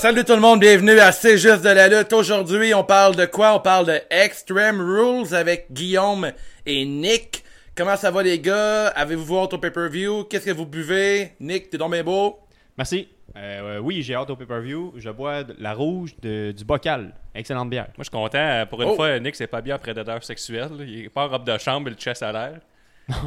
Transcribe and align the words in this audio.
Salut 0.00 0.24
tout 0.24 0.32
le 0.34 0.40
monde, 0.40 0.60
bienvenue 0.60 0.98
à 0.98 1.12
C'est 1.12 1.36
juste 1.36 1.62
de 1.62 1.68
la 1.68 1.86
lutte. 1.88 2.12
Aujourd'hui, 2.14 2.72
on 2.72 2.84
parle 2.84 3.16
de 3.16 3.26
quoi? 3.26 3.54
On 3.54 3.60
parle 3.60 3.86
de 3.86 4.00
Extreme 4.10 4.80
Rules 4.80 5.34
avec 5.34 5.66
Guillaume 5.70 6.32
et 6.64 6.84
Nick. 6.86 7.44
Comment 7.76 7.96
ça 7.96 8.10
va 8.10 8.22
les 8.22 8.38
gars? 8.38 8.88
Avez-vous 8.88 9.24
vu 9.24 9.28
votre 9.32 9.58
pay-per-view? 9.58 10.24
Qu'est-ce 10.24 10.46
que 10.46 10.50
vous 10.52 10.64
buvez? 10.64 11.32
Nick, 11.38 11.68
t'es 11.70 11.76
donc 11.76 11.92
bien 11.92 12.02
beau? 12.02 12.38
Merci. 12.78 13.08
Euh, 13.36 13.78
oui, 13.78 14.02
j'ai 14.02 14.14
hâte 14.14 14.30
au 14.30 14.36
pay-per-view. 14.36 14.94
Je 14.96 15.10
bois 15.10 15.44
de 15.44 15.54
la 15.58 15.74
rouge 15.74 16.14
de- 16.22 16.52
du 16.52 16.64
bocal. 16.64 17.14
Excellente 17.34 17.68
bière. 17.68 17.86
Moi, 17.88 17.92
je 17.98 18.02
suis 18.04 18.10
content. 18.10 18.66
Pour 18.70 18.80
une 18.82 18.88
Oh. 18.88 18.96
fois, 18.96 19.18
Nick, 19.18 19.36
c'est 19.36 19.46
pas 19.46 19.60
bien 19.60 19.76
prédateur 19.78 20.24
sexuel. 20.24 20.70
Il 20.80 21.04
est 21.04 21.08
pas 21.10 21.26
en 21.26 21.28
robe 21.28 21.44
de 21.44 21.58
chambre 21.58 21.88
et 21.88 21.90
le 21.90 21.96
chest 21.96 22.22
à 22.22 22.32
l'air. 22.32 22.60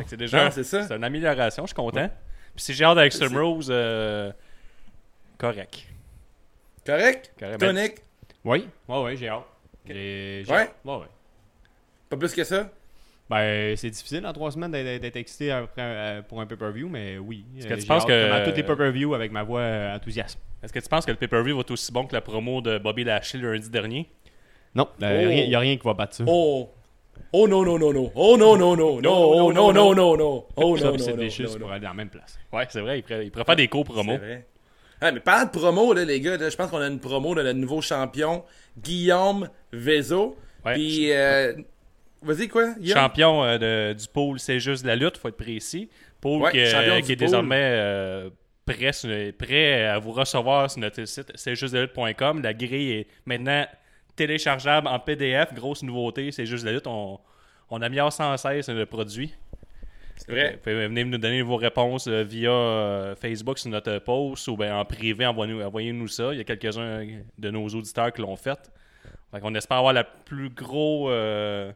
C'est 0.08 0.18
déjà 0.18 0.46
Non, 0.46 0.50
c'est 0.52 0.64
ça. 0.64 0.88
c'est 0.88 0.96
une 0.96 1.04
amélioration. 1.04 1.64
Je 1.64 1.68
suis 1.68 1.76
content. 1.76 2.10
Puis 2.56 2.66
si 2.66 2.74
j'ai 2.74 2.84
hâte 2.84 2.98
avec 2.98 3.14
Extreme 3.14 3.38
Rose, 3.38 3.68
euh, 3.72 4.32
correct. 5.38 5.86
Correct? 6.86 7.34
Carrément. 7.38 7.58
Toi, 7.60 7.74
Nick? 7.74 7.96
Oui, 8.44 8.68
ouais, 8.90 9.02
ouais, 9.04 9.16
j'ai 9.16 9.30
hâte. 9.30 9.44
J'ai- 9.88 10.44
j'ai 10.46 10.52
Ouais? 10.52 10.62
hâte. 10.62 10.76
Ouais, 10.86 10.96
ouais. 10.96 11.06
Pas 12.10 12.18
plus 12.18 12.34
que 12.34 12.44
ça? 12.44 12.70
Ben, 13.30 13.76
c'est 13.78 13.90
difficile 13.90 14.26
en 14.28 14.34
trois 14.34 14.52
semaines 14.52 14.72
d'être 14.72 15.02
d'être 15.02 15.16
excité 15.16 15.52
après 15.52 15.82
un- 15.82 15.86
euh, 15.86 16.22
pour 16.22 16.42
un 16.42 16.46
pay-per-view, 16.46 16.90
mais 16.90 17.18
oui. 17.18 17.46
Est-ce 17.58 17.68
que 17.68 17.74
euh, 17.74 17.78
tu 17.78 17.86
penses 17.88 18.06
que- 18.06 18.32
à 18.32 18.42
tous 18.42 18.56
les 18.56 18.64
pay-per-views 18.64 19.14
avec 19.14 19.32
ma 19.32 19.44
voix 19.44 19.62
euh, 19.62 19.96
enthousiaste. 19.96 20.38
Est-ce 20.62 20.72
que 20.74 20.80
tu 20.80 20.90
penses 20.90 21.06
que 21.06 21.12
le 21.12 21.18
pay-per-view 21.18 21.56
va 21.56 21.62
être 21.62 21.72
aussi 21.72 21.92
bon 21.92 22.06
que 22.06 22.14
la 22.14 22.22
promo 22.22 22.62
de 22.62 22.78
Bobby 22.78 23.04
Lashley 23.06 23.42
lundi 23.42 23.70
dernier? 23.70 24.10
Non, 24.76 24.88
il 25.00 25.06
Oh. 25.06 25.30
n'y 25.48 25.56
a 25.56 25.60
rien 25.60 25.78
qui 25.78 25.84
va 25.84 25.94
battre 25.94 26.16
ça. 26.16 26.24
Oh! 26.28 26.70
Oh 27.32 27.48
non, 27.48 27.64
non, 27.64 27.80
non, 27.80 27.94
non. 27.94 28.12
Oh 28.16 28.36
non, 28.38 28.58
non, 28.58 28.76
non. 28.76 29.00
Non, 29.02 29.12
oh 29.14 29.54
non, 29.54 29.72
non, 29.74 29.94
non, 29.96 30.18
non. 30.18 30.46
Oh 30.56 30.78
ça, 30.78 30.86
non, 30.86 30.92
puis 30.94 31.00
non, 31.02 31.06
c'est 31.06 31.14
non, 31.16 31.24
Vicious 31.24 31.44
non, 31.46 31.52
pour 31.60 31.68
non. 31.68 31.72
aller 31.74 31.82
dans 31.82 31.88
la 31.90 31.94
même 31.96 32.10
place. 32.10 32.38
Ouais, 32.52 32.66
c'est 32.70 32.82
vrai. 32.82 33.00
Il 33.00 33.04
pourrait, 33.04 33.26
il 33.26 33.32
pourrait 33.32 33.46
faire 33.46 33.56
des 33.56 33.68
co-promos. 33.68 34.14
C'est 34.14 34.18
vrai. 34.18 34.46
Ah, 35.06 35.12
mais 35.12 35.20
parlant 35.20 35.46
de 35.46 35.52
promo, 35.52 35.94
là, 35.94 36.06
les 36.06 36.20
gars, 36.22 36.38
là, 36.38 36.50
je 36.50 36.56
pense 36.56 36.70
qu'on 36.72 36.78
a 36.82 36.88
une 36.88 37.00
promo 37.00 37.36
de 37.36 37.42
notre 37.44 37.60
nouveau 37.60 37.82
champion, 37.82 38.44
Guillaume 38.78 39.50
Vezo. 39.74 40.38
Ouais. 40.66 40.74
Puis, 40.76 41.12
euh, 41.12 41.54
vas-y, 42.22 42.48
quoi? 42.48 42.74
Guillaume? 42.80 42.98
Champion 42.98 43.44
euh, 43.44 43.58
de- 43.58 43.94
du 44.00 44.08
pôle 44.08 44.40
C'est 44.40 44.60
juste 44.62 44.84
de 44.84 44.88
la 44.88 44.96
lutte, 44.96 45.18
faut 45.18 45.28
être 45.28 45.36
précis. 45.38 45.90
Pôle 46.22 46.42
Ouais, 46.44 46.52
qui, 46.52 46.60
est 46.60 46.72
pôle. 47.02 47.16
désormais 47.18 47.60
euh, 47.62 48.30
prêt, 48.66 48.92
prêt 49.38 49.86
à 49.88 50.00
vous 50.00 50.12
recevoir 50.14 50.72
sur 50.72 50.80
notre 50.80 51.04
site 51.04 51.34
c'est 51.36 51.56
juste 51.56 51.74
de 51.74 51.80
la 51.80 51.86
lutte.com. 51.86 52.42
La 52.42 52.54
grille 52.54 52.92
est 52.92 53.08
maintenant 53.26 53.66
téléchargeable 54.16 54.88
en 54.88 55.00
PDF. 55.00 55.54
Grosse 55.54 55.84
nouveauté, 55.84 56.32
c'est 56.32 56.46
juste 56.46 56.64
de 56.64 56.70
la 56.70 56.76
lutte. 56.76 56.88
On, 56.88 57.20
on 57.70 57.82
améliore 57.82 58.14
sans 58.14 58.38
cesse 58.38 58.70
le 58.70 58.86
produit. 58.86 59.34
C'est 60.16 60.32
vrai. 60.32 60.60
Pouvez 60.62 60.88
venir 60.88 61.06
nous 61.06 61.18
donner 61.18 61.42
vos 61.42 61.58
réponses 61.58 62.08
euh, 62.08 62.24
via 62.24 62.52
euh, 62.52 63.16
Facebook 63.16 63.60
sur 63.60 63.70
notre 63.70 64.00
post 64.00 64.48
ou 64.48 64.58
bien 64.58 64.78
en 64.78 64.86
privé, 64.86 65.26
envoyez-nous 65.26 66.08
ça. 66.08 66.34
Il 66.34 66.38
y 66.38 66.42
a 66.42 66.44
quelques-uns 66.44 67.06
de 67.38 67.50
nos 67.50 67.68
auditeurs 67.68 68.12
qui 68.14 68.22
l'ont 68.22 68.36
fait. 68.36 68.72
Fait 69.32 69.40
qu'on 69.40 69.56
espère 69.56 69.78
avoir 69.78 69.94
la 69.94 70.04
plus 70.04 70.50
gros 70.50 71.10
euh, 71.10 71.72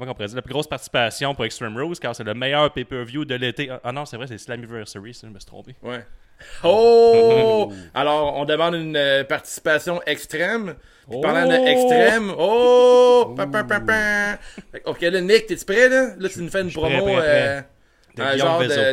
comment 0.00 0.10
on 0.10 0.14
pourrait 0.14 0.26
dire, 0.28 0.36
la 0.36 0.42
plus 0.42 0.52
grosse 0.52 0.66
participation 0.66 1.34
pour 1.34 1.44
Extreme 1.44 1.76
Rules 1.76 1.98
car 1.98 2.14
c'est 2.14 2.24
le 2.24 2.34
meilleur 2.34 2.72
pay-per-view 2.72 3.24
de 3.24 3.34
l'été. 3.34 3.70
Ah, 3.70 3.80
Ah 3.84 3.92
non, 3.92 4.04
c'est 4.04 4.16
vrai, 4.16 4.26
c'est 4.26 4.38
Slammiversary, 4.38 5.14
ça, 5.14 5.26
je 5.26 5.32
me 5.32 5.38
suis 5.38 5.46
trompé. 5.46 5.74
Ouais. 5.82 6.04
Oh! 6.62 7.72
Alors, 7.94 8.36
on 8.36 8.44
demande 8.44 8.74
une 8.74 8.96
euh, 8.96 9.24
participation 9.24 10.00
extrême. 10.06 10.74
Puis 11.08 11.20
parlant 11.20 11.46
de 11.48 11.56
Oh! 11.56 11.66
extrême, 11.66 12.32
oh! 12.36 13.34
Pa, 13.36 13.46
pa, 13.46 14.38
Ok, 14.86 15.00
là, 15.02 15.20
Nick, 15.20 15.46
t'es-tu 15.46 15.64
prêt, 15.64 15.88
là? 15.88 16.14
Là, 16.18 16.28
tu 16.28 16.40
nous 16.40 16.48
fais 16.50 16.62
une 16.62 16.72
prêt, 16.72 16.80
promo, 16.80 17.04
prêt, 17.04 17.14
prêt. 17.14 17.22
euh, 17.48 17.60
De 18.16 18.22
un 18.22 18.36
genre 18.36 18.60
de. 18.60 18.92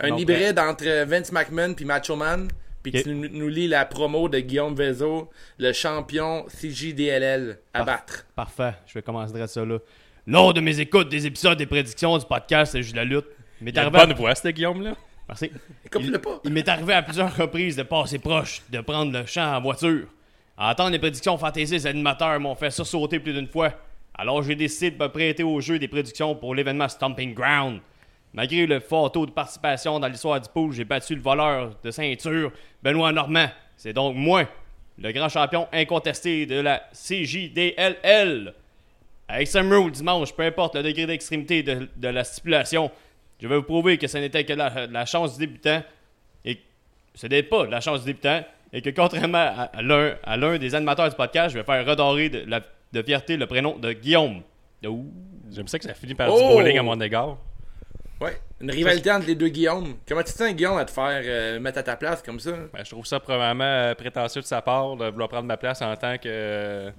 Un 0.00 0.08
Non, 0.10 0.16
hybride 0.18 0.58
entre 0.58 1.04
Vince 1.04 1.32
McMahon 1.32 1.74
puis 1.74 1.84
Macho 1.84 2.16
Man. 2.16 2.48
Puis 2.82 2.90
tu 2.92 3.10
nous, 3.14 3.28
nous 3.28 3.48
lis 3.48 3.68
la 3.68 3.84
promo 3.84 4.28
de 4.28 4.40
Guillaume 4.40 4.74
Vezo, 4.74 5.30
le 5.58 5.72
champion 5.72 6.44
CJDLL 6.48 7.58
à 7.72 7.84
battre. 7.84 8.26
Parfait, 8.34 8.72
je 8.86 8.94
vais 8.94 9.02
commencer 9.02 9.32
de 9.38 9.46
ça 9.46 9.64
là. 9.64 9.78
Lors 10.26 10.54
de 10.54 10.60
mes 10.60 10.78
écoutes 10.78 11.08
des 11.08 11.26
épisodes 11.26 11.58
des 11.58 11.66
prédictions 11.66 12.16
du 12.16 12.24
podcast 12.24 12.72
C'est 12.72 12.82
juste 12.82 12.94
la 12.94 13.04
lutte, 13.04 13.26
à-. 13.76 13.90
Merci. 15.28 15.50
Pas. 16.22 16.40
Il 16.44 16.52
m'est 16.52 16.68
arrivé 16.68 16.94
à 16.94 17.02
plusieurs 17.02 17.34
reprises 17.36 17.76
de 17.76 17.82
passer 17.82 18.18
proche, 18.18 18.62
de 18.70 18.80
prendre 18.80 19.12
le 19.12 19.26
champ 19.26 19.56
en 19.56 19.60
voiture. 19.60 20.06
À 20.56 20.70
entendre 20.70 20.90
les 20.90 20.98
prédictions 20.98 21.36
fantaisies, 21.36 21.74
les 21.74 21.86
animateurs 21.86 22.38
m'ont 22.38 22.54
fait 22.54 22.70
sursauter 22.70 23.18
plus 23.18 23.32
d'une 23.32 23.48
fois. 23.48 23.72
Alors 24.14 24.42
j'ai 24.42 24.54
décidé 24.54 24.92
de 24.92 25.02
me 25.02 25.08
prêter 25.08 25.42
au 25.42 25.60
jeu 25.60 25.78
des 25.78 25.88
prédictions 25.88 26.34
pour 26.34 26.54
l'événement 26.54 26.88
Stomping 26.88 27.34
Ground. 27.34 27.80
Malgré 28.32 28.66
le 28.66 28.80
fort 28.80 29.10
taux 29.10 29.26
de 29.26 29.32
participation 29.32 29.98
dans 29.98 30.08
l'histoire 30.08 30.40
du 30.40 30.48
pool, 30.48 30.72
j'ai 30.72 30.84
battu 30.84 31.14
le 31.14 31.20
voleur 31.20 31.76
de 31.82 31.90
ceinture, 31.90 32.52
Benoît 32.82 33.12
Normand. 33.12 33.48
C'est 33.76 33.92
donc 33.92 34.16
moi, 34.16 34.44
le 34.98 35.12
grand 35.12 35.28
champion 35.28 35.66
incontesté 35.72 36.46
de 36.46 36.60
la 36.60 36.82
CJDLL. 36.92 38.54
À 39.32 39.40
Extreme 39.40 39.72
Rule 39.72 39.90
dimanche, 39.90 40.34
peu 40.34 40.42
importe 40.42 40.74
le 40.76 40.82
degré 40.82 41.06
d'extrémité 41.06 41.62
de, 41.62 41.88
de 41.96 42.08
la 42.08 42.22
stipulation, 42.22 42.90
je 43.40 43.48
vais 43.48 43.56
vous 43.56 43.62
prouver 43.62 43.96
que 43.96 44.06
ce 44.06 44.18
n'était 44.18 44.44
que 44.44 44.52
la, 44.52 44.86
la 44.86 45.06
chance 45.06 45.38
du 45.38 45.46
débutant 45.46 45.82
et 46.44 46.60
ce 47.14 47.26
n'est 47.28 47.42
pas 47.42 47.64
la 47.64 47.80
chance 47.80 48.00
du 48.00 48.06
débutant 48.12 48.42
et 48.74 48.82
que 48.82 48.90
contrairement 48.90 49.38
à, 49.38 49.70
à 49.72 49.80
l'un, 49.80 50.16
à 50.22 50.36
l'un 50.36 50.58
des 50.58 50.74
animateurs 50.74 51.08
du 51.08 51.16
podcast, 51.16 51.54
je 51.54 51.58
vais 51.58 51.64
faire 51.64 51.86
redorer 51.86 52.28
de, 52.28 52.44
la, 52.46 52.60
de 52.92 53.02
fierté 53.02 53.38
le 53.38 53.46
prénom 53.46 53.78
de 53.78 53.92
Guillaume. 53.94 54.42
Ouh. 54.84 55.06
J'aime 55.50 55.66
ça 55.66 55.78
que 55.78 55.86
ça 55.86 55.94
finit 55.94 56.14
par 56.14 56.28
Oh! 56.30 56.36
du 56.36 56.44
bowling 56.44 56.78
à 56.78 56.82
mon 56.82 57.00
égard. 57.00 57.38
Ouais. 58.20 58.38
Une 58.60 58.70
rivalité 58.70 59.10
entre 59.10 59.26
les 59.28 59.34
deux 59.34 59.48
Guillaume. 59.48 59.94
Comment 60.06 60.22
tu 60.22 60.32
te 60.32 60.38
sens, 60.38 60.52
Guillaume, 60.52 60.76
à 60.76 60.84
te 60.84 60.90
faire 60.90 61.22
euh, 61.24 61.58
mettre 61.58 61.78
à 61.78 61.82
ta 61.82 61.96
place 61.96 62.22
comme 62.22 62.38
ça? 62.38 62.52
Ben, 62.72 62.84
je 62.84 62.90
trouve 62.90 63.06
ça 63.06 63.18
probablement 63.18 63.64
euh, 63.64 63.94
prétentieux 63.94 64.42
de 64.42 64.46
sa 64.46 64.60
part 64.60 64.94
de 64.96 65.06
vouloir 65.06 65.30
prendre 65.30 65.46
ma 65.46 65.56
place 65.56 65.80
en 65.80 65.96
tant 65.96 66.18
que, 66.18 66.92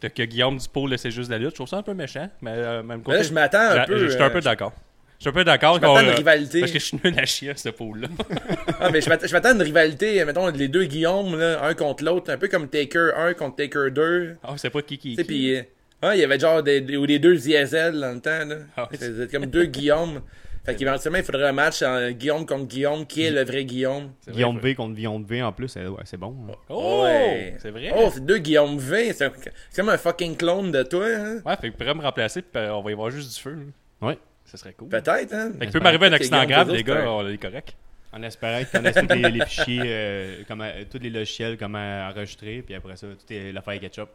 que, 0.00 0.06
que 0.06 0.22
Guillaume 0.22 0.58
Dupont 0.58 0.88
c'est 0.96 1.10
juste 1.10 1.28
de 1.28 1.34
la 1.34 1.38
lutte. 1.38 1.50
Je 1.50 1.54
trouve 1.56 1.68
ça 1.68 1.78
un 1.78 1.82
peu 1.82 1.94
méchant, 1.94 2.28
mais 2.40 2.52
euh, 2.52 2.82
même 2.82 2.98
Mais 2.98 3.04
côté, 3.04 3.18
là, 3.18 3.22
je 3.22 3.32
m'attends 3.32 3.70
un 3.70 3.84
peu. 3.84 3.98
Je 3.98 4.08
suis 4.08 4.22
un 4.22 4.26
euh, 4.26 4.30
peu 4.30 4.40
d'accord. 4.40 4.72
Je 5.18 5.24
suis 5.24 5.30
un 5.30 5.32
peu 5.32 5.44
d'accord. 5.44 5.74
Je 5.74 5.80
m'attends 5.80 5.96
à 5.96 6.00
qu'on, 6.00 6.06
une 6.06 6.12
euh, 6.12 6.16
rivalité. 6.16 6.60
Parce 6.60 6.72
que 6.72 6.78
je 6.78 6.84
suis 6.84 7.00
nul 7.02 7.18
à 7.18 7.26
chier 7.26 7.50
à 7.50 7.56
ce 7.56 7.70
pôle-là. 7.70 8.08
Ah, 8.80 8.90
mais 8.92 9.00
je 9.00 9.10
m'attends 9.10 9.48
à 9.48 9.52
une 9.52 9.62
rivalité, 9.62 10.20
euh, 10.20 10.24
mettons, 10.24 10.46
les 10.48 10.68
deux 10.68 10.84
Guillaume, 10.84 11.36
là, 11.36 11.64
un 11.64 11.74
contre 11.74 12.04
l'autre, 12.04 12.30
un 12.30 12.38
peu 12.38 12.46
comme 12.46 12.68
Taker 12.68 13.10
1 13.16 13.34
contre 13.34 13.56
Taker 13.56 13.90
2. 13.90 14.36
Ah, 14.44 14.54
c'est 14.56 14.70
pas 14.70 14.82
qui 14.82 14.98
qui. 14.98 15.16
Tu 15.16 15.56
euh, 15.56 15.62
ah, 16.00 16.14
il 16.14 16.20
y 16.20 16.24
avait 16.24 16.38
genre 16.38 16.62
des, 16.62 16.96
ou 16.96 17.04
les 17.04 17.18
deux 17.18 17.36
Diesel 17.36 17.98
dans 17.98 18.14
le 18.14 18.20
temps, 18.20 18.44
là. 18.44 18.56
Ah, 18.76 18.88
ouais. 18.92 19.26
Comme 19.32 19.46
deux 19.46 19.64
Guillaume. 19.64 20.20
Fait 20.68 20.76
qu'éventuellement, 20.76 21.18
il 21.18 21.24
faudrait 21.24 21.48
un 21.48 21.52
match 21.52 21.80
en 21.82 22.10
Guillaume 22.10 22.44
contre 22.44 22.66
Guillaume. 22.66 23.06
Qui 23.06 23.24
est 23.24 23.30
le 23.30 23.42
vrai 23.44 23.64
Guillaume? 23.64 24.12
Guillaume 24.28 24.58
V 24.58 24.74
contre 24.74 24.94
Guillaume 24.94 25.24
V 25.24 25.42
en 25.42 25.50
plus, 25.52 25.68
c'est, 25.68 25.86
ouais, 25.86 26.02
c'est 26.04 26.18
bon. 26.18 26.36
hein. 26.48 26.52
Oh! 26.68 27.04
Ouais. 27.04 27.54
C'est 27.58 27.70
vrai. 27.70 27.90
Oh, 27.96 28.10
c'est 28.12 28.24
deux 28.26 28.36
Guillaume 28.38 28.76
V. 28.78 29.12
C'est 29.14 29.24
un- 29.24 29.32
c'est 29.70 29.80
comme 29.80 29.88
un 29.88 29.96
fucking 29.96 30.36
clone 30.36 30.70
de 30.70 30.82
toi, 30.82 31.06
hein? 31.06 31.38
Ouais, 31.46 31.54
fait 31.56 31.62
qu'il 31.62 31.72
pourrait 31.72 31.94
me 31.94 32.02
remplacer, 32.02 32.42
puis 32.42 32.60
euh, 32.62 32.74
on 32.74 32.82
va 32.82 32.90
y 32.90 32.94
voir 32.94 33.08
juste 33.10 33.34
du 33.34 33.40
feu. 33.40 33.54
là. 34.02 34.08
Ouais. 34.08 34.18
Ça 34.44 34.58
serait 34.58 34.72
cool. 34.74 34.88
Peut-être, 34.88 35.32
hein? 35.32 35.52
Fait 35.58 35.64
qu'il 35.66 35.72
peut 35.72 35.80
m'arriver 35.80 36.06
un 36.06 36.10
que 36.10 36.14
accident 36.16 36.44
Guillaume 36.44 36.64
grave, 36.64 36.72
les 36.76 36.82
gars, 36.84 37.10
on 37.10 37.26
est 37.28 37.38
correct. 37.38 37.74
En 38.12 38.22
espérant 38.22 38.58
qu'ils 38.58 38.68
connaissent 38.68 38.94
tous 38.96 39.14
les, 39.14 39.30
les 39.30 39.44
fichiers, 39.46 39.82
euh, 39.84 40.36
comment, 40.48 40.64
euh, 40.64 40.84
tous 40.90 40.98
les 40.98 41.10
logiciels, 41.10 41.56
comment 41.58 42.08
enregistrer, 42.10 42.62
puis 42.64 42.74
après 42.74 42.96
ça, 42.96 43.06
tout 43.06 43.32
est 43.32 43.52
l'affaire 43.52 43.78
ketchup. 43.80 44.08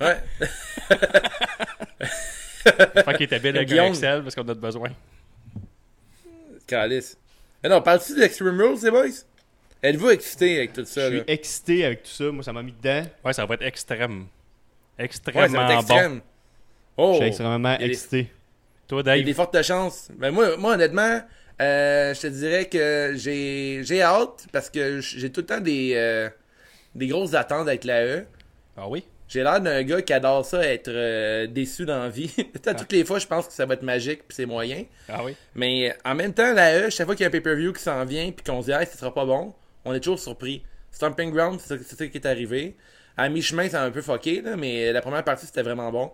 Ouais. 0.00 0.16
Fait 3.04 3.14
qu'il 3.16 3.22
est 3.24 3.32
habile 3.34 3.56
avec 3.56 3.68
un 3.68 3.72
Guillaume- 3.72 3.88
Excel 3.88 4.22
parce 4.22 4.34
qu'on 4.34 4.48
a 4.48 4.54
besoin. 4.54 4.88
Calice. 6.72 7.16
Mais 7.62 7.68
non, 7.68 7.80
parle-tu 7.80 8.14
d'Extreme 8.16 8.60
Rules, 8.60 8.78
les 8.82 8.90
boys? 8.90 9.06
Êtes-vous 9.82 10.10
excités 10.10 10.58
avec 10.58 10.72
tout 10.72 10.84
ça, 10.84 11.10
Je 11.10 11.16
là? 11.16 11.22
suis 11.24 11.32
excité 11.32 11.84
avec 11.84 12.02
tout 12.04 12.10
ça, 12.10 12.30
moi 12.30 12.42
ça 12.42 12.52
m'a 12.52 12.62
mis 12.62 12.72
dedans. 12.72 13.04
Ouais, 13.24 13.32
ça 13.32 13.44
va 13.46 13.54
être 13.54 13.62
extrême. 13.62 14.20
Ouais, 14.20 14.26
ça 14.98 15.04
Extrêmement 15.04 15.66
va 15.66 15.74
être 15.74 15.86
bon. 15.86 15.94
extrême. 15.94 16.20
Oh! 16.96 17.10
Je 17.12 17.16
suis 17.18 17.26
extrêmement 17.28 17.76
des- 17.78 17.84
excité. 17.86 18.30
Toi, 18.88 19.00
Il 19.04 19.06
y 19.06 19.10
a 19.10 19.16
Dave, 19.16 19.24
des 19.24 19.34
fortes 19.34 19.62
chances. 19.62 20.08
Ben 20.16 20.30
moi, 20.30 20.56
moi 20.56 20.74
honnêtement, 20.74 21.20
euh, 21.60 22.14
je 22.14 22.20
te 22.20 22.26
dirais 22.26 22.66
que 22.66 23.12
j'ai 23.16 23.80
j'ai 23.84 24.02
hâte 24.02 24.46
parce 24.52 24.68
que 24.70 25.00
j'ai 25.00 25.30
tout 25.32 25.40
le 25.40 25.46
temps 25.46 25.60
des, 25.60 25.92
euh, 25.94 26.28
des 26.94 27.06
grosses 27.08 27.34
attentes 27.34 27.66
avec 27.68 27.84
la 27.84 28.04
E. 28.04 28.26
Ah 28.76 28.88
oui? 28.88 29.04
J'ai 29.32 29.42
l'air 29.42 29.62
d'un 29.62 29.82
gars 29.82 30.02
qui 30.02 30.12
adore 30.12 30.44
ça 30.44 30.62
être 30.62 30.90
euh, 30.90 31.46
déçu 31.46 31.86
dans 31.86 32.00
la 32.02 32.10
vie. 32.10 32.30
à 32.66 32.74
toutes 32.74 32.92
les 32.92 33.02
fois, 33.02 33.18
je 33.18 33.26
pense 33.26 33.46
que 33.46 33.54
ça 33.54 33.64
va 33.64 33.72
être 33.72 33.82
magique 33.82 34.28
puis 34.28 34.36
c'est 34.36 34.44
moyen. 34.44 34.84
Ah 35.08 35.24
oui? 35.24 35.34
Mais 35.54 35.96
en 36.04 36.14
même 36.14 36.34
temps, 36.34 36.52
la 36.52 36.80
E, 36.80 36.90
chaque 36.90 37.06
fois 37.06 37.16
qu'il 37.16 37.22
y 37.22 37.26
a 37.26 37.28
un 37.28 37.30
pay-per-view 37.30 37.72
qui 37.72 37.82
s'en 37.82 38.04
vient 38.04 38.30
puis 38.30 38.44
qu'on 38.44 38.60
se 38.60 38.66
dit 38.66 38.72
hey, 38.72 38.86
ce 38.86 38.98
sera 38.98 39.14
pas 39.14 39.24
bon, 39.24 39.54
on 39.86 39.94
est 39.94 40.00
toujours 40.00 40.18
surpris. 40.18 40.62
Stomping 40.90 41.32
Ground, 41.32 41.60
c'est 41.60 41.78
ça- 41.78 41.94
c'est 41.96 42.10
qui 42.10 42.18
est 42.18 42.26
arrivé. 42.26 42.76
À 43.16 43.30
mi-chemin, 43.30 43.72
a 43.72 43.82
un 43.82 43.90
peu 43.90 44.02
fucké, 44.02 44.42
là, 44.42 44.54
mais 44.54 44.92
la 44.92 45.00
première 45.00 45.24
partie, 45.24 45.46
c'était 45.46 45.62
vraiment 45.62 45.90
bon. 45.90 46.10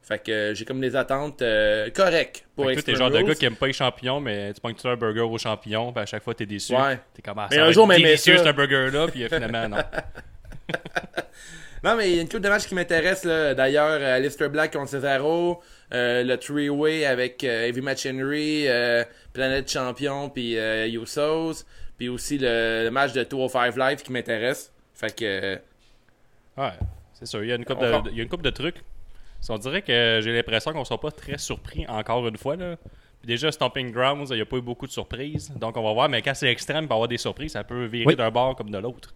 Fait 0.00 0.18
que 0.18 0.32
euh, 0.32 0.54
j'ai 0.54 0.64
comme 0.64 0.80
des 0.80 0.96
attentes 0.96 1.42
euh, 1.42 1.90
correctes 1.90 2.46
pour 2.56 2.64
Fait 2.64 2.76
que 2.76 2.80
toi, 2.80 2.92
t'es 2.92 2.94
genre 2.98 3.10
de 3.10 3.20
gars 3.20 3.34
qui 3.34 3.44
aime 3.44 3.56
pas 3.56 3.66
les 3.66 3.72
champignons, 3.74 4.20
mais 4.20 4.54
tu 4.54 4.60
pognes 4.62 4.74
un 4.84 4.96
burger 4.96 5.20
aux 5.20 5.36
champignons, 5.38 5.92
puis 5.92 6.02
à 6.02 6.06
chaque 6.06 6.22
fois 6.22 6.34
t'es 6.34 6.46
déçu. 6.46 6.74
Ouais. 6.74 6.98
T'es 7.12 7.20
comme 7.20 7.38
ah, 7.38 7.48
Mais 7.50 7.58
un 7.58 7.72
jour, 7.72 7.86
m'aimer 7.86 8.04
délicieux 8.04 8.38
ce 8.38 8.52
burger-là, 8.52 9.08
puis 9.08 9.28
finalement 9.28 9.68
non. 9.68 9.76
Non, 11.84 11.96
mais 11.96 12.10
il 12.10 12.16
y 12.16 12.18
a 12.18 12.22
une 12.22 12.28
couple 12.28 12.42
de 12.42 12.48
matchs 12.48 12.66
qui 12.66 12.74
m'intéressent. 12.74 13.24
là. 13.26 13.54
D'ailleurs, 13.54 13.98
euh, 14.00 14.16
Alistair 14.16 14.48
Black 14.48 14.72
contre 14.72 14.88
Cesaro, 14.90 15.60
euh, 15.92 16.22
le 16.24 16.36
three-way 16.38 17.04
avec 17.04 17.44
euh, 17.44 17.66
Heavy 17.66 17.82
Machinery, 17.82 18.64
euh, 18.68 19.04
Planète 19.34 19.70
Champion, 19.70 20.30
puis 20.30 20.56
euh, 20.58 20.86
Usos, 20.88 21.64
puis 21.98 22.08
aussi 22.08 22.38
le, 22.38 22.84
le 22.84 22.90
match 22.90 23.12
de 23.12 23.22
205 23.22 23.76
Live 23.76 24.02
qui 24.02 24.12
m'intéresse. 24.12 24.72
Fait 24.94 25.14
que. 25.14 25.58
Ouais, 26.56 26.70
c'est 27.12 27.26
sûr. 27.26 27.42
Il 27.44 27.50
y 27.50 27.52
a 27.52 27.56
une 27.56 27.64
couple 27.64 27.84
On 27.84 28.00
de, 28.00 28.10
il 28.10 28.16
y 28.16 28.20
a 28.20 28.22
une 28.22 28.28
couple 28.30 28.44
de 28.44 28.50
trucs. 28.50 28.76
On 29.50 29.58
dirait 29.58 29.82
que 29.82 30.20
j'ai 30.22 30.32
l'impression 30.32 30.72
qu'on 30.72 30.80
ne 30.80 30.84
soit 30.84 31.00
pas 31.00 31.10
très 31.10 31.36
surpris 31.36 31.84
encore 31.86 32.26
une 32.26 32.38
fois. 32.38 32.56
Là. 32.56 32.76
Déjà, 33.24 33.52
Stomping 33.52 33.92
Grounds, 33.92 34.28
il 34.30 34.36
n'y 34.36 34.40
a 34.40 34.46
pas 34.46 34.56
eu 34.56 34.62
beaucoup 34.62 34.86
de 34.86 34.92
surprises. 34.92 35.52
Donc 35.56 35.76
on 35.76 35.82
va 35.82 35.92
voir, 35.92 36.08
mais 36.08 36.22
quand 36.22 36.32
c'est 36.34 36.48
extrême, 36.50 36.84
il 36.84 36.88
peut 36.88 36.94
y 36.94 36.96
avoir 36.96 37.08
des 37.08 37.18
surprises. 37.18 37.52
Ça 37.52 37.62
peut 37.62 37.84
virer 37.84 38.06
Oui. 38.06 38.16
d'un 38.16 38.30
bord 38.30 38.56
comme 38.56 38.70
de 38.70 38.78
l'autre. 38.78 39.14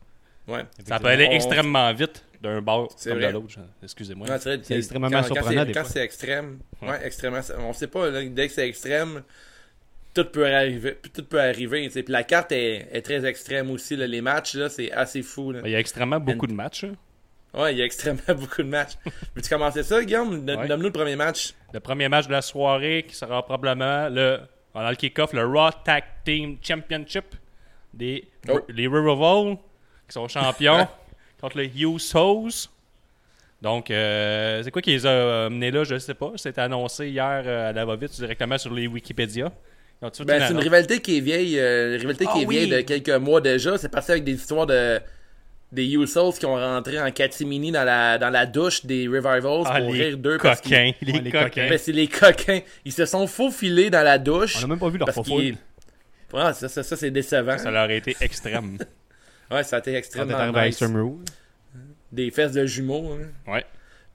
Ouais. 0.48 0.64
Ça 0.86 0.98
peut 0.98 1.08
aller 1.08 1.26
On- 1.28 1.32
extrêmement 1.32 1.92
vite 1.92 2.24
d'un 2.40 2.60
bord 2.62 2.88
comme 3.04 3.18
vrai. 3.18 3.28
de 3.28 3.32
l'autre. 3.32 3.58
Excusez-moi. 3.82 4.28
Ouais, 4.28 4.38
c'est 4.38 4.70
extrêmement 4.70 5.10
quand, 5.10 5.22
surprenant, 5.24 5.66
Quand 5.74 5.84
c'est, 5.84 6.02
extrême, 6.04 6.58
ouais, 6.82 6.98
extrêmement. 7.04 7.40
On 7.58 7.72
sait 7.72 7.86
pas, 7.88 8.08
là, 8.10 8.24
dès 8.24 8.46
que 8.48 8.52
c'est 8.54 8.66
extrême, 8.68 9.22
tout 10.14 10.24
peut 10.24 10.46
arriver. 10.46 10.96
Tout 11.14 11.24
peut 11.24 11.40
arriver. 11.40 11.88
Puis 11.90 12.04
la 12.08 12.22
carte 12.24 12.52
est, 12.52 12.88
est 12.92 13.02
très 13.02 13.24
extrême 13.26 13.70
aussi. 13.70 13.94
là. 13.96 14.06
Les 14.06 14.20
matchs, 14.20 14.54
là, 14.54 14.68
c'est 14.68 14.90
assez 14.92 15.22
fou. 15.22 15.52
Là. 15.52 15.60
Il 15.64 15.70
y 15.70 15.74
a 15.76 15.80
extrêmement 15.80 16.20
beaucoup 16.20 16.46
de 16.46 16.52
matchs. 16.54 16.84
là. 16.84 16.90
Ouais, 17.54 17.74
il 17.74 17.78
y 17.78 17.82
a 17.82 17.84
extrêmement 17.84 18.22
beaucoup 18.38 18.62
de 18.62 18.68
matchs. 18.68 18.92
Veux-tu 19.34 19.48
commencer 19.48 19.82
ça, 19.82 20.02
Guillaume? 20.04 20.44
Ouais. 20.48 20.66
Donne-nous 20.68 20.86
le 20.86 20.92
premier 20.92 21.16
match. 21.16 21.54
Le 21.72 21.80
premier 21.80 22.08
match 22.08 22.26
de 22.26 22.32
la 22.32 22.42
soirée 22.42 23.04
qui 23.08 23.14
sera 23.14 23.44
probablement 23.44 24.08
le 24.08 24.38
le 24.74 24.94
kick-off, 24.94 25.32
le 25.32 25.44
Raw 25.44 25.70
Tag 25.84 26.04
Team 26.24 26.56
Championship 26.62 27.24
des 27.92 28.28
Oh. 28.48 28.60
les 28.68 28.86
Revival 28.86 29.56
qui 30.08 30.14
sont 30.14 30.26
champions 30.28 30.88
contre 31.40 31.58
les 31.58 31.70
Usos. 31.81 32.69
Donc, 33.62 33.90
euh, 33.90 34.62
c'est 34.62 34.70
quoi 34.70 34.81
qui 34.82 34.90
les 34.90 35.05
a 35.06 35.46
amenés 35.46 35.70
là? 35.70 35.84
Je 35.84 35.94
ne 35.94 35.99
sais 35.99 36.14
pas. 36.14 36.32
C'était 36.37 36.60
annoncé 36.60 37.08
hier 37.08 37.43
euh, 37.44 37.70
à 37.70 37.72
la 37.72 37.84
va-vite 37.84 38.12
directement 38.14 38.56
sur 38.58 38.72
les 38.72 38.87
Wikipédia. 38.87 39.52
Ben, 40.00 40.10
c'est 40.12 40.22
une 40.22 40.31
annonce? 40.31 40.62
rivalité 40.62 41.00
qui 41.00 41.19
est 41.19 41.20
vieille. 41.20 41.58
euh, 41.58 41.94
une 41.94 42.00
rivalité 42.00 42.25
Ah 42.28 42.32
qui 42.32 42.43
est 42.43 42.46
oui. 42.46 42.56
vieille 42.56 42.70
de 42.70 42.81
quelques 42.82 43.10
mois 43.20 43.40
déjà. 43.40 43.76
C'est 43.78 43.88
parti 43.88 44.12
avec 44.12 44.22
des 44.25 44.34
histoires 44.34 44.66
de 44.66 45.00
des 45.70 45.84
Usos 45.87 46.32
qui 46.38 46.46
ont 46.46 46.54
rentré 46.54 46.99
en 46.99 47.11
catimini 47.11 47.70
dans 47.72 47.84
la, 47.84 48.16
dans 48.16 48.31
la 48.31 48.46
douche 48.46 48.87
des 48.87 49.06
Revivals 49.06 49.64
Ah, 49.66 49.81
pour 49.81 49.93
les 49.93 50.04
rire 50.04 50.16
d'eux. 50.16 50.38
parce 50.40 50.61
qu'ils- 50.62 50.70
coquins. 50.70 50.93
Les, 51.02 51.12
Ouais, 51.12 51.20
les 51.20 51.31
coquins. 51.32 51.69
Ben, 51.69 51.76
c'est 51.78 51.93
les 51.93 52.06
coquins. 52.08 52.61
Ils 52.87 52.93
se 52.93 53.04
sont 53.04 53.26
faufilés 53.26 53.90
dans 53.90 54.02
la 54.04 54.19
douche. 54.19 54.56
On 54.61 54.64
a 54.64 54.66
même 54.69 54.78
pas 54.78 54.88
vu 54.88 54.96
leur 54.99 55.06
parce 55.12 55.26
qu'ils- 55.28 55.58
Ouais, 56.32 56.52
ça, 56.54 56.69
ça, 56.69 56.82
ça, 56.82 56.96
c'est 56.96 57.11
décevant. 57.11 57.58
Ça 57.58 57.70
leur 57.70 57.82
a 57.90 57.93
été 57.93 58.16
extrême. 58.20 58.78
Ouais, 59.50 59.62
ça 59.64 59.76
a 59.76 59.78
été 59.80 59.92
extrêmement 59.98 60.38
nice. 60.66 60.76
Des 62.12 62.30
fesses 62.30 62.52
de 62.52 62.66
jumeaux. 62.66 63.12
hein. 63.46 63.52
ouais. 63.52 63.64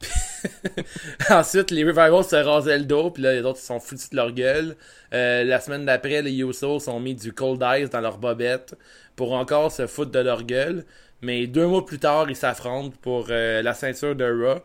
Ensuite, 1.29 1.71
les 1.71 1.83
Revivals 1.83 2.23
se 2.23 2.35
rasaient 2.35 2.77
le 2.77 2.85
dos, 2.85 3.11
puis 3.11 3.23
là, 3.23 3.33
les 3.33 3.41
autres 3.41 3.59
se 3.59 3.67
sont 3.67 3.79
foutus 3.79 4.09
de 4.09 4.15
leur 4.15 4.31
gueule. 4.31 4.75
Euh, 5.13 5.43
la 5.43 5.59
semaine 5.59 5.85
d'après, 5.85 6.21
les 6.21 6.33
Usos 6.33 6.89
ont 6.89 6.99
mis 6.99 7.15
du 7.15 7.31
Cold 7.33 7.63
Ice 7.79 7.89
dans 7.89 8.01
leur 8.01 8.17
bobette 8.17 8.75
pour 9.15 9.33
encore 9.33 9.71
se 9.71 9.87
foutre 9.87 10.11
de 10.11 10.19
leur 10.19 10.43
gueule. 10.43 10.83
Mais 11.21 11.47
deux 11.47 11.65
mois 11.67 11.85
plus 11.85 11.99
tard, 11.99 12.29
ils 12.29 12.35
s'affrontent 12.35 12.93
pour 13.01 13.27
euh, 13.29 13.61
la 13.61 13.73
ceinture 13.73 14.15
de 14.15 14.25
Raw. 14.25 14.59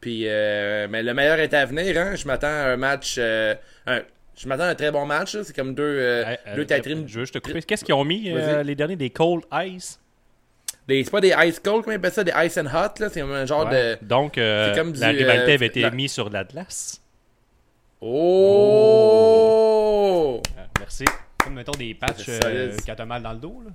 Puis, 0.00 0.24
euh, 0.26 0.88
mais 0.90 1.02
le 1.02 1.14
meilleur 1.14 1.38
est 1.38 1.54
à 1.54 1.64
venir. 1.64 1.96
Hein? 1.98 2.14
Je 2.16 2.26
m'attends 2.26 2.48
à 2.48 2.72
un 2.72 2.76
match. 2.76 3.18
un- 3.86 4.02
je 4.36 4.48
m'attends 4.48 4.64
à 4.64 4.68
un 4.68 4.74
très 4.74 4.90
bon 4.90 5.06
match. 5.06 5.36
C'est 5.42 5.54
comme 5.56 5.74
deux, 5.74 5.98
deux 6.56 6.64
je 7.06 7.14
veux 7.14 7.20
juste 7.24 7.34
te 7.34 7.38
couper. 7.38 7.62
Qu'est-ce 7.62 7.84
qu'ils 7.84 7.94
ont 7.94 8.04
mis 8.04 8.28
les 8.64 8.74
derniers 8.74 8.96
des 8.96 9.10
Cold 9.10 9.44
Ice? 9.64 9.98
Des- 10.92 11.04
C'est 11.04 11.10
pas 11.10 11.20
des 11.20 11.34
Ice 11.46 11.58
Cold, 11.60 11.82
comment 11.84 11.92
ils 11.92 11.96
appellent 11.96 12.12
ça? 12.12 12.24
Des 12.24 12.32
Ice 12.46 12.58
and 12.58 12.66
Hot. 12.66 13.00
là. 13.00 13.08
C'est 13.10 13.20
un 13.20 13.46
genre 13.46 13.66
Ouais. 13.66 13.96
de. 14.00 14.04
Donc, 14.04 14.36
euh, 14.38 14.72
c'est 14.74 14.78
comme 14.80 14.92
la 14.94 15.12
du, 15.12 15.18
rivalité 15.18 15.50
euh, 15.52 15.54
avait 15.54 15.66
été 15.66 15.80
la- 15.80 15.90
mise 15.90 16.12
sur 16.12 16.28
de 16.28 16.34
la 16.34 16.44
glace. 16.44 17.00
Oh! 18.72 20.40
Euh, 20.58 20.62
merci. 20.78 21.04
Comme, 21.42 21.54
mettons, 21.54 21.72
des 21.72 21.94
patchs 21.94 22.28
euh, 22.28 22.76
quand 22.86 22.94
t'as 22.96 23.04
mal 23.04 23.22
dans 23.22 23.32
le 23.32 23.38
dos, 23.38 23.62
là. 23.64 23.70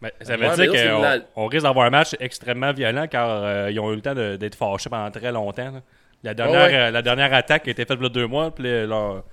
Ben, 0.00 0.10
ça 0.20 0.36
veut 0.36 0.48
dire 0.54 0.70
qu'on 0.70 1.00
la- 1.02 1.18
risque 1.48 1.64
d'avoir 1.64 1.86
un 1.86 1.90
match 1.90 2.14
extrêmement 2.20 2.72
violent 2.72 3.08
car 3.08 3.28
euh, 3.30 3.68
ils 3.70 3.80
ont 3.80 3.90
eu 3.92 3.96
le 3.96 4.00
temps 4.00 4.14
d'être 4.14 4.54
fâchés 4.54 4.88
pendant 4.88 5.10
très 5.10 5.32
longtemps. 5.32 5.72
là. 5.72 5.80
La, 6.22 6.34
dernière, 6.34 6.66
ouais. 6.68 6.74
euh, 6.76 6.90
la 6.92 7.02
dernière 7.02 7.32
attaque 7.34 7.66
a 7.66 7.70
été 7.72 7.84
faite 7.84 7.96
il 8.00 8.02
y 8.04 8.06
a 8.06 8.08
deux 8.08 8.26
mois, 8.26 8.52
puis 8.54 8.64
leur- 8.86 9.24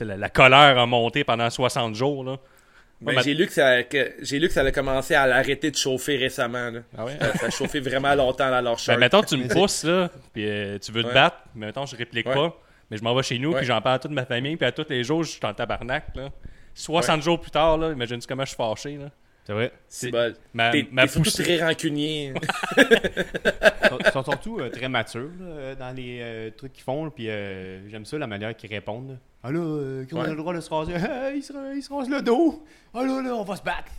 la, 0.00 0.16
la 0.16 0.28
colère 0.30 0.78
a 0.78 0.86
monté 0.86 1.24
pendant 1.24 1.48
60 1.50 1.94
jours. 1.94 2.24
Là. 2.24 2.36
Ben, 3.04 3.22
j'ai 3.22 3.34
lu 3.34 3.46
que 3.46 3.52
ça 3.52 3.80
j'ai 4.20 4.38
lu 4.38 4.48
que 4.48 4.52
ça 4.54 4.60
allait 4.60 4.72
commencer 4.72 5.14
à 5.14 5.26
l'arrêter 5.26 5.70
de 5.70 5.76
chauffer 5.76 6.16
récemment 6.16 6.70
là. 6.70 6.80
Ah 6.96 7.04
ouais? 7.04 7.16
ça, 7.20 7.34
ça 7.38 7.46
a 7.46 7.50
chauffé 7.50 7.80
vraiment 7.80 8.14
longtemps 8.14 8.50
dans 8.50 8.60
leur 8.60 8.74
Ben, 8.74 8.78
shirt. 8.78 8.98
mettons, 8.98 9.22
tu 9.22 9.36
me 9.36 9.48
pousses, 9.52 9.84
là, 9.84 10.10
puis 10.32 10.48
euh, 10.48 10.78
tu 10.78 10.90
veux 10.92 11.02
te 11.02 11.08
Ouais. 11.08 11.14
battre, 11.14 11.36
mais 11.54 11.66
mettons, 11.66 11.86
je 11.86 11.96
réplique 11.96 12.26
Ouais. 12.26 12.34
pas, 12.34 12.56
mais 12.90 12.96
je 12.96 13.02
m'en 13.04 13.14
vais 13.14 13.22
chez 13.22 13.38
nous, 13.38 13.52
puis 13.54 13.64
j'en 13.66 13.80
parle 13.80 13.96
à 13.96 13.98
toute 13.98 14.10
ma 14.12 14.24
famille, 14.24 14.56
puis 14.56 14.66
à 14.66 14.72
tous 14.72 14.86
les 14.88 15.04
jours, 15.04 15.22
je 15.24 15.30
suis 15.30 15.40
en 15.44 15.52
tabarnak. 15.54 16.04
Là. 16.16 16.30
60 16.74 17.22
jours 17.22 17.40
plus 17.40 17.50
tard, 17.50 17.78
là, 17.78 17.92
imagine-tu 17.92 18.26
comment 18.26 18.44
je 18.44 18.48
suis 18.50 18.56
fâché. 18.56 18.96
Là. 18.96 19.10
C'est 19.46 19.52
vrai. 19.52 19.72
c'est 19.88 20.10
bon. 20.10 20.32
Ma, 20.54 20.70
T'es, 20.70 20.86
ma 20.90 21.06
surtout 21.06 21.30
très 21.30 21.62
rancunier. 21.62 22.32
Ils 22.78 23.88
sont- 23.88 23.98
ils 23.98 24.10
surtout 24.24 24.58
euh, 24.60 24.70
très 24.70 24.88
matures 24.88 25.28
là, 25.38 25.44
euh, 25.46 25.74
dans 25.74 25.94
les 25.94 26.18
euh, 26.22 26.50
trucs 26.56 26.72
qu'ils 26.72 26.82
font. 26.84 27.10
Puis 27.10 27.28
euh, 27.28 27.86
j'aime 27.90 28.04
ça, 28.06 28.16
la 28.18 28.26
manière 28.26 28.56
qu'ils 28.56 28.70
répondent. 28.70 29.18
Ah 29.42 29.50
là, 29.50 29.58
euh, 29.60 30.06
qu'on 30.06 30.22
a 30.22 30.28
le 30.28 30.36
droit 30.36 30.54
de 30.54 30.60
se 30.60 30.70
raser. 30.70 30.92
Hey, 30.94 31.38
il, 31.38 31.42
se, 31.42 31.52
il 31.76 31.82
se 31.82 31.92
rase 31.92 32.08
le 32.08 32.22
dos. 32.22 32.64
Ah 32.94 33.02
là, 33.04 33.20
là, 33.20 33.34
on 33.34 33.44
va 33.44 33.56
se 33.56 33.62
battre. 33.62 33.92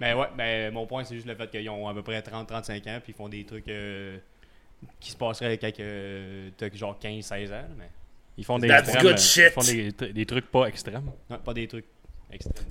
Mais 0.00 0.12
ouais, 0.14 0.26
mais 0.36 0.70
mon 0.72 0.84
point, 0.86 1.04
c'est 1.04 1.14
juste 1.14 1.28
le 1.28 1.36
fait 1.36 1.48
qu'ils 1.48 1.70
ont 1.70 1.86
à 1.88 1.94
peu 1.94 2.02
près 2.02 2.18
30-35 2.20 2.88
ans. 2.90 3.00
Puis 3.02 3.12
ils 3.12 3.14
font 3.14 3.28
des 3.28 3.44
trucs 3.44 3.68
euh, 3.68 4.18
qui 4.98 5.12
se 5.12 5.16
passeraient 5.16 5.46
avec 5.62 5.78
euh, 5.80 6.50
t'as 6.56 6.70
genre 6.74 6.98
15-16 7.00 7.52
ans. 7.54 7.64
Mais 7.78 7.88
Ils 8.36 8.44
font 8.44 8.58
des, 8.58 8.66
That's 8.66 8.88
extrêmes, 8.88 9.02
good 9.12 9.18
shit. 9.18 9.44
Ils 9.46 9.50
font 9.52 9.60
des, 9.62 9.90
tr- 9.92 10.12
des 10.12 10.26
trucs 10.26 10.50
pas 10.50 10.66
extrêmes. 10.66 11.08
non, 11.30 11.38
pas 11.38 11.54
des 11.54 11.68
trucs 11.68 11.86
extrêmes. 12.32 12.66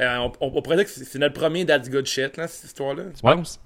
Euh, 0.00 0.16
on, 0.18 0.32
on, 0.40 0.52
on 0.58 0.62
pourrait 0.62 0.76
dire 0.76 0.84
que 0.84 0.90
c'est, 0.90 1.18
notre 1.18 1.34
premier 1.38 1.64
That's 1.64 1.88
Good 1.88 2.06
Shit, 2.06 2.36
là, 2.36 2.48
cette 2.48 2.64
histoire-là. 2.66 3.04
Tu 3.14 3.22
penses? 3.22 3.60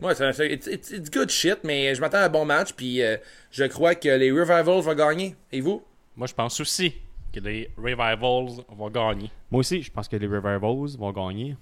Ouais, 0.00 0.14
c'est, 0.14 0.50
it's, 0.52 0.66
it's- 0.66 0.90
it's 0.90 1.10
good 1.10 1.28
shit, 1.30 1.58
mais 1.62 1.94
je 1.94 2.00
m'attends 2.00 2.18
à 2.18 2.22
un 2.24 2.28
bon 2.30 2.44
match, 2.46 2.72
puis 2.72 3.02
euh, 3.02 3.16
je 3.50 3.64
crois 3.64 3.94
que 3.94 4.08
les 4.08 4.30
Revivals 4.32 4.80
vont 4.80 4.94
gagner. 4.94 5.36
Et 5.52 5.60
vous? 5.60 5.84
Moi, 6.16 6.26
je 6.26 6.32
pense 6.34 6.58
aussi 6.60 6.94
que 7.32 7.38
les 7.40 7.70
Revivals 7.76 8.64
vont 8.70 8.90
gagner. 8.90 9.30
Moi 9.50 9.60
aussi, 9.60 9.82
je 9.82 9.90
pense 9.92 10.08
que 10.08 10.16
les 10.16 10.26
Revivals 10.26 10.96
vont 10.98 11.12
gagner. 11.12 11.54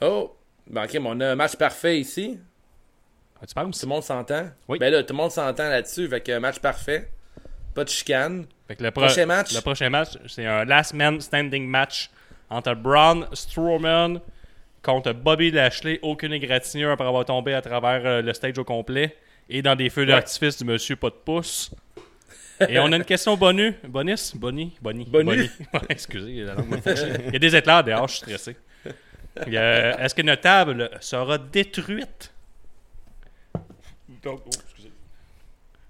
Oh! 0.00 0.34
Ben, 0.66 0.84
ok, 0.84 0.94
mais 0.94 1.00
on 1.04 1.20
a 1.20 1.32
un 1.32 1.34
match 1.36 1.56
parfait 1.56 2.00
ici. 2.00 2.38
Ah, 3.40 3.46
tu 3.46 3.54
penses? 3.54 3.78
Tout 3.80 3.86
le 3.86 3.90
monde 3.90 4.02
s'entend? 4.02 4.48
Oui. 4.66 4.78
Ben 4.78 4.90
là, 4.90 5.02
tout 5.02 5.12
le 5.12 5.18
monde 5.18 5.30
s'entend 5.30 5.68
là-dessus, 5.68 6.04
avec 6.06 6.26
un 6.30 6.40
match 6.40 6.58
parfait. 6.58 7.10
Pas 7.74 7.84
de 7.84 7.90
chicane. 7.90 8.46
Fait 8.66 8.76
que 8.76 8.82
le 8.82 8.90
pro- 8.92 9.02
Prochain 9.04 9.26
match. 9.26 9.54
Le 9.54 9.60
prochain 9.60 9.90
match, 9.90 10.16
c'est 10.26 10.46
un 10.46 10.64
last 10.64 10.94
man 10.94 11.20
standing 11.20 11.66
match 11.68 12.08
entre 12.54 12.74
Braun 12.74 13.26
Strowman 13.32 14.20
contre 14.82 15.12
Bobby 15.12 15.50
Lashley. 15.50 15.98
Aucune 16.02 16.32
égratignure 16.32 16.90
après 16.90 17.06
avoir 17.06 17.24
tombé 17.24 17.54
à 17.54 17.60
travers 17.62 18.02
euh, 18.04 18.22
le 18.22 18.32
stage 18.32 18.58
au 18.58 18.64
complet 18.64 19.16
et 19.48 19.62
dans 19.62 19.74
des 19.76 19.90
feux 19.90 20.06
d'artifice 20.06 20.58
du 20.58 20.64
monsieur 20.64 20.96
pas 20.96 21.10
de 21.10 21.14
pouce. 21.14 21.70
Et 22.68 22.78
on 22.78 22.92
a 22.92 22.96
une 22.96 23.04
question 23.04 23.36
bonus. 23.36 23.74
Bonus? 23.86 24.34
Bonnie? 24.36 24.76
Bonnie? 24.80 25.04
Bonnie. 25.10 25.50
Ouais, 25.74 25.80
excusez, 25.88 26.42
la 26.44 26.54
langue 26.54 26.68
m'a. 26.68 26.76
Il 27.26 27.32
y 27.32 27.36
a 27.36 27.38
des 27.38 27.56
éclairs 27.56 27.82
dehors, 27.82 28.06
je 28.08 28.14
suis 28.14 28.24
stressé. 28.24 28.56
A- 29.36 30.04
Est-ce 30.04 30.14
que 30.14 30.22
notre 30.22 30.42
table 30.42 30.88
sera 31.00 31.36
détruite? 31.38 32.32
Donc, 34.22 34.40
oh, 34.46 34.50
excusez. 34.64 34.92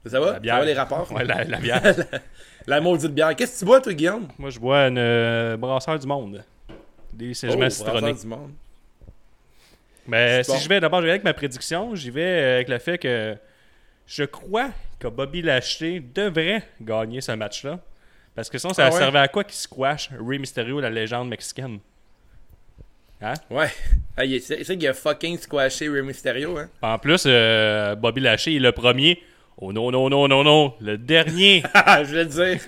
Ça 0.06 0.18
va? 0.20 0.26
La 0.26 0.32
Ça 0.34 0.40
bière. 0.40 0.58
va 0.58 0.64
les 0.64 0.74
rapports? 0.74 1.12
Ouais, 1.12 1.24
la, 1.24 1.44
la 1.44 1.58
bière. 1.58 1.82
La 2.66 2.80
maudite 2.80 3.12
bière. 3.12 3.36
Qu'est-ce 3.36 3.52
que 3.56 3.58
tu 3.58 3.64
bois, 3.66 3.78
toi, 3.82 3.92
Guillaume? 3.92 4.26
Moi, 4.38 4.48
je 4.48 4.58
bois 4.58 4.86
une 4.88 4.96
euh, 4.96 5.54
brasseur 5.58 5.98
du 5.98 6.06
monde. 6.06 6.42
Des 7.14 7.30
Oh, 7.30 7.34
citronnés. 7.34 7.60
brasseur 7.60 8.14
du 8.14 8.26
monde. 8.26 8.52
Mais 10.06 10.42
si 10.44 10.50
bon. 10.52 10.58
je 10.58 10.68
vais 10.68 10.80
d'abord 10.80 11.00
je 11.00 11.06
vais 11.06 11.12
avec 11.12 11.24
ma 11.24 11.32
prédiction, 11.32 11.94
j'y 11.94 12.10
vais 12.10 12.22
euh, 12.22 12.54
avec 12.56 12.68
le 12.68 12.78
fait 12.78 12.98
que 12.98 13.36
je 14.06 14.24
crois 14.24 14.70
que 14.98 15.08
Bobby 15.08 15.40
Lashley 15.40 16.00
devrait 16.14 16.62
gagner 16.80 17.20
ce 17.22 17.32
match-là. 17.32 17.80
Parce 18.34 18.50
que 18.50 18.58
sinon, 18.58 18.74
ça 18.74 18.86
Ah 18.86 18.90
ouais? 18.90 18.98
servait 18.98 19.20
à 19.20 19.28
quoi 19.28 19.44
qu'il 19.44 19.54
squash 19.54 20.10
Rey 20.20 20.38
Mysterio, 20.38 20.80
la 20.80 20.90
légende 20.90 21.28
mexicaine? 21.28 21.78
Hein? 23.22 23.34
Ouais. 23.48 23.68
Ah, 24.16 24.24
il 24.24 24.34
est- 24.34 24.40
c'est 24.40 24.62
c'est 24.64 24.76
qu'il 24.76 24.88
a 24.88 24.92
fucking 24.92 25.38
squashé 25.38 25.88
Rey 25.88 26.02
Mysterio, 26.02 26.58
hein? 26.58 26.68
En 26.82 26.98
plus, 26.98 27.22
euh, 27.26 27.94
Bobby 27.94 28.20
Lashley 28.20 28.56
est 28.56 28.58
le 28.58 28.72
premier. 28.72 29.22
Oh 29.58 29.72
non, 29.72 29.90
non, 29.92 30.10
non, 30.10 30.26
non, 30.26 30.42
non. 30.42 30.74
Le 30.80 30.98
dernier. 30.98 31.62
Ah, 31.74 32.02
je 32.02 32.08
voulais 32.08 32.24
le 32.24 32.28
dire. 32.30 32.60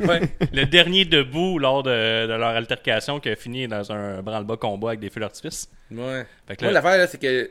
ouais. 0.08 0.20
le 0.52 0.64
dernier 0.64 1.04
debout 1.04 1.58
lors 1.58 1.82
de, 1.84 2.26
de 2.26 2.32
leur 2.32 2.48
altercation 2.50 3.20
qui 3.20 3.28
a 3.28 3.36
fini 3.36 3.68
dans 3.68 3.92
un 3.92 4.22
branle-bas 4.22 4.56
combat 4.56 4.88
avec 4.88 5.00
des 5.00 5.08
feux 5.10 5.20
d'artifice. 5.20 5.70
Ouais. 5.90 6.26
Fait 6.48 6.56
que 6.56 6.64
Moi, 6.64 6.72
là- 6.72 6.80
l'affaire, 6.80 6.98
là, 6.98 7.06
c'est 7.06 7.20
que. 7.20 7.50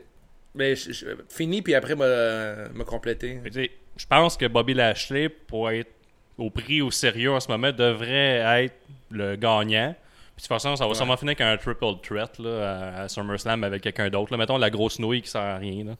Ben, 0.54 0.76
je, 0.76 0.92
je- 0.92 1.06
fini, 1.30 1.62
puis 1.62 1.74
après, 1.74 1.94
tu 1.94 3.50
sais, 3.52 3.70
Je 3.96 4.06
pense 4.06 4.36
que 4.36 4.44
Bobby 4.46 4.74
Lashley, 4.74 5.30
pour 5.30 5.70
être 5.70 5.90
au 6.36 6.50
prix 6.50 6.82
au 6.82 6.90
sérieux 6.90 7.32
en 7.32 7.40
ce 7.40 7.48
moment, 7.50 7.72
devrait 7.72 8.64
être 8.64 8.74
le 9.10 9.36
gagnant. 9.36 9.94
Puis 10.36 10.42
de 10.42 10.42
toute 10.42 10.48
façon, 10.48 10.76
ça 10.76 10.84
va 10.84 10.90
Ouais. 10.90 10.94
sûrement 10.96 11.16
finir 11.16 11.30
avec 11.38 11.40
un 11.40 11.56
triple 11.56 11.86
threat 12.02 12.38
là, 12.38 12.92
à, 12.98 13.02
à 13.04 13.08
SummerSlam 13.08 13.64
avec 13.64 13.82
quelqu'un 13.82 14.10
d'autre. 14.10 14.32
là. 14.32 14.36
Mettons 14.38 14.58
la 14.58 14.70
grosse 14.70 14.98
nouille 14.98 15.22
qui 15.22 15.30
sert 15.30 15.40
à 15.40 15.56
rien. 15.56 15.84
Là. 15.84 15.92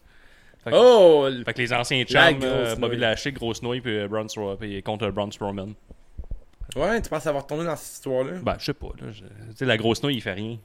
Fait 0.64 0.70
que, 0.70 0.76
Oh! 0.78 1.28
fait 1.44 1.52
que 1.54 1.58
les 1.58 1.72
anciens 1.72 2.04
chums, 2.04 2.38
euh, 2.42 2.76
Bobby. 2.76 2.96
Lashley, 2.96 3.32
grosse 3.32 3.62
nouille, 3.62 3.80
puis, 3.80 3.98
euh, 3.98 4.08
Braun 4.08 4.28
Strowman, 4.28 4.56
puis 4.56 4.82
contre 4.82 5.08
Braun 5.10 5.30
Strowman. 5.32 5.74
Ouais, 6.76 7.02
tu 7.02 7.08
penses 7.10 7.26
avoir 7.26 7.46
tourné 7.46 7.64
dans 7.64 7.76
cette 7.76 7.94
histoire-là? 7.96 8.32
Ben, 8.42 8.56
je 8.58 8.64
sais 8.66 8.72
pas. 8.74 8.88
Là, 9.00 9.10
je- 9.10 9.20
Tu 9.24 9.56
sais, 9.56 9.64
la 9.66 9.76
grosse 9.76 10.02
nouille, 10.02 10.16
il 10.16 10.20
fait 10.22 10.32
rien. 10.32 10.56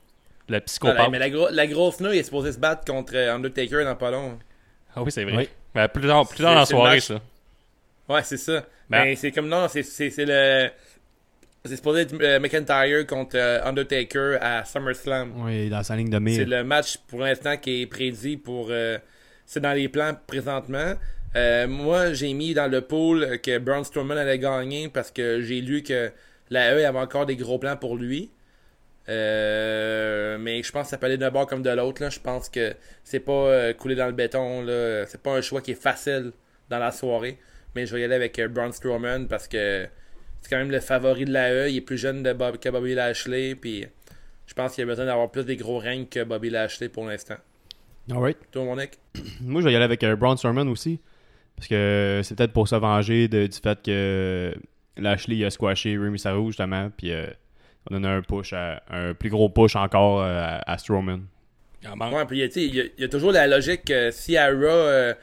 La 0.48 0.58
Ah, 0.58 0.62
psychopathe. 0.62 1.10
mais 1.12 1.20
la, 1.20 1.30
gro- 1.30 1.50
la 1.52 1.68
grosse 1.68 2.00
nouille 2.00 2.20
est 2.20 2.24
supposée 2.24 2.54
se 2.54 2.60
battre 2.60 2.86
contre 2.86 3.14
euh, 3.16 3.34
Undertaker 3.36 3.84
dans 3.84 3.96
pas 3.96 4.12
long. 4.12 4.40
Ah 4.96 5.04
oui, 5.04 5.12
c'est 5.12 5.26
vrai. 5.26 5.36
Oui. 5.36 5.50
Ben, 5.76 5.88
plus 5.90 6.08
tard, 6.08 6.26
plus 6.28 6.38
tard 6.38 6.38
C'est- 6.38 6.44
dans 6.44 6.60
la 6.60 6.66
c'est 6.66 6.74
soirée, 6.74 7.00
ça. 7.02 7.20
Ouais, 8.08 8.24
c'est 8.24 8.38
ça. 8.38 8.64
Ben- 8.90 9.04
Ben, 9.04 9.16
c'est 9.18 9.32
comme 9.32 9.50
non, 9.50 9.68
c'est 9.68 9.84
c'est- 9.84 10.10
c'est 10.10 10.26
le. 10.26 10.70
C'est 11.66 11.76
supposé 11.76 12.02
être 12.04 12.14
euh, 12.22 12.40
McIntyre 12.40 13.06
contre 13.06 13.36
euh, 13.36 13.62
Undertaker 13.66 14.38
à 14.40 14.64
SummerSlam. 14.64 15.34
Oui, 15.44 15.70
dans 15.70 15.84
sa 15.84 15.98
ligne 15.98 16.08
de 16.08 16.14
C'est 16.14 16.20
mire. 16.22 16.48
le 16.48 16.64
match 16.64 16.96
pour 17.10 17.20
l'instant 17.20 17.58
qui 17.58 17.82
est 17.82 17.88
prédit 17.88 18.38
pour. 18.38 18.68
euh, 18.70 18.98
c'est 19.48 19.62
dans 19.62 19.74
les 19.74 19.90
plans 19.90 20.14
présentement. 20.28 20.94
Euh, 21.36 21.68
moi, 21.68 22.14
j'ai 22.14 22.34
mis 22.34 22.54
dans 22.54 22.70
le 22.70 22.82
pool 22.82 23.40
que 23.42 23.58
Braun 23.58 23.84
Strowman 23.84 24.18
allait 24.18 24.38
gagner 24.40 24.90
parce 24.90 25.10
que 25.10 25.42
j'ai 25.42 25.62
lu 25.62 25.82
que 25.82 26.12
la 26.50 26.76
E 26.76 26.86
avait 26.86 27.00
encore 27.00 27.26
des 27.26 27.38
gros 27.38 27.58
plans 27.58 27.78
pour 27.78 27.96
lui. 27.96 28.30
Euh, 29.10 30.38
mais 30.38 30.62
je 30.62 30.72
pense 30.72 30.88
que 30.88 30.90
ça 30.90 30.98
peut 30.98 31.06
aller 31.06 31.18
d'un 31.18 31.32
bord 31.32 31.48
comme 31.48 31.64
de 31.64 31.70
l'autre. 31.70 32.10
Je 32.12 32.20
pense 32.20 32.50
que 32.50 32.74
c'est 33.04 33.22
pas 33.22 33.32
euh, 33.32 33.74
coulé 33.74 33.96
dans 33.96 34.08
le 34.08 34.12
béton. 34.12 34.64
là. 34.64 35.06
C'est 35.08 35.22
pas 35.22 35.32
un 35.32 35.42
choix 35.42 35.62
qui 35.62 35.72
est 35.72 35.82
facile 35.82 36.34
dans 36.70 36.80
la 36.80 36.92
soirée. 36.92 37.38
Mais 37.74 37.86
je 37.86 37.96
vais 37.96 38.02
y 38.02 38.04
aller 38.04 38.16
avec 38.16 38.40
Braun 38.50 38.72
Strowman 38.74 39.28
parce 39.28 39.48
que 39.48 39.88
c'est 40.42 40.50
quand 40.50 40.58
même 40.58 40.72
le 40.72 40.82
favori 40.82 41.24
de 41.24 41.32
la 41.32 41.54
E. 41.54 41.70
Il 41.70 41.78
est 41.78 41.82
plus 41.82 41.98
jeune 41.98 42.24
que 42.24 42.70
Bobby 42.70 42.96
Lashley. 42.96 43.56
Puis 43.56 43.86
je 44.46 44.54
pense 44.54 44.74
qu'il 44.76 44.84
a 44.84 44.88
besoin 44.88 45.06
d'avoir 45.06 45.32
plus 45.32 45.46
des 45.46 45.56
gros 45.56 45.78
règnes 45.78 46.08
que 46.08 46.24
Bobby 46.26 46.50
Lashley 46.50 46.90
pour 46.90 47.06
l'instant. 47.06 47.38
Alright. 48.12 48.38
Toi, 48.52 48.64
mon 48.64 48.76
mec? 48.76 48.98
Moi, 49.42 49.62
je 49.62 49.66
vais 49.68 49.74
y 49.74 49.76
aller 49.76 49.86
avec 49.86 50.04
euh, 50.04 50.16
Braun 50.16 50.38
Strowman 50.38 50.68
aussi. 50.70 51.00
Parce 51.56 51.68
que 51.68 52.22
c'est 52.24 52.36
peut-être 52.36 52.54
pour 52.54 52.68
se 52.68 52.76
venger 52.76 53.28
de- 53.28 53.48
du 53.48 53.58
fait 53.58 53.82
que 53.84 54.54
Lashley 54.96 55.44
a 55.44 55.50
squashé 55.50 55.98
Remy 55.98 56.20
Saru, 56.20 56.48
justement. 56.48 56.90
Puis 56.96 57.12
euh, 57.12 57.26
on 57.90 57.96
donne 57.96 58.06
un 58.06 58.22
push, 58.22 58.54
à- 58.54 58.82
un 58.90 59.14
plus 59.14 59.30
gros 59.30 59.50
push 59.50 59.76
encore 59.76 60.22
euh, 60.22 60.40
à, 60.40 60.72
à 60.72 60.78
Strowman. 60.78 61.22
Ouais, 62.14 62.26
puis 62.26 62.40
il 62.40 62.76
y, 62.76 62.82
a- 62.82 62.84
il 62.98 63.02
y 63.02 63.04
a 63.04 63.10
toujours 63.10 63.32
la 63.32 63.48
logique 63.48 63.86
que 63.86 64.12
euh, 64.68 65.14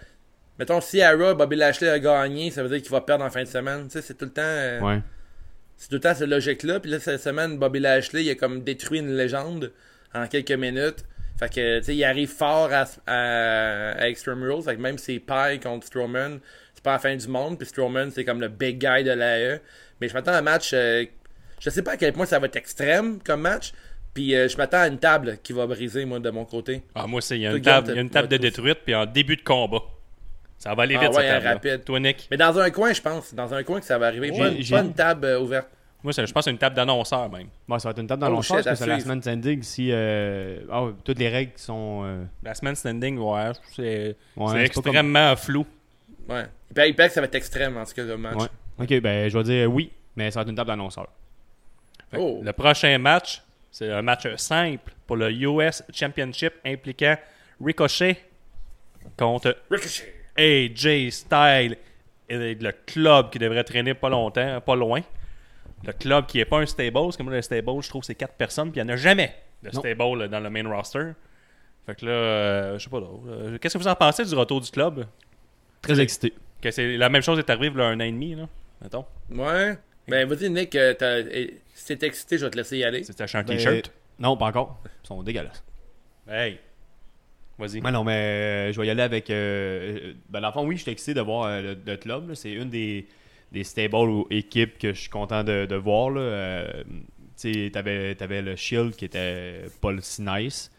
mettons, 0.59 0.81
Raw, 1.17 1.35
Bobby 1.35 1.57
Lashley 1.57 1.89
a 1.89 1.99
gagné, 1.99 2.51
ça 2.51 2.63
veut 2.63 2.69
dire 2.69 2.81
qu'il 2.83 2.91
va 2.91 3.01
perdre 3.01 3.25
en 3.25 3.31
fin 3.31 3.43
de 3.43 3.49
semaine. 3.49 3.85
Tu 3.85 3.91
sais, 3.93 4.03
c'est 4.03 4.15
tout 4.15 4.25
le 4.27 4.33
temps. 4.33 4.43
euh, 4.45 4.81
Ouais. 4.81 5.01
C'est 5.77 5.89
tout 5.89 5.95
le 5.97 6.01
temps 6.01 6.15
cette 6.15 6.29
logique-là. 6.29 6.81
Puis 6.81 6.91
là, 6.91 7.01
cette 7.01 7.21
semaine, 7.21 7.59
Bobby 7.59 7.81
Lashley, 7.81 8.25
il 8.25 8.31
a 8.31 8.35
comme 8.37 8.63
détruit 8.63 9.01
une 9.01 9.17
légende 9.17 9.73
en 10.15 10.27
quelques 10.29 10.53
minutes. 10.53 11.05
Fait 11.45 11.55
que, 11.55 11.79
tu 11.81 11.85
sais, 11.85 11.97
il 11.97 12.05
arrive 12.05 12.31
fort 12.31 12.71
à, 12.73 12.85
à, 13.07 13.91
à 14.01 14.09
Extreme 14.09 14.43
Rules. 14.43 14.63
Fait 14.63 14.77
que 14.77 14.81
même 14.81 14.99
si 14.99 15.19
paille 15.21 15.61
contre 15.61 15.87
Strowman, 15.87 16.39
c'est 16.75 16.83
pas 16.83 16.93
la 16.93 16.99
fin 16.99 17.15
du 17.17 17.29
monde. 17.29 17.59
Puis 17.59 17.67
Strowman, 17.69 18.11
c'est 18.11 18.25
comme 18.25 18.41
le 18.41 18.49
big 18.49 18.79
guy 18.79 19.05
de 19.05 19.11
l'AE. 19.13 19.61
Mais 20.01 20.09
je 20.09 20.15
m'attends 20.15 20.33
à 20.33 20.39
un 20.39 20.43
match. 20.43 20.71
euh, 20.73 21.05
je 21.61 21.71
sais 21.71 21.83
pas 21.83 21.93
à 21.93 21.97
quel 21.97 22.13
point 22.13 22.27
ça 22.27 22.39
va 22.39 22.47
être 22.47 22.57
extrême 22.57 23.19
comme 23.25 23.41
match. 23.43 23.73
Puis 24.15 24.35
euh, 24.35 24.49
je 24.49 24.57
m'attends 24.57 24.79
à 24.81 24.87
une 24.89 24.99
table 24.99 25.39
qui 25.43 25.53
va 25.53 25.67
briser, 25.67 26.05
moi, 26.05 26.21
de 26.21 26.31
mon 26.31 26.45
côté. 26.45 26.83
Ah, 26.95 27.07
moi, 27.07 27.21
c'est, 27.21 27.37
il 27.37 27.43
y 27.43 27.47
a 27.47 27.53
une 27.53 27.61
table, 27.63 27.95
y 27.95 27.99
a 27.99 28.01
une 28.01 28.11
table 28.11 28.29
de 28.29 28.37
détruite, 28.37 28.79
puis 28.85 28.95
en 28.95 29.07
début 29.07 29.37
de 29.37 29.43
combat. 29.43 29.81
Ça 30.59 30.75
va 30.75 30.85
aller 30.85 30.95
Ah 30.97 31.01
vite, 31.01 31.11
ouais, 31.17 31.23
cette 31.23 31.43
table 31.43 31.47
rapide. 31.47 31.85
Toi, 31.85 32.01
Nick? 32.01 32.29
Mais 32.31 32.37
dans 32.37 32.59
un 32.59 32.71
coin, 32.71 32.93
je 32.93 33.03
pense. 33.03 33.35
Dans 33.35 33.53
un 33.53 33.63
coin 33.65 33.81
que 33.81 33.87
ça 33.87 33.99
va 33.99 34.07
arriver. 34.07 34.31
Ouais, 34.31 34.39
pas, 34.39 34.49
une, 34.49 34.63
j'ai- 34.63 34.75
pas 34.75 34.83
une 34.83 34.95
table 34.95 35.27
euh, 35.27 35.41
ouverte. 35.41 35.69
Moi, 36.05 36.13
c'est- 36.13 36.27
je 36.27 36.33
pense 36.33 36.43
que 36.43 36.45
c'est 36.45 36.51
une 36.53 36.59
table 36.59 36.77
d'annonceur, 36.77 37.29
même. 37.31 37.49
Bon, 37.67 37.79
ça 37.79 37.89
va 37.89 37.93
être 37.93 37.99
une 38.01 38.07
table 38.07 38.25
Oh, 38.31 38.43
shit, 38.43 38.57
parce 38.57 38.67
que 38.67 38.75
c'est 38.77 38.87
la 38.87 39.01
semaine 39.01 39.23
standing 39.23 39.63
si 39.63 39.89
euh, 39.91 40.61
ah, 40.71 40.89
toutes 41.03 41.19
les 41.19 41.29
règles 41.31 41.53
sont. 41.57 42.03
euh, 42.05 42.25
La 42.43 42.55
semaine 42.55 42.75
standing, 42.77 43.19
ouais, 43.19 43.53
c'est, 43.75 44.15
ouais, 44.37 44.47
comme- 44.47 44.59
extrêmement 44.59 45.35
flou. 45.35 45.65
Ouais. 46.29 46.45
Il 46.71 46.75
paraît, 46.75 46.91
il 46.91 46.95
paraît 46.95 47.09
que 47.09 47.15
ça 47.15 47.21
va 47.23 47.27
être 47.27 47.35
extrême, 47.35 47.77
en 47.79 47.85
tout 47.85 47.95
cas, 47.95 48.03
le 48.05 48.17
match. 48.19 48.37
Ouais. 48.37 48.47
Ok, 48.79 49.01
ben 49.01 49.29
je 49.31 49.39
vais 49.39 49.45
dire 49.45 49.73
oui, 49.73 49.91
mais 50.17 50.31
ça 50.31 50.41
va 50.41 50.43
être 50.43 50.51
une 50.51 50.57
table 50.57 50.69
d'annonceur. 50.69 51.09
Oh. 52.17 52.41
Le 52.45 52.53
prochain 52.53 52.97
match, 52.99 53.43
c'est 53.71 53.91
un 53.91 54.03
match 54.03 54.27
simple 54.37 54.93
pour 55.07 55.17
le 55.17 55.31
US 55.33 55.83
Championship 55.93 56.53
impliquant 56.67 57.17
Ricochet 57.65 58.19
contre 59.17 59.57
Ricochet. 59.71 60.15
AJ 60.37 61.11
Styles 61.11 61.77
et 62.29 62.55
le 62.55 62.73
club 62.87 63.31
qui 63.31 63.39
devrait 63.39 63.65
traîner 63.65 63.95
pas 63.95 64.09
longtemps, 64.09 64.61
pas 64.61 64.75
loin. 64.77 65.01
Le 65.87 65.93
club 65.93 66.27
qui 66.27 66.41
est 66.41 66.45
pas 66.45 66.59
un 66.59 66.67
stable, 66.67 66.93
parce 66.93 67.17
que 67.17 67.23
moi 67.23 67.33
le 67.33 67.43
stable, 67.43 67.71
je 67.83 67.89
trouve 67.89 68.03
c'est 68.03 68.15
quatre 68.15 68.35
personnes, 68.35 68.71
puis 68.71 68.81
il 68.81 68.85
n'y 68.85 68.91
en 68.91 68.95
a 68.95 68.97
jamais 68.97 69.35
de 69.63 69.71
stable 69.71 70.19
là, 70.19 70.29
dans 70.29 70.41
le 70.41 70.51
main 70.51 70.69
roster. 70.69 71.13
Fait 71.87 71.95
que 71.95 72.07
là, 72.07 72.13
euh, 72.13 72.79
je 72.79 72.85
sais 72.85 72.91
pas 72.91 72.97
euh, 72.99 73.59
Qu'est-ce 73.59 73.77
que 73.77 73.83
vous 73.83 73.89
en 73.89 73.95
pensez 73.95 74.25
du 74.25 74.35
retour 74.35 74.61
du 74.61 74.71
club? 74.71 75.07
Très 75.83 76.01
excité. 76.01 76.33
Que 76.63 76.71
c'est 76.71 76.97
la 76.97 77.11
même 77.11 77.23
chose 77.23 77.39
est 77.39 77.51
arrivée 77.51 77.71
il 77.75 77.79
y 77.79 77.83
a 77.83 77.87
un 77.87 78.01
an 78.01 78.05
et 78.05 78.13
demi, 78.13 78.35
là, 78.35 78.49
mettons. 78.81 79.05
Ouais. 79.31 79.77
Ben, 80.09 80.27
vas-y, 80.27 80.51
Nick, 80.51 80.75
euh, 80.77 80.95
si 81.75 81.97
t'es 81.99 82.07
excité, 82.07 82.39
je 82.39 82.45
vais 82.47 82.51
te 82.51 82.57
laisser 82.57 82.79
y 82.79 82.85
aller. 82.85 83.05
C'était 83.05 83.25
acheté 83.25 83.39
un 83.39 83.43
Ben, 83.43 83.57
t-shirt? 83.57 83.93
Non, 84.19 84.37
pas 84.37 84.47
encore. 84.47 84.81
Ils 85.03 85.07
sont 85.07 85.23
dégueulasses. 85.23 85.63
Hey! 86.29 86.59
Vas-y. 87.59 87.81
Ouais, 87.81 87.91
non, 87.93 88.03
mais 88.03 88.13
euh, 88.13 88.73
je 88.73 88.81
vais 88.81 88.87
y 88.87 88.91
aller 88.91 89.03
avec. 89.03 89.31
Euh, 89.31 90.15
ben, 90.29 90.41
dans 90.41 90.49
le 90.49 90.53
fond, 90.53 90.67
oui, 90.67 90.77
je 90.77 90.83
suis 90.83 90.91
excité 90.91 91.15
de 91.15 91.21
voir 91.21 91.45
euh, 91.45 91.61
le, 91.63 91.79
le 91.87 91.97
club. 91.97 92.35
C'est 92.35 92.53
une 92.53 92.69
des, 92.71 93.07
des 93.55 93.65
stables 93.65 93.95
ou 93.95 94.27
équipes 94.31 94.79
que 94.79 94.93
je 94.93 95.01
suis 95.01 95.09
content 95.11 95.43
de, 95.45 95.65
de 95.67 95.77
voir. 95.77 96.11
Là. 96.11 96.21
Euh, 96.21 96.83
tu 97.41 97.53
sais, 97.65 97.71
t'avais, 97.73 98.15
t'avais 98.15 98.43
le 98.43 98.55
Shield 98.57 98.95
qui 98.97 99.07
était 99.07 99.63
pas 99.81 99.91
si 100.01 100.21
nice. 100.23 100.71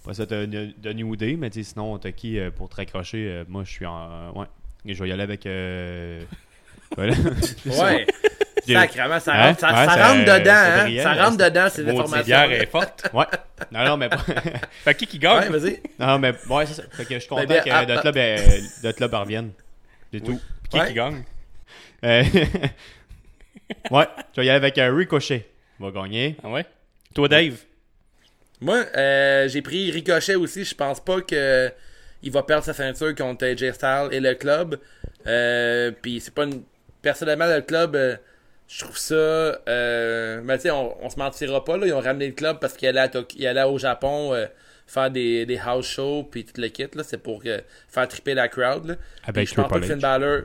Après 0.00 0.14
ça, 0.14 0.26
t'as 0.26 0.46
de 0.46 0.70
de 0.76 0.92
New 0.92 1.14
Day, 1.14 1.36
mais 1.38 1.50
sinon, 1.52 1.96
t'as 1.98 2.10
qui 2.10 2.38
euh, 2.38 2.50
pour 2.50 2.68
te 2.68 2.74
raccrocher? 2.76 3.28
Euh, 3.28 3.44
Moi, 3.48 3.62
je 3.64 3.70
suis 3.70 3.86
en. 3.86 4.32
ouais. 4.34 4.46
Et 4.84 4.94
je 4.94 5.02
vais 5.02 5.10
y 5.10 5.12
aller 5.12 5.22
avec. 5.22 5.46
euh, 5.46 6.22
voilà. 6.96 7.14
Ouais. 7.66 8.06
Ça, 8.64 8.78
Hein? 8.78 8.86
rentre, 9.08 9.22
ça, 9.22 9.32
Ouais, 9.32 9.54
ça 9.58 9.58
ça- 9.58 10.06
rentre 10.08 10.20
dedans, 10.24 10.86
c'est 10.86 11.00
hein. 11.00 11.02
Ça 11.02 11.24
rentre 11.24 11.36
dedans, 11.36 11.68
ces 11.68 11.88
informations. 11.88 12.22
bière 12.24 12.52
est 12.52 12.66
forte. 12.66 13.10
ouais. 13.14 13.24
Non, 13.72 13.84
non, 13.84 13.96
mais. 13.96 14.08
pas- 14.08 14.18
Fait 14.18 14.94
que 14.94 14.98
qui 15.00 15.06
qui 15.08 15.18
gagne? 15.18 15.50
Ouais, 15.50 15.58
vas-y. 15.58 15.80
non, 15.98 16.18
mais. 16.20 16.32
Ouais, 16.48 16.66
c'est 16.66 16.74
ça. 16.74 16.82
Fait 16.92 17.04
que 17.04 17.14
je 17.14 17.18
suis 17.18 17.28
content 17.28 17.44
Ben, 17.48 17.60
que 17.64 17.70
ah, 17.72 17.84
notre 17.86 18.06
ah. 18.06 18.92
club, 18.92 19.14
revienne. 19.14 19.50
C'est 20.12 20.20
tout. 20.20 20.38
Puis 20.62 20.68
qui 20.70 20.78
Ouais. 20.78 20.88
qui 20.88 20.94
gagne? 20.94 21.24
Euh, 22.04 22.22
ouais, 23.90 24.06
je 24.34 24.40
vais 24.40 24.46
y 24.46 24.50
aller 24.50 24.56
avec 24.56 24.78
un 24.78 24.94
Ricochet. 24.94 25.48
Il 25.80 25.86
va 25.86 25.90
gagner. 25.90 26.36
Ah 26.42 26.50
ouais? 26.50 26.66
Toi, 27.14 27.28
Dave? 27.28 27.58
Moi, 28.60 28.84
euh, 28.96 29.48
j'ai 29.48 29.62
pris 29.62 29.90
Ricochet 29.90 30.34
aussi. 30.36 30.64
Je 30.64 30.74
pense 30.74 31.00
pas 31.00 31.20
que 31.20 31.70
il 32.22 32.30
va 32.30 32.42
perdre 32.44 32.64
sa 32.64 32.72
ceinture 32.72 33.14
contre 33.16 33.44
AJ 33.44 33.72
Styles 33.72 34.08
et 34.12 34.20
le 34.20 34.34
club. 34.34 34.78
Euh, 35.26 35.90
Puis 36.02 36.20
c'est 36.20 36.32
pas 36.34 36.44
une... 36.44 36.62
Personnellement, 37.02 37.46
le 37.48 37.60
club, 37.62 37.96
euh, 37.96 38.16
je 38.68 38.84
trouve 38.84 38.96
ça... 38.96 39.14
Euh... 39.14 40.40
Mais 40.44 40.56
tu 40.58 40.62
sais, 40.62 40.70
on, 40.70 41.04
on 41.04 41.10
se 41.10 41.18
mentira 41.18 41.64
pas. 41.64 41.76
Là. 41.76 41.86
Ils 41.86 41.92
ont 41.92 42.00
ramené 42.00 42.28
le 42.28 42.32
club 42.34 42.60
parce 42.60 42.74
qu'il 42.74 42.86
allait, 42.86 43.08
Tok- 43.08 43.44
allait 43.44 43.64
au 43.64 43.76
Japon 43.76 44.32
euh, 44.34 44.46
faire 44.86 45.10
des, 45.10 45.46
des 45.46 45.58
house 45.58 45.86
shows 45.88 46.22
puis 46.30 46.44
tout 46.44 46.60
le 46.60 46.68
kit. 46.68 46.86
là. 46.94 47.02
C'est 47.02 47.18
pour 47.20 47.42
euh, 47.46 47.58
faire 47.88 48.06
triper 48.06 48.34
la 48.34 48.46
crowd. 48.46 48.86
Là. 48.86 48.94
Avec 49.24 49.46
Puis 49.46 49.54
je 49.56 49.60
pense 49.60 49.68
pas 49.68 49.80
que 49.80 49.86
Finn. 49.86 49.98
Balor... 49.98 50.42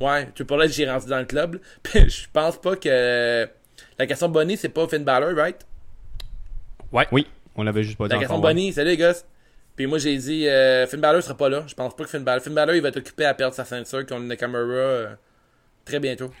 Ouais, 0.00 0.26
Triple 0.34 0.54
H, 0.54 0.72
j'ai 0.72 0.90
rendu 0.90 1.06
dans 1.06 1.18
le 1.18 1.24
club. 1.24 1.60
je 1.94 2.26
pense 2.32 2.58
pas 2.60 2.76
que... 2.76 3.48
La 3.98 4.06
question 4.06 4.28
Bonnie, 4.28 4.56
c'est 4.56 4.68
pas 4.68 4.86
Finn 4.88 5.04
Balor, 5.04 5.34
right? 5.34 5.56
Oui, 7.12 7.26
on 7.54 7.62
l'avait 7.62 7.82
juste 7.82 7.98
pas 7.98 8.06
dit 8.06 8.12
La 8.12 8.18
question 8.18 8.36
encore. 8.36 8.46
ouais. 8.46 8.54
Bonnie, 8.54 8.72
salut 8.72 8.90
les 8.90 8.96
gars. 8.96 9.14
Puis 9.74 9.86
moi 9.86 9.98
j'ai 9.98 10.16
dit 10.16 10.48
euh, 10.48 10.86
Finn 10.86 11.00
Balor 11.00 11.22
sera 11.22 11.36
pas 11.36 11.48
là. 11.50 11.64
Je 11.66 11.74
pense 11.74 11.94
pas 11.94 12.04
que 12.04 12.10
Finn 12.10 12.22
Balor. 12.24 12.42
Finn 12.42 12.54
Balor 12.54 12.74
il 12.74 12.80
va 12.82 12.88
être 12.88 12.96
occupé 12.98 13.24
à 13.26 13.34
perdre 13.34 13.54
sa 13.54 13.64
ceinture 13.64 14.06
contre 14.06 14.22
Nakamura 14.22 14.62
euh, 14.62 15.08
très 15.84 16.00
bientôt. 16.00 16.30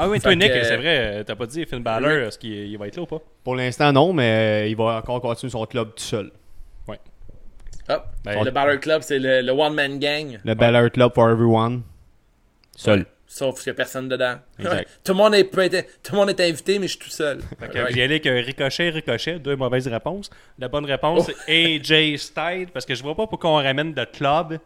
Ah 0.00 0.08
oui, 0.08 0.20
toi, 0.20 0.32
Nick, 0.36 0.52
c'est 0.52 0.76
vrai, 0.76 1.16
euh, 1.18 1.24
t'as 1.24 1.34
pas 1.34 1.46
dit 1.46 1.66
Finn 1.66 1.82
Balor, 1.82 2.28
est-ce 2.28 2.38
qu'il 2.38 2.52
il 2.52 2.78
va 2.78 2.86
être 2.86 2.94
là 2.94 3.02
ou 3.02 3.06
pas? 3.06 3.20
Pour 3.42 3.56
l'instant, 3.56 3.92
non, 3.92 4.12
mais 4.12 4.62
euh, 4.62 4.68
il 4.68 4.76
va 4.76 4.98
encore 4.98 5.20
continuer 5.20 5.50
son 5.50 5.66
club 5.66 5.88
tout 5.96 6.04
seul. 6.04 6.30
Hop. 7.88 8.04
Ben, 8.22 8.44
le 8.44 8.50
Balor 8.52 8.78
Club 8.80 9.02
c'est 9.02 9.18
le, 9.18 9.40
le 9.40 9.50
one 9.50 9.74
man 9.74 9.98
gang. 9.98 10.38
Le 10.44 10.54
Balor 10.54 10.90
Club 10.92 11.12
for 11.14 11.30
everyone. 11.30 11.82
Seul. 12.78 13.06
Sauf 13.26 13.58
qu'il 13.58 13.66
y 13.66 13.70
a 13.70 13.74
personne 13.74 14.08
dedans. 14.08 14.36
Exact. 14.58 14.88
tout, 15.04 15.12
le 15.12 15.18
monde 15.18 15.34
est, 15.34 15.44
peut 15.44 15.60
être- 15.62 16.02
tout 16.02 16.12
le 16.12 16.18
monde 16.18 16.30
est 16.30 16.40
invité, 16.40 16.78
mais 16.78 16.86
je 16.86 16.92
suis 16.92 17.00
tout 17.00 17.10
seul. 17.10 17.40
Fait 17.60 17.68
que 17.68 17.78
Right. 17.78 17.92
J'y 17.94 18.00
allais 18.00 18.14
avec 18.14 18.26
un 18.26 18.40
ricochet, 18.40 18.88
ricochet, 18.90 19.38
deux 19.38 19.56
mauvaises 19.56 19.86
réponses. 19.88 20.30
La 20.58 20.68
bonne 20.68 20.86
réponse, 20.86 21.28
Oh. 21.28 21.50
AJ 21.50 22.16
Styles, 22.16 22.68
parce 22.72 22.86
que 22.86 22.94
je 22.94 23.02
vois 23.02 23.14
pas 23.14 23.26
pourquoi 23.26 23.50
on 23.50 23.56
ramène 23.56 23.92
de 23.92 24.04
club, 24.04 24.58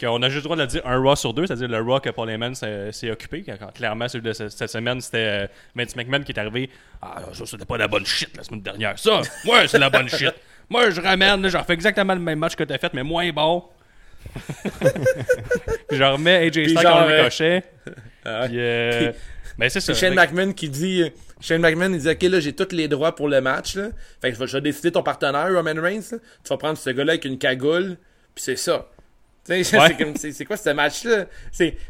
qu'on 0.00 0.20
a 0.22 0.28
juste 0.28 0.38
le 0.38 0.42
droit 0.44 0.56
de 0.56 0.62
le 0.62 0.66
dire 0.66 0.82
un 0.86 0.98
Raw 1.00 1.14
sur 1.14 1.32
deux, 1.32 1.46
c'est-à-dire 1.46 1.68
le 1.68 1.80
Raw 1.80 2.00
que 2.00 2.10
Paul 2.10 2.28
Heyman 2.28 2.54
s'est 2.56 3.10
occupé. 3.10 3.44
Quand, 3.44 3.72
clairement, 3.72 4.08
celui 4.08 4.24
de 4.24 4.32
ce- 4.32 4.48
cette 4.48 4.70
semaine, 4.70 5.00
c'était 5.00 5.44
euh, 5.44 5.46
Vince 5.76 5.94
McMahon 5.94 6.22
qui 6.24 6.32
est 6.32 6.38
arrivé. 6.40 6.70
Ah, 7.00 7.22
ça, 7.32 7.46
c'était 7.46 7.64
pas 7.66 7.76
la 7.76 7.86
bonne 7.86 8.06
shit 8.06 8.36
la 8.36 8.42
semaine 8.42 8.62
dernière. 8.62 8.98
Ça, 8.98 9.20
moi, 9.44 9.68
c'est 9.68 9.78
la 9.78 9.90
bonne 9.90 10.08
shit. 10.08 10.32
Moi, 10.68 10.90
je 10.90 11.00
ramène, 11.00 11.42
là, 11.42 11.48
je 11.48 11.56
refais 11.58 11.74
exactement 11.74 12.14
le 12.14 12.20
même 12.20 12.38
match 12.38 12.56
que 12.56 12.64
t'as 12.64 12.78
fait, 12.78 12.92
mais 12.94 13.02
moins 13.04 13.30
bon. 13.30 13.62
Je 15.90 16.02
remets 16.02 16.46
AJ 16.46 16.68
Styles 16.68 16.86
euh, 16.86 17.22
Ricochet. 17.22 17.64
Ah. 18.24 18.46
Puis, 18.46 18.56
euh, 18.58 19.12
ben, 19.58 19.68
c'est 19.68 19.80
ça. 19.80 19.94
Shane 19.94 20.14
McMahon 20.14 20.52
qui 20.52 20.68
dit 20.68 21.04
Shane 21.40 21.60
McMahon 21.60 21.92
il 21.92 22.00
dit 22.00 22.08
ok 22.08 22.22
là 22.22 22.40
j'ai 22.40 22.52
tous 22.52 22.72
les 22.72 22.88
droits 22.88 23.14
pour 23.14 23.28
le 23.28 23.40
match 23.40 23.74
là. 23.76 23.88
Fait 24.20 24.30
que 24.30 24.36
je 24.36 24.40
vais, 24.40 24.46
je 24.46 24.56
vais 24.56 24.60
décider 24.60 24.92
ton 24.92 25.02
partenaire 25.02 25.48
Roman 25.52 25.80
Reigns 25.80 26.12
là. 26.12 26.18
Tu 26.44 26.48
vas 26.48 26.56
prendre 26.56 26.78
ce 26.78 26.90
gars-là 26.90 27.12
avec 27.12 27.24
une 27.24 27.38
cagoule 27.38 27.96
puis 28.34 28.44
c'est 28.44 28.56
ça. 28.56 28.88
Ouais. 29.48 29.64
c'est 29.64 30.44
quoi 30.44 30.56
ce 30.56 30.70
match-là? 30.70 31.26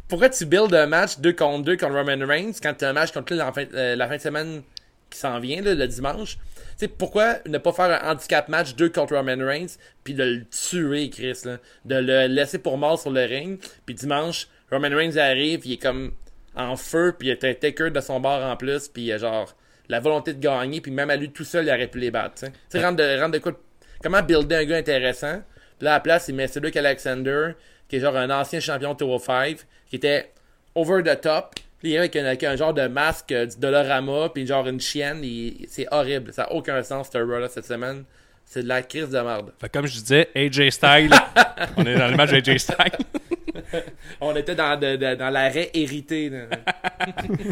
Pourquoi 0.09 0.31
tu 0.31 0.47
builds 0.47 0.75
un 0.75 0.87
match 0.87 1.19
2 1.19 1.35
contre 1.35 1.65
2 1.65 1.77
contre 1.77 1.95
Roman 1.95 2.27
Reigns 2.27 2.53
quand 2.63 2.73
tu 2.73 2.85
as 2.87 2.89
un 2.89 2.93
match 2.95 3.13
contre 3.13 3.33
lui 3.33 3.39
la 3.39 3.53
fin, 3.53 3.65
euh, 3.75 3.95
la 3.95 4.09
fin 4.09 4.17
de 4.17 4.23
semaine 4.23 4.63
qui 5.11 5.19
s'en 5.19 5.39
vient, 5.39 5.61
là, 5.61 5.75
le 5.75 5.87
dimanche? 5.87 6.39
Tu 6.73 6.87
sais, 6.87 6.89
pourquoi 6.89 7.37
ne 7.47 7.59
pas 7.59 7.73
faire 7.73 8.03
un 8.03 8.11
handicap 8.13 8.49
match 8.49 8.75
2 8.75 8.89
contre 8.91 9.15
Roman 9.17 9.37
Reigns 9.45 9.77
puis 10.05 10.15
de 10.15 10.25
le 10.25 10.45
tuer, 10.47 11.11
Chris, 11.11 11.41
là? 11.45 11.59
De 11.85 11.97
le 11.97 12.27
laisser 12.27 12.59
pour 12.59 12.79
mort 12.79 12.99
sur 13.01 13.11
le 13.11 13.23
ring, 13.25 13.59
puis 13.87 13.95
dimanche, 13.95 14.49
Roman 14.71 14.89
Reigns 14.91 15.17
arrive, 15.17 15.61
il 15.65 15.73
est 15.75 15.83
comme 15.83 16.13
en 16.55 16.77
feu, 16.77 17.15
puis 17.19 17.29
il 17.29 17.31
est 17.33 17.45
un 17.45 17.55
taker 17.55 17.91
de 17.91 18.01
son 18.01 18.21
bord 18.21 18.43
en 18.43 18.57
plus, 18.57 18.89
puis 18.89 19.05
il 19.05 19.13
a 19.13 19.19
genre 19.19 19.55
la 19.89 20.01
volonté 20.01 20.33
de 20.35 20.41
gagner, 20.41 20.81
puis 20.81 20.91
même 20.91 21.11
à 21.11 21.17
lui 21.17 21.31
tout 21.31 21.45
seul, 21.45 21.65
il 21.67 21.71
aurait 21.71 21.89
pu 21.89 21.99
les 21.99 22.11
battre, 22.11 22.35
tu 22.37 22.47
sais. 22.69 22.81
Rendre 22.85 22.99
de, 22.99 23.21
rendre 23.21 23.33
de 23.35 23.39
quoi... 23.39 23.53
de- 23.53 23.59
Comment 24.03 24.23
builder 24.23 24.57
un 24.57 24.65
gars 24.65 24.77
intéressant? 24.79 25.43
Puis 25.79 25.85
là, 25.85 25.93
à 25.93 25.95
la 25.95 26.01
place, 26.01 26.27
il 26.29 26.35
met 26.35 26.49
Cedric 26.49 26.77
Alexander, 26.77 27.53
qui 27.89 27.97
est 27.97 28.01
genre 28.01 28.17
un 28.17 28.31
ancien 28.31 28.59
champion 28.61 28.95
Tour 28.95 29.21
5, 29.21 29.59
qui 29.89 29.97
était 29.97 30.33
over 30.75 31.03
the 31.05 31.21
top. 31.21 31.55
Puis 31.83 31.91
il 31.91 31.95
est 31.95 31.99
avec 31.99 32.15
un, 32.17 32.25
avec 32.25 32.45
un 32.45 32.57
genre 32.57 32.73
de 32.73 32.87
masque 32.87 33.33
euh, 33.33 33.47
du 33.47 33.59
Dolorama, 33.59 34.29
puis 34.33 34.47
genre 34.47 34.67
une 34.69 34.81
chienne. 34.81 35.21
il- 35.25 35.67
C'est 35.69 35.87
horrible. 35.91 36.33
Ça 36.33 36.43
n'a 36.43 36.53
aucun 36.53 36.83
sens, 36.83 37.09
ce 37.13 37.19
Raw-là, 37.19 37.49
cette 37.49 37.67
semaine. 37.67 38.05
C'est 38.45 38.63
de 38.63 38.69
la 38.69 38.83
crise 38.83 39.09
de 39.09 39.19
merde. 39.19 39.53
Fait 39.61 39.69
que 39.69 39.73
comme 39.79 39.87
je 39.87 39.99
disais, 39.99 40.29
AJ 40.37 40.71
Styles. 40.71 41.11
on 41.77 41.85
est 41.87 41.97
dans 41.97 42.09
le 42.09 42.17
match 42.17 42.31
de 42.31 42.37
AJ 42.37 42.59
Styles. 42.59 43.73
On 44.21 44.35
était 44.37 44.55
dans, 44.55 44.79
de- 44.79 44.97
de- 44.97 45.15
dans 45.15 45.31
l'arrêt 45.31 45.71
hérité. 45.75 46.31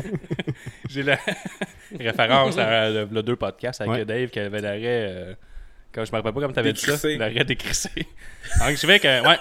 J'ai 0.88 1.02
la 1.02 1.18
référence 1.98 2.58
à 2.58 2.90
le, 2.90 3.08
le 3.10 3.22
deux 3.22 3.36
podcasts 3.36 3.80
avec 3.80 3.92
Ouais. 3.92 4.04
Dave 4.04 4.28
qui 4.28 4.38
avait 4.40 4.60
l'arrêt. 4.60 4.80
euh, 4.84 5.34
quand 5.92 6.04
je 6.04 6.12
me 6.12 6.16
rappelle 6.18 6.32
pas 6.32 6.40
comment 6.40 6.52
t'avais 6.52 6.72
dit 6.72 6.80
ça. 6.80 7.08
L'arrêt 7.18 7.44
décrissé. 7.44 7.90
Donc 8.60 8.70
je 8.70 8.86
fais 8.86 9.00
que, 9.00 9.26
ouais. 9.26 9.36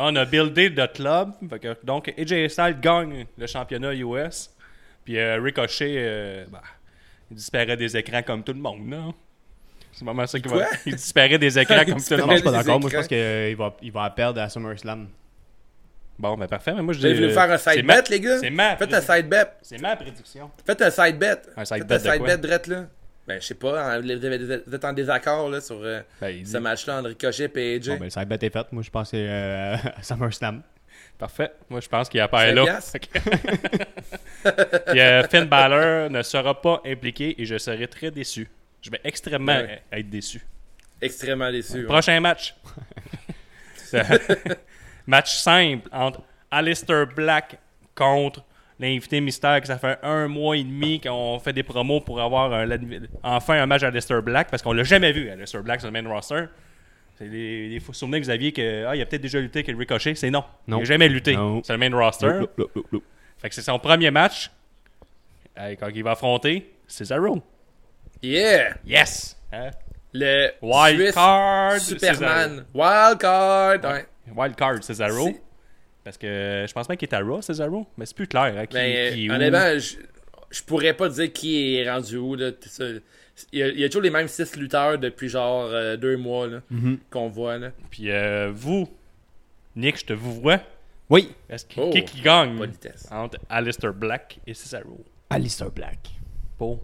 On 0.00 0.14
a 0.16 0.24
buildé 0.24 0.68
le 0.68 0.86
club. 0.86 1.32
Fait 1.50 1.58
que, 1.58 1.76
donc 1.84 2.08
AJ 2.16 2.48
Styles 2.48 2.78
gagne 2.80 3.26
le 3.36 3.46
championnat 3.46 3.94
US. 3.94 4.50
Puis 5.04 5.18
euh, 5.18 5.40
Ricochet, 5.42 5.94
euh, 5.98 6.44
bah, 6.50 6.62
il 7.30 7.36
disparaît 7.36 7.76
des 7.76 7.96
écrans 7.96 8.22
comme 8.22 8.42
tout 8.44 8.52
le 8.52 8.60
monde, 8.60 8.88
là. 8.90 9.04
C'est 9.92 10.04
vraiment 10.04 10.26
ça 10.26 10.38
qu'il 10.38 10.50
va. 10.50 10.66
Il 10.86 10.94
disparaît 10.94 11.38
des 11.38 11.58
écrans 11.58 11.84
comme 11.84 12.00
tout 12.00 12.10
le 12.10 12.16
Non, 12.18 12.26
monde. 12.26 12.32
je 12.36 12.36
suis 12.36 12.44
pas 12.44 12.52
d'accord. 12.52 12.80
Moi, 12.80 12.90
je 12.90 12.96
pense 12.96 13.08
qu'il 13.08 13.56
va, 13.56 13.76
il 13.82 13.90
va 13.92 14.10
perdre 14.10 14.40
à 14.40 14.48
SummerSlam. 14.48 15.08
Bon, 16.18 16.36
ben 16.36 16.46
parfait. 16.46 16.72
Mais 16.74 16.82
moi, 16.82 16.92
je 16.94 17.00
Vous 17.00 17.06
dis, 17.08 17.14
voulu 17.14 17.32
faire 17.32 17.50
un 17.50 17.58
c'est 17.58 17.74
side 17.74 17.84
ma- 17.84 18.00
bet, 18.02 18.10
les 18.10 18.20
gars? 18.20 18.38
C'est 18.40 18.50
ma, 18.50 18.76
Faites 18.76 18.92
un 18.94 19.00
side 19.00 19.28
bet. 19.28 19.46
c'est 19.62 19.80
ma 19.80 19.96
prédiction. 19.96 20.50
Faites 20.66 20.82
un 20.82 20.90
side 20.90 21.18
bet. 21.18 21.36
Un 21.56 21.64
side 21.64 21.78
Faites 21.78 21.86
bet 21.88 21.94
un 21.94 21.98
de 21.98 22.02
side 22.02 22.18
quoi? 22.18 22.26
bet 22.26 22.38
drette, 22.38 22.66
là. 22.66 22.86
Ben, 23.28 23.40
je 23.40 23.46
sais 23.46 23.54
pas. 23.54 23.94
hein, 23.96 24.00
Vous 24.00 24.74
êtes 24.74 24.84
en 24.84 24.92
désaccord, 24.92 25.50
là, 25.50 25.60
sur 25.60 25.78
euh, 25.82 26.00
Ben, 26.20 26.42
dit- 26.42 26.50
ce 26.50 26.56
match-là 26.58 26.98
entre 26.98 27.08
Ricochet 27.10 27.50
et 27.54 27.76
AJ. 27.76 27.88
Bon, 27.90 27.96
ben, 27.98 28.10
ça 28.10 28.24
bet 28.24 28.38
est 28.40 28.50
fait. 28.50 28.66
Moi, 28.72 28.82
je 28.82 28.90
pense 28.90 29.10
que 29.10 29.16
c'est 29.18 29.26
euh, 29.28 29.74
à 29.96 30.02
SummerSlam. 30.02 30.62
Parfait. 31.18 31.52
Moi, 31.68 31.80
je 31.80 31.88
pense 31.88 32.08
qu'il 32.08 32.20
apparaît 32.20 32.54
là. 32.54 32.78
Puis 34.86 35.00
euh, 35.00 35.22
Finn 35.28 35.44
Balor 35.44 36.08
ne 36.10 36.22
sera 36.22 36.60
pas 36.60 36.80
impliqué 36.86 37.40
et 37.40 37.44
je 37.44 37.58
serai 37.58 37.86
très 37.88 38.10
déçu. 38.10 38.48
Je 38.80 38.90
vais 38.90 39.00
extrêmement 39.04 39.52
Ouais. 39.56 39.82
être 39.92 40.08
déçu. 40.08 40.40
Extrêmement 41.00 41.50
déçu. 41.50 41.78
ouais. 41.80 41.84
Prochain 41.84 42.18
match. 42.20 42.54
Match 45.06 45.36
simple 45.38 45.88
entre 45.92 46.22
Alistair 46.50 47.06
Black 47.06 47.58
contre 47.94 48.44
l'invité 48.80 49.20
mystère 49.20 49.60
que 49.60 49.66
ça 49.66 49.76
fait 49.78 49.98
un 50.02 50.28
mois 50.28 50.56
et 50.56 50.62
demi 50.64 51.00
qu'on 51.00 51.38
fait 51.40 51.52
des 51.52 51.62
promos 51.64 52.00
pour 52.00 52.20
avoir 52.20 52.52
un- 52.52 52.68
enfin 53.22 53.60
un 53.60 53.66
match 53.66 53.82
Alistair 53.82 54.22
Black 54.22 54.50
parce 54.50 54.62
qu'on 54.62 54.72
l'a 54.72 54.84
jamais 54.84 55.10
vu 55.12 55.28
Alistair 55.30 55.62
Black 55.62 55.80
sur 55.80 55.90
le 55.90 56.00
main 56.02 56.08
roster. 56.08 56.44
C'est 57.18 57.28
des, 57.28 57.68
des 57.70 57.80
faux 57.80 57.92
souvenirs 57.92 58.20
que 58.20 58.24
vous 58.26 58.30
aviez 58.30 58.52
que 58.52 58.84
ah, 58.86 58.94
il 58.94 59.02
a 59.02 59.06
peut-être 59.06 59.22
déjà 59.22 59.40
lutté 59.40 59.58
avec 59.58 59.68
le 59.68 59.76
Ricochet. 59.76 60.14
C'est 60.14 60.30
non. 60.30 60.44
Non. 60.68 60.76
Il 60.76 60.80
n'a 60.80 60.84
jamais 60.84 61.08
lutté 61.08 61.34
Non. 61.34 61.62
sur 61.64 61.74
le 61.76 61.78
main 61.78 61.96
roster. 61.96 62.28
Loup, 62.28 62.46
loup, 62.56 62.68
loup, 62.76 62.84
loup. 62.92 63.02
Fait 63.38 63.48
que 63.48 63.54
c'est 63.56 63.62
son 63.62 63.78
premier 63.80 64.12
match. 64.12 64.50
Euh, 65.58 65.74
quand 65.80 65.88
il 65.92 66.04
va 66.04 66.12
affronter 66.12 66.72
Cesaro. 66.86 67.42
Yeah! 68.22 68.74
Yes! 68.86 69.36
Hein? 69.52 69.70
Le 70.12 70.50
Wild 70.62 71.12
card 71.12 71.80
Superman. 71.80 72.64
Wild 72.72 73.18
card. 73.18 73.78
Ouais. 73.84 74.06
Wild 74.36 74.54
card 74.54 74.82
Cesaro. 74.84 75.30
C'est- 76.12 76.18
Parce 76.18 76.18
que 76.18 76.64
je 76.68 76.72
pense 76.72 76.86
pas 76.86 76.96
qu'il 76.96 77.08
est 77.08 77.14
à 77.14 77.20
Raw, 77.20 77.42
Cesaro. 77.42 77.86
Mais 77.96 78.06
c'est 78.06 78.16
plus 78.16 78.26
clair. 78.26 78.54
Hein, 78.56 78.66
qui, 78.66 78.74
Ben, 78.74 79.12
qui 79.14 79.26
est 79.26 79.30
où. 79.30 79.32
honnêtement, 79.34 79.78
je, 79.78 79.96
je 80.50 80.62
pourrais 80.62 80.94
pas 80.94 81.08
dire 81.08 81.32
qui 81.32 81.76
est 81.76 81.90
rendu 81.90 82.16
où. 82.16 82.34
Là, 82.34 82.52
tout 82.52 82.68
ça. 82.68 82.84
Il, 83.52 83.58
y 83.60 83.62
a, 83.62 83.68
il 83.68 83.78
y 83.78 83.84
a 83.84 83.88
toujours 83.88 84.02
les 84.02 84.10
mêmes 84.10 84.26
six 84.28 84.56
lutteurs 84.56 84.98
depuis 84.98 85.28
genre 85.28 85.66
euh, 85.70 85.96
deux 85.96 86.16
mois 86.16 86.46
là, 86.48 86.60
Mhm. 86.70 86.98
qu'on 87.10 87.28
voit. 87.28 87.56
Là. 87.58 87.70
Puis 87.90 88.10
euh, 88.10 88.50
vous, 88.52 88.88
Nick, 89.76 89.98
je 90.00 90.06
te 90.06 90.12
vous 90.12 90.34
vois. 90.40 90.60
Oui. 91.10 91.32
Est-ce 91.48 91.64
que, 91.64 91.74
Oh, 91.80 91.90
qui, 91.90 92.04
qui 92.04 92.20
gagne 92.20 92.56
politesse. 92.56 93.06
entre 93.10 93.38
Alistair 93.48 93.92
Black 93.94 94.38
et 94.46 94.54
Cesaro? 94.54 95.04
Alistair 95.30 95.70
Black. 95.70 96.10
Pour? 96.58 96.80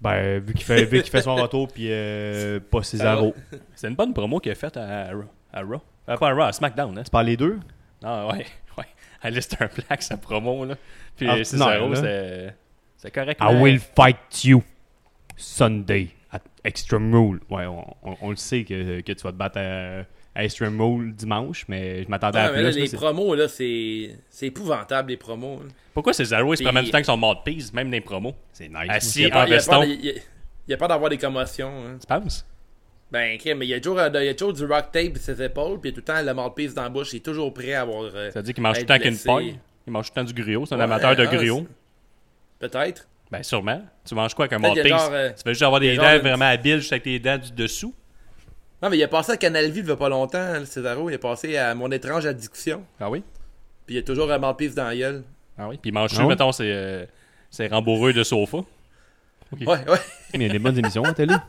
Ben, 0.00 0.38
vu 0.40 0.54
qu'il 0.54 0.64
fait, 0.64 0.84
vu 0.86 1.02
qu'il 1.02 1.10
fait 1.10 1.20
son 1.22 1.34
retour, 1.36 1.68
puis 1.68 1.88
euh, 1.90 2.58
pas 2.70 2.82
Cesaro. 2.82 3.34
C'est 3.74 3.88
une 3.88 3.94
bonne 3.96 4.14
promo 4.14 4.40
qu'il 4.40 4.50
a 4.52 4.54
faite 4.54 4.76
à, 4.78 5.10
Raw. 5.12 5.24
À 5.52 5.60
Raw. 5.62 5.80
Euh, 6.08 6.16
pas 6.16 6.28
à 6.30 6.32
Raw, 6.32 6.42
à 6.44 6.52
SmackDown. 6.52 6.96
Hein? 6.98 7.02
Tu 7.04 7.10
parles 7.10 7.26
les 7.26 7.36
deux? 7.36 7.58
Ah 8.02 8.26
ouais, 8.28 8.46
ouais. 8.78 8.84
Alistair 9.22 9.68
Black, 9.74 10.02
sa 10.02 10.16
promo, 10.16 10.64
là. 10.64 10.76
Puis 11.16 11.26
Ah, 11.28 11.36
non, 11.56 11.94
c'est... 11.94 12.54
C'est 12.96 13.10
correct. 13.10 13.40
I 13.42 13.54
will 13.54 13.78
fight 13.78 14.44
you 14.44 14.62
Sunday 15.36 16.08
at 16.32 16.40
Extreme 16.64 17.12
Rule. 17.14 17.40
Ouais, 17.50 17.66
on, 17.66 17.84
on- 18.02 18.16
on 18.20 18.30
le 18.30 18.36
sait 18.36 18.64
que, 18.64 19.00
que 19.00 19.12
tu 19.12 19.22
vas 19.22 19.32
te 19.32 19.36
battre 19.36 19.58
à, 19.58 20.04
à 20.34 20.44
Extreme 20.44 20.80
Rule 20.80 21.14
dimanche, 21.14 21.64
mais 21.68 22.04
je 22.04 22.08
m'attendais 22.08 22.38
à 22.38 22.48
mais 22.52 22.58
plus. 22.58 22.62
là, 22.62 22.70
les 22.70 22.88
promos, 22.90 23.34
là, 23.34 23.48
c'est 23.48 24.16
c'est 24.28 24.46
épouvantable, 24.46 25.10
les 25.10 25.16
promos. 25.16 25.60
là. 25.62 25.68
Pourquoi 25.94 26.12
Cesaro, 26.12 26.54
il 26.54 26.58
se 26.58 26.62
promène 26.62 26.82
tout 26.82 26.88
le 26.88 26.92
temps 26.92 26.96
avec 26.96 27.06
son 27.06 27.16
mouthpiece, 27.16 27.72
même 27.72 27.88
dans 27.88 27.92
les 27.92 28.00
promos? 28.00 28.34
C'est 28.52 28.68
nice. 28.68 28.86
Assis 28.88 29.30
en 29.32 29.44
veston. 29.46 29.82
il 29.84 30.20
y 30.68 30.74
a 30.74 30.76
pas 30.76 30.88
d'avoir 30.88 31.10
des 31.10 31.18
commotions. 31.18 31.72
hein. 31.86 31.96
Tu 32.00 32.06
penses? 32.06 32.46
Ben, 33.12 33.34
ok, 33.36 33.54
mais 33.56 33.66
il 33.66 33.70
y, 33.70 33.74
a 33.74 33.80
toujours, 33.80 33.98
euh, 33.98 34.08
il 34.14 34.24
y 34.24 34.28
a 34.28 34.34
toujours 34.34 34.52
du 34.52 34.64
rock 34.64 34.92
tape 34.92 35.16
sur 35.18 35.34
ses 35.34 35.42
épaules, 35.42 35.80
puis 35.80 35.90
il 35.90 35.92
y 35.92 35.98
a 35.98 36.00
tout 36.00 36.04
le 36.06 36.14
temps 36.14 36.22
le 36.24 36.32
mouthpiece 36.34 36.74
dans 36.74 36.84
la 36.84 36.88
bouche. 36.90 37.12
Il 37.12 37.16
est 37.16 37.20
toujours 37.20 37.52
prêt 37.52 37.74
à 37.74 37.80
avoir. 37.82 38.04
euh, 38.14 38.30
Ça 38.30 38.38
veut 38.38 38.44
dire 38.44 38.54
qu'il 38.54 38.62
mange 38.62 38.76
tout 38.76 38.82
le 38.82 38.86
temps 38.86 38.98
qu'une 38.98 39.18
paille. 39.18 39.58
Il 39.86 39.92
mange 39.92 40.06
tout 40.06 40.12
le 40.16 40.22
temps 40.22 40.32
du 40.32 40.42
griot. 40.42 40.64
C'est 40.66 40.74
un 40.74 40.78
Ouais, 40.78 40.84
amateur 40.84 41.16
de 41.16 41.22
ah, 41.24 41.26
griot. 41.34 41.66
Peut-être. 42.60 43.08
Ben, 43.30 43.42
sûrement. 43.42 43.82
Tu 44.04 44.14
manges 44.14 44.34
quoi 44.34 44.44
avec 44.44 44.52
un 44.52 44.58
mouthpiece? 44.60 44.86
genre, 44.86 45.10
euh, 45.12 45.30
Tu 45.30 45.42
veux 45.44 45.52
juste 45.52 45.62
avoir 45.62 45.80
des 45.80 45.94
genre 45.94 46.04
dents 46.04 46.18
vraiment 46.20 46.44
habiles 46.46 46.78
juste 46.78 46.92
avec 46.92 47.02
tes 47.04 47.18
dents 47.18 47.38
du 47.38 47.50
dessous? 47.52 47.94
Non, 48.82 48.88
mais 48.90 48.96
il 48.98 49.02
a 49.02 49.08
passé 49.08 49.32
à 49.32 49.36
Canal 49.36 49.70
Vie 49.70 49.80
il 49.80 49.86
y 49.88 49.90
a 49.90 49.96
pas 49.96 50.08
longtemps, 50.08 50.38
hein, 50.38 50.60
le 50.60 50.64
Cesaro. 50.64 51.10
Il 51.10 51.14
a 51.14 51.18
passé 51.18 51.56
à 51.56 51.74
Mon 51.74 51.90
étrange 51.90 52.26
addiction. 52.26 52.84
Ah 53.00 53.10
oui? 53.10 53.22
Puis 53.86 53.94
il 53.94 53.96
y 53.96 54.00
a 54.00 54.02
toujours 54.02 54.30
un 54.30 54.38
mouthpiece 54.38 54.74
dans 54.74 54.84
la 54.86 54.96
gueule. 54.96 55.24
Ah 55.58 55.68
oui? 55.68 55.78
Puis 55.82 55.90
il 55.90 55.94
mange 55.94 56.10
Ah 56.12 56.16
tu 56.16 56.22
oui? 56.22 56.28
mettons, 56.28 56.52
c'est 56.52 56.70
euh, 56.72 57.04
c'est 57.50 57.66
rembourreux 57.66 58.12
de 58.12 58.22
sofa. 58.22 58.58
Ouais, 59.60 59.66
ouais. 59.66 59.98
Il 60.34 60.42
y 60.42 60.46
a 60.46 60.48
des 60.48 60.58
bonnes 60.60 60.78
émissions 60.78 61.02
à 61.02 61.12
télé. 61.12 61.34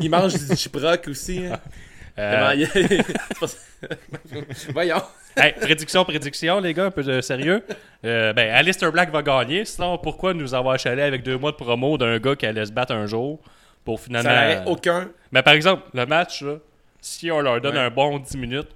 Il 0.00 0.10
mange 0.10 0.34
du 0.34 0.56
chiproc 0.56 1.08
aussi. 1.08 1.44
hein. 1.46 1.58
Euh. 2.18 2.66
Voyons. 4.72 5.02
hey, 5.36 5.52
prédiction, 5.60 6.04
prédiction, 6.04 6.60
les 6.60 6.74
gars, 6.74 6.86
un 6.86 6.90
peu 6.90 7.02
de 7.02 7.20
sérieux. 7.20 7.64
Euh, 8.04 8.32
ben, 8.32 8.50
Alistair 8.52 8.92
Black 8.92 9.10
va 9.10 9.22
gagner. 9.22 9.64
Sinon, 9.64 9.98
pourquoi 9.98 10.34
nous 10.34 10.54
avoir 10.54 10.78
chalé 10.78 11.02
avec 11.02 11.22
deux 11.22 11.38
mois 11.38 11.52
de 11.52 11.56
promo 11.56 11.96
d'un 11.98 12.18
gars 12.18 12.36
qui 12.36 12.46
allait 12.46 12.66
se 12.66 12.72
battre 12.72 12.92
un 12.92 13.06
jour 13.06 13.40
pour 13.84 14.00
finalement. 14.00 14.28
Ça 14.30 14.62
aucun. 14.66 15.08
Mais 15.32 15.42
par 15.42 15.54
exemple, 15.54 15.82
le 15.94 16.06
match, 16.06 16.42
là, 16.42 16.56
si 17.00 17.30
on 17.30 17.40
leur 17.40 17.60
donne 17.60 17.74
Ouais. 17.76 17.80
un 17.82 17.90
bon 17.90 18.18
10 18.18 18.36
minutes, 18.36 18.68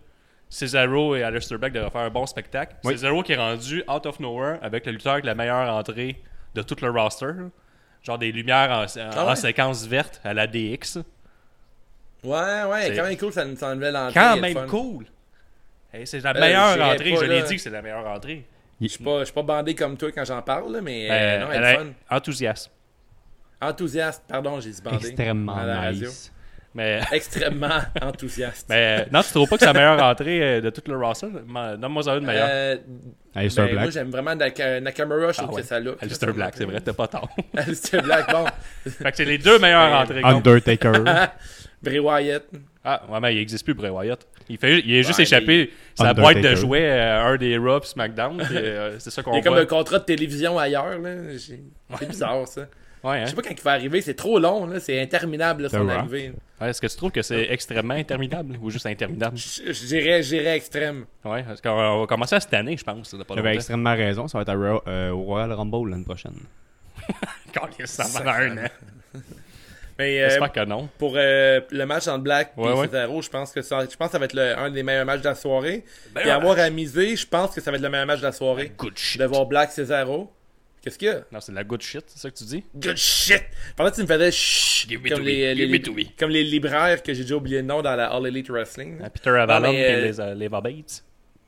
Cesaro 0.49 1.15
et 1.17 1.23
Aleister 1.23 1.59
Black 1.59 1.73
devraient 1.73 1.91
faire 1.91 2.01
un 2.03 2.11
bon 2.11 2.25
spectacle. 2.27 2.75
Oui. 2.85 2.95
Cesaro 2.95 3.23
qui 3.23 3.33
est 3.33 3.37
rendu 3.37 3.83
out 3.89 4.07
of 4.07 4.19
nowhere 4.21 4.59
avec 4.63 4.87
le 4.87 4.93
lutteur 4.93 5.13
avec 5.15 5.25
la 5.25 5.35
meilleure 5.35 5.69
entrée 5.75 6.21
de 6.55 6.63
tout 6.63 6.77
le 6.83 6.91
roster. 6.91 7.27
Genre 8.07 8.19
des 8.19 8.31
lumières 8.31 8.71
en, 8.71 8.85
en- 8.85 9.11
Ah 9.13 9.25
ouais? 9.25 9.33
en 9.33 9.35
séquence 9.35 9.85
verte 9.87 10.21
à 10.23 10.33
la 10.33 10.47
DX. 10.47 10.99
Ouais, 12.23 12.33
ouais, 12.65 12.83
C'est- 12.83 12.97
quand 12.97 13.03
même 13.05 13.17
cool, 13.17 13.33
ça 13.33 13.45
nous 13.45 13.57
ça 13.57 13.75
nouvelle 13.75 13.97
entrée. 13.97 14.15
Quand 14.15 14.37
même 14.37 14.53
fun. 14.55 14.67
cool! 14.69 15.07
Hey, 15.93 16.07
c'est 16.07 16.21
la 16.21 16.31
Euh, 16.31 16.41
meilleure 16.41 16.93
entrée. 16.93 17.11
pas, 17.15 17.21
Je 17.21 17.25
l'ai 17.25 17.43
dit 17.43 17.57
que 17.57 17.61
c'est 17.63 17.71
la 17.71 17.83
meilleure 17.83 18.07
entrée. 18.07 18.45
Je 18.81 18.87
suis 18.89 19.03
pas, 19.03 19.21
je 19.21 19.25
suis 19.25 19.33
pas 19.35 19.43
bandé 19.43 19.75
comme 19.75 19.97
toi 19.97 20.13
quand 20.13 20.25
j'en 20.25 20.43
parle, 20.43 20.73
là, 20.73 20.81
mais 20.83 21.11
euh, 21.11 21.15
Euh, 21.15 21.41
non, 21.41 21.53
elle 21.53 21.65
elle 21.65 21.75
est 21.75 21.77
fun. 21.79 21.87
enthousiaste. 22.11 22.71
Enthousiaste, 23.61 24.23
pardon, 24.29 24.61
j'ai 24.61 24.71
dit 24.71 24.83
bandé. 24.83 25.07
Extrêmement 25.09 25.57
à 25.57 25.65
la 25.65 25.81
radio. 25.81 26.11
Mais, 26.77 27.01
Extrêmement 27.11 27.81
enthousiaste. 28.03 28.67
mais 28.69 28.99
euh, 29.01 29.05
non, 29.11 29.23
tu 29.23 29.31
trouves 29.31 29.49
pas 29.49 29.57
que 29.57 29.61
c'est 29.61 29.67
la 29.67 29.73
meilleure 29.73 30.03
entrée 30.03 30.43
euh, 30.43 30.61
de 30.61 30.69
tout 30.71 30.83
le 30.87 30.97
roster? 30.99 31.29
Donne-moi 31.79 32.03
ça 32.03 32.15
une 32.17 32.27
meilleure. 32.27 32.49
Euh, 32.51 32.77
Alistair 33.35 33.65
ben, 33.65 33.73
moi, 33.73 33.83
Black. 33.85 33.95
j'aime 33.95 34.11
vraiment 34.11 34.35
Naka- 34.35 34.81
Nakamura, 34.81 35.33
je 35.33 35.39
trouve 35.39 35.49
Ah 35.53 35.55
ouais. 35.55 35.63
que 35.63 35.67
ça 35.69 35.81
look. 35.81 35.97
Alistair 36.03 36.35
Black, 36.35 36.55
c'est 36.57 36.65
vrai, 36.67 36.81
t'as 36.83 36.93
pas 36.93 37.09
tort. 37.09 37.29
Alistair 37.57 38.03
Black, 38.03 38.31
bon. 38.31 38.45
fait 38.91 39.11
que 39.11 39.17
c'est 39.17 39.25
les 39.25 39.39
deux 39.39 39.59
meilleures 39.59 39.95
Euh, 39.95 40.03
entrées. 40.03 40.21
Undertaker. 40.23 40.93
Bray 41.83 41.99
Wyatt. 41.99 42.45
Ah, 42.85 43.03
ouais, 43.09 43.21
mais 43.21 43.35
il 43.35 43.39
existe 43.41 43.65
plus 43.65 43.75
Bray 43.75 43.91
Wyatt. 43.91 44.27
Il, 44.49 44.59
fait, 44.59 44.81
il 44.81 44.95
est 44.95 45.03
juste 45.03 45.19
Ouais, 45.19 45.25
échappé 45.25 45.73
sa 45.95 46.11
Undertaker. 46.11 46.23
boîte 46.41 46.45
de 46.53 46.55
jouets 46.57 46.91
à 46.91 47.25
un 47.25 47.37
des 47.37 47.57
Raw 47.59 47.83
SmackDown. 47.83 48.41
euh, 48.53 48.97
c'est 48.99 49.11
ça 49.11 49.23
qu'on 49.23 49.33
Il 49.33 49.37
y 49.37 49.41
a 49.41 49.43
comme 49.43 49.55
voit. 49.55 49.63
un 49.63 49.67
contrat 49.67 49.99
de 49.99 50.05
télévision 50.05 50.59
ailleurs, 50.59 50.99
là. 50.99 51.11
J'ai- 51.37 51.63
C'est 51.99 52.09
bizarre, 52.09 52.47
ça. 52.47 52.67
Ouais, 53.05 53.19
hein? 53.19 53.25
Je 53.25 53.31
sais 53.31 53.37
pas 53.37 53.43
quand 53.43 53.55
il 53.57 53.63
va 53.63 53.73
arriver, 53.73 54.01
c'est 54.01 54.15
trop 54.15 54.39
long, 54.39 54.67
là. 54.67 54.81
C'est 54.81 55.01
interminable, 55.01 55.63
là, 55.65 55.69
The 55.69 55.73
son 55.73 55.83
Rock. 55.87 55.91
arrivée. 55.91 56.33
Ouais, 56.61 56.71
Est-ce 56.71 56.81
que 56.81 56.87
tu 56.87 56.97
trouves 56.97 57.13
que 57.13 57.23
c'est 57.23 57.51
extrêmement 57.53 57.95
interminable 57.95 58.57
ou 58.61 58.71
juste 58.71 58.87
interminable? 58.87 59.37
Je 59.37 60.23
dirais, 60.29 60.57
extrême. 60.57 61.05
Ouais, 61.25 61.43
parce 61.45 61.61
qu'on 61.61 61.71
on 61.71 62.01
va 62.01 62.07
commencer 62.07 62.35
à 62.37 62.41
cette 62.41 62.55
année, 62.55 62.77
je 62.77 62.83
pense. 62.85 63.11
J'avais 63.13 63.25
longtemps. 63.29 63.49
extrêmement 63.51 63.95
raison. 63.95 64.27
Ça 64.29 64.39
va 64.39 64.43
être 64.43 64.49
à 64.49 64.55
Ro- 64.55 64.83
euh, 64.89 65.11
au 65.11 65.23
Royal 65.23 65.53
Rumble 65.53 65.91
l'année 65.91 66.05
prochaine. 66.05 66.35
Calisse, 67.53 67.91
ça 67.91 68.23
va 68.23 68.35
un 68.37 68.57
an. 68.59 68.69
Mais 69.99 70.23
euh, 70.23 70.29
J'espère 70.29 70.53
que 70.53 70.65
non. 70.67 70.91
pour 70.99 71.15
euh, 71.17 71.61
le 71.71 71.87
match 71.87 72.07
entre 72.07 72.23
Black 72.23 72.53
et 72.57 72.61
Ouais, 72.61 72.73
ouais. 72.75 72.87
Cesaro, 72.87 73.23
je 73.23 73.31
pense 73.31 73.51
que 73.53 73.63
ça, 73.63 73.81
je 73.91 73.97
pense 73.97 74.09
que 74.09 74.13
ça 74.13 74.19
va 74.19 74.27
être 74.27 74.35
le- 74.35 74.59
un 74.59 74.71
des 74.71 74.83
meilleurs 74.83 75.07
matchs 75.07 75.21
de 75.23 75.29
la 75.29 75.35
soirée. 75.35 75.85
Ben 76.15 76.21
et 76.27 76.31
avoir 76.31 76.59
à 76.59 76.69
miser, 76.69 77.17
je 77.17 77.27
pense 77.27 77.55
que 77.55 77.63
ça 77.63 77.71
va 77.71 77.79
être 77.79 77.83
le 77.83 77.89
meilleur 77.89 78.07
match 78.07 78.19
de 78.19 78.25
la 78.27 78.33
soirée. 78.33 78.73
Good 78.77 78.99
shit. 78.99 79.21
De 79.21 79.27
voir 79.27 79.47
Black 79.47 79.73
Cesaro. 79.73 80.31
Qu'est-ce 80.87 81.01
qu'il 81.01 81.09
y 81.09 81.11
a? 81.11 81.25
Non, 81.33 81.41
c'est 81.41 81.51
de 81.51 81.57
la 81.57 81.65
good 81.65 81.83
shit, 81.83 82.05
c'est 82.07 82.21
ça 82.21 82.31
que 82.31 82.37
tu 82.37 82.45
dis? 82.45 82.63
Good 82.77 82.97
shit! 82.97 83.43
Pendant 83.75 83.91
que 83.91 83.97
tu 83.97 84.03
me 84.03 84.07
faisais 84.07 84.31
shh, 84.31 84.87
comme 85.09 85.21
les, 85.25 85.83
comme 86.17 86.31
les 86.31 86.45
libraires 86.45 87.03
que 87.03 87.13
j'ai 87.13 87.23
déjà 87.23 87.35
oublié 87.35 87.57
le 87.57 87.65
nom 87.65 87.83
dans 87.83 87.97
la 87.97 88.07
All 88.07 88.25
Elite 88.25 88.49
Wrestling. 88.51 89.01
Ah, 89.03 89.11
Peter 89.11 89.31
Avalon 89.31 89.73
mais, 89.73 89.81
et 89.81 89.95
euh, 89.95 90.01
les, 90.03 90.21
euh, 90.21 90.35
les 90.35 90.49
Babates. 90.49 91.03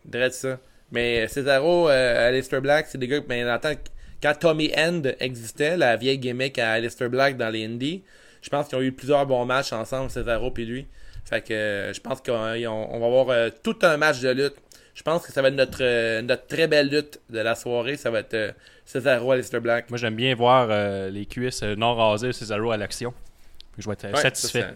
Dirais 0.04 0.30
ça. 0.30 0.58
Mais 0.90 1.20
euh, 1.20 1.28
Cesaro, 1.28 1.88
euh, 1.88 2.28
Aleister 2.28 2.60
Black, 2.60 2.88
c'est 2.88 2.98
des 2.98 3.06
gars 3.06 3.20
dans 3.20 3.28
le 3.28 3.60
temps, 3.60 3.80
quand 4.20 4.34
Tommy 4.40 4.72
End 4.76 5.02
existait, 5.20 5.76
la 5.76 5.94
vieille 5.94 6.18
gimmick 6.18 6.58
à 6.58 6.72
Aleister 6.72 7.08
Black 7.08 7.36
dans 7.36 7.50
les 7.50 7.64
Indies, 7.64 8.02
je 8.42 8.48
pense 8.48 8.66
qu'ils 8.66 8.78
ont 8.78 8.82
eu 8.82 8.90
plusieurs 8.90 9.24
bons 9.24 9.44
matchs 9.44 9.72
ensemble, 9.72 10.10
Cesaro 10.10 10.50
puis 10.50 10.66
lui. 10.66 10.88
Fait 11.24 11.42
que 11.46 11.54
euh, 11.54 11.92
je 11.92 12.00
pense 12.00 12.20
qu'on 12.22 12.32
on 12.32 12.98
va 12.98 13.06
avoir 13.06 13.52
tout 13.62 13.78
un 13.82 13.98
match 13.98 14.18
de 14.18 14.30
lutte. 14.30 14.56
Je 14.98 15.02
pense 15.04 15.24
que 15.24 15.30
ça 15.32 15.42
va 15.42 15.48
être 15.48 15.54
notre, 15.54 15.78
euh, 15.80 16.22
notre 16.22 16.48
très 16.48 16.66
belle 16.66 16.88
lutte 16.88 17.20
de 17.30 17.38
la 17.38 17.54
soirée. 17.54 17.96
Ça 17.96 18.10
va 18.10 18.18
être 18.18 18.34
euh, 18.34 18.50
Cesaro, 18.84 19.30
Aleister 19.30 19.60
Black. 19.60 19.88
Moi, 19.90 19.96
j'aime 19.96 20.16
bien 20.16 20.34
voir 20.34 20.66
euh, 20.72 21.08
les 21.08 21.24
cuisses 21.24 21.62
euh, 21.62 21.76
non 21.76 21.94
rasées 21.94 22.26
de 22.26 22.32
Cesaro 22.32 22.72
à 22.72 22.76
l'action. 22.76 23.14
Je 23.78 23.86
vais 23.86 23.92
être 23.92 24.12
Ouais, 24.12 24.20
satisfait. 24.20 24.66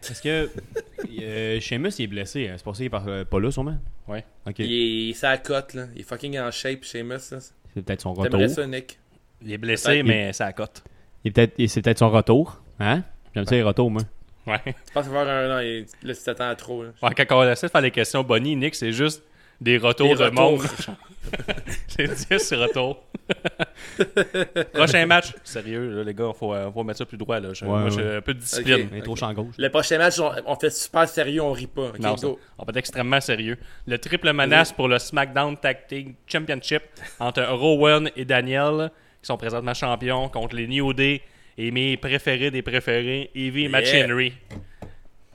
ça, 0.00 0.10
Est-ce 0.12 0.22
que 0.22 0.48
euh, 1.20 1.60
Sheamus 1.60 1.90
il 1.98 2.04
est 2.04 2.06
blessé? 2.06 2.48
hein? 2.48 2.54
C'est 2.56 2.64
pour 2.64 2.74
ça 2.74 2.78
qu'il 2.78 2.86
est 2.86 2.90
par- 2.90 3.06
euh, 3.06 3.24
pas 3.26 3.38
là, 3.38 3.50
sûrement? 3.50 3.76
Ouais. 4.08 4.24
Ok. 4.46 4.60
il 4.60 5.10
est 5.10 5.12
sa 5.12 5.36
cote, 5.36 5.74
là. 5.74 5.88
Il 5.94 6.00
est 6.00 6.04
fucking 6.04 6.38
en 6.38 6.50
shape, 6.50 6.82
Sheamus. 6.82 7.10
là. 7.32 7.38
C'est 7.74 7.82
peut-être 7.84 8.00
son 8.00 8.14
retour. 8.14 8.30
T'aimerais 8.30 8.48
ça, 8.48 8.66
Nick? 8.66 8.98
Il 9.42 9.52
est 9.52 9.58
blessé, 9.58 9.88
Peut-être 9.90 10.06
mais 10.06 10.32
ça 10.32 10.50
cote. 10.54 10.82
Il 11.22 11.28
est 11.28 11.32
peut-être, 11.32 11.52
et 11.58 11.68
c'est 11.68 11.82
peut-être 11.82 11.98
son 11.98 12.08
retour. 12.10 12.62
Hein? 12.80 13.02
J'aime 13.34 13.44
ça 13.44 13.54
les 13.56 13.62
retours, 13.62 13.90
moi. 13.90 14.00
Ouais. 14.46 14.58
Je 14.66 14.92
pense 14.94 15.04
qu'il 15.04 15.12
va 15.12 15.24
faire 15.26 15.52
un. 15.52 15.62
Il- 15.62 15.86
là, 16.02 16.14
si 16.14 16.24
t'attends 16.24 16.54
trop, 16.54 16.82
là. 16.82 16.90
Ouais, 17.02 17.14
Quand 17.14 17.38
on 17.44 17.50
essaie 17.50 17.66
de 17.66 17.70
faire 17.72 17.80
les 17.82 17.90
questions 17.90 18.22
Bonnie, 18.22 18.56
Nick, 18.56 18.74
c'est 18.74 18.92
juste 18.92 19.22
des 19.64 19.78
retours 19.78 20.08
Des 20.10 20.14
de 20.16 20.24
retours. 20.24 20.50
monde. 20.52 20.62
c'est 21.88 22.28
10 22.28 22.52
retours. 22.54 23.02
Prochain 24.72 25.06
match. 25.06 25.32
Sérieux, 25.42 25.96
là, 25.96 26.04
les 26.04 26.14
gars, 26.14 26.32
faut, 26.38 26.52
euh, 26.54 26.70
faut 26.70 26.84
mettre 26.84 26.98
ça 26.98 27.06
plus 27.06 27.16
droit. 27.16 27.40
Là. 27.40 27.52
Je- 27.52 27.64
Ouais, 27.64 27.70
moi, 27.70 27.84
ouais. 27.84 27.90
j'ai 27.90 28.16
un 28.16 28.20
peu 28.20 28.34
de 28.34 28.40
discipline. 28.40 28.82
Ok. 28.82 28.88
Il 28.92 28.98
est 28.98 29.02
trop 29.02 29.16
champ 29.16 29.32
gauche. 29.32 29.54
Le 29.56 29.68
prochain 29.70 29.98
match, 29.98 30.18
on, 30.20 30.30
on 30.46 30.56
fait 30.56 30.70
super 30.70 31.08
sérieux, 31.08 31.40
on 31.42 31.52
rit 31.52 31.66
pas. 31.66 31.88
Ok, 31.88 31.98
Non, 31.98 32.14
go. 32.14 32.38
on 32.58 32.64
va 32.64 32.70
être 32.70 32.76
extrêmement 32.76 33.20
sérieux. 33.20 33.56
Le 33.86 33.98
triple 33.98 34.32
menace 34.32 34.72
pour 34.72 34.86
le 34.88 34.98
SmackDown 34.98 35.56
Tag 35.56 35.86
Team 35.88 36.14
Championship 36.26 36.82
entre 37.18 37.42
Rowan 37.44 38.10
et 38.16 38.24
Daniel, 38.24 38.90
qui 39.22 39.26
sont 39.26 39.36
présentement 39.38 39.74
champions, 39.74 40.28
contre 40.28 40.54
les 40.56 40.66
New 40.68 40.92
Day 40.92 41.22
et 41.56 41.70
mes 41.70 41.96
préférés 41.96 42.50
des 42.50 42.62
préférés, 42.62 43.30
Evie 43.34 43.60
et 43.60 43.62
Yeah. 43.62 43.68
Machinery. 43.70 44.34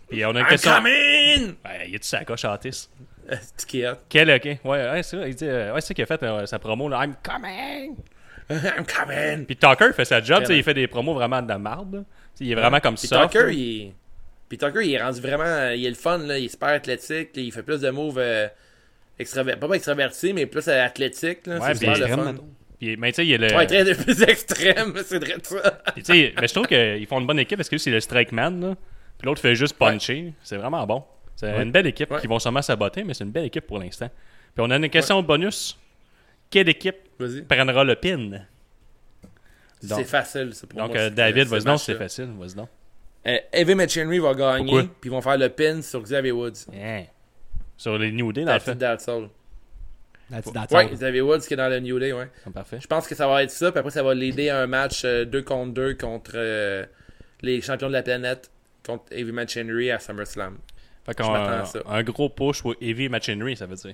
Puis 0.09 0.23
on 0.25 0.29
a 0.29 0.31
une 0.31 0.37
I'm 0.37 0.47
question. 0.47 0.71
coming! 0.71 1.47
Ouais, 1.65 1.87
il 1.87 1.95
est-tu 1.95 2.07
sa 2.07 2.23
coche 2.25 2.43
Otis? 2.45 2.89
Quel 4.09 4.29
ok? 4.31 4.45
Ouais, 4.45 4.59
ouais, 4.91 5.03
c'est 5.03 5.17
vrai. 5.17 5.29
Il 5.29 5.35
dit, 5.35 5.45
euh, 5.45 5.73
ouais, 5.73 5.81
c'est 5.81 5.87
ça 5.89 5.93
qu'il 5.93 6.03
a 6.03 6.07
fait 6.07 6.23
euh, 6.23 6.45
sa 6.45 6.59
promo, 6.59 6.89
là. 6.89 7.03
I'm 7.05 7.15
coming! 7.23 7.95
I'm 8.49 8.85
coming! 8.85 9.45
Puis 9.45 9.55
Tucker 9.57 9.93
fait 9.93 10.05
sa 10.05 10.21
job, 10.21 10.39
tu 10.41 10.47
sais, 10.47 10.57
il 10.57 10.63
fait 10.63 10.73
des 10.73 10.87
promos 10.87 11.13
vraiment 11.13 11.41
de 11.41 11.47
la 11.49 11.57
marde. 11.59 12.03
Il 12.39 12.51
est 12.51 12.55
vraiment 12.55 12.79
comme 12.79 12.97
ça. 12.97 13.27
Tucker, 13.27 13.53
il. 13.53 13.93
Puis 14.47 14.57
Tucker, 14.57 14.81
il 14.83 14.93
est 14.93 15.01
rendu 15.03 15.21
vraiment... 15.21 15.69
Il 15.69 15.85
est 15.85 15.89
le 15.89 15.95
fun, 15.95 16.17
là. 16.19 16.37
Il 16.39 16.45
est 16.45 16.49
super 16.49 16.69
athlétique. 16.69 17.29
là. 17.35 17.41
Il 17.43 17.51
fait 17.51 17.61
plus 17.63 17.81
de 17.81 17.89
moves... 17.91 18.17
Euh... 18.17 18.47
extraver- 19.19 19.55
Pas 19.57 19.67
extravertis, 19.75 20.33
mais 20.33 20.45
plus 20.47 20.67
athlétique, 20.67 21.45
là. 21.45 21.57
Ouais, 21.59 21.75
c'est 21.75 21.85
super 21.93 21.97
le 21.99 22.07
fun. 22.15 22.35
Puis, 22.79 22.95
mais 22.97 23.11
tu 23.11 23.17
sais, 23.17 23.27
il 23.27 23.33
est 23.33 23.37
le. 23.37 23.55
Ouais, 23.55 23.67
très 23.67 23.83
plus 23.93 24.23
extrême, 24.23 24.93
c'est 25.05 25.19
vrai 25.23 25.35
ça. 25.43 25.71
Puis, 25.93 26.01
tu 26.01 26.13
sais, 26.13 26.33
mais 26.39 26.47
je 26.47 26.53
trouve 26.53 26.65
qu'ils 26.65 27.05
font 27.07 27.19
une 27.19 27.27
bonne 27.27 27.39
équipe 27.39 27.57
parce 27.57 27.67
que 27.69 27.75
lui, 27.75 27.79
c'est 27.81 27.91
le 27.91 27.99
strike 27.99 28.31
man, 28.31 28.59
là. 28.61 28.75
Puis 29.17 29.25
l'autre 29.25 29.41
fait 29.41 29.53
juste 29.53 29.77
puncher. 29.77 30.33
C'est 30.41 30.55
vraiment 30.55 30.87
bon. 30.87 31.03
C'est 31.39 31.54
Ouais. 31.56 31.63
une 31.63 31.71
belle 31.71 31.88
équipe 31.88 32.12
Ouais. 32.12 32.19
qui 32.19 32.28
vont 32.28 32.38
sûrement 32.38 32.62
saboter, 32.62 33.02
mais 33.06 33.13
c'est 33.13 33.23
une 33.23 33.32
belle 33.32 33.45
équipe 33.45 33.65
pour 33.65 33.80
l'instant. 33.80 34.10
Puis 34.54 34.58
on 34.65 34.69
a 34.71 34.75
une 34.75 34.89
question 34.89 35.23
bonus. 35.23 35.80
Quelle 36.49 36.67
équipe 36.67 36.97
prendra 37.47 37.84
le 37.86 37.95
pin? 37.95 38.41
C'est 39.82 40.04
facile, 40.04 40.54
ça, 40.54 40.67
pour 40.67 40.78
donc 40.80 40.89
moi. 40.91 40.97
euh, 40.99 41.08
c'est- 41.08 41.15
David, 41.15 41.47
vas-y 41.47 41.63
donc, 41.63 41.80
c'est 41.80 41.95
facile. 41.95 42.30
Vas-y 42.38 42.56
donc. 42.56 42.67
Euh, 43.28 43.38
Evan 43.54 43.78
Machinery 43.78 44.19
va 44.19 44.34
gagner, 44.34 44.65
Pourquoi? 44.65 44.84
puis 44.99 45.10
ils 45.10 45.12
vont 45.12 45.21
faire 45.21 45.38
le 45.38 45.47
pin 45.49 45.82
sur 45.82 46.02
Xavier 46.02 46.32
Woods. 46.34 46.65
Sur 47.78 47.97
les 47.97 48.12
New 48.12 48.34
Day, 48.34 48.43
dans 48.43 48.54
le 48.54 48.60
fait. 48.60 48.75
that's 48.75 49.08
all. 49.08 49.30
That's, 50.30 50.52
that's 50.52 50.73
Ouais, 50.73 50.84
all. 50.86 50.89
Xavier 50.93 51.21
Woods 51.21 51.39
qui 51.47 51.54
est 51.54 51.58
dans 51.58 51.69
le 51.69 51.80
New 51.80 51.97
Day, 51.99 52.12
ouais. 52.12 52.28
Parfait. 52.54 52.80
Je 52.82 52.88
pense 52.88 53.08
que 53.08 53.15
ça 53.15 53.28
va 53.28 53.43
être 53.43 53.52
ça, 53.52 53.71
puis 53.71 53.80
après 53.80 53.91
ça 53.91 54.04
va 54.04 54.13
l'aider 54.13 54.49
à 54.49 54.60
un 54.60 54.67
match 54.67 55.06
2 55.06 55.41
contre 55.43 55.73
2 55.73 55.93
contre 55.95 56.32
euh, 56.36 56.86
les 57.41 57.62
champions 57.62 57.88
de 57.88 57.93
la 57.93 58.04
planète, 58.04 58.52
contre 58.86 59.06
Heavy 59.12 59.32
Machinery 59.32 59.91
à 59.91 59.99
SummerSlam. 59.99 60.58
Fait 61.09 61.15
qu'un 61.15 61.63
un 61.87 62.03
gros 62.03 62.29
push 62.29 62.61
pour 62.61 62.75
Heavy 62.81 63.09
Machinery, 63.09 63.55
ça 63.55 63.65
veut 63.65 63.75
dire. 63.75 63.93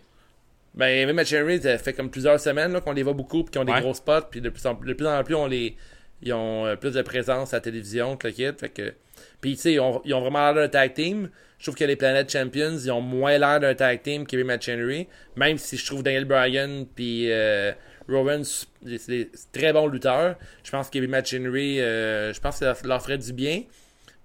Ben, 0.73 0.88
Heavy 0.88 1.13
Machinery, 1.13 1.62
ça 1.62 1.78
fait 1.78 1.93
comme 1.93 2.10
plusieurs 2.10 2.39
semaines 2.39 2.80
qu'on 2.82 2.91
les 2.91 3.04
voit 3.04 3.13
beaucoup, 3.13 3.43
puis 3.43 3.51
qu'ils 3.51 3.62
ont 3.62 3.65
des 3.65 3.80
gros 3.80 3.93
spots, 3.93 4.28
puis 4.30 4.41
de 4.41 4.49
plus 4.49 4.65
en, 4.65 4.73
de 4.73 4.93
plus 4.93 5.08
en 5.08 5.23
plus, 5.23 5.36
on 5.36 5.47
les, 5.47 5.78
ils 6.21 6.34
ont 6.34 6.65
euh, 6.65 6.75
plus 6.75 6.93
de 6.93 7.01
présence 7.01 7.54
à 7.54 7.58
la 7.58 7.62
télévision 7.62 8.17
que 8.17 8.28
le 8.28 8.34
kid. 8.34 8.60
Fait 8.60 8.69
que... 8.69 8.93
Puis, 9.39 9.56
tu 9.56 9.62
sais, 9.62 9.73
ils 9.73 9.80
ont, 9.80 10.01
ils 10.04 10.13
ont 10.13 10.21
vraiment 10.21 10.39
l'air 10.39 10.54
d'un 10.56 10.67
tag 10.67 10.93
team. 10.93 11.30
Je 11.60 11.65
trouve 11.65 11.75
que 11.75 11.86
les 11.86 11.95
Planet 11.95 12.30
Champions, 12.30 12.78
ils 12.78 12.91
ont 12.91 13.01
moins 13.01 13.38
l'air 13.38 13.60
d'un 13.62 13.73
tag 13.73 14.01
team 14.01 14.28
qu'Heavy 14.28 14.43
Machinery, 14.43 15.08
même 15.38 15.58
si 15.58 15.78
je 15.78 15.86
trouve 15.86 16.04
Daniel 16.04 16.25
Bryan 16.25 16.86
puis 16.93 17.32
euh, 17.32 17.71
Rowan, 18.10 18.43
c'est 18.43 19.08
des 19.08 19.32
très 19.54 19.71
bons 19.71 19.88
lutteurs. 19.88 20.36
Je 20.63 20.71
pense 20.71 20.89
qu'Heavy 20.89 21.08
Machinery, 21.08 21.80
euh, 21.80 22.34
je 22.34 22.39
pense 22.41 22.60
que 22.60 22.65
ça 22.65 22.75
leur 22.84 23.01
ferait 23.01 23.17
du 23.17 23.32
bien. 23.32 23.63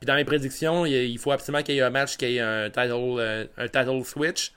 Puis 0.00 0.06
dans 0.06 0.14
mes 0.14 0.24
prédictions, 0.24 0.86
il 0.86 1.18
faut 1.18 1.30
absolument 1.30 1.62
qu'il 1.62 1.74
y 1.74 1.78
ait 1.78 1.82
un 1.82 1.90
match, 1.90 2.16
qu'il 2.16 2.30
y 2.30 2.36
ait 2.38 2.40
un 2.40 2.70
title, 2.70 2.92
euh, 3.18 3.44
un 3.58 3.68
title 3.68 4.02
switch. 4.04 4.52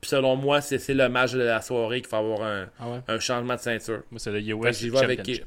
Puis 0.00 0.08
selon 0.10 0.36
moi, 0.36 0.60
c'est 0.60 0.78
c'est 0.78 0.94
le 0.94 1.08
match 1.08 1.32
de 1.32 1.40
la 1.42 1.60
soirée 1.62 2.00
qu'il 2.00 2.08
faut 2.08 2.16
avoir 2.16 2.42
un, 2.42 2.66
Ah 2.78 2.88
ouais? 2.90 2.98
un 3.08 3.18
changement 3.18 3.54
de 3.56 3.60
ceinture. 3.60 4.02
Moi, 4.10 4.18
c'est 4.18 4.30
le 4.30 4.40
US 4.40 4.82
vais 4.82 4.98
avec- 5.02 5.18
Championship. 5.18 5.46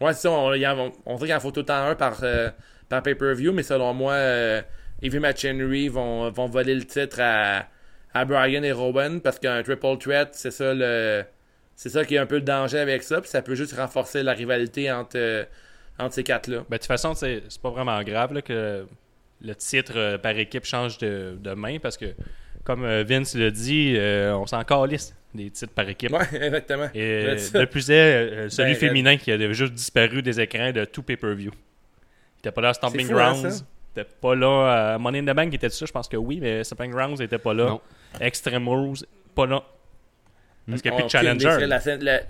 Ouais, 0.00 0.12
c'est 0.14 0.22
ça, 0.22 0.30
on, 0.32 0.52
en- 0.52 0.92
on 1.06 1.14
dirait 1.16 1.28
qu'il 1.28 1.36
en 1.36 1.40
faut 1.40 1.52
tout 1.52 1.60
le 1.60 1.66
temps 1.66 1.86
un 1.86 1.94
par, 1.94 2.18
euh, 2.24 2.50
par 2.88 3.02
pay-per-view, 3.02 3.52
mais 3.52 3.62
selon 3.62 3.94
moi, 3.94 4.14
euh, 4.14 4.60
Heavy 5.02 5.18
Machinery 5.20 5.88
vont, 5.88 6.28
vont 6.30 6.46
voler 6.46 6.74
le 6.74 6.84
titre 6.84 7.18
à, 7.20 7.66
à 8.14 8.24
Brian 8.24 8.62
et 8.64 8.72
Rowan 8.72 9.20
parce 9.20 9.38
qu'un 9.38 9.62
triple 9.62 9.98
threat, 9.98 10.30
c'est 10.32 10.50
ça 10.50 10.74
le. 10.74 11.24
C'est 11.76 11.88
ça 11.88 12.04
qui 12.04 12.14
est 12.16 12.18
un 12.18 12.26
peu 12.26 12.36
le 12.36 12.42
danger 12.42 12.78
avec 12.78 13.02
ça, 13.02 13.20
puis 13.20 13.30
ça 13.30 13.40
peut 13.42 13.54
juste 13.54 13.74
renforcer 13.74 14.22
la 14.22 14.32
rivalité 14.34 14.90
entre, 14.92 15.16
euh, 15.16 15.44
entre 15.98 16.14
ces 16.14 16.24
quatre-là. 16.24 16.58
Ben, 16.68 16.76
de 16.76 16.76
toute 16.78 16.86
façon, 16.86 17.14
c'est 17.14 17.42
c'est 17.48 17.60
pas 17.60 17.70
vraiment 17.70 18.02
grave 18.02 18.32
là, 18.34 18.42
que 18.42 18.86
le 19.40 19.54
titre 19.54 19.92
euh, 19.96 20.18
par 20.18 20.36
équipe 20.38 20.64
change 20.64 20.98
de, 20.98 21.36
de 21.40 21.54
main 21.54 21.78
parce 21.78 21.96
que, 21.96 22.14
comme 22.64 22.84
euh, 22.84 23.04
Vince 23.06 23.34
l'a 23.34 23.50
dit, 23.50 23.94
euh, 23.96 24.36
on 24.36 24.46
s'en 24.46 24.62
calisse 24.64 25.14
des 25.34 25.50
titres 25.50 25.72
par 25.72 25.88
équipe. 25.88 26.12
Ouais, 26.12 26.26
exactement. 26.40 26.88
Et 26.94 27.36
ça. 27.38 27.60
de 27.60 27.64
plus 27.64 27.90
est, 27.90 27.94
euh, 27.94 28.48
celui 28.48 28.72
Ben, 28.72 28.78
féminin 28.78 29.16
qui 29.16 29.32
a 29.32 29.52
juste 29.52 29.72
disparu 29.74 30.22
des 30.22 30.40
écrans 30.40 30.72
de 30.72 30.84
tout 30.84 31.02
pay-per-view. 31.02 31.50
Il 31.52 32.38
était 32.40 32.52
pas 32.52 32.60
là 32.60 32.68
à 32.70 32.74
Stomping 32.74 33.06
fou, 33.06 33.18
hein, 33.18 33.32
Grounds. 33.32 33.50
ça? 33.50 33.64
Il 33.96 34.00
était 34.00 34.10
pas 34.20 34.34
là 34.34 34.94
à 34.94 34.98
Money 34.98 35.18
in 35.18 35.24
the 35.24 35.36
Bank, 35.36 35.48
il 35.50 35.56
était 35.56 35.68
dessus, 35.68 35.86
je 35.86 35.92
pense 35.92 36.08
que 36.08 36.16
oui, 36.16 36.38
mais 36.40 36.64
Stomping 36.64 36.90
Grounds 36.90 37.20
était 37.20 37.38
pas 37.38 37.52
là. 37.54 37.66
Non. 37.66 37.80
Extreme 38.20 38.68
Rules, 38.68 38.98
pas 39.34 39.46
là. 39.46 39.62
Parce 40.68 40.80
qu'il 40.82 40.90
n'y 40.92 40.96
a 40.96 41.00
plus 41.00 41.06
de 41.06 41.10
challenger. 41.10 41.66
La, 41.66 41.78
la, 41.98 42.20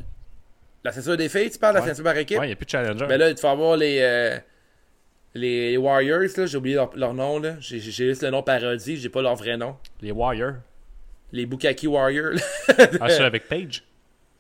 la 0.85 0.93
ceinture 0.93 1.17
des 1.17 1.29
filles, 1.29 1.51
tu 1.51 1.59
parles, 1.59 1.75
la 1.77 1.81
Ouais. 1.83 1.89
ceinture 1.89 2.05
par 2.05 2.17
équipe? 2.17 2.39
Ouais, 2.39 2.47
il 2.47 2.49
n'y 2.49 2.53
a 2.55 2.57
plus 2.57 2.67
de 2.67 2.71
challenger. 2.71 3.07
Ben 3.07 3.17
là, 3.19 3.31
il 3.31 3.37
faut 3.39 3.47
avoir 3.49 3.77
les, 3.77 3.99
euh, 4.01 4.39
les, 5.35 5.71
les 5.71 5.77
Warriors, 5.77 6.21
là, 6.37 6.47
j'ai 6.47 6.57
oublié 6.57 6.75
leur, 6.77 6.97
leur 6.97 7.15
nom, 7.15 7.39
là. 7.39 7.57
J'ai, 7.61 7.79
j'ai 7.81 7.91
juste 8.09 8.23
le 8.23 8.31
nom 8.31 8.43
parodie, 8.43 8.97
j'ai 8.97 9.09
pas 9.09 9.23
leur 9.23 9.35
vrai 9.37 9.57
nom. 9.57 9.77
Les 10.01 10.11
Warriors. 10.13 10.55
Les 11.33 11.47
Bukaki 11.47 11.87
Warriors. 11.87 12.35
Ah, 13.01 13.09
ça 13.09 13.27
avec 13.27 13.49
Page. 13.49 13.83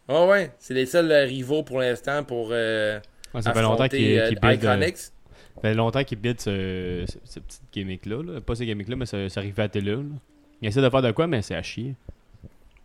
Ouais, 0.08 0.26
ouais, 0.26 0.50
c'est 0.58 0.74
les 0.74 0.84
seuls 0.84 1.10
euh, 1.12 1.22
rivaux 1.24 1.62
pour 1.62 1.78
l'instant 1.78 2.24
pour 2.24 2.48
euh, 2.50 2.98
Ouais, 3.32 3.40
ça 3.40 3.54
fait 3.54 3.62
longtemps 3.62 3.86
qu'il 3.88 4.18
affronter 4.18 4.36
qu'il 4.36 4.48
euh, 4.68 4.72
Iconics. 4.74 4.96
ça 4.96 5.10
fait 5.62 5.74
longtemps 5.74 6.02
qu'il 6.04 6.18
build 6.18 6.40
ce, 6.40 7.04
ce, 7.06 7.18
ce 7.24 7.38
petit 7.40 7.60
gimmick-là. 7.72 8.20
là. 8.22 8.40
Pas 8.40 8.56
ce 8.56 8.64
gimmick-là, 8.64 8.96
mais 8.96 9.06
ce, 9.06 9.28
ce 9.28 9.40
rivalité-là. 9.40 9.92
là. 9.94 10.02
Il 10.60 10.68
essaie 10.68 10.82
de 10.82 10.90
faire 10.90 11.02
de 11.02 11.12
quoi, 11.12 11.28
mais 11.28 11.40
c'est 11.40 11.54
à 11.54 11.62
chier. 11.62 11.94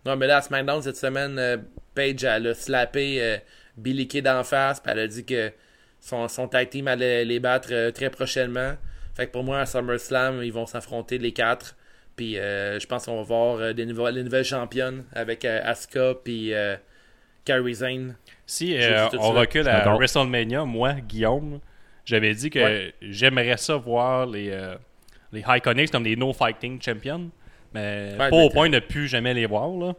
Non, 0.08 0.16
mais 0.16 0.26
là, 0.26 0.38
à 0.38 0.42
SmackDown, 0.42 0.80
cette 0.80 0.96
semaine, 0.96 1.38
euh, 1.38 1.58
Paige, 1.94 2.24
elle 2.24 2.46
a 2.46 2.54
slappé 2.54 3.22
euh, 3.22 3.36
Billy 3.76 4.08
Kay 4.08 4.22
d'en 4.22 4.42
face, 4.42 4.80
puis 4.80 4.90
elle 4.90 5.00
a 5.00 5.06
dit 5.06 5.24
que 5.26 5.52
son, 6.00 6.28
son 6.28 6.48
tag 6.48 6.70
team 6.70 6.88
allait 6.88 7.24
les 7.26 7.40
battre 7.40 7.68
euh, 7.72 7.90
très 7.90 8.08
prochainement. 8.08 8.72
Fait 9.14 9.26
que 9.26 9.32
pour 9.32 9.44
moi, 9.44 9.60
à 9.60 9.66
SummerSlam, 9.66 10.42
ils 10.42 10.52
vont 10.52 10.64
s'affronter 10.64 11.18
les 11.18 11.32
quatre. 11.32 11.76
Puis 12.16 12.38
euh, 12.38 12.80
je 12.80 12.86
pense 12.86 13.04
qu'on 13.04 13.16
va 13.18 13.22
voir 13.22 13.56
euh, 13.58 13.72
des 13.74 13.84
nouvelles, 13.84 14.14
les 14.14 14.22
nouvelles 14.24 14.44
championnes 14.44 15.04
avec 15.12 15.44
euh, 15.44 15.60
Asuka 15.62 16.14
puis 16.24 16.54
euh, 16.54 16.74
Kairi 17.44 17.74
Zane. 17.74 18.16
Si 18.46 18.76
euh, 18.76 19.08
on 19.18 19.32
recule 19.32 19.68
à. 19.68 19.92
WrestleMania, 19.94 20.64
moi, 20.64 20.94
Guillaume, 20.94 21.60
j'avais 22.04 22.32
dit 22.34 22.48
que 22.50 22.58
Ouais. 22.58 22.94
j'aimerais 23.02 23.56
ça 23.58 23.76
voir 23.76 24.26
les, 24.26 24.50
euh, 24.50 24.74
les 25.32 25.44
Iconics 25.46 25.90
comme 25.90 26.04
des 26.04 26.16
No 26.16 26.32
Fighting 26.32 26.80
Champions. 26.82 27.30
Mais 27.74 28.14
Ouais, 28.18 28.30
pas 28.30 28.36
au 28.36 28.48
point 28.48 28.68
de 28.70 28.76
ne 28.76 28.80
plus 28.80 29.08
jamais 29.08 29.34
les 29.34 29.44
voir. 29.46 29.68
Là. 29.70 29.94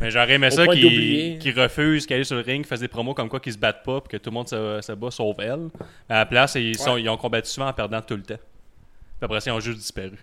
Mais 0.00 0.10
j'aurais 0.10 0.34
aimé 0.34 0.50
ça 0.50 0.66
qu'ils 0.66 1.38
qu'ils 1.38 1.58
refusent, 1.58 2.06
qu'ils 2.06 2.16
aillent 2.16 2.24
sur 2.24 2.36
le 2.36 2.42
ring, 2.42 2.58
qu'ils 2.62 2.68
fassent 2.68 2.80
des 2.80 2.88
promos 2.88 3.14
comme 3.14 3.28
quoi 3.30 3.40
qu'ils 3.40 3.54
se 3.54 3.58
battent 3.58 3.82
pas, 3.84 4.00
puis 4.02 4.18
que 4.18 4.22
tout 4.22 4.30
le 4.30 4.34
monde 4.34 4.48
se, 4.48 4.80
se 4.82 4.92
bat 4.92 5.10
sauf 5.10 5.36
elle. 5.38 5.68
À 6.08 6.16
la 6.18 6.26
place, 6.26 6.54
ils, 6.56 6.76
sont, 6.78 6.94
Ouais. 6.94 7.02
ils 7.02 7.08
ont 7.08 7.16
combattu 7.16 7.48
souvent 7.50 7.68
en 7.68 7.72
perdant 7.72 8.02
tout 8.02 8.16
le 8.16 8.22
temps. 8.22 8.36
Puis 8.36 9.22
après 9.24 9.40
ça, 9.40 9.50
ils 9.50 9.54
ont 9.54 9.60
juste 9.60 9.78
disparu. 9.78 10.18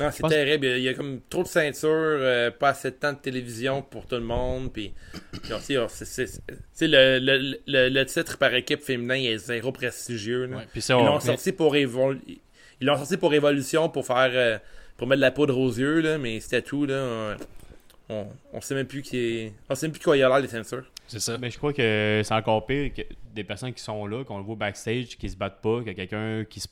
Ah, 0.00 0.10
c'est 0.10 0.22
pense- 0.22 0.30
terrible. 0.30 0.66
Il 0.66 0.82
y 0.82 0.88
a 0.88 0.94
comme 0.94 1.20
trop 1.28 1.42
de 1.42 1.48
ceintures, 1.48 1.88
euh, 1.90 2.50
pas 2.50 2.70
assez 2.70 2.90
de 2.90 2.96
temps 2.96 3.12
de 3.12 3.18
télévision 3.18 3.82
pour 3.82 4.06
tout 4.06 4.16
le 4.16 4.22
monde. 4.22 4.72
Puis, 4.72 4.92
c'est- 5.44 6.88
le, 6.88 7.18
le, 7.20 7.58
le, 7.66 7.88
le 7.90 8.06
titre 8.06 8.38
par 8.38 8.52
équipe 8.54 8.82
féminin 8.82 9.14
est 9.16 9.38
zéro 9.38 9.72
prestigieux. 9.72 10.46
là. 10.46 10.56
Ouais, 10.56 10.66
puis 10.72 10.82
ça, 10.82 10.94
Ils 10.94 10.96
on- 11.02 11.04
l'ont 11.06 11.20
sorti 11.20 11.52
pour 11.52 11.74
évol- 11.74 12.18
Ils 12.80 12.86
l'ont 12.86 12.96
sorti 12.96 13.16
pour 13.16 13.30
Révolution 13.30 13.88
pour 13.88 14.04
faire 14.06 14.30
euh, 14.32 14.58
pour 14.96 15.06
mettre 15.06 15.18
de 15.18 15.22
la 15.22 15.30
poudre 15.30 15.58
aux 15.58 15.70
yeux, 15.72 16.00
là, 16.00 16.18
mais 16.18 16.40
c'était 16.40 16.62
tout. 16.62 16.86
Là. 16.86 17.36
On, 18.08 18.26
on 18.52 18.60
sait 18.60 18.74
même 18.74 18.86
plus 18.86 19.02
qui 19.02 19.16
est... 19.18 19.52
On 19.70 19.74
sait 19.74 19.86
même 19.86 19.92
plus 19.92 20.02
quoi 20.02 20.16
il 20.16 20.20
y 20.20 20.22
a 20.22 20.28
l'air 20.28 20.38
les 20.40 20.48
ceintures. 20.48 20.84
c'est 21.06 21.20
ça. 21.20 21.38
Mais 21.38 21.50
je 21.50 21.56
crois 21.56 21.72
que 21.72 22.20
c'est 22.22 22.34
encore 22.34 22.66
pire 22.66 22.92
que 22.92 23.02
des 23.34 23.44
personnes 23.44 23.72
qui 23.72 23.82
sont 23.82 24.06
là, 24.06 24.24
qu'on 24.24 24.38
le 24.38 24.44
voit 24.44 24.56
backstage, 24.56 25.16
qui 25.16 25.28
se 25.28 25.36
battent 25.36 25.60
pas, 25.62 25.78
qu'il 25.78 25.88
y 25.88 25.90
a 25.90 25.94
quelqu'un 25.94 26.44
qui 26.44 26.60
se, 26.60 26.68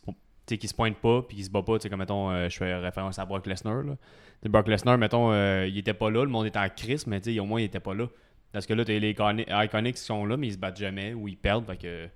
qui 0.47 0.69
se 0.69 0.75
pointe 0.75 0.97
pas, 0.99 1.23
puis 1.23 1.39
qui 1.39 1.45
se 1.45 1.51
bat 1.51 1.63
pas. 1.63 1.79
Tu 1.79 1.85
sais, 1.85 1.89
comme 1.91 2.01
mettons, 2.01 2.31
euh, 2.31 2.49
je 2.51 2.57
fais 2.59 2.75
référence 2.77 3.19
à 3.19 3.25
Brock 3.25 3.47
Lesnar. 3.47 3.83
Là. 3.83 3.97
Brock 4.45 4.69
Lesnar, 4.69 4.99
mettons, 4.99 5.33
euh, 5.33 5.67
il 5.67 5.79
était 5.79 5.95
pas 5.95 6.11
là, 6.11 6.23
le 6.25 6.31
monde 6.31 6.47
était 6.47 6.59
en 6.59 6.69
crise, 6.69 7.07
mais 7.07 7.21
tu 7.21 7.33
sais, 7.33 7.41
au 7.41 7.47
moins 7.47 7.61
il 7.61 7.65
était 7.65 7.81
pas 7.81 7.95
là. 7.95 8.07
Parce 8.53 8.67
que 8.67 8.75
là, 8.75 8.85
t'as 8.85 8.93
les 8.99 9.15
Iconi- 9.15 9.47
Iconics 9.65 9.95
qui 9.97 10.03
sont 10.03 10.27
là, 10.27 10.37
mais 10.37 10.49
ils 10.49 10.53
se 10.53 10.59
battent 10.59 10.79
jamais 10.79 11.15
ou 11.15 11.27
ils 11.29 11.39
perdent. 11.39 11.65
Fait 11.67 11.77
que 11.79 12.09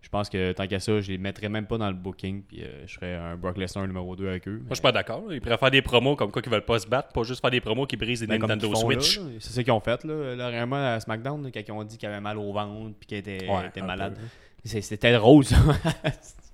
je 0.00 0.08
pense 0.08 0.28
que 0.28 0.52
tant 0.52 0.66
qu'à 0.66 0.78
ça, 0.80 1.00
je 1.00 1.10
les 1.10 1.18
mettrais 1.18 1.48
même 1.48 1.66
pas 1.66 1.76
dans 1.76 1.88
le 1.88 1.94
booking, 1.96 2.42
puis 2.42 2.62
euh, 2.62 2.86
je 2.86 2.94
ferais 2.94 3.14
un 3.14 3.36
Brock 3.36 3.58
Lesnar 3.58 3.86
numéro 3.86 4.14
2 4.16 4.28
avec 4.28 4.46
eux. 4.48 4.58
Moi, 4.58 4.66
je 4.70 4.74
suis 4.76 4.82
pas 4.82 4.92
d'accord. 4.92 5.24
Ils 5.32 5.40
pourraient 5.40 5.58
faire 5.58 5.70
des 5.70 5.82
promos 5.82 6.14
comme 6.16 6.30
quoi 6.30 6.40
qu'ils 6.40 6.52
veulent 6.52 6.64
pas 6.64 6.78
se 6.78 6.86
battre, 6.86 7.08
pas 7.12 7.22
juste 7.24 7.40
faire 7.40 7.50
des 7.50 7.60
promos 7.60 7.86
qui 7.86 7.96
brisent 7.96 8.20
des 8.20 8.26
Ben, 8.26 8.38
Nintendo 8.40 8.68
qu'ils 8.68 8.76
Switch. 8.76 9.20
C'est 9.40 9.52
ça 9.52 9.62
qu'ils 9.62 9.72
ont 9.72 9.80
fait, 9.80 10.04
là, 10.04 10.34
là 10.36 10.48
réellement, 10.48 10.76
à 10.94 11.00
SmackDown, 11.00 11.42
là, 11.42 11.50
quand 11.52 11.60
ils 11.66 11.72
ont 11.72 11.84
dit 11.84 11.98
qu'il 11.98 12.08
avait 12.08 12.20
mal 12.20 12.38
au 12.38 12.52
ventre, 12.52 12.94
puis 12.98 13.06
qu'il 13.08 13.18
était, 13.18 13.48
Ouais, 13.48 13.66
était 13.68 13.80
un 13.80 13.86
malade. 13.86 14.14
peu. 14.14 14.20
C'est- 14.64 14.80
C'était 14.82 15.12
drôle, 15.12 15.44
ça. 15.44 15.56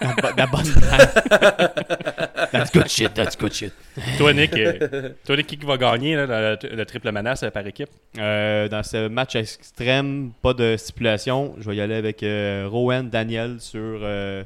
la, 0.00 0.14
bo- 0.14 0.28
la 0.36 0.46
bonne 0.46 0.72
blague. 0.72 2.50
That's 2.52 2.72
good 2.72 2.88
shit, 2.88 3.14
that's 3.14 3.36
good 3.36 3.52
shit. 3.52 3.72
Toi, 4.18 4.32
Nick, 4.32 4.54
euh, 4.56 5.10
toi, 5.24 5.36
Nick, 5.36 5.46
qui 5.46 5.56
va 5.64 5.76
gagner 5.76 6.16
là, 6.16 6.56
le, 6.60 6.76
le 6.76 6.84
triple 6.84 7.12
menace 7.12 7.42
euh, 7.44 7.50
par 7.50 7.64
équipe? 7.66 7.90
Euh, 8.18 8.66
dans 8.68 8.82
ce 8.82 9.06
match 9.08 9.36
extrême, 9.36 10.32
pas 10.42 10.52
de 10.52 10.76
stipulation, 10.76 11.54
je 11.60 11.70
vais 11.70 11.76
y 11.76 11.80
aller 11.80 11.94
avec 11.94 12.22
euh, 12.22 12.66
Rowan 12.68 13.08
Daniel 13.08 13.60
sur 13.60 14.00
euh, 14.02 14.42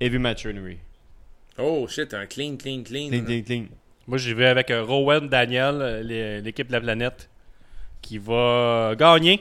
Heavy 0.00 0.18
Machinery. 0.18 0.78
Oh 1.58 1.86
shit, 1.88 2.14
un 2.14 2.24
clean, 2.26 2.56
clean, 2.56 2.82
clean. 2.84 3.08
Clean, 3.10 3.24
clean, 3.24 3.42
clean. 3.42 3.64
Moi, 4.06 4.16
j'y 4.18 4.32
vais 4.32 4.46
avec 4.46 4.70
euh, 4.70 4.82
Rowan 4.82 5.28
Daniel, 5.28 6.06
l'équipe 6.42 6.68
de 6.68 6.72
la 6.72 6.80
planète, 6.80 7.28
qui 8.00 8.16
va 8.18 8.94
gagner. 8.98 9.40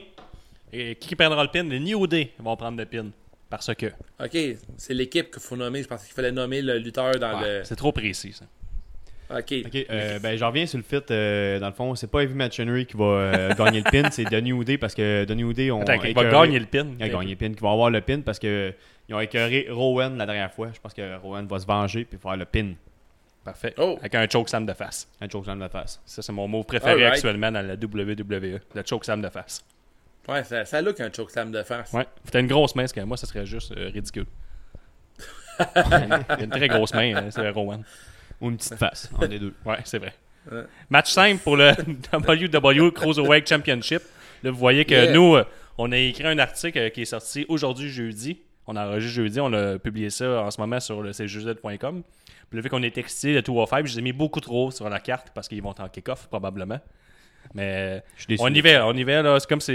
Et 0.74 0.95
qui 0.95 1.15
prendra 1.15 1.43
le 1.43 1.50
pin? 1.50 1.63
Les 1.63 1.80
New 1.80 2.08
Day 2.08 2.32
vont 2.39 2.56
prendre 2.58 2.78
le 2.78 2.86
pin. 2.86 3.08
Parce 3.52 3.76
que. 3.76 3.88
Ok, 4.24 4.38
c'est 4.78 4.94
l'équipe 4.94 5.30
qu'il 5.30 5.42
faut 5.42 5.58
nommer. 5.58 5.84
Je 5.84 5.88
pensais 5.88 6.06
qu'il 6.06 6.16
fallait 6.16 6.32
nommer 6.32 6.62
le 6.62 6.78
lutteur 6.78 7.20
dans 7.20 7.40
Ouais, 7.42 7.62
C'est 7.64 7.76
trop 7.76 7.92
précis, 7.92 8.32
ça. 8.32 8.46
le. 9.30 9.40
Ok. 9.40 9.54
Ok, 9.66 9.86
euh, 9.90 10.20
ben 10.20 10.38
j'en 10.38 10.48
reviens 10.48 10.66
sur 10.66 10.78
le 10.78 10.84
fit. 10.84 11.02
euh, 11.12 11.60
dans 11.60 11.68
le 11.68 11.74
fond, 11.74 11.96
c'est 11.96 12.10
pas 12.10 12.24
Heavy 12.24 12.34
Machinery 12.34 12.86
qui 12.86 12.98
va 12.98 13.06
euh, 13.06 13.54
gagner 13.58 13.82
le 13.86 13.92
pin, 13.92 14.10
c'est 14.10 14.26
Denis 14.26 14.54
Oudé 14.54 14.78
parce 14.78 14.96
que 14.96 15.26
Denis 15.26 15.44
Attends, 15.44 16.02
il 16.04 16.16
va 16.16 16.26
gagner 16.26 16.60
le 16.60 16.66
pin. 16.66 16.88
Il 16.98 17.04
a 17.04 17.10
gagné 17.10 17.32
le 17.32 17.36
pin, 17.36 17.54
qui 17.54 17.62
va 17.62 17.72
avoir 17.72 17.90
le 17.90 18.02
pin 18.02 18.22
parce 18.22 18.40
que 18.40 18.74
ils 19.08 19.16
ont 19.16 19.20
écœuré 19.20 19.68
Rowan 19.70 20.18
la 20.18 20.26
dernière 20.26 20.54
fois. 20.54 20.70
Je 20.74 20.80
pense 20.80 20.94
que 20.94 21.18
Rowan 21.18 21.46
va 21.46 21.60
se 21.60 21.66
venger 21.66 22.06
puis 22.06 22.18
faire 22.18 22.38
le 22.38 22.46
pin. 22.46 22.74
Parfait. 23.44 23.74
Oh. 23.78 23.98
Avec 24.00 24.16
un 24.16 24.28
chokeslam 24.28 24.66
de 24.66 24.74
face. 24.74 25.10
Un 25.20 25.28
chokeslam 25.28 25.58
de 25.58 25.64
la 25.64 25.70
face. 25.70 26.00
Ça, 26.06 26.22
c'est 26.22 26.32
mon 26.32 26.48
mot 26.48 26.64
préféré 26.64 27.06
actuellement 27.06 27.52
dans 27.52 27.66
la 27.66 27.74
WWE. 27.74 28.60
Le 28.76 28.84
chokeslam 28.86 29.22
de 29.22 29.30
face. 29.30 29.66
Ouais, 30.27 30.43
ça, 30.43 30.65
ça 30.65 30.81
look 30.81 30.99
un 30.99 31.12
chokeslam 31.12 31.51
de 31.51 31.63
face. 31.63 31.91
Ouais. 31.93 32.05
T'as 32.31 32.39
une 32.39 32.47
grosse 32.47 32.75
main, 32.75 32.84
parce 32.84 32.93
que 32.93 33.01
moi, 33.01 33.17
ça 33.17 33.25
serait 33.27 33.45
juste 33.45 33.71
euh, 33.75 33.89
ridicule. 33.93 34.25
Il 35.60 35.65
a 35.75 36.43
une 36.43 36.49
très 36.49 36.67
grosse 36.67 36.93
main, 36.93 37.15
euh, 37.15 37.31
c'est 37.31 37.49
Rowan. 37.49 37.84
Ou 38.39 38.49
une 38.49 38.57
petite 38.57 38.75
face, 38.75 39.10
entre 39.13 39.27
les 39.27 39.39
deux. 39.39 39.53
Ouais, 39.65 39.77
c'est 39.84 39.99
vrai. 39.99 40.13
Ouais. 40.51 40.63
Match 40.89 41.12
simple 41.12 41.41
pour 41.43 41.55
le 41.57 41.71
WWE 42.13 42.91
Cruiserweight 42.91 43.47
Championship. 43.47 44.01
Là, 44.43 44.49
vous 44.51 44.57
voyez 44.57 44.86
que 44.86 44.93
Yeah. 44.95 45.12
nous, 45.13 45.36
euh, 45.36 45.43
on 45.77 45.91
a 45.91 45.97
écrit 45.97 46.25
un 46.25 46.39
article 46.39 46.77
euh, 46.79 46.89
qui 46.89 47.03
est 47.03 47.05
sorti 47.05 47.45
aujourd'hui, 47.47 47.89
jeudi. 47.89 48.39
On 48.67 48.75
a 48.75 48.88
enregistré 48.88 49.23
jeudi, 49.23 49.39
on 49.39 49.53
a 49.53 49.77
publié 49.77 50.10
ça 50.10 50.41
en 50.43 50.49
ce 50.51 50.60
moment 50.62 50.79
sur 50.79 51.01
le 51.01 51.12
cjz.com. 51.13 52.03
Puis 52.49 52.57
le 52.57 52.62
fait 52.62 52.69
qu'on 52.69 52.84
est 52.84 52.97
excité 52.97 53.34
de 53.36 53.41
205, 53.41 53.86
je 53.88 53.93
les 53.93 53.99
ai 53.99 54.01
mis 54.01 54.13
beaucoup 54.13 54.39
trop 54.39 54.71
sur 54.71 54.89
la 54.89 54.99
carte 54.99 55.31
parce 55.34 55.47
qu'ils 55.47 55.62
vont 55.62 55.75
en 55.77 55.89
kick-off 55.89 56.27
probablement. 56.27 56.79
Mais 57.54 58.01
Je 58.15 58.21
suis 58.21 58.27
déçu. 58.27 58.43
on 58.43 58.47
y 58.54 58.62
va, 58.62 58.88
on 58.88 58.93
y 58.93 59.04
va 59.04 59.21
là. 59.21 59.39
C'est 59.39 59.49
comme 59.49 59.60
si 59.62 59.73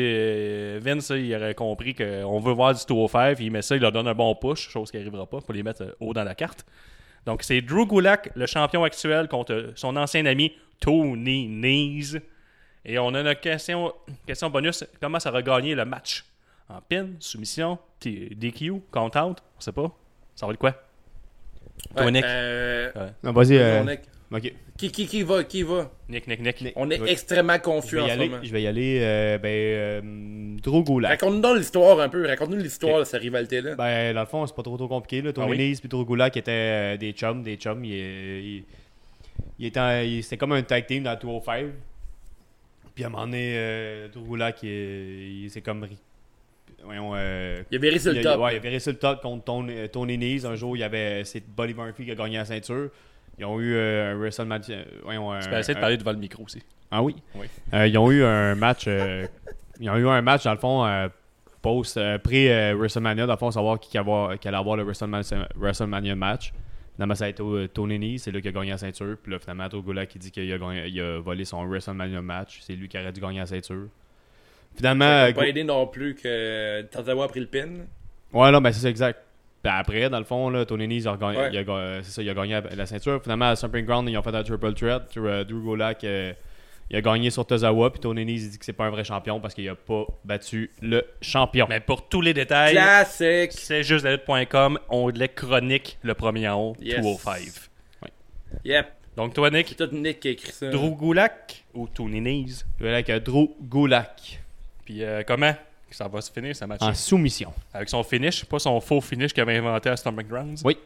Vince, 0.78 1.10
il 1.10 1.34
aurait 1.34 1.54
compris 1.54 1.94
qu'on 1.94 2.40
veut 2.40 2.52
voir 2.52 2.72
du 2.74 2.80
205, 2.88 3.38
il 3.40 3.50
met 3.50 3.62
ça, 3.62 3.76
il 3.76 3.82
leur 3.82 3.92
donne 3.92 4.08
un 4.08 4.14
bon 4.14 4.34
push, 4.34 4.68
chose 4.70 4.90
qui 4.90 4.96
n'arrivera 4.96 5.26
pas 5.26 5.40
pour 5.40 5.52
les 5.52 5.62
mettre 5.62 5.82
euh, 5.82 5.92
haut 6.00 6.14
dans 6.14 6.24
la 6.24 6.34
carte. 6.34 6.64
Donc 7.26 7.42
c'est 7.42 7.60
Drew 7.60 7.86
Gulak, 7.86 8.30
le 8.34 8.46
champion 8.46 8.82
actuel, 8.84 9.28
contre 9.28 9.72
son 9.74 9.94
ancien 9.96 10.24
ami 10.26 10.52
Tony 10.80 11.48
Nese. 11.48 12.18
Et 12.84 12.98
on 12.98 13.12
a 13.14 13.20
une 13.20 13.34
question, 13.36 13.92
question 14.26 14.48
bonus. 14.48 14.84
Comment 15.00 15.18
ça 15.20 15.30
va 15.30 15.42
gagner 15.42 15.74
le 15.74 15.84
match? 15.84 16.24
En 16.68 16.80
pin, 16.80 17.08
soumission, 17.20 17.78
T- 18.00 18.30
DQ, 18.34 18.80
count-out 18.92 19.38
On 19.56 19.60
sait 19.60 19.72
pas. 19.72 19.90
Ça 20.34 20.46
va 20.46 20.52
être 20.52 20.58
quoi? 20.58 20.70
Ouais, 21.96 22.02
Toi, 22.02 22.10
Nick? 22.10 22.24
euh, 22.24 22.90
Non, 23.22 23.32
vas-y. 23.32 23.56
euh. 23.58 23.84
Ok. 24.32 24.52
Qui, 24.76 24.90
qui, 24.90 25.06
qui 25.06 25.22
va 25.22 25.44
Qui 25.44 25.62
va? 25.62 25.90
Nick, 26.08 26.26
Nick, 26.26 26.40
Nick. 26.40 26.72
On 26.76 26.90
est 26.90 27.00
extrêmement 27.08 27.58
confus 27.58 28.00
en 28.00 28.06
ce 28.06 28.12
aller. 28.12 28.28
moment. 28.28 28.42
Je 28.42 28.52
vais 28.52 28.62
y 28.62 28.66
aller. 28.66 28.98
euh, 29.00 29.38
ben, 29.38 29.48
euh. 29.48 30.56
Raconte-nous 31.08 31.54
l'histoire 31.54 32.00
un 32.00 32.08
peu. 32.08 32.26
Raconte-nous 32.26 32.56
l'histoire 32.56 33.00
de 33.00 33.04
cette 33.04 33.20
rivalité-là. 33.22 33.74
Ben, 33.76 34.14
dans 34.14 34.20
le 34.20 34.26
fond, 34.26 34.46
c'est 34.46 34.54
pas 34.56 34.62
trop, 34.62 34.76
trop 34.76 34.88
compliqué. 34.88 35.22
Là. 35.22 35.32
Tony 35.32 35.46
Ah 35.46 35.50
oui? 35.50 35.70
Nese 35.70 35.80
puis 35.80 35.88
étaient 36.38 36.50
euh, 36.50 36.96
des 36.96 37.12
chums. 37.12 37.42
Des 37.42 37.56
chums. 37.56 37.84
Il, 37.84 37.92
il, 37.94 38.64
il 39.58 39.66
était, 39.66 39.80
en- 39.80 40.00
il- 40.02 40.22
c'était 40.22 40.36
comme 40.36 40.52
un 40.52 40.62
tag 40.62 40.86
team 40.86 41.04
dans 41.04 41.16
205. 41.18 41.66
Puis 42.94 43.04
à 43.04 43.08
un 43.08 43.10
moment 43.10 43.26
donné, 43.26 43.52
euh, 43.56 44.08
Drew 44.08 44.22
Gulak, 44.26 44.62
il, 44.62 45.44
il 45.44 45.50
s'est 45.50 45.60
comme. 45.60 45.84
ri- 45.84 45.98
Voyons, 46.84 47.12
euh, 47.14 47.62
Il 47.70 47.76
a 47.76 47.80
viré 47.80 47.98
sur 47.98 48.12
le 48.12 48.18
il, 48.18 48.22
top. 48.22 48.40
Ouais, 48.40 48.54
il 48.54 48.56
a 48.56 48.60
viré 48.60 48.78
sur 48.78 48.92
le 48.92 48.98
top 48.98 49.20
contre 49.20 49.44
Tony, 49.44 49.88
Tony 49.90 50.18
Nese. 50.18 50.44
Un 50.44 50.54
jour, 50.56 50.76
il 50.76 50.80
y 50.80 50.82
avait 50.84 51.24
c'est 51.24 51.42
Buddy 51.46 51.74
Murphy 51.74 52.04
qui 52.04 52.10
a 52.12 52.14
gagné 52.14 52.36
la 52.38 52.44
ceinture. 52.44 52.90
Ils 53.38 53.44
ont 53.44 53.60
eu 53.60 53.74
euh, 53.74 54.12
un 54.12 54.18
WrestleMania. 54.18 54.64
euh, 54.70 54.84
voyons, 55.04 55.30
un- 55.32 55.40
Tu 55.40 55.48
peux 55.50 55.56
essayer 55.58 55.74
de 55.74 55.80
parler 55.80 55.96
devant 55.96 56.12
le 56.12 56.18
micro 56.18 56.42
aussi. 56.44 56.62
Ah 56.90 57.02
oui. 57.02 57.16
Oui. 57.34 57.46
Euh, 57.74 57.86
ils 57.86 57.98
ont 57.98 58.10
eu 58.10 58.22
un 58.24 58.54
match. 58.54 58.84
euh, 58.86 59.26
ils 59.80 59.90
ont 59.90 59.96
eu 59.96 60.08
un 60.08 60.22
match 60.22 60.44
dans 60.44 60.52
le 60.52 60.58
fond 60.58 60.84
euh, 60.86 61.08
post 61.60 61.96
euh, 61.96 62.16
pré 62.18 62.50
euh, 62.52 62.74
WrestleMania 62.76 63.26
dans 63.26 63.32
le 63.34 63.38
fond 63.38 63.50
savoir 63.50 63.78
qui, 63.80 63.90
qui, 63.90 63.98
avoir- 63.98 64.38
qui 64.38 64.48
allait 64.48 64.56
avoir 64.56 64.76
le 64.76 64.84
WrestleMania, 64.84 65.48
WrestleMania 65.56 66.14
match. 66.14 66.52
Finalement, 66.94 67.14
ça 67.14 67.26
a 67.26 67.28
été 67.28 67.42
euh, 67.42 67.66
Tony 67.68 67.98
Nese, 67.98 68.22
c'est 68.22 68.30
lui 68.30 68.40
qui 68.40 68.48
a 68.48 68.52
gagné 68.52 68.70
la 68.70 68.78
ceinture. 68.78 69.16
Puis 69.22 69.30
là, 69.30 69.38
finalement, 69.38 69.68
Togola 69.68 70.06
qui 70.06 70.18
dit 70.18 70.30
qu'il 70.30 70.50
a, 70.50 70.56
a 70.56 71.18
volé 71.20 71.44
son 71.44 71.66
WrestleMania 71.66 72.22
match. 72.22 72.60
C'est 72.62 72.72
lui 72.74 72.88
qui 72.88 72.96
aurait 72.98 73.12
dû 73.12 73.20
gagner 73.20 73.40
la 73.40 73.46
ceinture. 73.46 73.88
Finalement, 74.76 75.04
Ça 75.04 75.26
n'a 75.28 75.32
pas 75.34 75.48
aidé 75.48 75.64
non 75.64 75.86
plus 75.86 76.14
que 76.14 76.82
Tazawa 76.82 77.24
a 77.24 77.28
pris 77.28 77.40
le 77.40 77.46
pin. 77.46 77.68
Ouais, 78.32 78.50
non, 78.50 78.60
mais 78.60 78.72
c'est 78.72 78.80
ça, 78.80 78.88
exact. 78.88 79.20
Puis 79.62 79.72
après, 79.74 80.08
dans 80.10 80.18
le 80.18 80.24
fond, 80.24 80.48
là, 80.50 80.64
Tony 80.64 80.86
Nese, 80.86 81.04
il 81.04 81.08
a 81.08 81.16
gagné, 81.16 81.38
Ouais. 81.38 81.48
il 81.52 81.58
a 81.58 81.64
ga- 81.64 81.98
c'est 82.02 82.10
ça, 82.12 82.22
il 82.22 82.30
a 82.30 82.34
gagné 82.34 82.60
la 82.76 82.86
ceinture. 82.86 83.20
Finalement, 83.22 83.46
à 83.50 83.56
Stomping 83.56 83.84
Ground, 83.84 84.08
ils 84.08 84.16
ont 84.16 84.22
fait 84.22 84.34
un 84.34 84.42
triple 84.44 84.74
threat. 84.74 85.02
Sur, 85.10 85.24
euh, 85.24 85.42
Drew 85.44 85.60
Gulak, 85.62 86.04
euh, 86.04 86.32
il 86.90 86.96
a 86.96 87.00
gagné 87.00 87.30
sur 87.30 87.44
Tozawa. 87.44 87.90
Puis 87.90 88.00
Tony 88.00 88.24
Nese, 88.24 88.44
il 88.44 88.50
dit 88.50 88.58
que 88.58 88.64
c'est 88.64 88.72
pas 88.72 88.84
un 88.84 88.90
vrai 88.90 89.02
champion 89.02 89.40
parce 89.40 89.54
qu'il 89.54 89.68
a 89.68 89.74
pas 89.74 90.04
battu 90.24 90.70
le 90.82 91.02
champion. 91.20 91.66
Mais 91.68 91.80
pour 91.80 92.08
tous 92.08 92.20
les 92.20 92.32
détails, 92.32 92.74
Classique. 92.74 93.52
c'est 93.52 93.82
juste 93.82 94.04
la 94.04 94.12
lutte.com, 94.12 94.78
onglet 94.88 95.28
chronique, 95.28 95.98
le 96.02 96.14
premier 96.14 96.48
en 96.48 96.60
haut, 96.60 96.76
Yes. 96.80 97.00
205. 97.00 97.40
Yep. 98.64 98.86
Donc 99.16 99.34
toi, 99.34 99.50
Nick, 99.50 99.68
C'est 99.70 99.88
tout 99.88 99.94
Nick 99.96 100.20
qui 100.20 100.28
a 100.28 100.30
écrit 100.32 100.52
ça. 100.52 100.68
Drew 100.70 100.94
Gulak 100.94 101.64
ou 101.74 101.88
Tony 101.88 102.20
Nese? 102.20 102.66
Je 102.78 102.84
vais 102.84 102.90
aller 102.90 102.96
avec 102.98 103.10
euh, 103.10 103.18
Drew 103.18 103.48
Gulak 103.62 104.40
Puis 104.84 105.02
euh, 105.02 105.22
comment? 105.26 105.54
Ça 105.96 106.08
va 106.08 106.20
se 106.20 106.30
finir, 106.30 106.54
ce 106.54 106.64
match 106.66 106.82
en 106.82 106.92
soumission. 106.92 107.52
Avec 107.72 107.88
son 107.88 108.02
finish, 108.02 108.44
pas 108.44 108.58
son 108.58 108.78
faux 108.80 109.00
finish 109.00 109.32
qu'il 109.32 109.40
avait 109.42 109.56
inventé 109.56 109.88
à 109.88 109.96
Stomping 109.96 110.26
Grounds? 110.28 110.60
Oui. 110.64 110.76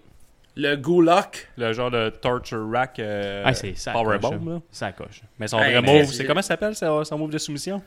Le 0.56 0.76
Gulak? 0.76 1.48
Le 1.56 1.72
genre 1.72 1.90
de 1.90 2.10
torture 2.10 2.68
rack 2.70 2.98
euh, 2.98 3.42
ah, 3.44 3.52
c'est 3.54 3.74
ça. 3.76 3.92
Powerbomb. 3.92 4.62
Ça 4.70 4.92
coche. 4.92 5.22
Mais 5.38 5.48
son 5.48 5.58
Hey, 5.58 5.72
vrai 5.74 5.82
mais 5.82 6.00
move, 6.02 6.12
c'est- 6.12 6.24
comment 6.24 6.42
ça 6.42 6.48
s'appelle 6.48 6.74
son, 6.76 7.02
son 7.04 7.18
move 7.18 7.30
de 7.30 7.38
soumission? 7.38 7.82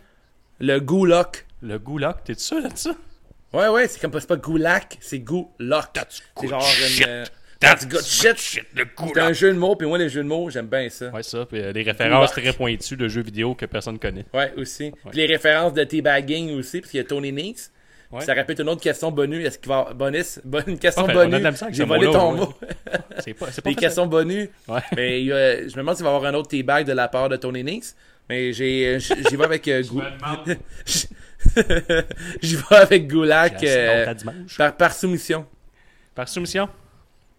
Le 0.59 0.79
Gulak. 0.79 1.45
Le 1.61 1.77
Gulak, 1.79 2.23
t'es 2.25 2.33
sûr 2.35 2.61
de 2.61 2.75
ça? 2.75 2.91
Ouais, 3.53 3.67
ouais, 3.69 3.87
c'est 3.87 3.99
comme 4.01 4.11
pas, 4.11 4.19
c'est 4.19 4.27
pas 4.27 4.35
Gulak, 4.37 4.97
c'est 4.99 5.19
Gulak. 5.19 5.99
C'est 6.39 6.47
genre 6.47 6.61
shit? 6.61 7.05
une. 7.07 7.23
Euh, 7.63 7.67
That's 7.67 7.87
good 7.87 8.03
shit. 8.03 8.63
le 8.75 8.85
C'est 9.13 9.19
un 9.19 9.33
jeu 9.33 9.53
de 9.53 9.57
mots, 9.57 9.75
puis 9.75 9.87
moi, 9.87 9.97
les 9.97 10.09
jeux 10.09 10.23
de 10.23 10.27
mots, 10.27 10.49
j'aime 10.49 10.67
bien 10.67 10.89
ça. 10.89 11.09
Ouais, 11.09 11.23
ça. 11.23 11.45
Puis 11.45 11.61
euh, 11.61 11.73
des 11.73 11.83
références 11.83 12.31
Gulak. 12.33 12.43
très 12.45 12.53
pointues 12.57 12.97
de 12.97 13.07
jeux 13.07 13.21
vidéo 13.23 13.55
que 13.55 13.65
personne 13.65 13.99
connaît. 13.99 14.25
Ouais, 14.33 14.53
aussi. 14.57 14.91
Puis 15.09 15.17
les 15.17 15.25
références 15.25 15.73
de 15.73 15.83
teabagging 15.83 16.57
aussi, 16.57 16.81
parce 16.81 16.91
qu'il 16.91 16.99
y 16.99 17.01
a 17.01 17.05
Tony 17.05 17.31
Nese. 17.31 17.71
Ouais. 18.11 18.21
Ça 18.21 18.33
répète 18.33 18.59
une 18.59 18.69
autre 18.69 18.81
question 18.81 19.09
bonus. 19.11 19.43
Est-ce 19.47 19.57
qu'il 19.57 19.69
va 19.69 19.91
bonus? 19.95 20.39
Bonne, 20.45 20.63
une 20.67 20.77
question 20.77 21.05
a 21.07 21.13
bonus. 21.13 21.41
J'ai 21.71 21.83
volé 21.83 22.05
ton 22.11 22.33
ouais. 22.33 22.37
mot. 22.41 22.53
C'est 23.19 23.33
pas, 23.33 23.47
c'est 23.51 23.61
pas 23.63 23.69
Des 23.71 23.75
questions 23.75 24.05
bonus. 24.05 24.49
Ouais. 24.67 24.81
Mais 24.95 25.23
je 25.25 25.31
me 25.73 25.77
demande 25.77 25.95
s'il 25.95 26.05
va 26.05 26.11
y 26.11 26.15
avoir 26.15 26.31
un 26.31 26.35
autre 26.35 26.49
teabag 26.49 26.85
de 26.85 26.93
la 26.93 27.07
part 27.07 27.27
de 27.29 27.37
Tony 27.37 27.63
Nix. 27.63 27.95
Mais 28.29 28.53
j'ai, 28.53 28.99
j'y 28.99 29.35
vais 29.35 29.43
avec 29.43 29.67
euh, 29.67 29.81
Gou- 29.89 30.01
J'y 32.41 32.55
vais 32.55 32.75
avec 32.75 33.11
assez 33.11 33.65
euh, 33.67 34.13
par, 34.57 34.77
par 34.77 34.93
soumission. 34.93 35.45
Par 36.15 36.29
soumission? 36.29 36.69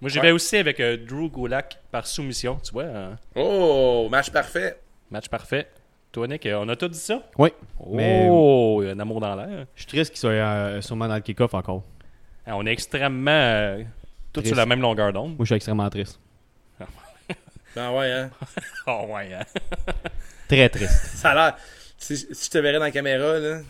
Moi, 0.05 0.11
j'y 0.11 0.19
Ouais. 0.19 0.27
vais 0.27 0.33
aussi 0.33 0.59
avec 0.59 0.81
euh, 0.81 0.99
Drew 0.99 1.31
Gulak 1.31 1.79
par 1.91 2.07
soumission. 2.07 2.61
Tu 2.63 2.73
vois, 2.73 2.85
un 2.85 3.17
Oh, 3.35 4.07
match 4.11 4.29
parfait. 4.31 4.79
match 5.11 5.31
parfait. 5.31 5.67
Toi, 6.13 6.29
Nick, 6.29 6.45
euh, 6.45 6.59
on 6.61 6.69
a 6.69 6.77
tout 6.77 6.89
dit 6.89 6.99
ça? 6.99 7.23
Oui. 7.39 7.49
Mais- 7.91 8.27
Oh, 8.31 8.81
il 8.83 8.87
y 8.89 8.91
a 8.91 8.93
un 8.93 9.01
amour 9.01 9.19
dans 9.23 9.35
l'air. 9.35 9.65
Je 9.75 9.81
suis 9.81 9.87
triste 9.87 10.11
qu'il 10.11 10.21
soit 10.21 10.33
euh, 10.33 10.83
sûrement 10.83 11.09
dans 11.09 11.15
le 11.15 11.23
kick-off 11.23 11.55
encore. 11.55 11.85
Ah, 12.47 12.55
On 12.59 12.67
est 12.67 12.73
extrêmement. 12.73 13.31
euh, 13.31 13.83
tous 14.31 14.41
Triste. 14.43 14.49
sur 14.49 14.57
la 14.59 14.67
même 14.67 14.83
longueur 14.83 15.11
d'onde. 15.11 15.31
Moi, 15.31 15.37
je 15.41 15.45
suis 15.47 15.55
extrêmement 15.55 15.89
triste. 15.89 16.21
Ben 17.75 17.91
ouais, 17.93 18.13
hein. 18.13 18.31
Oh, 18.87 19.07
ouais. 19.09 19.31
hein. 19.33 19.45
Très 20.49 20.69
triste. 20.69 21.17
Ça 21.17 21.31
a 21.31 21.35
l'air. 21.35 21.57
Si, 21.97 22.15
si 22.19 22.27
je 22.45 22.51
te 22.51 22.59
verrais 22.59 22.79
dans 22.79 22.85
la 22.85 22.91
caméra, 22.91 23.39
là, 23.39 23.61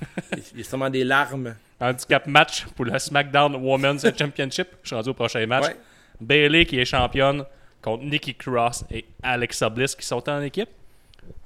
il 0.52 0.58
y 0.58 0.60
a 0.62 0.64
sûrement 0.64 0.90
des 0.90 1.04
larmes. 1.04 1.54
Handicap 1.80 2.26
match 2.26 2.66
pour 2.74 2.84
le 2.86 2.98
SmackDown 2.98 3.54
Women's 3.54 4.04
Championship. 4.18 4.68
Je 4.82 4.88
suis 4.88 4.96
rendu 4.96 5.10
au 5.10 5.14
prochain 5.14 5.46
match. 5.46 5.66
Ouais. 5.68 5.76
Bailey 6.24 6.64
qui 6.66 6.78
est 6.78 6.84
championne 6.84 7.44
contre 7.82 8.04
Nikki 8.04 8.34
Cross 8.34 8.84
et 8.90 9.04
Alexa 9.22 9.68
Bliss 9.68 9.94
qui 9.94 10.06
sont 10.06 10.28
en 10.28 10.40
équipe. 10.42 10.68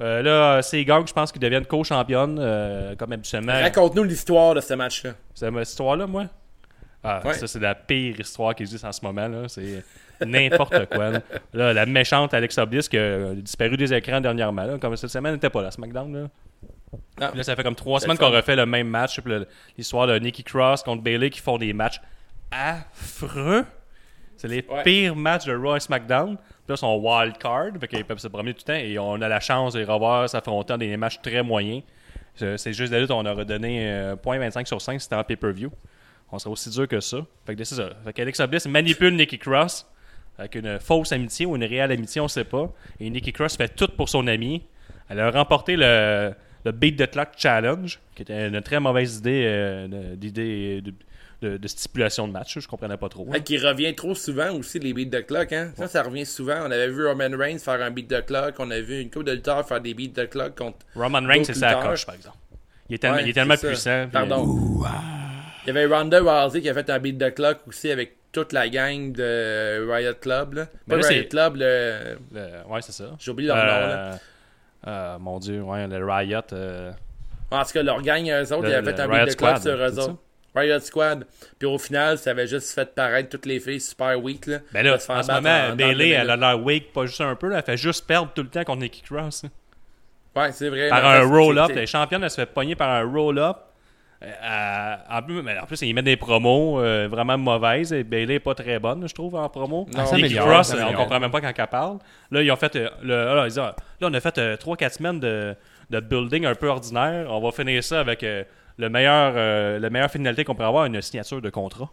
Euh, 0.01 0.23
là, 0.23 0.63
c'est 0.63 0.85
gang, 0.85 1.07
je 1.07 1.13
pense 1.13 1.31
qu'ils 1.31 1.41
deviennent 1.41 1.67
co-championnes, 1.67 2.39
euh, 2.41 2.97
comme 2.97 3.13
habituellement. 3.13 3.53
Raconte-nous 3.53 4.05
l'histoire 4.05 4.55
de 4.55 4.61
ce 4.61 4.75
match-là. 4.75 5.13
C'est 5.35 5.49
cette 5.53 5.69
histoire-là, 5.69 6.07
moi? 6.07 6.27
Ah, 7.05 7.21
Ouais. 7.25 7.35
ça, 7.35 7.47
c'est 7.47 7.61
la 7.61 7.75
pire 7.77 8.19
histoire 8.19 8.55
qui 8.57 8.65
existe 8.65 8.85
en 8.85 8.91
ce 8.93 9.01
moment, 9.05 9.29
là. 9.29 9.47
C'est 9.49 9.85
n'importe 10.27 10.87
quoi, 10.87 11.11
là. 11.11 11.21
Là, 11.53 11.73
la 11.73 11.87
méchante 11.87 12.35
Alexa 12.35 12.67
Bliss 12.67 12.89
qui 12.89 12.99
a 12.99 13.35
disparu 13.35 13.77
des 13.77 13.95
écrans 13.95 14.21
dernièrement, 14.21 14.65
là. 14.65 14.79
Comme 14.79 14.97
cette 14.97 15.11
semaine, 15.11 15.35
n'était 15.35 15.51
pas 15.51 15.63
là, 15.63 15.71
SmackDown, 15.71 16.13
là. 16.23 16.29
Ah. 17.21 17.31
Là, 17.35 17.43
ça 17.45 17.55
fait 17.55 17.63
comme 17.63 17.77
trois 17.77 18.01
semaines 18.01 18.19
qu'on 18.19 18.31
refait 18.31 18.57
le 18.57 18.67
même 18.67 18.89
match. 18.89 19.21
L'histoire 19.77 20.07
de 20.09 20.19
Nikki 20.19 20.43
Cross 20.43 20.83
contre 20.83 21.03
Bailey 21.03 21.31
qui 21.31 21.41
font 21.41 21.59
des 21.59 21.73
matchs 21.73 22.01
affreux. 22.51 23.65
C'est 24.39 24.49
les 24.49 24.65
Ouais. 24.69 24.83
pires 24.85 25.15
matchs 25.15 25.45
de 25.45 25.55
Raw 25.55 25.77
et 25.77 25.81
SmackDown. 25.81 26.37
Puis 26.37 26.47
là, 26.69 26.75
ils 26.75 26.79
sont 26.79 26.97
wild 26.97 27.37
card, 27.37 27.73
fait 27.79 27.89
qu'ils 27.89 28.05
peuvent 28.07 28.19
se 28.19 28.29
promener 28.29 28.55
tout 28.55 28.63
le 28.67 28.73
temps 28.73 28.79
et 28.81 28.99
on 28.99 29.21
a 29.21 29.29
la 29.29 29.41
chance 29.41 29.75
de 29.75 29.81
les 29.81 29.85
revoir 29.85 30.29
s'affronter 30.31 30.73
dans 30.73 30.79
des 30.79 30.97
matchs 30.97 31.21
très 31.21 31.43
moyens. 31.43 31.83
C'est 32.37 32.73
juste 32.73 32.93
de 32.93 32.99
là 32.99 33.07
on 33.11 33.27
aurait 33.27 33.45
donné 33.45 33.91
euh, 33.91 34.15
0.25 34.15 34.65
sur 34.67 34.81
5 34.81 34.95
si 35.01 35.05
c'était 35.05 35.17
en 35.17 35.25
pay-per-view. 35.25 35.71
On 36.31 36.39
serait 36.39 36.53
aussi 36.53 36.71
dur 36.71 36.87
que 36.87 37.01
ça. 37.01 37.19
Fait 37.45 37.57
que 37.57 37.65
c'est 37.65 37.75
ça. 37.75 37.91
Fait 38.05 38.13
qu'Alexa 38.13 38.47
Bliss 38.47 38.67
manipule 38.67 39.15
Nikki 39.17 39.39
Cross 39.39 39.87
avec 40.39 40.55
une 40.55 40.79
fausse 40.79 41.11
amitié 41.11 41.47
ou 41.47 41.57
une 41.57 41.65
réelle 41.65 41.91
amitié, 41.91 42.21
on 42.21 42.29
sait 42.29 42.45
pas. 42.45 42.71
Et 43.01 43.11
Nikki 43.11 43.33
Cross 43.33 43.57
fait 43.57 43.75
tout 43.75 43.89
pour 43.97 44.09
son 44.09 44.27
ami. 44.29 44.63
Elle 45.09 45.19
a 45.19 45.31
remporté 45.33 45.75
le, 45.75 46.33
le 46.65 46.71
Beat 46.71 46.97
the 46.97 47.11
Clock 47.11 47.31
Challenge, 47.37 47.99
qui 48.15 48.23
était 48.23 48.47
une 48.47 48.61
très 48.61 48.79
mauvaise 48.79 49.17
idée 49.19 49.43
euh, 49.47 50.15
d'idée 50.15 50.81
de, 51.43 51.69
stipulation 51.69 52.27
de 52.27 52.33
match. 52.33 52.59
Je 52.59 52.67
comprenais 52.67 52.97
pas 52.97 53.09
trop. 53.09 53.25
Ouais, 53.25 53.43
qui 53.43 53.59
revient 53.59 53.95
trop 53.95 54.15
souvent 54.15 54.51
aussi, 54.55 54.79
les 54.79 54.93
beats 54.93 55.05
de 55.19 55.21
clock. 55.23 55.53
Hein? 55.53 55.73
Ça, 55.77 55.87
ça 55.89 56.03
revient 56.03 56.27
souvent. 56.27 56.59
On 56.63 56.71
avait 56.71 56.89
vu 56.89 57.07
Roman 57.07 57.29
Reigns 57.37 57.59
faire 57.59 57.81
un 57.83 57.91
beat 57.91 58.09
de 58.11 58.21
clock. 58.21 58.55
On 58.59 58.71
a 58.71 58.81
vu 58.81 59.01
une 59.01 59.11
couple 59.11 59.27
de 59.27 59.33
lutteurs 59.33 59.67
faire 59.67 59.81
des 59.81 59.95
beats 59.95 60.23
de 60.23 60.27
clock 60.27 60.57
contre. 60.57 60.79
Roman 60.97 61.27
Reigns, 61.27 61.45
c'est 61.45 61.55
sa 61.55 61.75
coche, 61.77 62.05
par 62.07 62.15
exemple. 62.17 62.37
Il 62.89 62.95
est 62.95 62.99
tellement, 62.99 63.17
Ouais, 63.19 63.23
il 63.25 63.29
est 63.29 63.33
tellement 63.35 63.55
c'est 63.57 63.61
ça. 63.61 63.69
puissant. 63.69 64.03
puis- 64.05 64.13
Pardon. 64.13 64.81
Il 65.65 65.75
y 65.75 65.79
avait 65.79 65.87
Ronda 65.87 66.21
Rousey 66.21 66.63
qui 66.63 66.69
a 66.71 66.75
fait 66.75 66.89
un 66.91 66.99
beat 66.99 67.19
de 67.19 67.29
clock 67.29 67.59
aussi 67.67 67.91
avec 67.91 68.17
toute 68.33 68.53
la 68.55 68.69
gang 68.69 69.13
de 69.13 69.87
Riot 69.91 70.15
Club. 70.21 70.55
Là. 70.55 70.67
Pas 70.89 70.97
là, 70.97 71.07
Riot 71.07 71.29
Club, 71.29 71.57
le... 71.57 72.17
le- 72.33 72.67
ouais, 72.73 72.81
c'est 72.83 72.93
ça. 72.93 73.05
j'ai 73.19 73.31
oublié 73.31 73.49
leur 73.49 73.57
nom. 73.59 73.63
Là. 73.65 74.13
Euh, 74.13 74.17
euh, 74.87 75.19
mon 75.19 75.39
dieu, 75.39 75.61
ouais, 75.63 75.87
le 75.87 76.05
Riot. 76.05 76.41
euh, 76.53 76.91
En 77.51 77.63
tout 77.65 77.73
cas, 77.73 77.83
leur 77.83 78.01
gang, 78.03 78.27
eux 78.31 78.53
autres, 78.55 78.69
ils 78.69 78.75
avaient 78.75 78.93
fait 78.95 79.01
un 79.01 79.09
beat 79.09 79.29
de 79.29 79.35
clock 79.35 79.59
sur 79.59 79.73
eux 79.77 79.99
autres. 79.99 80.17
Riot 80.55 80.81
Squad. 80.81 81.27
Puis 81.59 81.69
au 81.69 81.79
final, 81.79 82.19
ça 82.19 82.31
avait 82.31 82.47
juste 82.47 82.75
fait 82.75 82.95
paraître 82.95 83.29
toutes 83.29 83.47
les 83.47 83.61
filles 83.61 83.81
super 83.81 84.21
weak. 84.23 84.47
Là, 84.47 84.59
Ben 84.73 84.85
là, 84.85 84.95
en 84.95 84.99
ce 84.99 85.33
moment, 85.33 85.75
Bailey, 85.77 86.09
elle 86.11 86.31
a 86.31 86.37
l'air 86.37 86.63
wake, 86.65 86.93
pas 86.93 87.07
juste 87.07 87.21
un 87.21 87.35
peu, 87.37 87.49
là, 87.49 87.59
elle 87.59 87.65
fait 87.65 87.77
juste 87.77 88.07
perdre 88.07 88.31
tout 88.35 88.43
le 88.43 88.49
temps 88.49 88.65
contre 88.65 88.81
Nikki 88.81 89.03
Cross. 89.03 89.45
Ouais, 90.37 90.53
c'est 90.53 90.69
vrai. 90.69 90.89
Par 90.89 91.05
un 91.05 91.23
roll-up. 91.29 91.67
c'est- 91.69 91.73
Elle 91.73 91.79
est 91.83 91.87
championne, 91.87 92.23
elle 92.23 92.31
se 92.31 92.37
fait 92.37 92.47
pogner 92.47 92.75
par 92.77 92.91
un 92.91 93.05
roll-up. 93.05 93.57
Euh, 94.21 94.27
euh, 94.27 94.95
en, 95.11 95.23
plus, 95.23 95.43
mais 95.43 95.57
en 95.61 95.67
plus, 95.67 95.81
ils 95.83 95.95
mettent 95.95 96.05
des 96.05 96.17
promos 96.17 96.81
euh, 96.81 97.07
vraiment 97.09 97.39
mauvaises. 97.39 97.93
Et 97.93 98.03
Bailey 98.03 98.35
est 98.35 98.41
pas 98.41 98.55
très 98.55 98.79
bonne, 98.81 99.07
je 99.09 99.15
trouve, 99.15 99.37
en 99.37 99.49
promo. 99.49 99.87
Nikki 100.17 100.35
Cross, 100.51 100.75
on 100.75 100.93
comprend 100.97 101.21
même 101.21 101.31
pas 101.31 101.41
quand 101.41 101.53
elle 101.57 101.67
parle. 101.69 101.99
Là, 102.33 102.43
ils 102.43 102.51
ont 102.51 102.57
fait. 102.57 102.75
euh, 102.77 102.89
le, 103.03 103.15
là, 103.15 103.47
ils 103.49 103.61
ah, 103.61 103.77
là, 104.01 104.09
on 104.11 104.15
a 104.15 104.21
fait 104.21 104.37
3-4 104.57 104.95
semaines 104.95 105.21
de, 105.21 105.55
de 105.91 106.01
building 106.01 106.47
un 106.47 106.55
peu 106.57 106.67
ordinaire. 106.69 107.27
On 107.31 107.41
va 107.41 107.53
finir 107.53 107.83
ça 107.85 108.01
avec 108.01 108.25
euh, 108.25 108.43
le 108.79 108.89
meilleur, 108.89 109.35
euh, 109.37 109.79
la 109.79 109.91
meilleure 109.91 110.11
finalité 110.11 110.45
qu'on 110.45 110.55
pourrait 110.55 110.69
avoir, 110.69 110.87
une 110.87 111.01
signature 111.03 111.43
de 111.43 111.51
contrat. 111.51 111.91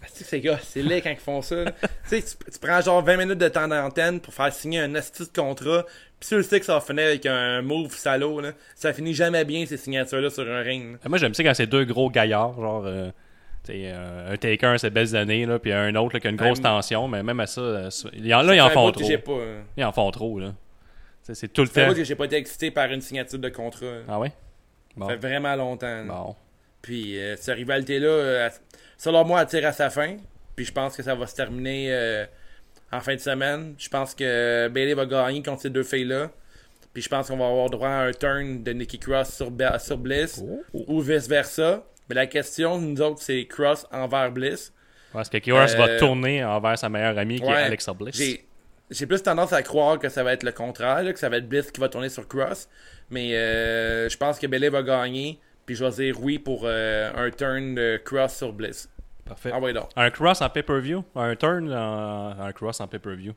Tu 0.00 0.24
sais, 0.24 0.24
ces 0.24 0.40
gars, 0.40 0.58
c'est 0.62 0.82
laid 0.82 1.00
quand 1.02 1.10
ils 1.10 1.16
font 1.16 1.42
ça. 1.42 1.64
tu 2.08 2.20
sais, 2.20 2.22
tu, 2.22 2.58
prends 2.60 2.80
genre 2.80 3.02
20 3.02 3.16
minutes 3.16 3.38
de 3.38 3.48
temps 3.48 3.68
d'antenne 3.68 4.20
pour 4.20 4.32
faire 4.32 4.52
signer 4.52 4.80
un 4.80 4.94
astuce 4.94 5.32
de 5.32 5.40
contrat. 5.40 5.84
Puis 6.20 6.28
tu 6.30 6.36
le 6.36 6.42
sais 6.42 6.58
que 6.60 6.66
ça 6.66 6.74
va 6.74 6.80
finir 6.80 7.04
avec 7.04 7.26
un 7.26 7.62
move 7.62 7.92
salaud. 7.94 8.40
Là. 8.40 8.52
Ça 8.74 8.92
finit 8.92 9.14
jamais 9.14 9.44
bien 9.44 9.66
ces 9.66 9.76
signatures-là 9.76 10.30
sur 10.30 10.48
un 10.48 10.60
ring. 10.60 10.92
là. 10.92 10.98
Moi, 11.08 11.18
j'aime 11.18 11.34
ça 11.34 11.42
quand 11.42 11.54
c'est 11.54 11.66
deux 11.66 11.84
gros 11.84 12.10
gaillards, 12.10 12.54
genre. 12.60 12.84
euh, 12.86 13.10
euh, 13.70 14.32
un 14.32 14.36
Taker, 14.36 14.76
c'est 14.78 14.90
belles 14.90 15.14
années, 15.16 15.46
là, 15.46 15.58
puis 15.58 15.72
un 15.72 15.94
autre 15.96 16.14
là, 16.14 16.20
qui 16.20 16.26
a 16.26 16.30
une 16.30 16.36
grosse 16.36 16.60
tension, 16.60 17.08
mais 17.08 17.22
même 17.22 17.40
à 17.40 17.46
ça, 17.46 17.60
euh, 17.60 17.90
là, 18.14 18.54
ils 18.54 18.60
en 18.60 18.70
font 18.70 18.90
trop. 18.92 19.10
euh, 19.10 19.60
Ils 19.76 19.84
en 19.84 19.92
font 19.92 20.10
trop, 20.10 20.38
là. 20.38 20.54
C'est 21.22 21.52
tout 21.52 21.62
le 21.62 21.68
temps. 21.68 21.86
bout 21.88 21.94
que 21.94 22.04
j'ai 22.04 22.14
pas 22.14 22.24
été 22.24 22.36
excité 22.36 22.70
par 22.70 22.90
une 22.90 23.02
signature 23.02 23.38
de 23.38 23.48
contrat. 23.50 23.86
Ah 24.08 24.18
ouais? 24.18 24.32
Bon. 24.96 25.06
Ça 25.08 25.12
fait 25.14 25.26
vraiment 25.28 25.54
longtemps. 25.56 25.86
là. 25.86 26.04
Bon. 26.04 26.36
Puis 26.82 27.18
euh, 27.18 27.36
cette 27.36 27.56
rivalité-là, 27.56 28.06
euh, 28.08 28.50
selon 28.96 29.24
moi, 29.24 29.42
elle 29.42 29.46
tire 29.48 29.66
à 29.66 29.72
sa 29.72 29.90
fin. 29.90 30.16
Puis 30.56 30.64
je 30.64 30.72
pense 30.72 30.96
que 30.96 31.02
ça 31.02 31.14
va 31.14 31.26
se 31.26 31.36
terminer 31.36 31.88
euh, 31.92 32.24
en 32.92 33.00
fin 33.00 33.14
de 33.14 33.20
semaine. 33.20 33.74
Je 33.78 33.88
pense 33.88 34.14
que 34.14 34.68
Bailey 34.68 34.94
va 34.94 35.06
gagner 35.06 35.42
contre 35.42 35.62
ces 35.62 35.70
deux 35.70 35.82
filles-là. 35.84 36.30
Puis 36.92 37.02
je 37.02 37.08
pense 37.08 37.28
qu'on 37.28 37.36
va 37.36 37.46
avoir 37.46 37.70
droit 37.70 37.88
à 37.88 38.02
un 38.06 38.12
turn 38.12 38.62
de 38.62 38.72
Nikki 38.72 38.98
Cross 38.98 39.34
sur, 39.34 39.50
Ba- 39.50 39.78
sur 39.78 39.98
Bliss. 39.98 40.42
Oh. 40.44 40.62
Ou, 40.72 40.96
ou 40.96 41.00
vice-versa. 41.00 41.84
Mais 42.08 42.14
la 42.14 42.26
question, 42.26 42.78
nous 42.78 43.00
autres, 43.02 43.20
c'est 43.22 43.44
Cross 43.46 43.86
envers 43.92 44.32
Bliss. 44.32 44.72
Parce 45.12 45.28
que 45.28 45.38
Kiros 45.38 45.74
va 45.76 45.98
tourner 45.98 46.44
envers 46.44 46.78
sa 46.78 46.88
meilleure 46.88 47.16
amie 47.18 47.40
qui 47.40 47.46
est 47.46 47.52
Alexa 47.54 47.92
Bliss. 47.92 48.16
J'ai, 48.16 48.44
j'ai 48.90 49.06
plus 49.06 49.22
tendance 49.22 49.52
à 49.52 49.62
croire 49.62 49.98
que 49.98 50.08
ça 50.08 50.22
va 50.22 50.32
être 50.32 50.42
le 50.42 50.52
contraire, 50.52 51.02
là, 51.02 51.12
que 51.12 51.18
ça 51.18 51.28
va 51.28 51.36
être 51.38 51.48
Bliss 51.48 51.70
qui 51.70 51.80
va 51.80 51.88
tourner 51.88 52.08
sur 52.08 52.26
Cross. 52.26 52.68
Mais 53.10 53.34
euh, 53.34 54.08
je 54.08 54.16
pense 54.16 54.38
que 54.38 54.46
Bailey 54.46 54.68
va 54.68 54.82
gagner. 54.82 55.38
Puis 55.66 55.74
je 55.74 55.84
vais 55.84 55.90
dire 55.90 56.22
oui 56.22 56.38
pour 56.38 56.62
euh, 56.64 57.10
un 57.14 57.30
turn 57.30 57.74
de 57.74 58.00
Cross 58.04 58.36
sur 58.36 58.52
Bliss. 58.52 58.88
Parfait. 59.24 59.50
Ah 59.52 59.60
ouais 59.60 59.72
donc. 59.72 59.90
Un 59.96 60.10
cross 60.10 60.40
en 60.40 60.48
pay-per-view? 60.48 61.04
Un 61.14 61.36
turn 61.36 61.70
en... 61.72 62.40
Un 62.40 62.52
cross 62.52 62.80
en 62.80 62.88
pay-per-view. 62.88 63.34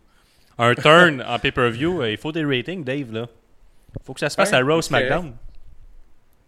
Un 0.58 0.74
turn 0.76 1.22
en 1.28 1.40
pay-per-view, 1.40 2.02
euh, 2.02 2.12
il 2.12 2.18
faut 2.18 2.32
des 2.32 2.46
ratings, 2.46 2.84
Dave, 2.84 3.12
là. 3.12 3.28
faut 4.04 4.14
que 4.14 4.20
ça 4.20 4.30
se 4.30 4.40
Ouais, 4.40 4.54
à 4.54 4.62
Raw 4.62 4.82
SmackDown. 4.82 5.34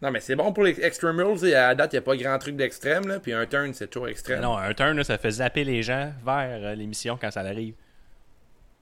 Non, 0.01 0.11
mais 0.11 0.19
c'est 0.19 0.35
bon 0.35 0.51
pour 0.51 0.63
les 0.63 0.79
Extreme 0.83 1.21
Rules. 1.21 1.45
et 1.49 1.55
À 1.55 1.69
la 1.69 1.75
date, 1.75 1.93
il 1.93 1.95
n'y 1.95 1.99
a 1.99 2.01
pas 2.01 2.15
grand 2.17 2.37
truc 2.37 2.55
d'extrême. 2.57 3.07
là, 3.07 3.19
Puis 3.19 3.31
un 3.31 3.45
turn, 3.45 3.73
c'est 3.73 3.87
toujours 3.87 4.09
extrême. 4.09 4.41
Non, 4.41 4.57
un 4.57 4.73
turn, 4.73 4.97
là, 4.97 5.03
ça 5.03 5.17
fait 5.17 5.31
zapper 5.31 5.63
les 5.63 5.81
gens 5.81 6.11
vers 6.25 6.59
euh, 6.61 6.75
l'émission 6.75 7.17
quand 7.19 7.31
ça 7.31 7.39
arrive. 7.39 7.73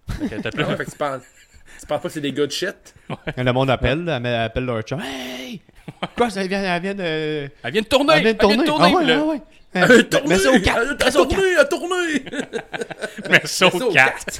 Fait 0.09 0.27
que 0.27 0.41
fait 0.75 0.85
que 0.85 0.91
tu 0.91 0.97
penses, 0.97 1.21
tu 1.79 1.85
penses 1.87 2.01
pas 2.01 2.07
que 2.07 2.13
c'est 2.13 2.21
des 2.21 2.31
good 2.31 2.51
shit? 2.51 2.93
Le 3.37 3.51
monde 3.51 3.69
appelle, 3.69 4.07
elle 4.07 4.25
appelle 4.35 4.65
leur 4.65 4.81
chum. 4.83 5.01
Hey! 5.01 5.61
Quoi, 6.15 6.29
ça 6.29 6.45
vient, 6.45 6.61
elle 6.63 6.81
vient 6.81 6.93
de. 6.95 7.03
Elle 7.63 7.71
vient 7.71 7.81
de 7.81 7.87
tourner! 7.87 8.13
Elle 8.17 8.23
vient 8.23 8.33
de 8.33 8.37
tourner. 8.37 8.65
Ah 8.67 8.89
ouais, 8.89 9.05
le- 9.05 9.13
ah 9.13 9.23
ouais. 9.25 9.41
Un 9.73 9.87
Mets- 9.87 10.03
tourné! 10.03 10.27
Mets 10.27 10.37
ça 10.39 10.51
au 10.51 10.59
4. 10.59 10.77
Un 10.79 11.11
tourné! 11.11 11.55
Un 11.59 11.65
tourné! 11.65 12.23
Mais 13.29 13.41
ça 13.45 13.65
Mets 13.65 13.71
ça 13.71 13.75
au 13.75 13.81
au 13.81 13.91
4. 13.93 14.39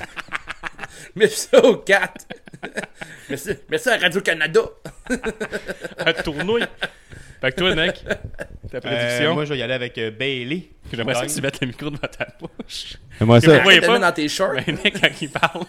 Mets 1.15 1.27
ça 1.27 1.65
au 1.65 1.75
4! 1.77 2.25
Mets 3.29 3.37
ça, 3.37 3.51
mets 3.69 3.77
ça 3.77 3.93
à 3.93 3.97
Radio-Canada! 3.97 4.61
Un 6.05 6.13
tournoi. 6.13 6.59
Fait 7.41 7.51
que 7.51 7.55
toi, 7.55 7.73
mec, 7.75 8.03
ta 8.71 8.77
Euh, 8.77 8.79
prédiction? 8.81 9.33
moi, 9.33 9.45
je 9.45 9.53
vais 9.53 9.59
y 9.59 9.63
aller 9.63 9.73
avec 9.73 9.97
euh, 9.97 10.11
Bailey. 10.11 10.69
J'aimerais 10.93 11.15
ça 11.15 11.25
que 11.25 11.31
tu 11.33 11.41
mettes 11.41 11.59
le 11.61 11.67
micro 11.67 11.89
devant 11.89 12.07
ta 12.07 12.27
bouche. 12.39 12.97
Moi, 13.19 13.41
ça- 13.41 13.57
Vous 13.57 13.63
voyez 13.63 13.81
pas? 13.81 13.97
dans 13.97 14.11
tes 14.11 14.27
shorts. 14.27 14.53
Mais 14.67 14.73
Nick, 14.73 15.01
quand 15.01 15.09
il 15.21 15.29
parle, 15.29 15.63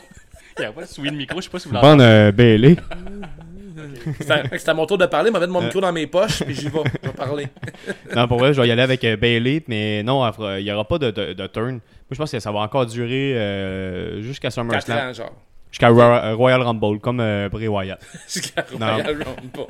il 0.59 0.65
a 0.65 0.73
pas 0.73 0.83
de 0.83 0.87
souris 0.87 1.11
de 1.11 1.17
micro, 1.17 1.39
je 1.41 1.45
sais 1.45 1.51
pas 1.51 1.59
si 1.59 1.69
vous 1.69 1.75
Je 1.75 1.81
vais 1.81 1.87
l'entendez. 1.87 2.03
prendre 2.05 2.11
euh, 2.29 2.33
Bailey. 2.33 2.77
C'est 4.59 4.69
à 4.69 4.75
mon 4.75 4.87
tour 4.87 4.99
de 4.99 5.07
parler. 5.07 5.29
Je 5.29 5.33
vais 5.35 5.41
mettre 5.41 5.53
mon 5.53 5.63
micro 5.63 5.81
dans 5.81 5.93
mes 5.93 6.07
poches. 6.07 6.43
Puis 6.45 6.55
j'y 6.55 6.69
vais. 6.69 6.81
Je 7.03 7.09
vais 7.09 7.15
parler. 7.15 7.49
Non, 8.17 8.29
pour 8.29 8.39
vrai, 8.39 8.53
je 8.53 8.61
vais 8.61 8.69
y 8.69 8.71
aller 8.71 8.83
avec 8.83 9.03
euh, 9.05 9.17
Bailey, 9.17 9.63
mais 9.69 10.03
non, 10.03 10.31
il 10.59 10.65
n'y 10.65 10.71
aura 10.73 10.87
pas 10.87 10.99
de, 10.99 11.11
de, 11.11 11.33
de 11.33 11.47
turn. 11.47 11.73
Moi, 11.73 11.81
je 12.11 12.17
pense 12.19 12.31
que 12.31 12.39
ça 12.41 12.53
va 12.53 12.61
encore 12.61 12.85
durer 12.87 13.35
euh, 13.37 14.21
jusqu'à 14.23 14.49
4 14.49 14.55
SummerSlam. 14.55 15.09
ans, 15.09 15.13
genre. 15.13 15.33
Jusqu'à 15.71 15.89
Ro- 15.89 16.37
Royal 16.37 16.61
Rumble, 16.61 17.01
comme 17.01 17.21
euh, 17.21 17.49
Bray 17.49 17.67
Wyatt. 17.69 17.99
Jusqu'à 18.29 18.65
Non. 18.79 18.87
Royal 18.95 19.07
Rumble. 19.25 19.67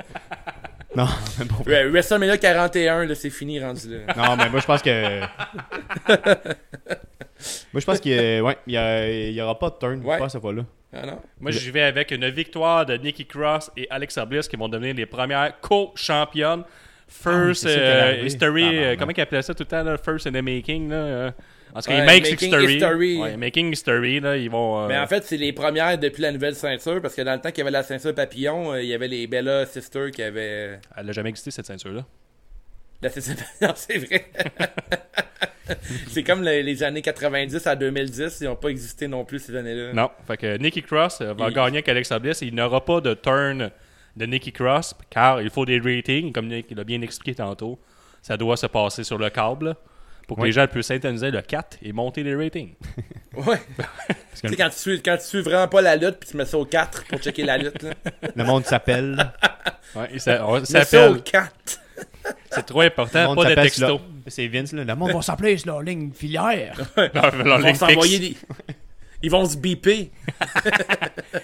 Non, 0.95 1.07
mais 1.39 1.45
bon. 1.49 1.55
Ouais, 1.65 1.85
WrestleMania 1.89 2.37
41, 2.37 3.05
là, 3.05 3.15
c'est 3.15 3.29
fini 3.29 3.59
rendu 3.59 3.87
là. 4.05 4.13
Non, 4.15 4.35
mais 4.37 4.49
moi, 4.49 4.59
je 4.59 4.65
pense 4.65 4.81
que. 4.81 5.19
moi, 7.73 7.79
je 7.79 7.85
pense 7.85 7.99
qu'il 7.99 8.11
y, 8.13 8.19
a- 8.19 8.41
ouais, 8.43 8.57
il 8.67 8.73
y, 8.73 8.77
a- 8.77 9.29
y 9.31 9.41
aura 9.41 9.57
pas 9.57 9.69
de 9.69 9.75
turn, 9.79 10.01
Ouais. 10.03 10.17
pas 10.19 10.29
cette 10.29 10.41
fois-là. 10.41 10.63
Ah 10.95 11.05
non? 11.07 11.19
Moi, 11.39 11.51
j'y 11.51 11.71
vais 11.71 11.81
avec 11.81 12.11
une 12.11 12.29
victoire 12.29 12.85
de 12.85 12.95
Nikki 12.97 13.25
Cross 13.25 13.71
et 13.75 13.87
Alexa 13.89 14.23
Bliss 14.25 14.47
qui 14.47 14.55
vont 14.55 14.69
devenir 14.69 14.93
les 14.93 15.05
premières 15.07 15.59
co-championnes. 15.59 16.63
First 17.07 17.65
Ah, 17.65 17.69
ça 17.69 17.75
euh, 17.79 18.23
History, 18.25 18.63
arrivé. 18.63 18.77
euh, 18.77 18.81
Tabarnak. 18.81 18.99
comment 18.99 19.11
ils 19.17 19.21
appelaient 19.21 19.41
ça 19.41 19.53
tout 19.53 19.63
le 19.63 19.67
temps, 19.67 19.83
là, 19.83 19.97
First 19.97 20.27
in 20.27 20.31
the 20.31 20.41
Making. 20.43 20.89
Là, 20.89 20.95
euh. 20.95 21.31
En 21.75 21.81
tout 21.81 21.89
cas, 21.89 22.03
ils 22.03 22.05
Making 22.05 22.33
history. 22.39 22.73
History. 22.75 23.17
Ouais, 23.19 23.37
making 23.37 23.71
History, 23.73 24.19
là, 24.19 24.37
ils 24.37 24.49
vont. 24.49 24.83
euh, 24.83 24.87
Mais 24.87 24.97
en 24.97 25.07
fait, 25.07 25.23
c'est 25.23 25.37
les 25.37 25.53
premières 25.53 25.97
depuis 25.97 26.21
la 26.21 26.31
nouvelle 26.31 26.55
ceinture, 26.55 27.01
parce 27.01 27.15
que 27.15 27.21
dans 27.23 27.33
le 27.33 27.39
temps 27.41 27.49
qu'il 27.49 27.59
y 27.59 27.61
avait 27.61 27.71
la 27.71 27.83
ceinture 27.83 28.13
papillon, 28.13 28.73
euh, 28.73 28.81
il 28.83 28.87
y 28.89 28.93
avait 28.93 29.07
les 29.07 29.25
Bella 29.27 29.65
Sisters 29.65 30.11
qui 30.11 30.21
avaient. 30.21 30.79
Elle 30.95 31.05
n'a 31.05 31.11
jamais 31.11 31.29
existé, 31.29 31.49
cette 31.51 31.65
ceinture-là. 31.65 32.05
La 33.01 33.09
ceinture 33.09 33.35
papillon, 33.59 33.73
c'est 33.75 33.97
vrai. 33.97 34.25
c'est 36.09 36.23
comme 36.23 36.43
le- 36.43 36.61
les 36.61 36.83
années 36.83 37.01
90 37.01 37.65
à 37.67 37.75
2010, 37.75 38.37
ils 38.41 38.45
n'ont 38.45 38.55
pas 38.55 38.69
existé 38.69 39.07
non 39.07 39.25
plus 39.25 39.39
ces 39.39 39.55
années-là. 39.55 39.93
Non. 39.93 40.09
Fait 40.27 40.37
que 40.37 40.57
Nikki 40.57 40.83
Cross 40.83 41.21
euh, 41.21 41.33
va 41.33 41.47
Il- 41.49 41.53
gagner 41.53 41.77
avec 41.77 41.89
Alexa 41.89 42.19
Bliss. 42.19 42.41
Il 42.41 42.53
n'aura 42.55 42.83
pas 42.83 43.01
de 43.01 43.13
turn 43.13 43.71
de 44.15 44.25
Nikki 44.25 44.51
Cross, 44.51 44.93
car 45.09 45.41
il 45.41 45.49
faut 45.49 45.65
des 45.65 45.79
ratings, 45.79 46.31
comme 46.31 46.47
Nick 46.47 46.69
l'a 46.75 46.83
bien 46.83 47.01
expliqué 47.01 47.35
tantôt. 47.35 47.79
Ça 48.21 48.37
doit 48.37 48.57
se 48.57 48.67
passer 48.67 49.03
sur 49.03 49.17
le 49.17 49.29
câble 49.29 49.75
pour 50.27 50.37
que 50.37 50.41
Oui. 50.43 50.49
les 50.49 50.53
gens 50.53 50.67
puissent 50.67 50.87
syntoniser 50.87 51.31
le 51.31 51.41
4 51.41 51.77
et 51.81 51.91
monter 51.93 52.23
les 52.23 52.35
ratings. 52.35 52.73
Ouais. 53.35 53.59
tu 54.41 54.47
sais, 54.47 54.55
quand 54.55 54.69
tu, 54.69 54.77
suis, 54.77 55.01
quand 55.01 55.17
tu 55.17 55.23
suis 55.25 55.41
vraiment 55.41 55.67
pas 55.67 55.81
la 55.81 55.95
lutte, 55.95 56.17
puis 56.19 56.29
tu 56.29 56.37
mets 56.37 56.45
ça 56.45 56.55
au 56.55 56.65
4 56.65 57.05
pour 57.05 57.17
checker 57.17 57.43
la 57.43 57.57
lutte, 57.57 57.81
là. 57.81 57.89
Le 58.35 58.43
monde 58.43 58.63
s'appelle. 58.65 59.31
Ouais, 59.95 60.17
ça, 60.19 60.47
on 60.47 60.63
ça 60.65 60.81
au 60.81 61.15
s'appelle. 61.15 61.21
4. 61.23 61.51
C'est 62.51 62.65
trop 62.65 62.81
Le 62.81 62.87
important, 62.87 63.25
monde 63.25 63.35
pas 63.37 63.43
de 63.45 63.49
s'appelle 63.49 63.63
texto. 63.65 64.01
C'est 64.27 64.47
Vince, 64.47 64.71
là. 64.73 64.83
Le 64.83 64.95
monde 64.95 65.11
va 65.13 65.21
s'appeler 65.23 65.57
sur 65.57 65.79
la 65.79 65.83
ligne 65.91 66.11
filière. 66.13 66.79
Leur- 66.95 67.35
leur 67.43 67.59
Ils 67.59 67.65
vont 67.65 67.73
s'envoyer 67.75 68.19
des. 68.19 68.37
Ils 69.23 69.29
vont 69.31 69.45
se 69.45 69.55
biper. 69.57 70.11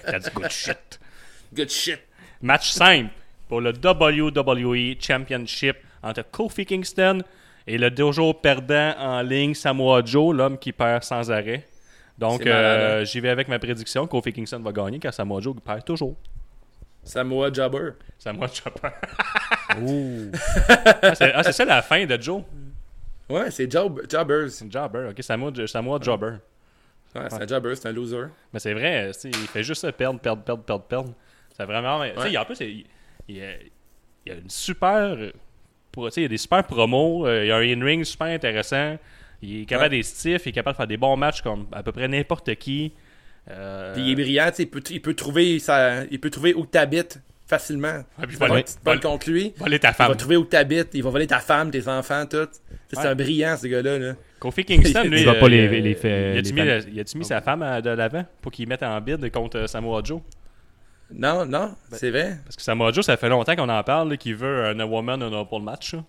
That's 0.05 0.31
good 0.33 0.49
shit. 0.51 0.99
Good 1.53 1.69
shit. 1.69 1.99
Match 2.41 2.69
simple 2.71 3.11
pour 3.47 3.61
le 3.61 3.71
WWE 3.71 4.95
Championship 4.99 5.77
entre 6.03 6.23
Kofi 6.29 6.65
Kingston 6.65 7.21
et 7.71 7.77
le 7.77 7.91
dojo 7.91 8.33
perdant 8.33 8.93
en 8.97 9.21
ligne 9.21 9.53
Samoa 9.53 10.01
Joe, 10.03 10.35
l'homme 10.35 10.57
qui 10.57 10.71
perd 10.73 11.03
sans 11.03 11.29
arrêt. 11.31 11.67
Donc, 12.17 12.45
euh, 12.45 13.05
j'y 13.05 13.19
vais 13.21 13.29
avec 13.29 13.47
ma 13.47 13.59
prédiction. 13.59 14.05
Kofi 14.07 14.33
Kingston 14.33 14.59
va 14.59 14.71
gagner 14.71 14.99
car 14.99 15.13
Samoa 15.13 15.39
Joe 15.39 15.55
perd 15.63 15.85
toujours. 15.85 16.15
Samoa 17.03 17.51
Jobber. 17.53 17.91
Samoa 18.17 18.47
Joe 18.47 18.73
perd. 18.81 18.93
Ouh. 19.81 20.31
Ah, 21.01 21.15
c'est 21.15 21.31
ah, 21.33 21.43
c'est 21.43 21.51
ça 21.53 21.63
la 21.65 21.81
fin 21.81 22.05
de 22.05 22.21
Joe. 22.21 22.41
Ouais, 23.29 23.51
c'est 23.51 23.71
Job, 23.71 24.01
Jobbers. 24.09 24.49
C'est 24.49 24.69
Jobber. 24.71 25.09
Ok, 25.11 25.21
Samoa, 25.23 25.51
Samoa 25.67 25.99
Jobber. 26.01 26.33
Ouais, 27.15 27.21
c'est 27.29 27.43
un 27.43 27.47
Jobber, 27.47 27.75
c'est 27.75 27.87
un 27.87 27.91
loser. 27.91 28.25
Mais 28.53 28.59
c'est 28.59 28.73
vrai, 28.73 29.11
il 29.23 29.33
fait 29.47 29.63
juste 29.63 29.81
ça 29.81 29.91
perdre, 29.91 30.19
perdre, 30.19 30.41
perdre, 30.43 30.63
perdre, 30.63 30.83
perdre. 30.85 31.13
C'est 31.55 31.65
vraiment. 31.65 32.01
tu 32.03 32.09
sais, 32.09 32.19
Ouais. 32.19 32.31
il- 32.31 32.37
En 32.37 32.45
plus, 32.45 32.59
il, 32.61 32.85
il, 33.27 33.35
il 33.37 33.41
y 34.25 34.31
a 34.31 34.33
une 34.35 34.49
super. 34.49 35.15
Pour- 35.91 36.05
tu 36.07 36.13
sais, 36.15 36.21
Il 36.21 36.23
y 36.23 36.25
a 36.25 36.29
des 36.29 36.37
super 36.37 36.63
promos. 36.63 37.25
euh, 37.27 37.43
Il 37.45 37.47
y 37.47 37.51
a 37.51 37.57
un 37.57 37.61
in-ring 37.61 38.03
super 38.03 38.27
intéressant. 38.27 38.97
Il 39.41 39.61
est 39.61 39.65
capable 39.65 39.91
Ouais. 39.93 39.97
des 39.99 40.03
stiffs. 40.03 40.45
Il 40.45 40.49
est 40.49 40.53
capable 40.53 40.73
de 40.75 40.77
faire 40.77 40.87
des 40.87 40.97
bons 40.97 41.15
matchs 41.15 41.41
comme 41.41 41.65
à 41.71 41.81
peu 41.83 41.91
près 41.91 42.07
n'importe 42.07 42.53
qui. 42.55 42.91
Euh, 43.49 43.95
il 43.97 44.11
est 44.11 44.15
brillant, 44.15 44.49
tu 44.49 44.55
sais, 44.57 44.63
il 44.63 44.69
peut, 44.69 44.83
il 44.91 45.01
peut 45.01 45.13
trouver 45.15 45.57
sa, 45.59 46.03
il 46.11 46.19
peut 46.19 46.29
trouver 46.29 46.53
où 46.53 46.65
t'habites 46.65 47.19
facilement. 47.47 47.87
Ouais, 48.19 48.27
puis 48.27 48.33
Tu 48.33 48.37
vas 48.37 48.47
voler- 48.47 48.65
voler 48.85 48.99
contre 48.99 49.29
lui. 49.31 49.53
voler 49.57 49.79
ta 49.79 49.87
Il 49.87 49.91
va 49.91 50.05
femme. 50.05 50.15
trouver 50.17 50.35
où 50.37 50.43
t'habites, 50.43 50.89
il 50.93 51.01
va 51.01 51.09
voler 51.09 51.25
ta 51.25 51.39
femme, 51.39 51.71
tes 51.71 51.87
enfants, 51.87 52.25
tout. 52.27 52.47
C'est 52.91 52.99
Ouais. 52.99 53.05
un 53.07 53.15
brillant, 53.15 53.57
ce 53.57 53.65
gars-là. 53.65 53.97
Là. 53.97 54.13
Kofi 54.39 54.65
Kingston, 54.65 55.03
lui. 55.09 55.21
Il 55.21 55.25
va 55.25 55.31
euh, 55.31 55.39
pas 55.39 55.49
les- 55.49 55.95
fait- 55.95 56.33
il 56.35 56.37
a-tu 56.39 56.53
mis, 56.53 56.61
le- 56.61 56.81
il 56.93 57.17
mis 57.17 57.25
sa 57.25 57.41
femme 57.41 57.63
à- 57.63 57.81
de 57.81 57.89
l'avant 57.89 58.23
pour 58.41 58.51
qu'il 58.51 58.67
mette 58.67 58.83
en 58.83 59.01
bid 59.01 59.31
contre 59.31 59.67
Samoa 59.67 60.01
Joe? 60.03 60.21
Non, 61.11 61.45
non, 61.45 61.75
Ben, 61.89 61.97
c'est 61.97 62.11
vrai. 62.11 62.37
Parce 62.43 62.55
que 62.55 62.61
Samoa 62.61 62.91
Joe, 62.91 63.05
ça 63.05 63.17
fait 63.17 63.29
longtemps 63.29 63.55
qu'on 63.55 63.69
en 63.69 63.83
parle, 63.83 64.17
qu'il 64.17 64.35
veut 64.35 64.65
un 64.65 64.79
woman 64.81 65.21
un 65.23 65.45
pour 65.45 65.59
le 65.59 65.65
match. 65.65 65.95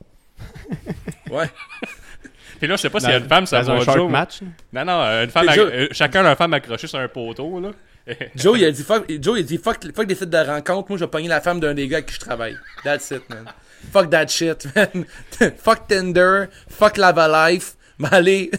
Ouais. 1.30 1.48
Puis 2.59 2.66
là, 2.68 2.76
je 2.76 2.82
sais 2.82 2.90
pas 2.90 3.01
s'il 3.01 3.11
y 3.11 3.12
a 3.12 3.18
une 3.18 3.28
femme, 3.28 3.46
Samoa 3.46 3.80
Joe. 3.84 4.11
match. 4.11 4.40
Non, 4.72 4.84
non, 4.84 5.01
euh, 5.03 5.24
une 5.24 5.30
femme 5.30 5.48
Joe- 5.51 5.70
euh, 5.72 5.88
chacun 5.92 6.22
leur 6.22 6.36
femme 6.36 6.53
accrochée 6.55 6.86
sur 6.86 6.98
un 6.98 7.09
poteau, 7.09 7.61
là. 7.61 7.70
Joe, 8.34 8.59
il 8.59 8.64
a 8.64 8.70
dit 8.70 8.82
fuck, 8.82 9.05
Joe, 9.20 9.38
il 9.38 9.42
a 9.42 9.44
dit 9.44 9.59
fuck, 9.59 9.78
fuck 9.94 10.07
des 10.07 10.14
sites 10.14 10.30
de 10.30 10.36
rencontre. 10.38 10.88
Moi, 10.90 10.98
je 10.98 11.05
vais 11.05 11.11
pogner 11.11 11.28
la 11.28 11.40
femme 11.40 11.61
d'un 11.61 11.74
des 11.74 11.86
gars 11.88 11.98
avec 11.98 12.09
qui 12.09 12.14
je 12.14 12.20
travaille. 12.20 12.57
That's 12.82 13.11
it, 13.12 13.28
man. 13.30 13.44
Fuck 13.92 14.11
that 14.11 14.26
shit, 14.28 14.66
man. 14.74 15.05
fuck 15.57 15.86
Tinder. 15.86 16.46
Fuck 16.68 16.96
Lava 16.96 17.51
Life. 17.51 17.76
Mais 18.01 18.09
allez, 18.12 18.51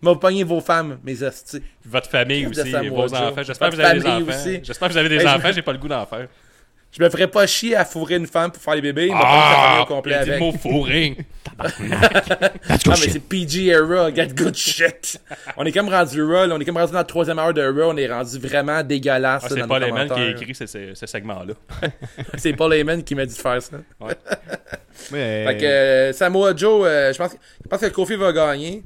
m'a 0.00 0.14
pogner 0.14 0.44
vos 0.44 0.60
femmes, 0.62 0.98
mes 1.04 1.22
hosties. 1.22 1.62
Votre 1.84 2.08
famille 2.08 2.46
aussi, 2.46 2.72
vos 2.88 3.14
enfants. 3.14 3.42
J'espère 3.42 3.68
que 3.70 3.74
vous 3.76 3.80
avez 3.80 4.00
des 4.00 4.06
enfants. 4.06 4.60
J'espère 4.62 4.88
que 4.88 4.92
vous 4.94 4.98
avez 4.98 5.08
des 5.10 5.26
enfants, 5.26 5.52
j'ai 5.52 5.62
pas 5.62 5.72
le 5.72 5.78
goût 5.78 5.88
d'en 5.88 6.06
faire. 6.06 6.26
Je 6.92 7.02
me 7.02 7.08
ferais 7.08 7.28
pas 7.28 7.46
chier 7.46 7.76
à 7.76 7.84
fourrer 7.84 8.16
une 8.16 8.26
femme 8.26 8.50
pour 8.50 8.60
faire 8.62 8.74
les 8.74 8.80
bébés. 8.80 9.06
Il 9.06 9.14
m'a 9.14 9.20
famille 9.20 9.82
au 9.82 9.86
complet 9.86 10.14
avec. 10.14 10.34
le 10.34 10.38
mot 10.40 10.52
Ah, 11.62 11.68
good 11.78 12.86
mais 12.86 12.96
c'est 12.96 13.20
PG 13.20 13.66
era, 13.66 14.12
get 14.14 14.28
good 14.28 14.54
shit. 14.56 15.20
on 15.56 15.64
est 15.66 15.72
comme 15.72 15.88
rendu 15.88 16.22
Raw, 16.22 16.46
là, 16.46 16.54
on 16.56 16.60
est 16.60 16.64
comme 16.64 16.78
rendu 16.78 16.92
dans 16.92 16.98
la 16.98 17.04
troisième 17.04 17.38
heure 17.38 17.52
de 17.52 17.62
Raw, 17.62 17.90
on 17.92 17.96
est 17.96 18.10
rendu 18.10 18.38
vraiment 18.38 18.82
dégueulasse. 18.82 19.42
Ah, 19.44 19.48
là, 19.48 19.54
c'est 19.54 19.66
nos 19.66 19.78
les 19.78 20.06
qui 20.08 20.12
a 20.20 20.30
écrit 20.30 20.54
ce, 20.54 20.66
ce- 20.66 20.94
ce 20.94 21.06
segment-là. 21.06 21.54
C'est 22.38 22.54
Paul 22.54 22.72
Heyman 22.72 23.02
qui 23.04 23.14
m'a 23.14 23.26
dit 23.26 23.36
de 23.36 23.40
faire 23.40 23.60
ça. 23.62 23.76
Ouais, 24.00 24.14
Fait 25.10 25.56
que 25.60 25.64
euh, 25.66 26.12
Samoa 26.12 26.54
Joe, 26.56 26.86
euh, 26.86 27.12
je 27.12 27.18
pense, 27.18 27.32
je 27.62 27.68
pense 27.68 27.80
que 27.80 27.86
Kofi 27.88 28.16
va 28.16 28.32
gagner. 28.32 28.82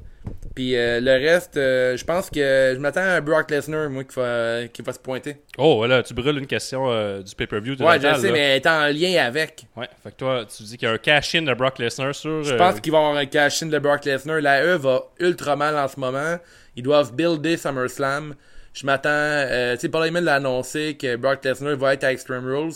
Puis 0.55 0.75
euh, 0.77 1.01
le 1.01 1.11
reste, 1.11 1.57
euh, 1.57 1.97
je 1.97 2.05
pense 2.05 2.29
que 2.29 2.71
je 2.73 2.79
m'attends 2.79 3.01
à 3.01 3.19
Brock 3.19 3.51
Lesnar, 3.51 3.89
moi, 3.89 4.05
qui 4.05 4.15
va, 4.15 4.67
qui 4.71 4.81
va 4.81 4.93
se 4.93 4.99
pointer. 4.99 5.37
Oh, 5.57 5.85
là, 5.85 6.01
tu 6.01 6.13
brûles 6.13 6.37
une 6.37 6.47
question 6.47 6.89
euh, 6.89 7.21
du 7.21 7.35
pay-per-view. 7.35 7.75
de 7.75 7.83
Ouais, 7.83 7.99
je 7.99 8.01
sais, 8.19 8.27
là. 8.27 8.33
mais 8.33 8.39
elle 8.39 8.55
est 8.55 8.67
en 8.67 8.87
lien 8.87 9.25
avec. 9.25 9.65
Ouais, 9.75 9.89
fait 10.01 10.11
que 10.11 10.15
toi, 10.15 10.45
tu 10.45 10.63
dis 10.63 10.77
qu'il 10.77 10.87
y 10.87 10.91
a 10.91 10.93
un 10.93 10.97
cash-in 10.97 11.41
de 11.41 11.53
Brock 11.53 11.77
Lesnar 11.77 12.15
sur. 12.15 12.41
Je 12.43 12.55
pense 12.55 12.79
qu'il 12.79 12.93
va 12.93 12.99
y 12.99 13.01
avoir 13.01 13.17
un 13.17 13.25
cash-in 13.25 13.67
de 13.67 13.79
Brock 13.79 14.05
Lesnar. 14.05 14.39
La 14.39 14.63
E 14.63 14.77
va 14.77 15.03
ultra 15.19 15.57
mal 15.57 15.77
en 15.77 15.89
ce 15.89 15.99
moment. 15.99 16.37
Ils 16.77 16.83
doivent 16.83 17.13
builder 17.13 17.57
SummerSlam. 17.57 18.35
Je 18.73 18.85
m'attends. 18.85 19.73
Tu 19.73 19.79
sais, 19.81 19.89
Paul 19.89 20.05
Heyman 20.05 20.23
l'a 20.23 20.35
annoncé 20.35 20.95
que 20.95 21.17
Brock 21.17 21.43
Lesnar 21.43 21.75
va 21.75 21.93
être 21.93 22.05
à 22.05 22.13
Extreme 22.13 22.45
Rules. 22.45 22.73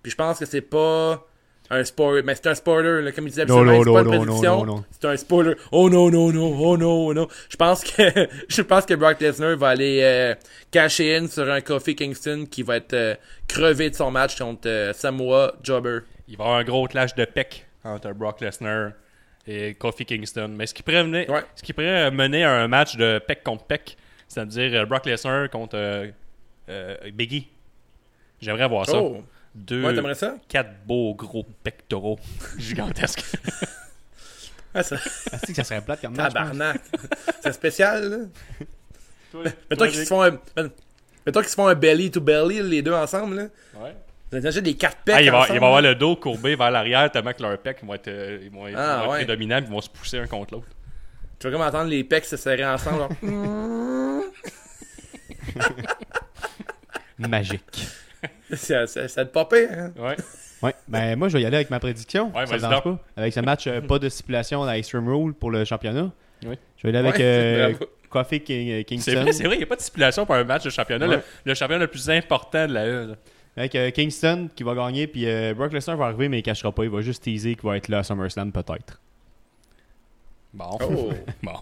Puis 0.00 0.12
je 0.12 0.16
pense 0.16 0.38
que 0.38 0.46
c'est 0.46 0.60
pas 0.60 1.26
un 1.70 1.84
spoiler. 1.84 2.22
Mais 2.22 2.34
c'est 2.34 2.46
un 2.48 2.54
spoiler, 2.54 3.02
là, 3.02 3.12
comme 3.12 3.26
il 3.26 3.30
disait 3.30 3.42
C'est 3.42 3.52
pas 3.52 3.60
une 3.60 4.04
prédiction. 4.08 4.84
C'est 4.90 5.06
un 5.08 5.16
spoiler. 5.16 5.54
Oh 5.72 5.88
non, 5.90 6.10
non, 6.10 6.32
non, 6.32 6.56
oh 6.58 6.76
non, 6.76 7.06
oh 7.08 7.14
non. 7.14 7.28
Je 7.48 7.56
pense 7.56 7.82
que 7.84 8.28
je 8.48 8.62
pense 8.62 8.86
que 8.86 8.94
Brock 8.94 9.20
Lesnar 9.20 9.56
va 9.56 9.68
aller 9.68 10.00
euh, 10.02 10.34
cacher 10.70 11.16
in 11.16 11.26
sur 11.28 11.50
un 11.50 11.60
Kofi 11.60 11.94
Kingston 11.96 12.46
qui 12.50 12.62
va 12.62 12.76
être 12.76 12.94
euh, 12.94 13.14
crevé 13.48 13.90
de 13.90 13.94
son 13.94 14.10
match 14.10 14.38
contre 14.38 14.68
euh, 14.68 14.92
Samoa 14.92 15.54
Jobber. 15.62 16.00
Il 16.28 16.36
va 16.36 16.44
y 16.44 16.46
avoir 16.46 16.58
un 16.60 16.64
gros 16.64 16.86
clash 16.86 17.14
de 17.14 17.24
pec 17.24 17.66
entre 17.84 18.12
Brock 18.12 18.40
Lesnar 18.40 18.92
et 19.46 19.74
Kofi 19.74 20.04
Kingston. 20.04 20.48
Mais 20.56 20.66
ce 20.66 20.74
qui 20.74 20.82
pourrait 20.82 21.04
mener, 21.04 21.30
Ouais. 21.30 21.44
ce 21.54 21.62
qui 21.62 21.72
pourrait 21.72 22.10
mener 22.10 22.44
à 22.44 22.52
un 22.52 22.68
match 22.68 22.96
de 22.96 23.18
pec 23.24 23.42
contre 23.44 23.64
pec, 23.64 23.96
c'est-à-dire 24.28 24.86
Brock 24.86 25.06
Lesnar 25.06 25.48
contre 25.50 25.76
euh, 25.76 26.08
euh, 26.68 26.96
Biggie. 27.12 27.48
J'aimerais 28.40 28.68
voir 28.68 28.86
ça. 28.86 28.98
Oh! 29.00 29.22
Deux, 29.56 29.84
Ouais, 29.84 29.94
t'aimerais 29.94 30.14
ça? 30.14 30.36
quatre 30.48 30.70
beaux 30.86 31.14
gros 31.14 31.44
pectoraux 31.64 32.18
gigantesques. 32.58 33.24
Ah, 34.78 34.82
ça... 34.82 34.96
Ah, 35.32 35.38
c'est 35.38 35.46
que 35.46 35.54
ça 35.54 35.64
serait 35.64 35.80
plate 35.80 36.02
comme. 36.02 36.14
Tabarnak. 36.14 36.82
c'est 37.42 37.52
spécial, 37.54 38.10
là. 38.10 38.16
Toi, 39.32 39.44
Mettons 39.44 39.76
toi, 39.76 39.88
qu'ils 39.88 40.00
se 40.00 40.04
font 40.04 40.22
un... 40.22 40.32
Mettons 41.24 41.40
qu'ils 41.40 41.48
se 41.48 41.54
font 41.54 41.66
un 41.68 41.74
belly 41.74 42.10
to 42.10 42.20
belly, 42.20 42.60
les 42.62 42.82
deux 42.82 42.92
ensemble, 42.92 43.36
là. 43.36 43.42
Ouais. 43.80 43.96
Vous 44.30 44.46
avez 44.46 44.60
des 44.60 44.74
quatre 44.76 44.98
pecs 44.98 45.14
Ah, 45.16 45.22
il, 45.22 45.30
va, 45.30 45.38
ensemble, 45.38 45.54
il 45.54 45.60
va 45.60 45.66
avoir 45.68 45.80
le 45.80 45.94
dos 45.94 46.16
courbé 46.16 46.56
vers 46.56 46.70
l'arrière 46.70 47.10
tellement 47.10 47.32
que 47.32 47.40
leurs 47.42 47.56
pecs 47.56 47.82
vont 47.82 47.94
être, 47.94 48.08
euh, 48.08 48.38
ils 48.42 48.50
vont 48.50 48.66
être, 48.66 48.76
Ah, 48.78 48.96
vont 48.98 49.04
être 49.04 49.10
ouais. 49.12 49.16
prédominants 49.24 49.56
ils 49.64 49.64
vont 49.64 49.80
se 49.80 49.88
pousser 49.88 50.18
un 50.18 50.26
contre 50.26 50.52
l'autre. 50.52 50.66
Tu 51.38 51.46
vas 51.46 51.52
comme 51.56 51.66
entendre 51.66 51.88
les 51.88 52.04
pecs 52.04 52.26
se 52.26 52.36
serrer 52.36 52.66
ensemble. 52.66 52.98
genre. 53.22 53.22
Magique. 57.18 57.88
Ça, 58.52 58.86
ça, 58.86 59.08
ça 59.08 59.24
te 59.24 59.32
popait, 59.32 59.68
hein? 59.70 59.92
Ouais. 59.98 60.16
Ouais, 60.62 60.74
ben 60.88 61.16
moi 61.18 61.28
je 61.28 61.36
vais 61.36 61.42
y 61.42 61.46
aller 61.46 61.56
avec 61.56 61.68
ma 61.70 61.78
prédiction. 61.78 62.32
Ouais, 62.34 62.46
ça 62.46 62.80
pas. 62.80 62.98
Avec 63.16 63.32
ce 63.32 63.40
match, 63.40 63.66
euh, 63.66 63.80
pas 63.82 63.98
de 63.98 64.08
stipulation 64.08 64.62
à 64.64 64.72
Extreme 64.78 65.08
Rule 65.08 65.34
pour 65.34 65.50
le 65.50 65.64
championnat. 65.64 66.10
Oui. 66.46 66.56
Je 66.78 66.82
vais 66.82 66.88
aller 66.96 67.06
avec 67.08 67.18
Ouais, 67.20 67.22
euh. 67.24 67.74
Kofi 68.08 68.40
King- 68.40 68.84
Kingston. 68.84 69.10
C'est 69.12 69.20
vrai, 69.20 69.32
c'est 69.32 69.44
vrai, 69.44 69.56
il 69.56 69.58
n'y 69.58 69.64
a 69.64 69.66
pas 69.66 69.76
de 69.76 69.80
stipulation 69.82 70.24
pour 70.24 70.34
un 70.34 70.44
match 70.44 70.64
de 70.64 70.70
championnat. 70.70 71.08
Ouais. 71.08 71.16
Le, 71.16 71.22
le 71.44 71.54
championnat 71.54 71.80
le 71.84 71.90
plus 71.90 72.08
important 72.08 72.66
de 72.66 72.72
la 72.72 72.86
E. 72.86 73.06
là. 73.08 73.14
Avec 73.58 73.74
euh, 73.74 73.90
Kingston 73.90 74.48
qui 74.54 74.62
va 74.62 74.74
gagner, 74.74 75.06
puis 75.06 75.26
euh, 75.26 75.54
Brock 75.54 75.72
Lesnar 75.72 75.96
va 75.96 76.06
arriver, 76.06 76.28
mais 76.28 76.38
il 76.38 76.42
cachera 76.42 76.72
pas. 76.72 76.84
Il 76.84 76.90
va 76.90 77.00
juste 77.00 77.22
teaser 77.22 77.54
qu'il 77.54 77.68
va 77.68 77.76
être 77.76 77.88
là 77.88 77.98
à 77.98 78.02
SummerSlam 78.02 78.52
peut-être. 78.52 79.00
Bon. 80.54 80.78
Oh. 80.82 81.10
bon. 81.42 81.52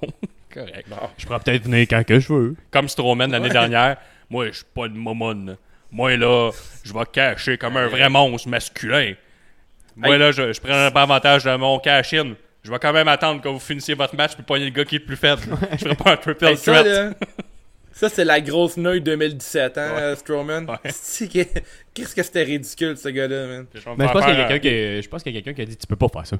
Correct. 0.53 0.87
Je 1.19 1.27
pourrais 1.27 1.41
peut-être 1.41 1.65
venir 1.65 1.87
quand 1.89 2.05
que 2.05 2.21
je 2.21 2.33
veux. 2.33 2.57
Comme 2.71 2.89
Strowman 2.89 3.29
l'année 3.31 3.49
dernière. 3.49 3.97
Moi, 4.31 4.47
je 4.49 4.53
suis 4.59 4.65
pas 4.73 4.87
une 4.87 4.95
momone. 4.95 5.57
Moi, 5.95 6.17
là, 6.17 6.51
je 6.83 6.93
vais 6.93 7.05
cacher 7.13 7.57
comme 7.57 7.77
un 7.77 7.87
vrai 7.87 8.09
monstre 8.11 8.49
masculin. 8.49 9.13
Moi, 9.97 10.15
Hey. 10.15 10.19
là, 10.19 10.33
je, 10.33 10.53
je 10.53 10.61
prends 10.61 10.91
pas 10.91 11.03
avantage 11.03 11.45
de 11.45 11.55
mon 11.57 11.79
cash-in. 11.79 12.35
Je 12.65 12.71
vais 12.71 12.79
quand 12.81 12.93
même 12.93 13.07
attendre 13.09 13.41
que 13.41 13.49
vous 13.49 13.61
finissiez 13.61 13.95
votre 13.95 14.17
match 14.17 14.35
puis 14.35 14.43
pogner 14.43 14.65
le 14.65 14.71
gars 14.73 14.85
qui 14.85 14.97
est 14.97 14.99
le 14.99 15.05
plus 15.05 15.17
faible. 15.17 15.43
je 15.73 15.77
ferai 15.85 15.95
pas 15.95 16.13
un 16.13 16.17
triple 16.17 16.47
Hey, 16.47 16.57
ça, 16.57 16.73
threat. 16.83 16.87
là, 16.87 17.11
ça 17.93 18.09
c'est 18.09 18.25
la 18.25 18.41
grosse 18.41 18.77
neuille 18.77 19.03
2017, 19.03 19.79
hein, 19.79 19.93
Ouais. 19.95 20.01
euh, 20.03 20.17
Strowman? 20.17 20.67
Ouais. 20.69 20.77
Que- 21.29 21.61
Qu'est-ce 21.95 22.15
que 22.17 22.23
c'était 22.25 22.43
ridicule, 22.43 22.97
ce 22.97 23.09
gars-là, 23.09 23.47
man? 23.47 23.67
Je 23.73 23.79
Mais 23.79 23.95
je 23.95 24.03
faire 24.03 24.13
pense 24.13 24.25
qu'il 24.25 24.35
y 24.35 24.37
a 24.37 24.49
faire, 24.49 24.49
quelqu'un 24.49 24.69
euh, 24.69 24.97
qui, 24.97 25.03
je 25.03 25.09
pense 25.09 25.23
qu'il 25.23 25.33
y 25.33 25.39
a 25.39 25.43
quelqu'un 25.43 25.55
qui 25.55 25.63
a 25.63 25.65
dit 25.71 25.77
tu 25.77 25.87
peux 25.87 25.95
pas 25.95 26.09
faire 26.09 26.27
ça. 26.27 26.37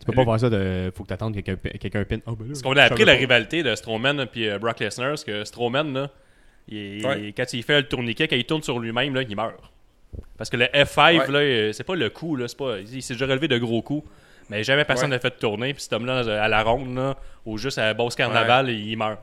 Tu 0.00 0.04
peux 0.04 0.12
pas 0.12 0.24
faire 0.26 0.40
ça 0.40 0.50
de 0.50 0.92
faut 0.94 1.04
que 1.04 1.08
t'attendes 1.08 1.32
quelqu'un 1.34 1.56
quelqu'un 1.80 2.04
pin. 2.04 2.18
Oh, 2.26 2.32
ben 2.36 2.44
là, 2.44 2.48
Parce 2.50 2.62
qu'on 2.62 2.76
a 2.76 2.82
appris 2.82 3.04
la 3.06 3.14
pas. 3.14 3.18
rivalité 3.20 3.62
de 3.62 3.74
Strowman 3.74 4.26
et 4.34 4.58
Brock 4.58 4.80
Lesnar, 4.80 5.08
parce 5.10 5.24
que 5.24 5.44
Strowman, 5.44 5.94
là, 5.94 6.10
il- 6.68 7.06
Ouais. 7.06 7.32
quand 7.36 7.52
il 7.52 7.62
fait 7.62 7.80
le 7.82 7.88
tourniquet, 7.88 8.28
quand 8.28 8.36
il 8.36 8.44
tourne 8.44 8.62
sur 8.62 8.78
lui-même, 8.78 9.16
il 9.28 9.36
meurt. 9.36 9.54
Parce 10.36 10.48
que 10.50 10.56
le 10.56 10.66
F5, 10.66 11.18
Ouais. 11.18 11.30
là, 11.32 11.38
euh, 11.38 11.72
c'est 11.72 11.84
pas 11.84 11.94
le 11.94 12.08
coup, 12.10 12.36
là, 12.36 12.48
c'est 12.48 12.56
pas, 12.56 12.78
il 12.78 13.02
s'est 13.02 13.14
déjà 13.14 13.26
relevé 13.26 13.48
de 13.48 13.58
gros 13.58 13.82
coups, 13.82 14.08
mais 14.50 14.64
jamais 14.64 14.84
personne 14.84 15.10
Ouais. 15.10 15.16
n'a 15.16 15.20
fait 15.20 15.38
tourner, 15.38 15.74
puis 15.74 15.82
cet 15.82 15.92
homme-là, 15.92 16.26
euh, 16.26 16.42
à 16.42 16.48
la 16.48 16.62
ronde, 16.62 16.94
là, 16.96 17.16
ou 17.44 17.58
juste 17.58 17.78
à 17.78 17.86
la 17.86 17.94
Bosse 17.94 18.14
Carnaval, 18.14 18.70
il 18.70 18.96
meurt. 18.96 19.18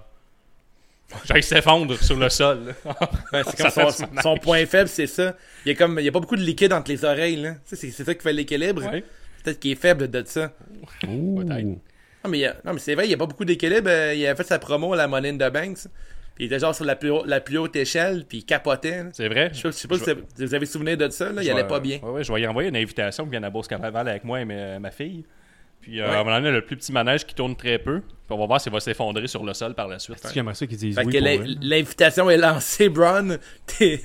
Genre, 1.25 1.37
il 1.37 1.43
s'effondre 1.43 1.95
sur 2.01 2.17
le 2.17 2.29
sol. 2.29 2.73
Ouais, 3.33 3.43
c'est 3.45 3.57
comme 3.57 3.69
son, 3.69 3.89
son 3.91 4.07
son 4.21 4.37
point 4.37 4.65
faible, 4.65 4.89
c'est 4.89 5.05
ça. 5.07 5.35
Il 5.65 5.69
y 5.69 5.71
a 5.71 5.75
comme, 5.75 5.99
il 5.99 6.05
y 6.05 6.09
a 6.09 6.11
pas 6.11 6.19
beaucoup 6.19 6.35
de 6.35 6.41
liquide 6.41 6.73
entre 6.73 6.89
les 6.91 7.05
oreilles, 7.05 7.35
là. 7.37 7.53
C'est 7.63 7.75
c'est 7.75 8.03
ça 8.03 8.13
qui 8.15 8.21
fait 8.21 8.33
l'équilibre. 8.33 8.83
Ouais. 8.91 9.03
Peut-être 9.43 9.59
qu'il 9.59 9.71
est 9.71 9.75
faible 9.75 10.09
de 10.09 10.23
ça. 10.25 10.51
Non, 11.03 11.43
mais, 12.29 12.37
il 12.39 12.41
y 12.41 12.45
a- 12.45 12.55
non, 12.65 12.73
mais 12.73 12.79
c'est 12.79 12.95
vrai, 12.95 13.05
il 13.05 13.11
y 13.11 13.13
a 13.13 13.17
pas 13.17 13.27
beaucoup 13.27 13.45
d'équilibre. 13.45 13.87
Euh, 13.89 14.13
il 14.15 14.25
a 14.25 14.35
fait 14.35 14.43
sa 14.43 14.57
promo 14.57 14.93
à 14.93 14.97
la 14.97 15.07
Money 15.07 15.29
in 15.29 15.35
the 15.37 15.53
Banks. 15.53 15.87
Puis 16.35 16.43
il 16.43 16.47
était 16.47 16.59
genre 16.59 16.75
sur 16.75 16.83
la 16.85 16.95
plus, 16.97 17.09
haut- 17.11 17.23
la 17.25 17.39
plus 17.39 17.57
haute 17.57 17.75
échelle, 17.77 18.25
puis 18.27 18.39
il 18.39 18.43
capotait. 18.45 19.03
là. 19.05 19.09
C'est 19.13 19.29
vrai. 19.29 19.49
Je 19.53 19.59
sais, 19.61 19.67
je 19.69 19.71
sais 19.71 19.87
pas 19.87 19.97
si 19.97 20.11
vous 20.37 20.53
avez 20.53 20.65
souvenir 20.65 20.97
de 20.97 21.07
ça, 21.09 21.31
là. 21.31 21.41
Il 21.41 21.49
allait 21.49 21.63
pas 21.65 21.79
bien. 21.79 21.99
Ouais, 22.03 22.09
ouais, 22.09 22.23
je 22.25 22.31
vais 22.33 22.41
y 22.41 22.47
envoyer 22.47 22.69
une 22.69 22.75
invitation 22.75 23.23
qui 23.23 23.31
vient 23.31 23.43
à 23.43 23.49
Beauce 23.49 23.67
Carnaval 23.69 24.07
avec 24.09 24.23
moi 24.25 24.41
et 24.41 24.45
ma, 24.45 24.77
ma 24.79 24.91
fille. 24.91 25.23
Puis 25.81 26.01
euh, 26.01 26.09
Ouais. 26.09 26.17
on 26.17 26.23
va 26.23 26.35
emmener 26.37 26.51
le 26.51 26.65
plus 26.65 26.75
petit 26.77 26.91
manège 26.91 27.25
qui 27.25 27.35
tourne 27.35 27.55
très 27.55 27.77
peu. 27.77 27.99
Puis 28.01 28.09
on 28.31 28.37
va 28.37 28.47
voir 28.47 28.59
s'il 28.59 28.71
va 28.71 28.79
s'effondrer 28.79 29.27
sur 29.27 29.43
le 29.45 29.53
sol 29.53 29.75
par 29.75 29.87
la 29.87 29.99
suite. 29.99 30.19
Que 30.21 30.33
J'aimerais 30.33 30.55
ça 30.55 30.65
qu'ils 30.67 30.77
disent 30.77 30.95
Fait 30.95 31.05
oui 31.05 31.13
que 31.13 31.17
pour 31.19 31.25
l'in- 31.27 31.37
vrai. 31.37 31.47
l'invitation 31.61 32.29
est 32.29 32.37
lancée, 32.37 32.89
Braun. 32.89 33.37
T'es- 33.67 34.01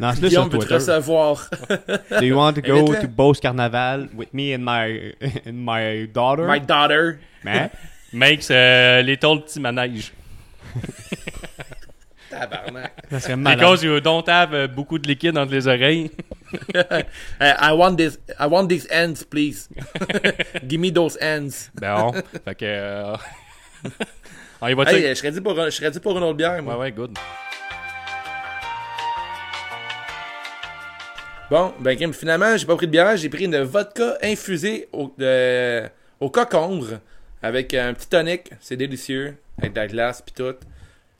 Non, 0.00 0.12
c'est 0.14 0.22
là 0.22 0.28
Guillaume 0.28 0.50
sur 0.50 0.52
veut 0.60 0.66
te 0.66 0.72
Twitter. 0.72 0.74
recevoir. 0.74 1.50
Do 2.20 2.24
you 2.24 2.36
want 2.36 2.52
to 2.54 2.62
go 2.62 2.78
Invite-le. 2.78 3.00
to 3.02 3.08
Beauce 3.08 3.40
Carnaval 3.40 4.08
with 4.16 4.32
me 4.32 4.54
and 4.54 4.60
my 4.60 5.12
and 5.46 5.52
my 5.52 6.06
daughter? 6.06 6.46
My 6.46 6.60
daughter. 6.60 7.18
Man? 7.44 7.68
Makes 8.14 8.48
euh, 8.50 9.02
little 9.02 9.42
petit 9.44 9.58
manège. 9.60 10.12
Tabarnak. 12.40 12.92
Ça 13.10 13.20
serait 13.20 13.36
malade. 13.36 13.58
Because 13.60 13.82
you 13.84 14.00
don't 14.00 14.28
have 14.28 14.54
euh, 14.54 14.66
beaucoup 14.68 14.98
de 14.98 15.06
liquide 15.08 15.36
entre 15.38 15.52
les 15.52 15.66
oreilles. 15.66 16.10
Uh, 16.76 17.02
I 17.40 17.72
want 17.72 17.96
this. 17.96 18.16
I 18.38 18.46
want 18.46 18.68
these 18.68 18.86
ends, 18.88 19.24
please. 19.28 19.68
Give 20.68 20.78
me 20.80 20.92
those 20.92 21.18
ends. 21.20 21.68
Bon. 21.74 22.12
fait 22.44 22.54
que. 22.54 22.64
euh, 22.64 23.16
on 24.60 24.68
y 24.68 24.74
va 24.74 24.84
Hey, 24.92 25.08
je 25.08 25.14
serais 25.14 25.32
dit 25.32 25.40
pour, 25.40 25.56
je 25.56 25.70
serais 25.70 25.90
dit 25.90 25.98
pour 25.98 26.16
une 26.16 26.22
autre 26.22 26.36
bière, 26.36 26.62
moi. 26.62 26.74
Ouais, 26.74 26.80
ouais, 26.82 26.92
good. 26.92 27.18
Bon, 31.50 31.74
ben 31.80 31.96
Kim, 31.96 32.12
finalement, 32.12 32.56
j'ai 32.56 32.66
pas 32.66 32.76
pris 32.76 32.86
de 32.86 32.92
bière, 32.92 33.16
j'ai 33.16 33.28
pris 33.28 33.44
une 33.44 33.60
vodka 33.62 34.16
infusée 34.22 34.88
au, 34.92 35.12
de- 35.18 35.82
au 36.20 36.30
cocombre 36.30 37.00
avec 37.42 37.74
un 37.74 37.92
petit 37.94 38.08
tonic. 38.08 38.50
C'est 38.60 38.76
délicieux, 38.76 39.36
avec 39.58 39.72
de 39.74 39.80
la 39.80 39.86
glace 39.86 40.22
pis 40.22 40.32
tout. 40.32 40.54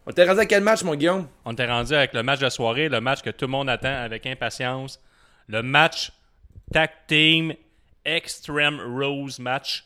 On 0.07 0.13
t'est 0.13 0.27
rendu 0.27 0.41
à 0.41 0.47
quel 0.47 0.63
match, 0.63 0.83
mon 0.83 0.95
Guillaume? 0.95 1.27
On 1.47 1.55
t'est 1.55 1.67
rendu 1.67 1.95
avec 1.95 2.13
le 2.13 2.23
match 2.23 2.39
de 2.39 2.49
soirée, 2.51 2.91
le 2.91 3.01
match 3.01 3.23
que 3.23 3.31
tout 3.31 3.47
le 3.47 3.53
monde 3.53 3.71
attend 3.71 4.03
avec 4.03 4.27
impatience. 4.27 5.01
Le 5.49 5.63
match 5.63 6.13
Tag 6.73 6.91
Team 7.07 7.55
Extreme 8.05 8.81
Rose 8.81 9.39
Match. 9.39 9.85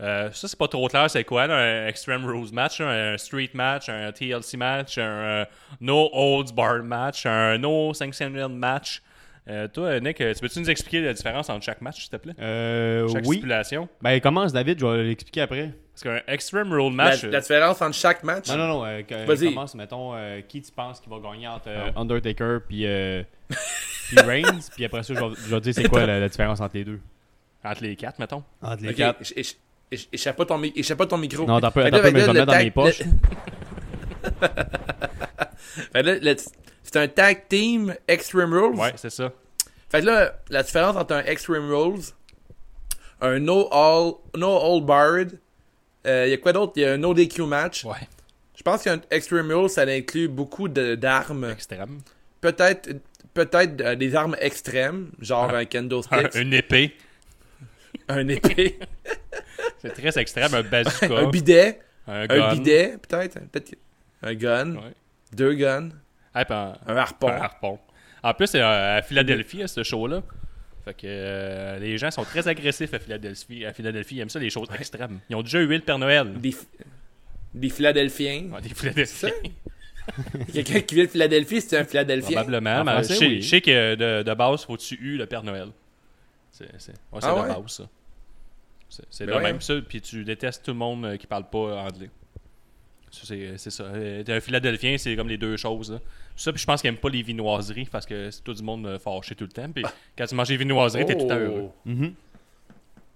Euh, 0.00 0.32
ça, 0.32 0.48
c'est 0.48 0.58
pas 0.58 0.66
trop 0.66 0.88
clair, 0.88 1.08
c'est 1.08 1.24
quoi, 1.24 1.44
un 1.44 1.86
Extreme 1.86 2.24
Rose 2.24 2.52
Match, 2.52 2.80
un 2.80 3.16
Street 3.18 3.50
Match, 3.54 3.88
un 3.88 4.10
TLC 4.10 4.56
Match, 4.56 4.98
un 4.98 5.02
euh, 5.02 5.44
No 5.80 6.08
Holds 6.12 6.52
Bar 6.52 6.82
Match, 6.82 7.26
un 7.26 7.58
No 7.58 7.94
Sanction 7.94 8.30
Match. 8.48 9.00
Euh, 9.50 9.66
toi, 9.68 9.98
Nick, 9.98 10.20
euh, 10.20 10.32
tu 10.32 10.40
peux-tu 10.40 10.60
nous 10.60 10.70
expliquer 10.70 11.00
la 11.00 11.12
différence 11.12 11.50
entre 11.50 11.64
chaque 11.64 11.80
match, 11.80 12.00
s'il 12.02 12.10
te 12.10 12.16
plaît? 12.16 12.34
Euh, 12.40 13.08
Chaque 13.08 13.24
oui. 13.26 13.36
stipulation? 13.38 13.88
Ben, 14.00 14.20
commence, 14.20 14.52
David, 14.52 14.78
je 14.78 14.86
vais 14.86 15.02
l'expliquer 15.02 15.40
après. 15.40 15.72
Parce 15.92 16.02
qu'un 16.04 16.32
Extreme 16.32 16.72
Rule 16.72 16.96
La, 16.96 17.04
Match... 17.04 17.24
la 17.24 17.40
différence 17.40 17.82
entre 17.82 17.94
chaque 17.96 18.22
match? 18.22 18.48
Non, 18.48 18.56
non, 18.56 18.68
non. 18.68 18.84
euh, 18.86 19.02
Vas-y. 19.26 19.46
commence, 19.52 19.74
mettons, 19.74 20.14
euh, 20.14 20.40
qui 20.42 20.62
tu 20.62 20.70
penses 20.70 21.00
qui 21.00 21.10
va 21.10 21.18
gagner 21.18 21.48
entre 21.48 21.68
euh, 21.68 21.90
Ah. 21.96 22.00
Undertaker 22.00 22.58
puis 22.68 22.86
euh, 22.86 23.22
puis 24.08 24.18
Reigns, 24.20 24.60
puis 24.74 24.84
après 24.84 25.02
ça, 25.02 25.14
je 25.14 25.18
vais, 25.18 25.26
je 25.46 25.54
vais 25.54 25.60
dire 25.60 25.74
c'est 25.74 25.88
quoi 25.88 26.06
la, 26.06 26.20
la 26.20 26.28
différence 26.28 26.60
entre 26.60 26.76
les 26.76 26.84
deux. 26.84 27.00
Entre 27.64 27.82
les 27.82 27.96
quatre, 27.96 28.18
mettons. 28.20 28.44
Entre 28.62 28.82
les 28.84 28.90
Ok, 28.90 28.94
quatre. 28.96 29.20
éch- 29.22 29.34
éch- 29.36 29.56
éch- 29.90 30.08
Échappe 30.12 30.36
pas 30.36 30.44
ton, 30.46 30.58
mi- 30.58 30.72
échappe 30.76 30.96
pas 30.98 31.06
ton 31.06 31.18
micro. 31.18 31.44
Non, 31.44 31.58
t'as 31.60 31.70
Fait 31.72 31.90
t'as 31.90 32.02
mais 32.10 32.20
je 32.20 32.26
mettre 32.30 32.46
dans 32.46 32.52
tag- 32.52 32.64
mes 32.64 32.70
poches. 32.70 33.02
Fait 35.92 36.02
là, 36.02 36.34
c'est 36.82 36.96
un 36.96 37.08
tag 37.08 37.42
team 37.48 37.94
Extreme 38.08 38.52
Rules? 38.54 38.76
Ouais, 38.78 38.92
c'est 38.96 39.10
ça. 39.10 39.32
Fait 39.90 40.00
que 40.00 40.06
là, 40.06 40.34
la 40.50 40.62
différence 40.62 40.96
entre 40.96 41.14
un 41.14 41.24
Extreme 41.24 41.68
Rules, 41.72 42.00
un 43.20 43.38
No 43.40 43.68
All, 43.72 44.12
no 44.36 44.56
all 44.58 44.84
Barred, 44.84 45.38
il 46.04 46.28
y 46.28 46.32
a 46.32 46.36
quoi 46.38 46.52
d'autre? 46.52 46.72
Il 46.76 46.82
y 46.82 46.84
a 46.86 46.92
un 46.92 46.96
No 46.98 47.12
DQ 47.12 47.42
match. 47.46 47.84
Ouais. 47.84 47.96
Je 48.56 48.62
pense 48.62 48.82
qu'un 48.82 49.00
Extreme 49.10 49.50
Rules, 49.52 49.68
ça 49.70 49.82
inclut 49.82 50.28
beaucoup 50.28 50.68
de- 50.68 50.94
d'armes. 50.94 51.50
Extrême. 51.50 52.00
Peut-être 52.40 52.90
peut-être 53.34 53.80
euh, 53.80 53.94
des 53.94 54.14
armes 54.16 54.36
extrêmes, 54.40 55.10
genre 55.20 55.54
un 55.54 55.64
kendo 55.64 56.02
stick, 56.02 56.34
Une 56.34 56.52
épée. 56.52 56.96
un 58.08 58.26
épée, 58.28 58.78
C'est 59.82 59.92
très 59.94 60.18
extrême. 60.20 60.52
Un 60.54 60.62
bazooka. 60.62 61.16
un 61.18 61.30
bidet, 61.30 61.80
un 62.08 62.26
un 62.28 62.54
bidet, 62.54 62.96
peut-être, 63.08 63.38
peut-être 63.50 63.74
un 64.22 64.34
gun, 64.34 64.74
Ouais. 64.76 64.92
deux 65.32 65.54
guns, 65.54 65.90
Ah, 66.34 66.44
un, 66.48 66.92
un 66.92 66.96
harpon. 66.96 67.28
un 67.28 67.36
harpon. 67.40 67.78
En 68.22 68.34
plus, 68.34 68.46
c'est 68.48 68.60
euh, 68.60 68.98
à 68.98 69.02
Philadelphie, 69.02 69.62
ce 69.66 69.82
show-là. 69.82 70.22
Fait 70.84 70.94
que 70.94 71.00
euh, 71.06 71.78
les 71.78 71.98
gens 71.98 72.10
sont 72.10 72.24
très 72.24 72.46
agressifs 72.48 72.92
à 72.94 72.98
Philadelphie. 72.98 73.64
À 73.64 73.72
Philadelphie, 73.72 74.16
ils 74.16 74.20
aiment 74.20 74.28
ça, 74.30 74.38
les 74.38 74.50
choses 74.50 74.68
extrêmes. 74.78 75.20
Ils 75.28 75.36
ont 75.36 75.42
déjà 75.42 75.60
eu 75.60 75.66
le 75.66 75.78
Père 75.80 75.98
Noël. 75.98 76.32
Des, 76.34 76.54
des 77.54 77.68
Philadelphiens. 77.68 78.44
Ouais, 78.52 78.60
des 78.62 78.70
Philadelphiens. 78.70 79.30
Quelqu'un 80.52 80.80
qui 80.80 80.94
vient 80.94 81.04
de 81.04 81.10
Philadelphie, 81.10 81.60
c'est 81.60 81.78
un 81.78 81.84
Philadelphien. 81.84 82.36
Probablement. 82.42 82.80
En 82.80 82.84
mais 82.84 82.98
je, 83.04 83.12
sais, 83.14 83.26
oui. 83.26 83.42
je 83.42 83.48
sais 83.48 83.60
que 83.60 83.94
de, 83.94 84.22
de 84.22 84.34
base, 84.34 84.64
faut 84.64 84.76
tu 84.76 84.94
eu 85.00 85.16
le 85.16 85.26
Père 85.26 85.42
Noël. 85.42 85.68
C'est 86.50 86.68
c'est- 86.78 86.92
ouais, 87.12 87.20
Ah 87.22 87.34
de 87.34 87.40
ouais? 87.40 87.48
base, 87.48 87.66
ça. 87.72 87.84
C'est 88.88 89.04
c'est 89.08 89.26
Ben 89.26 89.36
ouais, 89.36 89.42
même 89.42 89.60
ça, 89.60 89.74
puis 89.86 90.00
tu 90.00 90.24
détestes 90.24 90.64
tout 90.64 90.72
le 90.72 90.78
monde 90.78 91.04
euh, 91.04 91.16
qui 91.16 91.26
parle 91.28 91.48
pas 91.48 91.58
anglais. 91.84 92.10
Ça, 93.10 93.20
C'est 93.24 93.52
c'est 93.56 93.70
ça. 93.70 93.84
Euh, 93.84 94.22
T'es 94.22 94.32
un 94.32 94.40
Philadelphien, 94.40 94.96
c'est 94.98 95.16
comme 95.16 95.28
les 95.28 95.36
deux 95.38 95.56
choses. 95.56 95.90
là. 95.92 95.98
Ça, 96.36 96.52
puis 96.52 96.60
je 96.60 96.66
pense 96.66 96.80
qu'ils 96.80 96.88
aiment 96.88 96.96
pas 96.96 97.08
les 97.10 97.22
viennoiseries 97.22 97.88
parce 97.90 98.06
que 98.06 98.30
c'est 98.30 98.42
tout 98.42 98.54
du 98.54 98.62
monde 98.62 98.86
euh, 98.86 98.98
fâché 98.98 99.34
tout 99.34 99.44
le 99.44 99.50
temps. 99.50 99.70
Puis 99.70 99.84
quand 100.16 100.26
tu 100.26 100.34
manges 100.34 100.48
des 100.48 100.56
viennoiseries, 100.56 101.04
t'es 101.04 101.14
tout 101.14 101.24
le 101.24 101.28
temps 101.28 101.38
heureux. 101.38 101.64
Oh. 101.68 101.72
Mhm. 101.86 102.14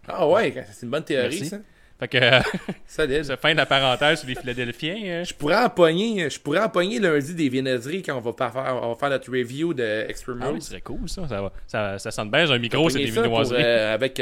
Ah 0.09 0.29
ouais, 0.29 0.53
c'est 0.73 0.85
une 0.85 0.91
bonne 0.91 1.05
théorie, 1.05 1.29
Merci. 1.31 1.47
ça. 1.47 1.59
Fait 1.99 2.09
que, 2.09 2.19
euh, 2.19 2.41
c'est 2.87 3.37
fin 3.41 3.53
de 3.53 3.57
la 3.57 3.67
parenthèse 3.67 4.19
sur 4.19 4.29
les 4.29 4.35
Philadelphiens. 4.35 4.97
euh, 5.05 5.25
Je 5.25 5.33
pourrais 5.33 5.63
empoigner, 5.65 6.29
je 6.29 6.39
pourrais 6.41 6.59
empoigner 6.61 6.99
lundi 6.99 7.35
des 7.35 7.49
viennoiseries 7.49 8.03
quand 8.03 8.17
on 8.19 8.21
va 8.21 8.33
faire, 8.33 8.81
on 8.83 8.89
va 8.91 8.95
faire 8.97 9.11
notre 9.11 9.31
review 9.31 9.73
de 9.73 10.05
Extreme 10.09 10.41
Ah 10.43 10.47
oui, 10.47 10.53
Rules. 10.55 10.63
ce 10.63 10.69
serait 10.71 10.81
cool 10.81 11.09
ça. 11.09 11.27
Ça, 11.29 11.41
va- 11.41 11.53
ça, 11.69 11.99
ça 11.99 12.11
sonne 12.11 12.31
bien. 12.31 12.45
J'ai 12.47 12.53
un 12.55 12.59
micro, 12.59 12.91
c'est 12.91 12.99
des 12.99 13.07
ça 13.07 13.15
pour, 13.15 13.23
viennoiseries. 13.23 13.63
euh, 13.65 13.95
avec, 13.95 14.21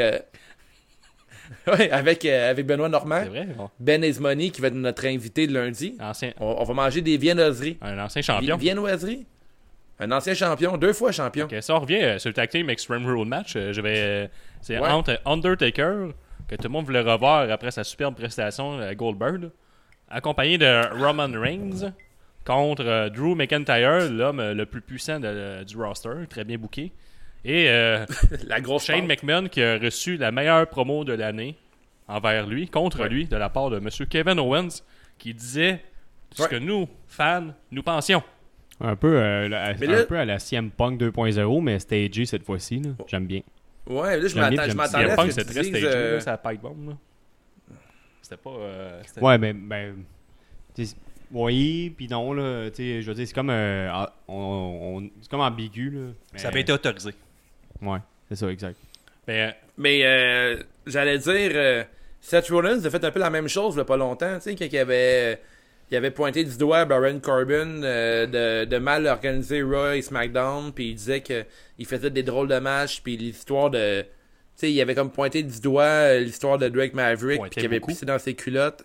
ouais, 1.66 1.90
avec, 1.90 2.24
euh, 2.24 2.50
avec 2.50 2.66
Benoît 2.66 2.88
Normand, 2.88 3.20
C'est 3.22 3.28
vrai. 3.28 3.46
bon. 3.56 3.70
Ben 3.80 4.02
Esmoni 4.04 4.50
qui 4.50 4.60
va 4.60 4.68
être 4.68 4.74
notre 4.74 5.06
invité 5.06 5.46
de 5.46 5.54
lundi. 5.54 5.96
Ancien, 6.00 6.32
On, 6.40 6.56
on 6.58 6.64
va 6.64 6.74
manger 6.74 7.00
des 7.00 7.16
viennoiseries. 7.16 7.78
un 7.80 7.98
ancien 7.98 8.22
champion. 8.22 8.56
Vi- 8.56 8.64
Viennoiseries? 8.66 9.26
Un 10.00 10.10
ancien 10.10 10.34
champion, 10.34 10.76
deux 10.76 10.92
fois 10.92 11.12
champion. 11.12 11.44
Ok, 11.46 11.54
ça 11.60 11.74
on 11.76 11.80
revient 11.80 12.02
euh, 12.02 12.18
sur 12.18 12.28
le 12.30 12.34
tag 12.34 12.48
team 12.48 12.68
Extreme 12.70 13.06
Rule 13.06 13.26
Match. 13.28 13.54
euh, 13.56 13.72
je 13.72 13.80
vais, 13.80 14.30
c'est 14.60 14.78
Ouais. 14.78 14.88
entre 14.88 15.20
Undertaker, 15.24 16.08
que 16.48 16.56
tout 16.56 16.64
le 16.64 16.68
monde 16.70 16.86
voulait 16.86 17.00
revoir 17.02 17.48
après 17.50 17.70
sa 17.70 17.84
superbe 17.84 18.14
prestation 18.16 18.78
à 18.80 18.94
Goldberg, 18.94 19.50
accompagné 20.10 20.58
de 20.58 20.80
Roman 21.02 21.28
Reigns, 21.40 21.92
contre 22.44 23.08
Drew 23.10 23.36
McIntyre, 23.36 24.10
l'homme 24.10 24.42
le 24.52 24.66
plus 24.66 24.80
puissant 24.80 25.20
de- 25.20 25.62
du 25.62 25.76
roster, 25.76 26.26
très 26.28 26.42
bien 26.44 26.58
booké. 26.58 26.92
Et 27.44 27.68
euh, 27.68 28.04
La 28.46 28.60
grosse 28.60 28.84
Shane. 28.86 29.06
McMahon 29.06 29.48
qui 29.48 29.62
a 29.62 29.78
reçu 29.78 30.16
la 30.16 30.30
meilleure 30.30 30.66
promo 30.68 31.04
de 31.04 31.12
l'année 31.12 31.56
envers 32.08 32.46
lui, 32.46 32.68
contre 32.68 33.00
Ouais. 33.02 33.08
lui, 33.08 33.26
de 33.26 33.36
la 33.36 33.48
part 33.48 33.70
de 33.70 33.78
M. 33.78 33.88
Kevin 34.08 34.38
Owens, 34.38 34.82
qui 35.18 35.34
disait 35.34 35.82
ce 36.32 36.42
Ouais. 36.42 36.48
que 36.48 36.56
nous, 36.56 36.88
fans, 37.08 37.48
nous 37.70 37.82
pensions. 37.82 38.22
Un 38.80 38.96
peu, 38.96 39.16
euh, 39.16 39.48
la- 39.48 39.66
un 39.66 39.72
là- 39.74 40.04
peu 40.04 40.16
à 40.18 40.24
la 40.24 40.38
CM 40.38 40.70
Punk 40.70 40.98
2.0, 41.00 41.60
mais 41.60 41.78
stagé 41.78 42.24
cette 42.26 42.44
fois-ci. 42.44 42.80
là. 42.80 42.90
J'aime 43.06 43.26
bien. 43.26 43.40
Ouais, 43.86 44.18
là, 44.18 44.26
je 44.28 44.34
m'attendais 44.36 44.58
à 45.10 45.16
ce 45.16 45.24
que 45.26 45.30
c'était 45.30 45.44
tu 45.44 45.52
très 45.52 45.62
dises, 45.62 45.70
stagé, 45.70 45.86
euh, 45.88 46.36
pipe 46.44 46.60
bomb. 46.62 46.88
là. 46.90 46.96
C'était 48.22 48.36
pas. 48.36 48.50
euh, 48.50 49.00
c'était- 49.04 49.20
Ouais, 49.20 49.38
mais 49.38 49.52
ben, 49.52 49.96
sais, 50.74 50.94
Oui, 51.32 51.92
puis 51.96 52.08
non, 52.08 52.32
là. 52.34 52.68
Tu 52.70 52.76
sais, 52.76 53.02
je 53.02 53.08
veux 53.08 53.14
dire, 53.14 53.26
c'est 53.26 53.34
comme. 53.34 53.50
euh, 53.50 53.88
ah, 53.90 54.12
on, 54.28 54.98
on- 55.02 55.10
c'est 55.20 55.30
comme 55.30 55.40
ambigu, 55.40 55.90
là. 55.90 56.12
Mais- 56.32 56.38
Ça 56.38 56.48
avait 56.48 56.60
été 56.60 56.72
autorisé. 56.72 57.12
Ouais, 57.82 57.98
c'est 58.28 58.36
ça, 58.36 58.48
exact. 58.48 58.76
Mais 59.26 59.54
Mais 59.76 60.00
euh, 60.04 60.56
j'allais 60.86 61.18
dire, 61.18 61.50
euh, 61.54 61.84
Seth 62.20 62.48
Rollins 62.48 62.84
a 62.84 62.90
fait 62.90 63.04
un 63.04 63.10
peu 63.10 63.20
la 63.20 63.30
même 63.30 63.48
chose 63.48 63.74
il 63.74 63.78
y 63.78 63.80
a 63.80 63.84
pas 63.84 63.96
longtemps, 63.96 64.36
tu 64.36 64.42
sais, 64.42 64.54
quand 64.54 64.66
il 64.70 64.78
avait, 64.78 65.40
il 65.90 65.96
avait 65.96 66.10
pointé 66.10 66.44
du 66.44 66.56
doigt 66.56 66.78
à 66.78 66.84
Baron 66.84 67.20
Corbin 67.20 67.82
euh, 67.82 68.26
de, 68.26 68.64
de 68.68 68.78
mal 68.78 69.06
organiser 69.06 69.62
Raw 69.62 69.92
et 69.92 70.02
SmackDown, 70.02 70.72
puis 70.72 70.90
il 70.90 70.94
disait 70.94 71.20
que 71.20 71.44
il 71.78 71.86
faisait 71.86 72.10
des 72.10 72.22
drôles 72.22 72.48
de 72.48 72.58
matchs, 72.58 73.00
puis 73.02 73.16
l'histoire 73.16 73.70
de... 73.70 74.02
Tu 74.02 74.08
sais, 74.56 74.72
il 74.72 74.80
avait 74.80 74.94
comme 74.94 75.10
pointé 75.10 75.42
du 75.42 75.60
doigt 75.60 75.82
euh, 75.84 76.20
l'histoire 76.20 76.58
de 76.58 76.68
Drake 76.68 76.94
Maverick, 76.94 77.40
puis 77.42 77.50
qu'il 77.50 77.64
avait 77.64 77.80
pissé 77.80 78.06
dans 78.06 78.18
ses 78.18 78.34
culottes. 78.34 78.84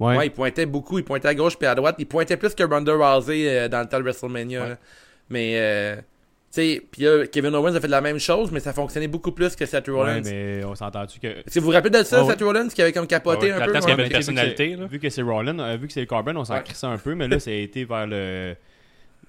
Ouais. 0.00 0.16
Ouais, 0.16 0.26
il 0.26 0.30
pointait 0.30 0.66
beaucoup. 0.66 0.98
Il 0.98 1.04
pointait 1.04 1.28
à 1.28 1.34
gauche 1.34 1.56
puis 1.56 1.66
à 1.66 1.74
droite. 1.74 1.94
Il 1.98 2.06
pointait 2.06 2.36
plus 2.36 2.54
que 2.54 2.62
Ronda 2.64 2.92
Rousey 2.94 3.48
euh, 3.48 3.68
dans 3.68 3.80
le 3.80 3.86
temps 3.86 3.98
de 3.98 4.02
WrestleMania. 4.02 4.64
Ouais. 4.64 4.76
Mais, 5.28 5.54
euh, 5.58 5.96
sais, 6.50 6.82
puis 6.90 7.02
là, 7.02 7.26
Kevin 7.26 7.54
Owens 7.54 7.74
a 7.74 7.80
fait 7.80 7.88
la 7.88 8.00
même 8.00 8.18
chose, 8.18 8.50
mais 8.50 8.60
ça 8.60 8.72
fonctionnait 8.72 9.06
beaucoup 9.08 9.32
plus 9.32 9.54
que 9.56 9.64
Seth 9.66 9.86
Rollins. 9.88 10.22
Ouais, 10.22 10.58
mais 10.58 10.64
on 10.64 10.74
s'entend-tu 10.74 11.20
que. 11.20 11.26
Est-ce 11.28 11.54
que 11.54 11.60
vous 11.60 11.66
vous 11.66 11.72
rappelez 11.72 11.90
de 11.98 12.02
ça, 12.04 12.24
Ouais, 12.24 12.30
Seth 12.32 12.42
Rollins, 12.42 12.68
qui 12.68 12.82
avait 12.82 12.92
comme 12.92 13.06
capoté 13.06 13.46
Ouais, 13.46 13.52
un 13.52 13.64
peu? 13.66 13.72
ouais? 13.72 13.78
qu'il 13.80 13.88
y 13.88 13.92
avait 13.92 13.92
une 13.92 13.96
sais, 13.98 14.02
vu 14.04 14.08
que 14.08 14.12
personnalité, 14.14 14.70
c'est- 14.74 14.80
là. 14.80 14.86
Vu 14.86 14.98
que 14.98 15.08
c'est 15.10 15.22
euh, 15.22 15.76
vu 15.76 15.86
que 15.86 15.92
c'est 15.92 16.06
Corbin, 16.06 16.34
on 16.36 16.44
s'en 16.44 16.54
Ouais. 16.54 16.62
crisse 16.64 16.82
un 16.84 16.98
peu, 16.98 17.14
mais 17.14 17.28
là, 17.28 17.38
ça 17.38 17.50
a 17.50 17.54
été 17.54 17.84
vers 17.84 18.06
le. 18.06 18.56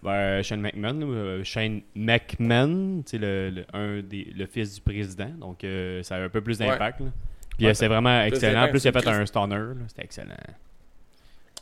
vers 0.03 0.43
Shane 0.43 0.61
McMahon, 0.61 0.99
euh, 1.03 1.43
Shane 1.43 1.81
McMahon, 1.95 3.03
tu 3.05 3.11
sais, 3.11 3.17
le, 3.19 3.49
le, 3.51 3.65
un 3.73 4.01
des, 4.01 4.27
le 4.35 4.45
fils 4.47 4.73
du 4.75 4.81
président, 4.81 5.29
donc 5.39 5.63
euh, 5.63 6.01
ça 6.03 6.15
a 6.15 6.21
un 6.23 6.29
peu 6.29 6.41
plus 6.41 6.57
d'impact. 6.57 7.01
Puis 7.57 7.67
Ouais, 7.67 7.73
c'est 7.75 7.87
vraiment 7.87 8.23
excellent. 8.23 8.53
d'impact, 8.53 8.71
Plus, 8.71 8.83
il 8.85 8.87
a 8.87 8.91
c'est 8.93 8.99
fait 9.03 9.09
un 9.11 9.25
stunner, 9.27 9.55
là, 9.55 9.75
c'était 9.87 10.03
excellent. 10.03 10.33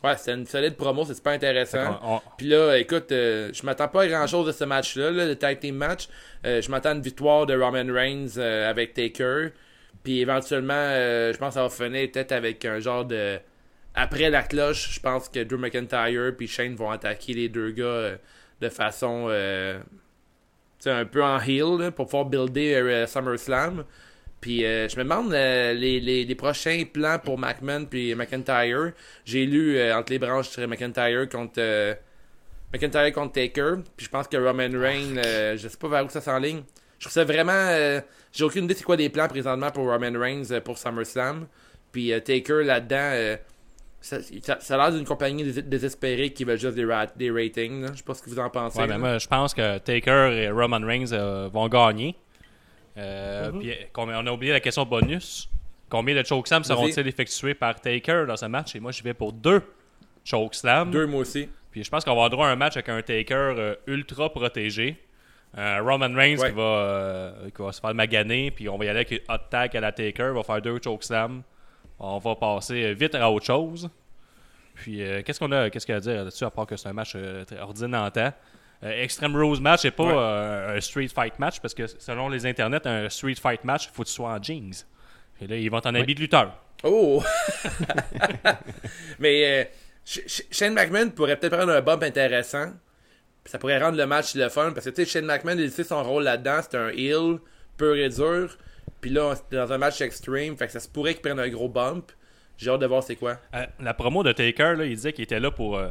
Ouais, 0.03 0.15
c'était 0.17 0.33
une 0.33 0.45
solide 0.45 0.75
promo, 0.77 1.03
c'est 1.05 1.13
super 1.15 1.33
intéressant. 1.33 1.99
on- 2.03 2.21
Puis 2.37 2.47
là, 2.47 2.75
écoute, 2.77 3.11
euh, 3.11 3.49
je 3.53 3.65
m'attends 3.65 3.87
pas 3.89 4.03
à 4.03 4.07
grand 4.07 4.27
chose 4.27 4.47
de 4.47 4.51
ce 4.53 4.63
match-là, 4.63 5.11
là, 5.11 5.25
le 5.25 5.35
tag 5.35 5.59
team 5.59 5.75
match. 5.75 6.07
Euh, 6.45 6.61
je 6.61 6.71
m'attends 6.71 6.91
à 6.91 6.93
une 6.93 7.01
victoire 7.01 7.45
de 7.45 7.53
Roman 7.53 7.91
Reigns 7.93 8.37
euh, 8.37 8.69
avec 8.69 8.93
Taker. 8.93 9.49
Puis 10.03 10.21
éventuellement, 10.21 10.71
je 10.73 11.37
pense 11.37 11.49
que 11.49 11.53
ça 11.55 11.63
va 11.63 11.69
finir 11.69 12.09
peut-être 12.11 12.31
avec 12.31 12.63
un 12.63 12.79
genre 12.79 13.03
de. 13.03 13.37
Après 13.93 14.29
la 14.29 14.43
cloche, 14.43 14.89
je 14.93 14.99
pense 15.01 15.27
que 15.27 15.43
Drew 15.43 15.57
McIntyre 15.57 16.33
puis 16.37 16.47
Shane 16.47 16.75
vont 16.75 16.91
attaquer 16.91 17.33
les 17.33 17.49
deux 17.49 17.71
gars 17.71 18.11
de 18.61 18.69
façon. 18.69 19.25
tu 19.27 20.83
sais, 20.85 20.91
un 20.91 21.05
peu 21.05 21.21
en 21.21 21.39
heel 21.41 21.77
là, 21.79 21.91
pour 21.91 22.05
pouvoir 22.05 22.25
builder 22.25 23.05
SummerSlam. 23.07 23.83
Puis 24.41 24.65
euh, 24.65 24.87
je 24.87 24.95
me 24.97 25.03
demande 25.03 25.33
euh, 25.33 25.73
les, 25.73 25.99
les, 25.99 26.23
les 26.23 26.35
prochains 26.35 26.83
plans 26.91 27.19
pour 27.23 27.37
McMahon 27.37 27.85
puis 27.85 28.15
McIntyre. 28.15 28.93
J'ai 29.25 29.45
lu 29.45 29.77
euh, 29.77 29.95
entre 29.97 30.11
les 30.13 30.19
branches 30.19 30.47
sur 30.49 30.65
McIntyre 30.67 31.27
contre 31.27 31.55
euh, 31.59 31.93
McIntyre 32.73 33.11
contre 33.11 33.33
Taker. 33.33 33.75
Puis 33.97 34.05
je 34.05 34.09
pense 34.09 34.27
que 34.27 34.37
Roman 34.37 34.69
Reigns, 34.79 35.15
je 35.57 35.67
sais 35.67 35.77
pas 35.77 35.87
vers 35.89 36.05
où 36.05 36.09
ça 36.09 36.21
s'enligne. 36.21 36.61
Je 36.99 37.05
trouve 37.05 37.13
ça 37.13 37.23
vraiment. 37.23 37.99
J'ai 38.31 38.43
aucune 38.43 38.65
idée 38.65 38.75
c'est 38.75 38.83
quoi 38.83 38.95
des 38.97 39.09
plans 39.09 39.27
présentement 39.27 39.71
pour 39.71 39.85
Roman 39.85 40.17
Reigns 40.19 40.59
pour 40.63 40.77
SummerSlam. 40.77 41.47
Puis 41.91 42.13
euh, 42.13 42.19
Taker 42.19 42.63
là-dedans, 42.63 43.37
ça, 44.01 44.17
ça, 44.43 44.57
ça 44.61 44.75
a 44.75 44.77
l'air 44.77 44.95
d'une 44.97 45.05
compagnie 45.05 45.43
dés- 45.43 45.61
désespérée 45.63 46.29
qui 46.31 46.45
veut 46.45 46.55
juste 46.55 46.75
des, 46.75 46.85
ra- 46.85 47.07
des 47.15 47.31
ratings. 47.31 47.81
là. 47.81 47.87
Je 47.91 47.97
sais 47.97 48.03
pas 48.03 48.13
ce 48.13 48.21
que 48.21 48.29
vous 48.29 48.39
en 48.39 48.49
pensez. 48.49 48.79
Ouais, 48.79 48.87
mais 48.87 48.97
moi, 48.97 49.17
je 49.17 49.27
pense 49.27 49.53
que 49.53 49.77
Taker 49.79 50.31
et 50.33 50.49
Roman 50.49 50.79
Reigns 50.85 51.49
vont 51.51 51.67
gagner. 51.67 52.15
Euh, 52.99 53.51
Mhm. 53.51 53.59
puis, 53.59 53.73
combien- 53.93 54.19
on 54.19 54.27
a 54.27 54.31
oublié 54.31 54.51
la 54.53 54.59
question 54.59 54.85
bonus. 54.85 55.49
Combien 55.89 56.15
de 56.15 56.23
chokeslam 56.23 56.63
seront-ils 56.63 57.07
effectués 57.07 57.53
par 57.55 57.79
Taker 57.81 58.25
dans 58.27 58.35
ce 58.37 58.45
match? 58.45 58.75
Et 58.75 58.79
moi, 58.79 58.91
je 58.91 59.01
vais 59.01 59.13
pour 59.13 59.33
deux 59.33 59.61
chokeslam. 60.23 60.91
Deux 60.91 61.07
mois 61.07 61.21
aussi. 61.21 61.49
Puis 61.71 61.83
je 61.83 61.89
pense 61.89 62.03
qu'on 62.03 62.11
va 62.11 62.15
avoir 62.17 62.29
droit 62.29 62.47
à 62.47 62.51
un 62.51 62.55
match 62.55 62.75
avec 62.77 62.89
un 62.89 63.01
Taker 63.01 63.33
euh, 63.57 63.75
ultra 63.87 64.29
protégé. 64.29 64.97
Un 65.57 65.81
Roman 65.81 66.13
Reigns 66.15 66.37
Ouais. 66.39 66.49
qui, 66.49 66.55
va, 66.55 66.61
euh, 66.61 67.49
qui 67.55 67.61
va 67.61 67.71
se 67.71 67.79
faire 67.81 67.93
maganer. 67.95 68.51
Puis 68.51 68.69
on 68.69 68.77
va 68.77 68.85
y 68.85 68.89
aller 68.89 68.99
avec 68.99 69.11
une 69.11 69.19
hot 69.33 69.37
tag 69.49 69.75
à 69.75 69.79
la 69.79 69.91
Taker. 69.91 70.31
va 70.35 70.43
faire 70.43 70.61
deux 70.61 70.79
chokeslam. 70.83 71.41
On 71.99 72.17
va 72.19 72.35
passer 72.35 72.83
euh, 72.83 72.93
vite 72.93 73.15
à 73.15 73.29
autre 73.31 73.45
chose. 73.45 73.89
Puis 74.75 75.01
euh, 75.03 75.21
qu'est-ce 75.23 75.39
qu'on 75.39 75.51
a 75.51 75.69
qu'est-ce 75.69 75.85
qu'il 75.85 75.93
y 75.93 75.95
a 75.95 75.97
à 75.97 76.01
dire 76.01 76.15
là-dessus 76.23 76.43
à 76.45 76.51
part 76.51 76.65
que 76.67 76.75
c'est 76.77 76.87
un 76.87 76.93
match 76.93 77.13
euh, 77.15 77.43
très 77.45 77.59
ordinaire? 77.59 78.11
Euh, 78.83 79.03
Extreme 79.03 79.35
Rose 79.35 79.59
match, 79.59 79.81
c'est 79.81 79.91
pas 79.91 80.03
Ouais. 80.03 80.13
euh, 80.15 80.77
un 80.77 80.81
street 80.81 81.09
fight 81.13 81.37
match 81.39 81.59
parce 81.59 81.73
que 81.73 81.85
selon 81.87 82.29
les 82.29 82.45
internets, 82.45 82.85
un 82.87 83.09
street 83.09 83.35
fight 83.35 83.63
match, 83.65 83.85
il 83.91 83.93
faut 83.95 84.03
que 84.03 84.07
tu 84.07 84.13
sois 84.13 84.29
en 84.31 84.41
jeans. 84.41 84.73
Et 85.41 85.47
là, 85.47 85.55
ils 85.57 85.69
vont 85.69 85.81
en 85.85 85.95
habit 85.95 86.15
de 86.15 86.21
lutteur. 86.21 86.53
Oh! 86.83 87.21
Mais 89.19 89.43
euh, 89.45 89.63
Sh- 90.05 90.25
Sh- 90.27 90.45
Shane 90.51 90.73
McMahon 90.73 91.09
pourrait 91.09 91.35
peut-être 91.37 91.55
prendre 91.57 91.71
un 91.73 91.81
bump 91.81 92.03
intéressant. 92.03 92.71
Ça 93.45 93.57
pourrait 93.57 93.79
rendre 93.79 93.97
le 93.97 94.05
match 94.05 94.35
le 94.35 94.49
fun. 94.49 94.71
Parce 94.73 94.85
que 94.85 94.91
tu 94.91 95.05
sais, 95.05 95.11
Shane 95.11 95.25
McMahon, 95.25 95.57
il 95.57 95.71
sait 95.71 95.83
son 95.83 96.03
rôle 96.03 96.23
là-dedans. 96.23 96.59
C'est 96.61 96.77
un 96.77 96.89
heel 96.89 97.39
pur 97.77 97.95
et 97.95 98.09
dur. 98.09 98.57
Puis 99.01 99.09
là, 99.11 99.33
dans 99.51 99.71
un 99.73 99.77
match 99.77 100.01
extreme. 100.01 100.57
Fait 100.57 100.67
que 100.67 100.71
ça 100.73 100.79
se 100.79 100.87
pourrait 100.87 101.13
qu'il 101.13 101.21
prenne 101.21 101.39
un 101.39 101.49
gros 101.49 101.69
bump. 101.69 102.11
J'ai 102.57 102.69
hâte 102.69 102.81
de 102.81 102.85
voir 102.85 103.03
c'est 103.03 103.15
quoi. 103.15 103.37
Euh, 103.55 103.65
la 103.79 103.93
promo 103.93 104.21
de 104.23 104.31
Taker, 104.33 104.75
là, 104.77 104.85
il 104.85 104.95
disait 104.95 105.13
qu'il 105.13 105.23
était 105.23 105.39
là 105.39 105.51
pour 105.51 105.81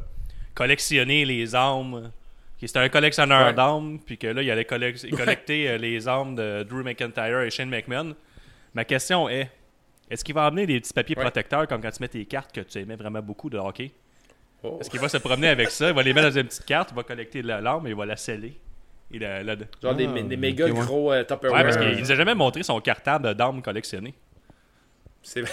collectionner 0.55 1.25
les 1.25 1.55
armes. 1.55 2.13
Qu'il 2.59 2.67
C'était 2.69 2.81
un 2.81 2.89
collectionneur 2.89 3.47
Ouais. 3.49 3.55
d'armes, 3.55 3.99
puis 4.05 4.19
que 4.19 4.27
là, 4.27 4.43
il 4.43 4.51
allait 4.51 4.65
collec- 4.65 5.15
collecter 5.17 5.69
euh, 5.71 5.79
les 5.79 6.09
armes 6.09 6.35
de 6.35 6.65
Drew 6.65 6.83
McIntyre 6.83 7.41
et 7.43 7.51
Shane 7.51 7.69
McMahon. 7.71 8.15
Ma 8.75 8.85
question 8.85 9.29
est 9.29 9.51
est-ce 10.11 10.25
qu'il 10.25 10.35
va 10.35 10.47
amener 10.47 10.67
des 10.67 10.81
petits 10.81 10.93
papiers 10.93 11.17
Ouais. 11.17 11.23
protecteurs 11.23 11.69
comme 11.69 11.81
quand 11.81 11.91
tu 11.91 12.01
mets 12.03 12.09
tes 12.09 12.25
cartes 12.25 12.53
que 12.53 12.61
tu 12.63 12.79
aimais 12.79 12.97
vraiment 12.97 13.21
beaucoup 13.23 13.49
de 13.49 13.59
hockey? 13.59 13.93
Oh. 14.65 14.79
Est-ce 14.81 14.91
qu'il 14.91 14.99
va 14.99 15.09
se 15.09 15.19
promener 15.19 15.49
avec 15.49 15.71
ça? 15.71 15.91
Il 15.91 15.95
va 15.95 16.03
les 16.03 16.13
mettre 16.13 16.31
dans 16.31 16.41
une 16.41 16.47
petite 16.49 16.65
carte, 16.65 16.91
il 16.91 16.97
va 16.97 17.05
collecter 17.05 17.43
la- 17.43 17.61
l'arme 17.61 17.87
et 17.87 17.91
il 17.91 17.97
va 17.97 18.07
la 18.07 18.17
sceller. 18.17 18.59
Et 19.13 19.19
la- 19.21 19.43
la- 19.45 19.55
Genre 19.83 19.95
des, 19.95 20.07
Ah, 20.07 20.21
des 20.23 20.37
méga 20.37 20.69
gros 20.69 21.13
euh, 21.13 21.23
Tupperware. 21.23 21.61
Ouais, 21.61 21.63
parce 21.65 21.77
qu'il 21.77 21.97
nous 22.01 22.11
a 22.11 22.15
jamais 22.17 22.35
montré 22.35 22.63
son 22.65 22.81
cartable 22.81 23.35
d'armes 23.35 23.63
collectionnées. 23.63 24.15
C'est 25.23 25.45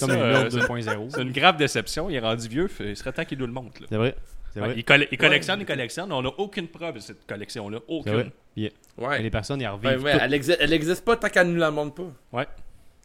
comme 0.00 0.10
une 0.12 0.16
euh, 0.20 0.44
autre 0.46 0.58
2.0. 0.58 1.10
C'est 1.10 1.22
une 1.22 1.32
grave 1.32 1.56
déception. 1.58 2.08
Il 2.08 2.16
est 2.16 2.20
rendu 2.20 2.48
vieux. 2.48 2.68
Il 2.80 2.96
serait 2.96 3.12
temps 3.12 3.24
qu'il 3.24 3.38
nous 3.38 3.46
le 3.46 3.52
montre. 3.52 3.82
C'est 3.88 3.96
vrai. 3.96 4.14
C'est 4.52 4.60
Ouais, 4.60 4.66
vrai. 4.66 4.74
il, 4.78 4.84
colle- 4.84 5.06
il 5.12 5.16
collectionne, 5.18 5.60
il 5.60 5.66
collectionne. 5.66 6.10
On 6.12 6.22
n'a 6.22 6.28
aucune 6.38 6.66
preuve 6.68 6.94
de 6.96 7.00
cette 7.00 7.24
collection-là. 7.26 7.78
Aucune. 7.88 8.12
vrai. 8.12 8.32
Puis, 8.54 8.72
Ouais. 8.98 9.22
Les 9.22 9.30
personnes, 9.30 9.60
y 9.60 9.66
revivent 9.66 10.02
ouais, 10.02 10.18
elle, 10.20 10.32
exi- 10.32 10.56
elle 10.58 10.72
existe 10.72 11.04
pas 11.04 11.16
tant 11.16 11.28
qu'elle 11.28 11.46
nous 11.48 11.56
la 11.60 11.70
montre 11.70 11.94
pas. 11.94 12.38
Ouais. 12.38 12.46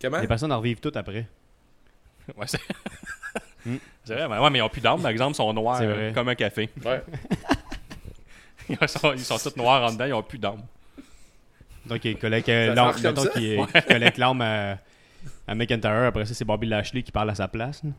Comment? 0.01 0.19
Les 0.19 0.27
personnes 0.27 0.51
en 0.51 0.57
revivent 0.57 0.79
toutes 0.79 0.97
après. 0.97 1.27
Ouais, 2.35 2.47
c'est 2.47 2.59
Mm. 3.67 3.75
c'est 4.03 4.13
vrai. 4.15 4.27
mais, 4.27 4.37
ouais, 4.39 4.49
mais 4.51 4.59
ils 4.59 4.61
n'ont 4.61 4.69
plus 4.69 4.81
d'armes, 4.81 5.01
par 5.01 5.09
exemple, 5.11 5.31
ils 5.33 5.35
sont 5.37 5.53
noirs 5.53 5.79
euh, 5.81 6.11
comme 6.13 6.27
un 6.29 6.35
café. 6.35 6.69
Ouais. 6.83 7.01
Ils 8.69 8.89
sont, 8.89 9.13
ils 9.13 9.19
sont 9.23 9.37
tous 9.37 9.55
noirs 9.57 9.83
en 9.83 9.91
dedans, 9.93 10.05
ils 10.05 10.09
n'ont 10.11 10.23
plus 10.23 10.39
d'armes. 10.39 10.63
Donc, 11.85 12.03
il 12.03 12.17
collecte 12.17 12.49
euh, 12.49 12.73
l'arme. 12.73 12.95
l'arme 14.17 14.41
à, 14.41 14.77
à 15.47 15.53
McIntyre. 15.55 15.91
Après 16.07 16.25
ça, 16.25 16.33
c'est 16.33 16.45
Bobby 16.45 16.65
Lashley 16.65 17.03
qui 17.03 17.11
parle 17.11 17.29
à 17.29 17.35
sa 17.35 17.47
place. 17.47 17.83
là. 17.83 17.91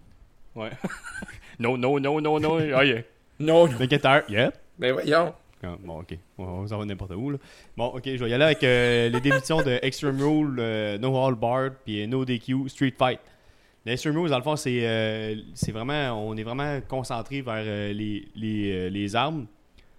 Ouais. 0.57 0.71
non, 1.61 1.77
non, 1.79 2.01
non, 2.01 2.21
non, 2.21 2.41
non. 2.41 2.59
Ah, 2.75 2.85
yeah. 2.85 3.03
Non, 3.39 3.67
non. 3.69 3.79
McIntyre, 3.79 4.23
yeah. 4.29 4.53
Mais 4.79 4.93
voyons. 4.93 5.35
Ah, 5.63 5.75
bon, 5.83 6.01
ok. 6.01 6.17
On, 6.39 6.67
s'en 6.67 6.79
va 6.79 6.85
n'importe 6.85 7.13
où. 7.17 7.31
Là. 7.31 7.39
Bon, 7.77 7.87
ok, 7.87 8.03
je 8.05 8.23
vais 8.23 8.31
y 8.31 8.35
aller 8.35 8.45
avec 8.45 8.63
euh, 8.63 9.09
les 9.09 9.21
démissions 9.21 9.63
de 9.63 9.79
Extreme 9.83 10.21
Rule, 10.23 10.57
euh, 10.59 10.99
No 10.99 11.17
Hall 11.17 11.35
Bar, 11.35 11.71
puis 11.85 12.07
No 12.07 12.25
DQ, 12.25 12.69
Street 12.69 12.95
Fight. 12.97 13.21
L'Extreme 13.85 14.19
Rules, 14.19 14.31
dans 14.31 14.37
le 14.39 14.43
fond, 14.43 14.57
c'est 14.57 14.81
euh, 14.83 15.35
c'est 15.55 15.73
vraiment. 15.73 16.13
On 16.29 16.37
est 16.37 16.43
vraiment 16.43 16.81
concentré 16.89 17.41
vers 17.41 17.55
euh, 17.65 17.93
les, 17.93 18.29
les, 18.35 18.73
euh, 18.73 18.89
les 18.91 19.15
armes, 19.17 19.47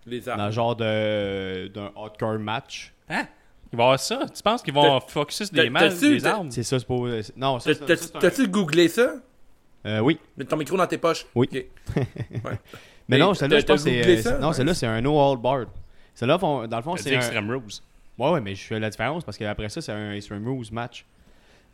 Les 0.05 0.19
dans 0.21 0.35
le 0.35 0.41
armes. 0.41 0.51
genre 0.51 0.75
de- 0.75 1.67
d'un 1.69 1.91
hardcore 1.95 2.38
match. 2.39 2.93
Hein? 3.09 3.25
Il 3.73 3.77
va 3.77 3.83
y 3.83 3.85
avoir 3.88 3.99
ça? 3.99 4.25
Tu 4.33 4.43
penses 4.43 4.61
qu'ils 4.61 4.73
vont 4.73 4.99
focuser 5.01 5.45
t'as- 5.53 5.63
des 5.63 5.69
matchs, 5.69 5.95
des 5.99 6.25
armes? 6.25 6.51
C'est 6.51 6.63
ça, 6.63 6.79
c'est 6.79 6.88
pas. 6.88 6.93
euh, 6.95 7.21
c'est- 7.21 7.35
Non, 7.38 7.59
ça, 7.59 7.71
T'as-tu 8.19 8.47
googlé 8.47 8.88
ça? 8.89 9.15
Euh, 9.85 9.99
oui. 9.99 10.19
Mets 10.38 10.45
ton 10.45 10.57
micro 10.57 10.75
dans 10.77 10.88
tes 10.88 10.97
poches. 10.97 11.25
Oui. 11.33 11.47
Ok. 11.51 11.65
Mais 12.31 12.41
Mais 13.10 13.18
non, 13.18 13.34
celle-là, 13.34 13.60
je 13.60 13.66
pense 13.66 13.84
que 13.84 14.18
c'est. 14.22 14.39
Non, 14.39 14.53
celle-là, 14.53 14.74
c'est 14.74 14.88
un 14.88 15.01
No 15.01 15.18
Hall 15.20 15.38
Bar. 15.39 15.66
Celle-là, 16.14 16.38
dans 16.38 16.66
le 16.78 16.82
fond, 16.82 16.95
c'est 16.97 17.14
un. 17.16 17.18
Extreme 17.20 17.49
Rules. 17.49 17.62
Ouais, 18.18 18.32
ouais, 18.32 18.41
mais 18.41 18.55
je 18.55 18.64
fais 18.64 18.80
la 18.80 18.89
différence 18.89 19.24
parce 19.24 19.38
qu'après 19.38 19.70
ça, 19.70 19.80
c'est 19.82 19.91
un 19.91 20.14
Extreme 20.14 20.45
Rules 20.47 20.66
match. 20.72 21.05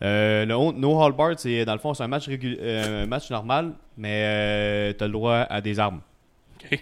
Euh, 0.02 0.46
le 0.46 0.54
No 0.78 1.02
Hall 1.02 1.14
Bar, 1.14 1.34
c'est 1.38 1.64
dans 1.66 1.74
le 1.74 1.80
fond, 1.80 1.94
c'est 1.94 2.04
un 2.04 2.08
match, 2.08 2.28
euh, 2.30 3.06
match 3.06 3.30
normal, 3.32 3.74
mais 3.98 4.24
euh, 4.26 4.94
t'as 4.94 5.06
le 5.06 5.14
droit 5.14 5.38
à 5.50 5.62
des 5.62 5.80
armes. 5.80 6.02
OK. 6.62 6.72
Ouais, 6.72 6.80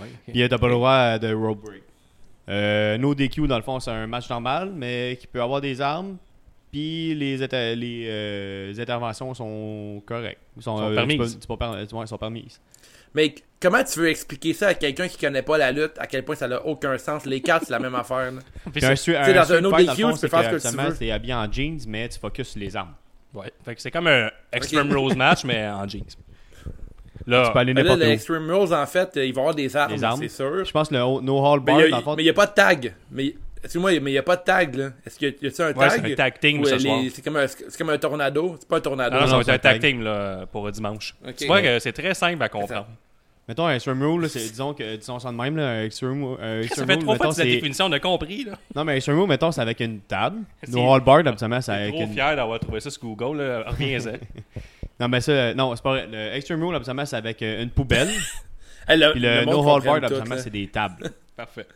ok. 0.00 0.08
Puis 0.32 0.42
euh, 0.42 0.48
t'as 0.48 0.58
pas 0.58 0.66
le 0.66 0.72
droit 0.74 0.92
à 0.92 1.18
de 1.18 1.32
road 1.32 1.58
break. 1.58 1.82
Euh, 2.48 2.98
no 2.98 3.14
DQ, 3.14 3.46
dans 3.46 3.56
le 3.56 3.62
fond, 3.62 3.78
c'est 3.78 3.90
un 3.92 4.06
match 4.08 4.28
normal, 4.28 4.72
mais 4.74 5.16
qui 5.20 5.26
peut 5.28 5.40
avoir 5.40 5.60
des 5.60 5.80
armes. 5.80 6.16
Puis 6.72 7.14
les, 7.14 7.40
éta- 7.42 7.74
les, 7.76 8.06
euh, 8.08 8.68
les 8.68 8.80
interventions 8.80 9.32
sont 9.34 10.02
correctes. 10.04 10.40
Sont, 10.58 10.78
Sont 10.78 10.90
euh, 10.90 10.94
permises. 10.94 11.38
tu 11.38 11.46
peux- 11.46 11.56
peux 11.56 12.06
sont 12.06 12.18
permises. 12.18 12.60
Mais 13.14 13.34
comment 13.60 13.82
tu 13.84 14.00
veux 14.00 14.08
expliquer 14.08 14.52
ça 14.52 14.68
à 14.68 14.74
quelqu'un 14.74 15.08
qui 15.08 15.18
connaît 15.18 15.42
pas 15.42 15.58
la 15.58 15.72
lutte, 15.72 15.92
à 15.98 16.06
quel 16.06 16.24
point 16.24 16.34
ça 16.34 16.48
n'a 16.48 16.64
aucun 16.66 16.96
sens? 16.98 17.24
Les 17.26 17.40
cartes, 17.40 17.64
c'est 17.66 17.72
la 17.72 17.78
même 17.78 17.94
affaire. 17.94 18.32
là. 18.32 18.40
Puis 18.72 18.84
un, 18.84 19.32
dans 19.34 19.52
un 19.52 19.64
autre 19.64 19.78
DQ, 19.78 19.94
tu 20.14 20.20
peux 20.20 20.28
faire 20.28 20.60
ce 20.60 20.68
que 20.68 20.70
tu 20.70 20.76
veux. 20.76 20.96
t'es 20.96 21.10
habillé 21.10 21.34
en 21.34 21.50
jeans, 21.50 21.78
mais 21.86 22.08
tu 22.08 22.18
focuses 22.18 22.48
sur 22.48 22.60
les 22.60 22.76
armes. 22.76 22.94
Ouais. 23.34 23.52
Fait 23.64 23.74
que 23.74 23.80
c'est 23.80 23.90
comme 23.90 24.06
un 24.08 24.30
Extreme 24.52 24.90
Ok. 24.90 24.98
Rules 24.98 25.16
match, 25.16 25.44
mais 25.44 25.66
en 25.66 25.88
jeans. 25.88 26.04
Là, 27.26 27.46
Tu 27.46 27.52
peux 27.52 27.58
aller 27.60 27.72
Mais 27.74 27.82
là, 27.82 27.90
n'importe 27.90 28.00
les 28.04 28.10
où. 28.10 28.14
Extreme 28.14 28.50
Rules, 28.50 28.74
en 28.74 28.86
fait, 28.86 29.10
il 29.14 29.20
va 29.20 29.24
y 29.26 29.30
avoir 29.30 29.54
des 29.54 29.76
armes, 29.76 29.94
Des 29.94 30.04
armes. 30.04 30.20
c'est 30.20 30.28
sûr. 30.28 30.64
Je 30.64 30.70
pense 30.72 30.88
que 30.88 30.94
le 30.94 31.00
No 31.00 31.38
Hall 31.46 31.60
Mais 31.60 31.72
Bar, 31.72 31.80
il 31.82 31.90
dans 31.90 31.96
le 31.98 32.02
fond, 32.02 32.16
n'y 32.16 32.28
a, 32.28 32.32
pas 32.34 32.46
de 32.46 32.52
tag. 32.54 32.94
Mais, 33.10 33.34
excuse-moi, 33.62 33.90
mais 34.00 34.10
il 34.10 34.14
n'y 34.14 34.18
a 34.18 34.22
pas 34.22 34.36
de 34.36 34.42
tag, 34.42 34.74
là. 34.74 34.90
Est-ce 35.06 35.18
qu'il 35.18 35.28
y 35.40 35.46
a, 35.46 35.64
un 35.64 35.72
Ouais, 35.72 35.88
tag? 35.88 36.00
c'est 36.04 36.12
un 36.12 36.14
tag 36.16 36.40
team 36.40 36.64
ce 36.64 36.74
les- 36.74 37.10
C'est 37.10 37.22
comme, 37.22 37.36
un- 37.36 37.46
c'est 37.46 37.76
comme 37.78 37.90
un 37.90 37.98
tornado. 37.98 38.56
C'est 38.60 38.68
pas 38.68 38.76
un 38.76 38.80
tornado. 38.80 39.14
non, 39.16 39.22
non, 39.22 39.38
ça 39.38 39.42
c'est 39.44 39.52
un 39.52 39.58
tag 39.58 39.80
team 39.80 40.02
là, 40.02 40.46
pour 40.50 40.70
dimanche. 40.70 41.14
Ok. 41.26 41.36
Tu 41.36 41.46
vois 41.46 41.62
que 41.62 41.78
c'est 41.78 41.92
très 41.92 42.14
simple 42.14 42.42
à 42.42 42.48
comprendre. 42.48 42.86
mettons 43.48 43.66
un 43.66 43.74
Extreme 43.74 44.02
Rule, 44.02 44.28
disons, 44.28 44.72
que, 44.72 44.96
disons 44.96 45.18
ça 45.18 45.30
de 45.30 45.36
même, 45.36 45.56
là, 45.56 45.68
un 45.68 45.84
Extreme, 45.84 46.24
euh, 46.40 46.62
Ça 46.62 46.66
Extreme 46.66 46.86
fait 46.86 46.94
Rule, 46.94 47.02
trois 47.02 47.16
fois 47.16 47.24
que 47.26 47.30
la 47.30 47.34
c'est... 47.34 47.44
définition, 47.44 47.86
on 47.86 47.92
a 47.92 48.00
compris. 48.00 48.44
Là. 48.44 48.52
Non, 48.74 48.84
mais 48.84 48.96
Extreme 48.96 49.18
Rule, 49.18 49.28
mettons, 49.28 49.52
c'est 49.52 49.60
avec 49.60 49.80
une 49.80 50.00
table. 50.00 50.38
No 50.68 50.92
Hall 50.92 51.00
Bar, 51.02 51.18
habituellement, 51.26 51.60
c'est 51.60 51.72
Je 51.72 51.76
suis 51.76 51.82
avec 51.82 51.94
trop 51.94 52.04
une... 52.04 52.12
fier 52.14 52.36
d'avoir 52.36 52.60
trouvé 52.60 52.80
ça 52.80 52.90
sur 52.90 53.02
Google. 53.02 53.38
Là. 53.42 53.64
Reviens-en. 53.68 54.12
Non, 55.00 55.08
mais 55.08 55.20
ça, 55.20 55.52
non, 55.54 55.74
c'est 55.74 55.82
pas 55.82 55.90
vrai. 55.90 56.06
Le 56.12 56.36
Extreme 56.36 56.62
Rule, 56.62 56.76
habituellement, 56.76 57.04
c'est 57.04 57.16
avec 57.16 57.42
euh, 57.42 57.62
une 57.64 57.70
poubelle. 57.70 58.08
Puis 58.86 58.96
le, 58.96 59.44
No 59.46 59.60
Hall 59.68 59.88
habituellement, 59.88 60.34
là. 60.36 60.40
c'est 60.40 60.50
des 60.50 60.68
tables. 60.68 61.10
Parfait. 61.36 61.66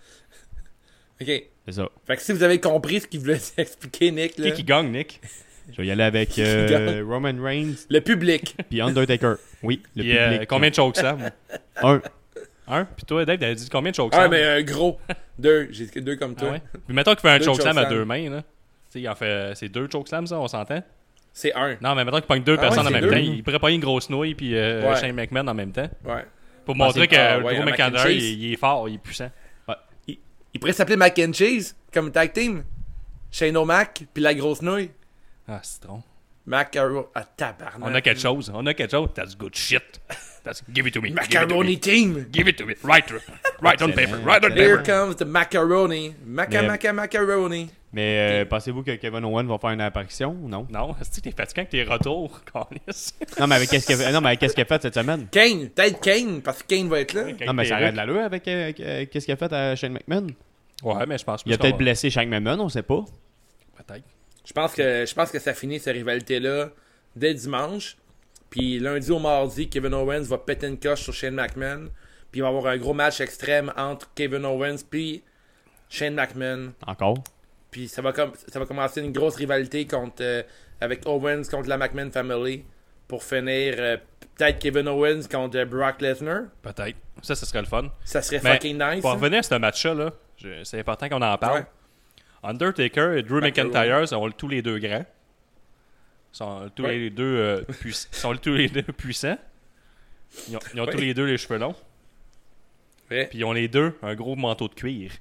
OK. 1.20 1.26
C'est 1.66 1.72
ça. 1.72 1.88
Fait 2.06 2.16
que 2.16 2.22
si 2.22 2.32
vous 2.32 2.42
avez 2.42 2.60
compris 2.60 3.00
ce 3.00 3.06
qu'il 3.06 3.20
voulait 3.20 3.38
expliquer, 3.56 4.10
Nick, 4.10 4.38
là, 4.38 4.50
Qui 4.50 4.56
qui 4.58 4.64
gagne, 4.64 4.90
Nick? 4.90 5.20
Je 5.72 5.78
vais 5.82 5.86
y 5.88 5.90
aller 5.90 6.04
avec 6.04 6.38
euh, 6.38 7.02
Roman 7.04 7.32
Reigns 7.42 7.74
le 7.90 7.98
public. 8.00 8.54
puis 8.70 8.80
Undertaker. 8.80 9.34
Oui, 9.64 9.82
le 9.96 10.02
Puis, 10.02 10.16
euh, 10.16 10.30
public. 10.32 10.48
combien 10.48 10.70
de 10.70 10.74
chokeslam? 10.76 11.30
Un. 11.82 12.00
Un? 12.68 12.84
Puis 12.84 13.04
toi, 13.04 13.24
Dave, 13.24 13.38
t'avais 13.38 13.54
dit 13.56 13.68
combien 13.68 13.90
de 13.90 13.96
Ah, 13.96 14.02
chokeslam? 14.02 14.30
mais 14.30 14.44
un 14.44 14.62
gros. 14.62 14.98
Deux. 15.38 15.66
J'ai 15.72 15.86
dit 15.86 16.02
deux 16.02 16.14
comme 16.16 16.34
Ah 16.36 16.40
toi. 16.40 16.50
ouais? 16.52 16.62
Puis 16.86 16.94
mettons 16.94 17.12
qu'il 17.12 17.20
fait 17.22 17.30
un 17.30 17.40
chokeslam 17.40 17.78
à 17.78 17.84
deux 17.86 18.04
mains. 18.04 18.30
Là. 18.30 18.42
Tu 18.42 18.46
sais, 18.90 19.00
il 19.00 19.08
en 19.08 19.16
fait. 19.16 19.54
C'est 19.56 19.68
deux 19.68 19.88
chokeslams, 19.90 20.28
ça, 20.28 20.38
on 20.38 20.46
s'entend? 20.46 20.82
C'est 21.32 21.52
un. 21.54 21.76
Non, 21.82 21.94
mais 21.96 22.04
mettons 22.04 22.18
qu'il 22.18 22.26
pogne 22.26 22.44
deux 22.44 22.54
Ah 22.58 22.62
personnes 22.62 22.84
ouais, 22.86 22.90
en 22.90 22.92
même 22.92 23.02
deux. 23.02 23.10
temps. 23.10 23.16
Il 23.16 23.42
pourrait 23.42 23.58
pas 23.58 23.70
une 23.72 23.80
grosse 23.80 24.08
nouille 24.08 24.34
puis 24.36 24.54
euh, 24.56 24.88
Ouais. 24.88 24.96
Shane 25.00 25.14
McMahon 25.16 25.48
en 25.48 25.54
même 25.54 25.72
temps. 25.72 25.88
Ouais. 26.04 26.24
Pour 26.64 26.74
Ah, 26.76 26.78
montrer 26.78 27.08
que 27.08 27.16
ah, 27.16 27.40
Drew 27.40 27.48
un 27.60 27.64
McIntyre, 27.64 28.08
il 28.10 28.52
est 28.52 28.56
fort, 28.56 28.88
il 28.88 28.94
est 28.94 28.98
puissant. 28.98 29.30
Il, 30.54 30.60
pourrait 30.60 30.72
s'appeler 30.72 30.96
Mac 30.96 31.18
and 31.18 31.32
Cheese 31.32 31.74
comme 31.92 32.10
tag 32.10 32.32
team. 32.32 32.64
Shane 33.30 33.56
O'Mac, 33.56 34.04
puis 34.14 34.22
la 34.22 34.34
grosse 34.34 34.62
nouille. 34.62 34.90
Ah, 35.48 35.60
c'est 35.62 35.80
trop. 35.80 36.00
Macaro. 36.46 37.10
Ah, 37.14 37.24
tabarnak. 37.24 37.82
On 37.90 37.94
a 37.94 38.00
quelque 38.00 38.20
chose. 38.20 38.50
On 38.54 38.64
a 38.66 38.72
quelque 38.74 38.92
chose. 38.92 39.08
That's 39.14 39.36
good 39.36 39.54
shit. 39.54 40.00
That's, 40.44 40.62
give 40.72 40.86
it 40.86 40.94
to 40.94 41.00
me. 41.02 41.08
Give 41.10 41.18
it 41.18 41.30
to 41.30 41.40
Macaroni 41.40 41.70
me. 41.70 41.78
team. 41.80 42.26
Give 42.30 42.48
it 42.48 42.56
to 42.58 42.66
me. 42.66 42.74
Right, 42.84 43.04
right 43.60 43.82
on 43.82 43.92
paper. 43.92 44.18
Right 44.18 44.44
on 44.44 44.52
Here 44.52 44.76
paper. 44.78 44.84
comes 44.84 45.16
the 45.16 45.24
macaroni. 45.24 46.14
Maca, 46.24 46.62
Mais- 46.62 46.78
maca, 46.78 46.94
macaroni. 46.94 47.70
Mais 47.96 48.42
euh, 48.42 48.44
pensez-vous 48.44 48.82
que 48.82 48.90
Kevin 48.90 49.24
Owen 49.24 49.46
va 49.46 49.56
faire 49.56 49.70
une 49.70 49.80
apparition 49.80 50.36
ou 50.42 50.50
non? 50.50 50.66
Non, 50.70 50.94
est-ce 51.00 51.18
que 51.18 51.22
t'es 51.22 51.30
fatiguant 51.30 51.64
que 51.64 51.70
t'es 51.70 51.82
retour, 51.82 52.42
Carlis? 52.52 53.14
Non, 53.40 53.46
mais 53.46 53.54
avec 53.54 53.70
qu'est-ce 53.70 53.86
qu'il 53.86 53.94
a 53.94 53.98
fait, 53.98 54.12
non, 54.12 54.20
mais 54.20 54.26
avec 54.28 54.40
qu'est-ce 54.40 54.52
qu'il 54.52 54.64
a 54.64 54.66
fait 54.66 54.82
cette 54.82 54.94
semaine? 54.94 55.26
Kane. 55.30 55.70
Peut-être 55.70 55.98
Kane, 56.02 56.42
parce 56.42 56.62
que 56.62 56.66
Kane 56.66 56.90
va 56.90 57.00
être 57.00 57.14
là. 57.14 57.24
Non, 57.46 57.54
mais 57.54 57.64
ça 57.64 57.76
arrête 57.76 57.92
de 57.92 57.96
l'allure 57.96 58.20
avec 58.20 58.46
euh, 58.48 58.70
euh, 58.80 59.06
qu'est-ce 59.10 59.24
qu'il 59.24 59.32
a 59.32 59.38
fait 59.38 59.50
à 59.50 59.74
Shane 59.76 59.94
McMahon? 59.94 60.26
Ouais, 60.82 61.06
mais 61.06 61.16
je 61.16 61.24
pense 61.24 61.42
Il 61.46 61.54
a 61.54 61.56
peut-être 61.56 61.78
blessé 61.78 62.10
Shane 62.10 62.28
McMahon, 62.28 62.60
on 62.60 62.68
sait 62.68 62.82
pas. 62.82 63.02
Peut-être. 63.78 64.04
Je 64.44 64.52
pense 64.52 64.74
que 64.74 65.06
je 65.06 65.14
pense 65.14 65.30
que 65.30 65.38
ça 65.38 65.54
finit 65.54 65.80
cette 65.80 65.96
rivalité-là 65.96 66.68
dès 67.16 67.32
dimanche. 67.32 67.96
Puis 68.50 68.78
lundi 68.78 69.10
au 69.10 69.20
mardi, 69.20 69.70
Kevin 69.70 69.94
Owens 69.94 70.24
va 70.24 70.36
péter 70.36 70.66
une 70.66 70.78
coche 70.78 71.00
sur 71.00 71.14
Shane 71.14 71.34
McMahon. 71.34 71.88
Puis 72.30 72.40
il 72.40 72.42
va 72.42 72.48
y 72.48 72.50
avoir 72.50 72.66
un 72.66 72.76
gros 72.76 72.92
match 72.92 73.22
extrême 73.22 73.72
entre 73.74 74.12
Kevin 74.14 74.44
Owens 74.44 74.82
puis 74.88 75.22
Shane 75.88 76.14
McMahon. 76.14 76.74
Encore. 76.86 77.24
Puis 77.76 77.88
ça 77.88 78.00
va 78.00 78.14
comme 78.14 78.32
ça 78.48 78.58
va 78.58 78.64
commencer 78.64 79.02
une 79.02 79.12
grosse 79.12 79.36
rivalité 79.36 79.86
contre 79.86 80.22
euh, 80.22 80.42
avec 80.80 81.02
Owens 81.04 81.42
contre 81.50 81.68
la 81.68 81.76
McMahon 81.76 82.10
family 82.10 82.64
pour 83.06 83.22
finir 83.22 83.74
euh, 83.76 83.98
peut-être 84.34 84.58
Kevin 84.58 84.88
Owens 84.88 85.28
contre 85.30 85.58
euh, 85.58 85.66
Brock 85.66 86.00
Lesnar. 86.00 86.44
Peut-être. 86.62 86.96
Ça, 87.20 87.34
ce 87.34 87.44
serait 87.44 87.60
le 87.60 87.66
fun. 87.66 87.90
Ça 88.02 88.22
serait 88.22 88.40
Mais 88.42 88.54
fucking 88.54 88.78
nice. 88.82 89.02
Pour 89.02 89.10
hein. 89.10 89.16
revenir 89.16 89.40
à 89.40 89.42
ce 89.42 89.54
match-là, 89.56 90.10
c'est 90.64 90.80
important 90.80 91.10
qu'on 91.10 91.20
en 91.20 91.36
parle. 91.36 91.58
Ouais. 91.58 91.66
Undertaker 92.44 93.18
et 93.18 93.22
Drew. 93.22 93.42
McIntyre 93.42 94.08
sont 94.08 94.30
tous 94.30 94.48
les 94.48 94.62
deux 94.62 94.78
grands. 94.78 95.04
sont 96.32 96.70
tous 96.74 96.82
Ouais. 96.84 96.96
les 96.96 97.10
deux 97.10 97.24
euh, 97.24 97.62
sont 98.10 98.34
tous 98.36 98.54
les 98.54 98.70
deux 98.70 98.84
puissants. 98.84 99.36
Ils 100.48 100.56
ont, 100.56 100.60
ils 100.72 100.80
ont 100.80 100.86
Ouais. 100.86 100.92
tous 100.92 100.98
les 100.98 101.12
deux 101.12 101.26
les 101.26 101.36
cheveux 101.36 101.58
longs. 101.58 101.76
Puis 103.10 103.28
ils 103.34 103.44
ont 103.44 103.52
les 103.52 103.68
deux 103.68 103.94
un 104.02 104.14
gros 104.14 104.34
manteau 104.34 104.66
de 104.66 104.74
cuir. 104.74 105.12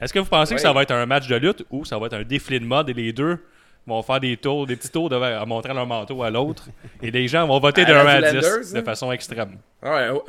Est-ce 0.00 0.12
que 0.12 0.18
vous 0.18 0.26
pensez 0.28 0.54
que 0.54 0.60
Ouais. 0.60 0.62
ça 0.62 0.72
va 0.72 0.82
être 0.82 0.92
un 0.92 1.06
match 1.06 1.26
de 1.26 1.36
lutte 1.36 1.64
ou 1.70 1.84
ça 1.84 1.98
va 1.98 2.06
être 2.06 2.14
un 2.14 2.22
défilé 2.22 2.60
de 2.60 2.64
mode 2.64 2.88
et 2.90 2.94
les 2.94 3.12
deux 3.12 3.38
vont 3.86 4.02
faire 4.02 4.20
des 4.20 4.36
tours, 4.36 4.66
des 4.66 4.76
petits 4.76 4.90
tours 4.90 5.08
devant, 5.08 5.40
en 5.40 5.46
montrant 5.46 5.72
leur 5.74 5.86
manteau 5.86 6.22
à 6.22 6.30
l'autre 6.30 6.68
et 7.02 7.10
les 7.10 7.26
gens 7.26 7.46
vont 7.46 7.58
voter 7.58 7.82
À 7.82 7.84
de 7.86 7.92
1 7.94 7.96
à 8.06 8.20
Zoolander, 8.20 8.38
10 8.60 8.62
ça? 8.70 8.80
de 8.80 8.84
façon 8.84 9.12
extrême. 9.12 9.58
Ah 9.82 10.10
ouais, 10.12 10.20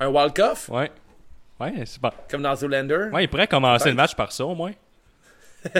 un, 0.00 0.08
walk-off 0.08 0.68
Ouais. 0.68 0.90
Ouais, 1.60 1.72
c'est 1.86 2.00
bon. 2.00 2.10
comme 2.30 2.42
dans 2.42 2.54
Zoolander? 2.54 3.08
Ouais, 3.12 3.24
il 3.24 3.28
pourrait 3.28 3.48
commencer 3.48 3.88
le 3.88 3.96
match 3.96 4.14
par 4.14 4.30
ça 4.30 4.44
au 4.46 4.54
moins. 4.54 4.72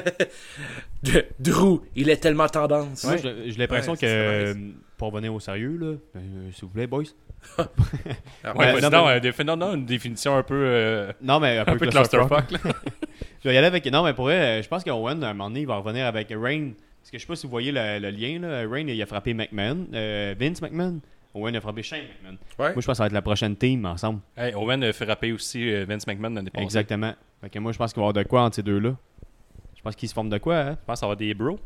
De- 1.05 1.25
Drew, 1.39 1.81
il 1.95 2.11
est 2.11 2.17
tellement 2.17 2.49
tendance. 2.49 3.05
Moi, 3.05 3.17
j'ai 3.17 3.53
l'impression 3.53 3.93
Ouais, 3.93 3.99
que, 3.99 4.57
pour 4.97 5.13
revenir 5.13 5.33
au 5.33 5.39
sérieux, 5.39 5.77
là, 5.81 5.87
euh, 6.17 6.51
s'il 6.53 6.63
vous 6.65 6.69
plaît, 6.71 6.87
boys. 6.89 7.05
Ouais, 7.59 8.51
Ouais, 8.55 8.73
vas-y 8.73 8.83
non, 8.83 9.07
mais- 9.07 9.45
non, 9.45 9.57
non, 9.57 9.75
une 9.75 9.85
définition 9.85 10.37
un 10.37 10.43
peu, 10.43 10.55
euh, 10.57 11.13
Non, 11.21 11.41
mais 11.41 11.59
un 11.59 11.65
peu, 11.65 11.73
un 11.73 11.77
peu 11.77 11.87
clusterfuck. 11.89 12.45
Je 13.45 13.49
vais 13.49 13.55
y 13.55 13.59
aller 13.59 13.67
avec. 13.67 13.85
Non, 13.87 14.05
mais 14.05 14.15
pour 14.15 14.25
vrai, 14.25 14.35
euh, 14.59 14.63
je 14.63 14.69
pense 14.69 14.83
qu'Owen, 14.85 15.23
à 15.23 15.29
un 15.31 15.33
moment 15.35 15.49
donné, 15.49 15.61
il 15.61 15.67
va 15.67 15.77
revenir 15.77 16.07
avec 16.07 16.29
Rain. 16.31 16.71
Parce 17.01 17.11
que 17.13 17.19
je 17.19 17.23
sais 17.23 17.27
pas 17.27 17.37
si 17.37 17.47
vous 17.47 17.51
voyez 17.51 17.71
le, 17.73 17.99
le 18.01 18.11
lien, 18.11 18.41
là. 18.41 18.69
Rain, 18.69 18.87
il 18.89 19.01
a 19.03 19.07
frappé 19.07 19.33
McMahon. 19.35 19.87
euh, 19.95 20.35
Vince 20.39 20.61
McMahon. 20.61 21.01
Owen 21.35 21.55
a 21.55 21.61
frappé 21.61 21.83
Shane 21.83 22.01
McMahon. 22.03 22.39
Ouais. 22.59 22.73
Moi, 22.73 22.81
je 22.81 22.87
pense 22.87 22.87
que 22.87 22.95
ça 22.95 23.03
va 23.05 23.07
être 23.07 23.13
la 23.13 23.23
prochaine 23.23 23.55
team 23.57 23.85
ensemble. 23.87 24.21
Hey, 24.37 24.55
Owen 24.55 24.83
a 24.83 24.93
fait 24.93 25.05
rapper 25.05 25.33
aussi 25.33 25.73
euh, 25.73 25.85
Vince 25.89 26.07
McMahon 26.07 26.31
l'année 26.35 26.51
passée. 26.51 26.65
Exactement. 26.65 27.15
Fait 27.41 27.49
que 27.51 27.59
moi, 27.61 27.73
je 27.73 27.79
pense 27.79 27.93
qu'il 27.93 28.01
va 28.01 28.07
y 28.07 28.09
avoir 28.11 28.25
de 28.25 28.29
quoi 28.29 28.43
entre 28.43 28.57
ces 28.57 28.63
deux-là. 28.63 28.95
Je 29.77 29.83
pense 29.83 29.95
qu'ils 29.95 30.09
se 30.09 30.15
forment 30.15 30.31
de 30.31 30.39
quoi, 30.39 30.57
hein? 30.57 30.71
Je 30.81 30.85
pense 30.87 30.95
que 30.97 31.01
ça 31.01 31.07
va 31.07 31.13
être 31.13 31.19
des 31.21 31.35
bros. 31.35 31.59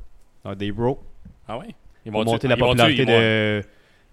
Ah, 0.44 0.54
des 0.54 0.70
bros. 0.72 1.02
Ah 1.48 1.58
ouais? 1.58 1.68
Ils 2.04 2.12
vont 2.12 2.24
monter 2.24 2.48
la 2.48 2.56
ils 2.56 2.60
vont 2.60 2.66
popularité 2.68 3.02
ils 3.02 3.06
vont- 3.08 3.18
de. 3.18 3.62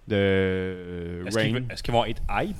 De. 0.09 0.15
euh, 0.17 1.25
Est-ce 1.25 1.37
qu'ils, 1.39 1.53
vont- 1.53 1.67
est-ce 1.69 1.83
qu'ils 1.83 1.93
vont 1.93 2.05
être 2.05 2.21
hype? 2.29 2.55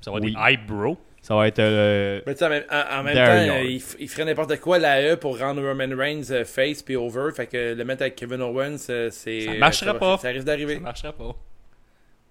Ça 0.00 0.10
va 0.10 0.18
être 0.18 0.24
Oui. 0.24 0.34
des 0.34 0.52
hype 0.52 0.66
bros. 0.66 0.96
Ça 1.22 1.34
va 1.34 1.48
être. 1.48 1.58
euh, 1.58 2.20
Mais 2.26 2.34
tu 2.34 2.38
sais, 2.38 2.44
en 2.46 2.48
même, 2.50 2.64
en- 2.70 2.98
en 2.98 3.02
même 3.02 3.14
temps, 3.14 3.58
il, 3.64 3.78
f- 3.78 3.96
il 3.98 4.08
ferait 4.08 4.24
n'importe 4.24 4.60
quoi 4.60 4.78
la 4.78 5.02
E 5.02 5.16
pour 5.16 5.38
rendre 5.38 5.60
Roman 5.60 5.96
Reigns 5.96 6.30
euh, 6.30 6.44
face 6.44 6.82
puis 6.82 6.94
over. 6.96 7.30
Fait 7.34 7.46
que 7.48 7.74
le 7.74 7.84
mettre 7.84 8.02
avec 8.02 8.14
Kevin 8.14 8.40
Owens, 8.42 8.78
c'est. 9.10 9.10
Ça 9.40 9.54
marcherait 9.54 9.92
va- 9.94 9.98
pas. 9.98 10.18
Ça 10.18 10.28
risque 10.28 10.40
Ça 10.40 10.44
d'arriver. 10.44 10.78
marcherait 10.78 11.12
pas. 11.12 11.34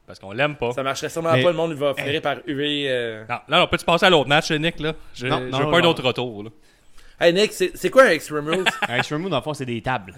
Parce 0.08 0.20
qu'on 0.20 0.32
l'aime 0.32 0.56
pas. 0.56 0.72
Ça 0.72 0.84
marcherait 0.84 1.10
sûrement 1.10 1.34
Mais- 1.34 1.44
pas. 1.44 1.50
Le 1.50 1.56
monde 1.58 1.72
il 1.72 1.78
va 1.78 1.94
finir 1.94 2.22
par 2.22 2.38
huer. 2.48 2.86
euh. 2.90 3.24
Non, 3.28 3.40
là, 3.50 3.64
on 3.64 3.68
peut-tu 3.68 3.84
passer 3.86 4.06
à 4.06 4.10
l'autre 4.10 4.30
match, 4.30 4.50
Nick, 4.52 4.80
là? 4.80 4.94
Je, 5.14 5.28
Non, 5.28 5.40
je 5.40 5.46
non, 5.50 5.60
veux 5.66 5.72
pas 5.72 5.78
un 5.80 5.82
non. 5.82 5.90
autre 5.90 6.04
retour, 6.04 6.44
là. 6.44 6.50
Hey 7.20 7.34
Nick, 7.34 7.52
c'est 7.54 7.72
c'est 7.76 7.90
quoi 7.90 8.04
un 8.04 8.10
Extreme 8.10 8.48
Rules 8.48 8.66
un 8.88 8.96
Extreme 8.98 9.22
Rules, 9.24 9.32
dans 9.32 9.38
le 9.38 9.44
fond, 9.44 9.54
c'est 9.54 9.66
des 9.66 9.82
tables. 9.82 10.14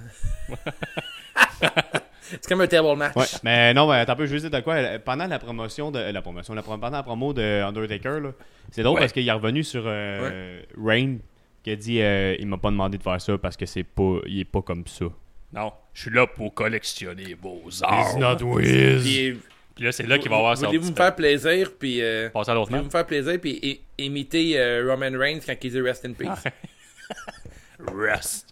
C'est 2.30 2.48
comme 2.48 2.62
un 2.62 2.68
table 2.68 2.96
match. 2.98 3.16
Ouais, 3.16 3.26
mais 3.44 3.74
non, 3.74 3.90
mais 3.90 4.06
un 4.10 4.16
peu, 4.16 4.26
je 4.26 4.34
veux 4.34 4.40
dire 4.40 4.50
de 4.52 4.60
quoi. 4.60 4.76
euh, 4.76 5.00
Pendant 5.00 5.28
la 5.28 5.40
promotion 5.40 5.92
de. 5.92 6.00
La 6.00 6.22
promotion, 6.22 6.54
la, 6.54 6.62
prom- 6.62 6.80
pendant 6.80 6.98
la 6.98 7.04
promo 7.04 7.34
de 7.34 7.62
Undertaker, 7.64 8.20
là, 8.20 8.32
c'est 8.72 8.84
drôle 8.84 8.96
Ouais. 8.96 9.02
parce 9.02 9.14
qu'il 9.14 9.28
est 9.28 9.32
revenu 9.32 9.64
sur 9.64 9.84
euh, 9.86 10.62
Rain 10.82 11.18
qui 11.64 11.72
a 11.72 11.76
dit 11.76 12.02
euh, 12.02 12.36
il 12.40 12.48
m'a 12.48 12.58
pas 12.58 12.70
demandé 12.72 12.98
de 12.98 13.04
faire 13.04 13.20
ça 13.22 13.38
parce 13.38 13.56
que 13.58 13.66
c'est 13.66 13.84
pas. 13.84 14.20
Il 14.28 14.40
est 14.40 14.46
pas 14.46 14.62
comme 14.62 14.86
ça. 14.88 15.06
Non, 15.54 15.72
je 15.94 16.02
suis 16.04 16.12
là 16.12 16.28
pour 16.28 16.54
collectionner 16.54 17.36
vos 17.42 17.62
arts. 17.84 18.18
Wiz. 18.44 19.04
Puis, 19.04 19.40
Puis 19.76 19.86
là, 19.86 19.92
c'est 19.92 20.06
là 20.08 20.18
qu'il 20.20 20.30
va 20.30 20.38
avoir 20.38 20.58
son 20.58 20.66
Voulez-vous 20.66 20.92
me 20.92 20.96
faire 20.96 21.16
plaisir 21.16 21.72
puis. 21.80 22.02
Euh, 22.02 22.30
Passer 22.30 22.52
à 22.52 22.54
l'autre 22.54 22.68
voulez-vous 22.70 22.88
me 22.88 22.92
faire 22.92 23.06
plaisir 23.06 23.40
puis 23.40 23.82
imiter 23.98 24.60
euh, 24.60 24.86
Roman 24.90 25.18
Reigns 25.18 25.40
quand 25.46 25.56
il 25.64 25.72
dit 25.72 25.82
Rest 25.82 26.04
in 26.06 26.14
Peace? 26.14 26.44
Rest. 27.96 28.47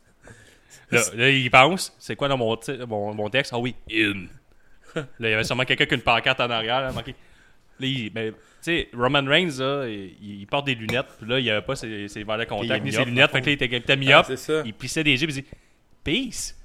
Là, 0.91 1.01
là, 1.15 1.29
il 1.29 1.49
pense, 1.49 1.95
c'est 1.99 2.15
quoi 2.15 2.27
dans 2.27 2.37
mon, 2.37 2.57
mon, 2.87 3.13
mon 3.13 3.29
texte? 3.29 3.51
Ah 3.53 3.59
oui, 3.59 3.75
in. 3.91 4.25
Là, 4.95 5.03
il 5.19 5.29
y 5.29 5.33
avait 5.33 5.43
sûrement 5.43 5.65
quelqu'un 5.65 5.85
qui 5.85 5.93
a 5.93 5.97
une 5.97 6.03
pancarte 6.03 6.39
en 6.39 6.49
arrière. 6.49 6.81
Là, 6.81 6.91
marqué. 6.93 7.11
Là, 7.79 7.87
il- 7.87 8.09
ben, 8.09 8.31
tu 8.31 8.37
sais, 8.61 8.87
Roman 8.93 9.23
Reigns, 9.25 9.59
là, 9.59 9.85
il, 9.87 10.39
il 10.41 10.47
porte 10.47 10.65
des 10.67 10.75
lunettes. 10.75 11.07
Puis 11.19 11.29
là, 11.29 11.39
il 11.39 11.49
avait 11.49 11.65
pas 11.65 11.75
ses, 11.75 12.07
ses 12.07 12.23
verres 12.23 12.37
de 12.37 12.45
contact 12.45 12.83
ni 12.85 12.91
ses 12.93 13.03
lunettes. 13.03 13.31
Fait 13.31 13.41
que 13.41 13.45
là, 13.47 13.51
il 13.51 13.63
était, 13.63 13.75
était 13.77 13.93
Ah, 13.93 13.95
myope. 13.97 14.35
ça. 14.35 14.61
il 14.65 14.73
plissait 14.73 15.03
des 15.03 15.19
yeux. 15.21 15.27
Puis 15.27 15.35
il 15.37 15.41
dit 15.43 15.49
Peace. 16.03 16.55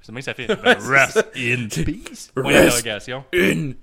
C'est 0.00 0.12
même 0.12 0.18
que 0.20 0.24
ça 0.24 0.34
fait. 0.34 0.46
Ben, 0.48 0.76
Rest 0.80 1.26
in 1.36 1.68
peace. 1.84 2.30
Point 2.34 2.52
d'interrogation. 2.52 3.24
Une 3.32 3.74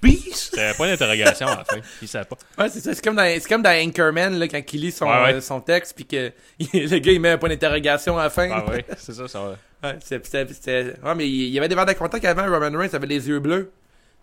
Peace. 0.00 0.50
C'était 0.50 0.74
point 0.74 0.86
d'interrogation 0.88 1.46
à 1.48 1.56
la 1.58 1.64
fin. 1.64 1.78
Il 2.02 2.08
savait 2.08 2.24
pas. 2.26 2.36
Ouais, 2.58 2.68
c'est 2.68 2.80
ça. 2.80 2.94
C'est 2.94 3.02
comme 3.04 3.16
dans, 3.16 3.22
c'est 3.40 3.48
comme 3.48 3.62
dans 3.62 3.70
Anchorman 3.70 4.38
là, 4.38 4.48
quand 4.48 4.60
il 4.72 4.80
lit 4.80 4.92
son, 4.92 5.06
Ouais, 5.06 5.22
ouais. 5.22 5.34
euh, 5.34 5.40
son 5.40 5.60
texte 5.60 5.94
puis 5.96 6.06
que 6.06 6.32
le 6.60 6.98
gars 6.98 7.12
il 7.12 7.20
met 7.20 7.30
un 7.30 7.38
point 7.38 7.48
d'interrogation 7.48 8.18
à 8.18 8.24
la 8.24 8.30
fin. 8.30 8.48
Ah 8.52 8.64
ouais, 8.70 8.84
c'est 8.98 9.12
ça, 9.14 9.26
ça 9.28 9.40
va. 9.40 9.56
Ouais, 9.90 9.98
c'était- 10.02 10.46
c'était- 10.48 10.94
ouais, 11.02 11.14
mais 11.14 11.28
il 11.28 11.48
y 11.48 11.58
avait 11.58 11.68
des 11.68 11.74
verres 11.74 11.86
de 11.86 11.92
contact 11.92 12.24
avant, 12.24 12.44
Roman 12.44 12.76
Reigns 12.78 12.90
avait 12.94 13.06
les 13.06 13.28
yeux 13.28 13.40
bleus. 13.40 13.70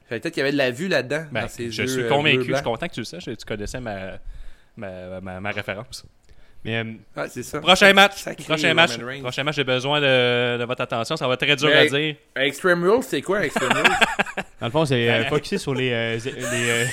Peut-être 0.10 0.30
qu'il 0.30 0.40
y 0.40 0.42
avait 0.42 0.52
de 0.52 0.58
la 0.58 0.70
vue 0.72 0.88
là-dedans. 0.88 1.26
Ben, 1.32 1.42
dans 1.44 1.48
ses 1.48 1.72
je 1.72 1.82
yeux, 1.84 1.88
suis 1.88 2.02
euh, 2.04 2.10
convaincu, 2.10 2.46
je 2.50 2.54
suis 2.56 2.64
content 2.64 2.88
que 2.88 2.94
tu 2.94 3.00
le 3.02 3.06
saches, 3.06 3.26
tu 3.26 3.36
connaissais 3.48 3.80
ma, 3.80 4.18
ma, 4.78 5.22
ma, 5.22 5.40
ma 5.40 5.52
référence. 5.52 6.06
Mais 6.66 6.78
euh, 6.78 6.84
Ouais, 7.16 7.28
c'est 7.30 7.44
ça. 7.44 7.60
Prochain 7.60 7.92
match. 7.94 8.18
Sacré 8.22 8.44
Prochain 8.46 8.74
match. 8.74 8.98
Reigns. 8.98 9.22
Prochain 9.22 9.44
match, 9.44 9.56
j'ai 9.56 9.64
besoin 9.64 10.00
de, 10.00 10.58
de 10.60 10.64
votre 10.64 10.82
attention. 10.82 11.16
Ça 11.18 11.28
va 11.28 11.34
être 11.34 11.46
très 11.46 11.56
dur 11.56 11.68
Mais- 11.70 11.78
à 11.78 11.86
dire. 11.88 12.16
Extreme 12.38 12.84
Rules, 12.84 13.04
c'est 13.04 13.22
quoi 13.22 13.46
Extreme 13.46 13.72
Rules? 13.74 13.84
Dans 14.62 14.68
le 14.68 14.72
fond, 14.72 14.86
c'est 14.86 15.10
euh, 15.10 15.26
focusé 15.26 15.58
sur 15.58 15.74
les, 15.76 15.92
euh, 15.92 16.20
les, 16.24 16.70
euh, 16.70 16.86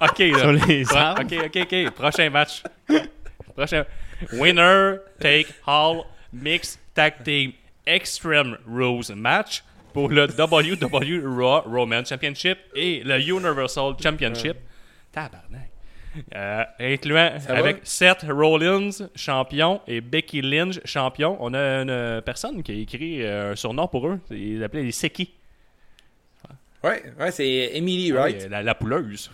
Ok, 0.02 0.18
là. 0.18 0.38
sur 0.38 0.52
les 0.52 0.84
ok, 0.84 1.34
ok, 1.46 1.56
ok. 1.72 1.90
Prochain 1.94 2.28
match. 2.30 2.62
Prochain. 3.56 3.84
Winner 4.32 4.96
take 5.20 5.46
all 5.66 6.04
mixed 6.32 6.78
tag 6.94 7.14
team 7.24 7.52
extreme 7.86 8.58
rules 8.66 9.14
match 9.14 9.62
pour 9.94 10.10
le 10.10 10.26
WWE 10.26 11.22
Raw 11.24 11.62
Roman 11.62 12.04
Championship 12.04 12.58
et 12.74 13.02
le 13.04 13.18
Universal 13.18 13.94
Championship. 14.02 14.56
Tabarnak. 15.12 15.67
Euh, 16.34 16.64
incluant 16.80 17.32
avec 17.48 17.78
Seth 17.84 18.24
Rollins, 18.28 18.90
champion, 19.14 19.80
et 19.86 20.00
Becky 20.00 20.40
Lynch, 20.42 20.80
champion. 20.84 21.36
On 21.40 21.54
a 21.54 21.58
une 21.82 22.22
personne 22.22 22.62
qui 22.62 22.72
a 22.72 22.74
écrit 22.74 23.22
euh, 23.24 23.52
un 23.52 23.56
surnom 23.56 23.88
pour 23.88 24.08
eux. 24.08 24.18
Ils 24.30 24.60
l'appelaient 24.60 24.82
les 24.84 24.92
Seki. 24.92 25.32
Ouais, 26.84 27.02
ouais, 27.18 27.30
c'est 27.32 27.70
Emily, 27.74 28.12
Ah 28.16 28.22
right 28.22 28.42
oui, 28.44 28.48
la, 28.50 28.62
la 28.62 28.74
pouleuse. 28.74 29.30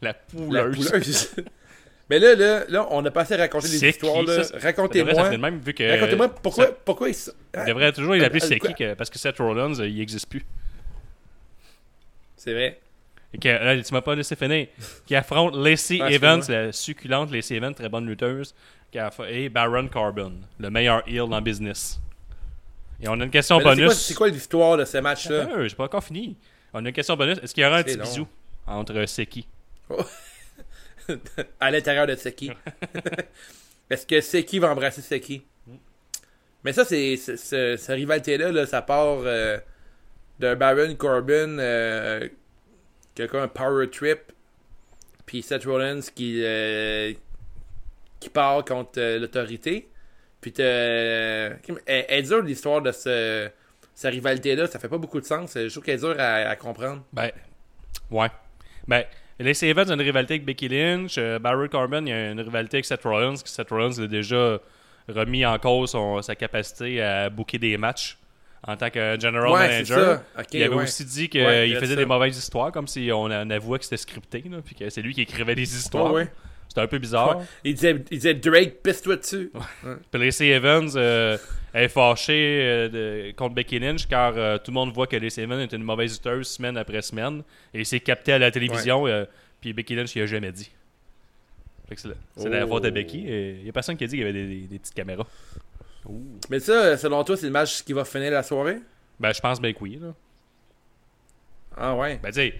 La 0.00 0.08
La 0.10 0.64
pouleuse. 0.64 1.34
Mais 2.10 2.18
là, 2.18 2.34
là, 2.34 2.64
là, 2.68 2.86
on 2.90 3.02
a 3.06 3.10
pas 3.10 3.22
assez 3.22 3.36
raconté 3.36 3.68
des 3.68 3.78
histoires. 3.88 4.14
Racontez-moi. 4.62 5.12
Racontez-moi 5.92 6.28
pourquoi, 6.42 6.66
ça- 6.66 6.72
pourquoi 6.84 7.08
ils 7.08 7.14
sont- 7.14 7.32
Il 7.56 7.64
devrait 7.66 7.92
toujours 7.92 8.14
l'appeler 8.22 8.40
Seki 8.40 8.84
parce 8.98 9.08
que 9.10 9.18
Seth 9.18 9.38
Rollins, 9.38 9.78
euh, 9.80 9.88
il 9.88 9.96
n'existe 9.98 10.28
plus. 10.28 10.44
C'est 12.36 12.52
vrai. 12.52 12.80
Et 13.34 13.38
que, 13.38 13.48
là, 13.48 13.80
tu 13.82 13.92
m'as 13.94 14.00
pas 14.02 14.14
laissé 14.14 14.36
finir. 14.36 14.66
Qui 15.06 15.14
affronte 15.14 15.54
Lacey 15.56 15.98
Ah, 16.02 16.10
Evans, 16.10 16.42
la 16.48 16.70
succulente 16.72 17.30
Lacey 17.32 17.54
Evans, 17.56 17.74
très 17.74 17.88
bonne 17.88 18.06
lutteuse, 18.06 18.54
qui 18.90 18.98
a 18.98 19.10
fa- 19.10 19.30
et 19.30 19.48
Baron 19.48 19.88
Corbin, 19.88 20.32
le 20.58 20.68
meilleur 20.70 21.02
heel 21.08 21.28
dans 21.28 21.36
le 21.38 21.40
business. 21.42 21.98
Et 23.00 23.08
on 23.08 23.18
a 23.20 23.24
une 23.24 23.30
question 23.30 23.58
là, 23.58 23.64
bonus. 23.64 23.92
c'est 23.94 24.14
quoi 24.14 24.28
l'histoire 24.28 24.76
de 24.76 24.84
ce 24.84 24.98
match-là? 24.98 25.48
Ah, 25.56 25.66
j'ai 25.66 25.74
pas 25.74 25.84
encore 25.84 26.04
fini. 26.04 26.36
On 26.74 26.84
a 26.84 26.88
une 26.88 26.94
question 26.94 27.16
bonus. 27.16 27.38
Est-ce 27.42 27.54
qu'il 27.54 27.62
y 27.62 27.66
aura 27.66 27.78
un 27.78 27.82
petit 27.82 27.96
long. 27.96 28.04
bisou 28.04 28.28
entre 28.66 29.04
Seki? 29.06 29.46
À 31.60 31.70
l'intérieur 31.70 32.06
de 32.06 32.14
Seki. 32.14 32.52
Est-ce 33.90 34.06
que 34.06 34.20
Seki 34.20 34.58
va 34.60 34.70
embrasser 34.70 35.02
Seki? 35.02 35.42
Mais 36.64 36.72
ça, 36.72 36.84
c'est 36.84 37.16
c'est- 37.16 37.36
ce- 37.36 37.76
cette 37.76 37.96
rivalité-là, 37.96 38.52
là, 38.52 38.66
ça 38.66 38.82
part 38.82 39.18
euh, 39.24 39.58
d'un 40.38 40.54
Baron 40.54 40.94
Corbin 40.94 41.58
euh, 41.58 42.28
comme 43.16 43.40
un 43.42 43.48
power 43.48 43.88
trip, 43.90 44.20
puis 45.26 45.42
Seth 45.42 45.64
Rollins 45.64 46.00
qui, 46.14 46.42
euh, 46.44 47.12
qui 48.20 48.28
part 48.30 48.64
contre 48.64 48.98
euh, 48.98 49.18
l'autorité. 49.18 49.88
Puis 50.40 50.52
t'as- 50.52 50.64
elle, 50.64 51.58
elle 51.86 52.22
dure 52.24 52.42
l'histoire 52.42 52.82
de 52.82 52.90
ce, 52.90 53.48
cette 53.94 54.12
rivalité-là, 54.12 54.66
ça 54.66 54.78
fait 54.78 54.88
pas 54.88 54.98
beaucoup 54.98 55.20
de 55.20 55.26
sens. 55.26 55.52
Je 55.54 55.68
trouve 55.68 55.84
qu'elle 55.84 55.94
est 55.96 55.98
dure 55.98 56.16
à, 56.18 56.56
comprendre. 56.56 57.04
Ben, 57.12 57.30
ouais. 58.10 58.28
Ben, 58.88 59.04
Lacey 59.38 59.68
Evans 59.68 59.88
a 59.90 59.94
une 59.94 60.00
rivalité 60.00 60.34
avec 60.34 60.44
Becky 60.44 60.68
Lynch. 60.68 61.16
euh, 61.18 61.38
Baron 61.38 61.68
Corbin, 61.68 62.02
il 62.02 62.08
y 62.08 62.12
a 62.12 62.30
une 62.32 62.40
rivalité 62.40 62.78
avec 62.78 62.84
Seth 62.86 63.02
Rollins. 63.04 63.36
Seth 63.36 63.70
Rollins 63.70 63.98
a 64.02 64.06
déjà 64.06 64.58
remis 65.08 65.44
en 65.46 65.58
cause 65.58 65.96
sa 66.24 66.34
capacité 66.34 67.00
à 67.02 67.28
booker 67.30 67.58
des 67.58 67.76
matchs 67.76 68.18
en 68.66 68.76
tant 68.76 68.90
que 68.90 69.18
general 69.20 69.50
Ouais, 69.50 69.68
manager. 69.68 70.22
il 70.52 70.62
avait 70.62 70.74
ouais. 70.74 70.82
aussi 70.84 71.04
dit 71.04 71.28
qu'il 71.28 71.42
Ouais, 71.44 71.74
faisait 71.80 71.96
des 71.96 72.04
mauvaises 72.06 72.36
histoires, 72.38 72.70
comme 72.72 72.86
si 72.86 73.10
on, 73.12 73.22
on 73.24 73.50
avouait 73.50 73.78
que 73.78 73.84
c'était 73.84 73.96
scripté, 73.96 74.42
là, 74.50 74.58
puis 74.64 74.74
que 74.74 74.88
c'est 74.90 75.02
lui 75.02 75.14
qui 75.14 75.22
écrivait 75.22 75.54
des 75.54 75.74
histoires. 75.76 76.14
C'était 76.68 76.80
un 76.80 76.86
peu 76.86 76.98
bizarre. 76.98 77.42
Il, 77.64 77.74
disait, 77.74 77.90
il 78.10 78.16
disait 78.18 78.32
Drake, 78.34 78.82
pisse-toi 78.82 79.16
dessus. 79.16 79.52
Puis 80.10 80.24
Lacey 80.24 80.46
Evans 80.48 80.88
euh, 80.96 81.36
est 81.74 81.88
fâchée 81.88 82.60
euh, 82.62 82.88
de- 82.88 83.32
contre 83.36 83.54
Becky 83.54 83.78
Lynch 83.78 84.06
car 84.08 84.32
euh, 84.38 84.56
tout 84.56 84.70
le 84.70 84.76
monde 84.76 84.90
voit 84.90 85.06
que 85.06 85.16
Lacey 85.16 85.42
Evans 85.42 85.60
est 85.60 85.72
une 85.74 85.82
mauvaise 85.82 86.12
lutteuse 86.14 86.48
semaine 86.48 86.78
après 86.78 87.02
semaine 87.02 87.42
et 87.74 87.80
il 87.80 87.84
s'est 87.86 88.00
capté 88.00 88.32
à 88.32 88.38
la 88.38 88.50
télévision 88.50 89.06
euh, 89.06 89.26
puis 89.60 89.74
Becky 89.74 89.94
Lynch 89.96 90.16
il 90.16 90.22
a 90.22 90.26
jamais 90.26 90.50
dit. 90.50 90.70
C'est 91.94 92.08
la, 92.48 92.64
Oh. 92.64 92.68
faute 92.68 92.84
de 92.84 92.90
Becky 92.90 93.22
il 93.22 93.66
y 93.66 93.68
a 93.68 93.72
personne 93.72 93.98
qui 93.98 94.04
a 94.04 94.06
dit 94.06 94.16
qu'il 94.16 94.20
y 94.20 94.28
avait 94.28 94.32
des, 94.32 94.46
des- 94.46 94.66
des 94.66 94.78
petites 94.78 94.94
caméras. 94.94 95.26
Mais 96.50 96.60
ça, 96.60 96.96
selon 96.98 97.22
toi, 97.24 97.36
c'est 97.36 97.46
le 97.46 97.52
match 97.52 97.82
qui 97.84 97.92
va 97.92 98.04
finir 98.04 98.32
la 98.32 98.42
soirée? 98.42 98.78
Ben 99.20 99.32
je 99.32 99.40
pense 99.40 99.60
bien 99.60 99.72
que 99.72 99.78
oui. 99.80 99.98
Là. 100.00 100.14
Ah 101.76 101.94
ouais. 101.96 102.18
Ben 102.22 102.28
tu 102.30 102.34
sais, 102.36 102.54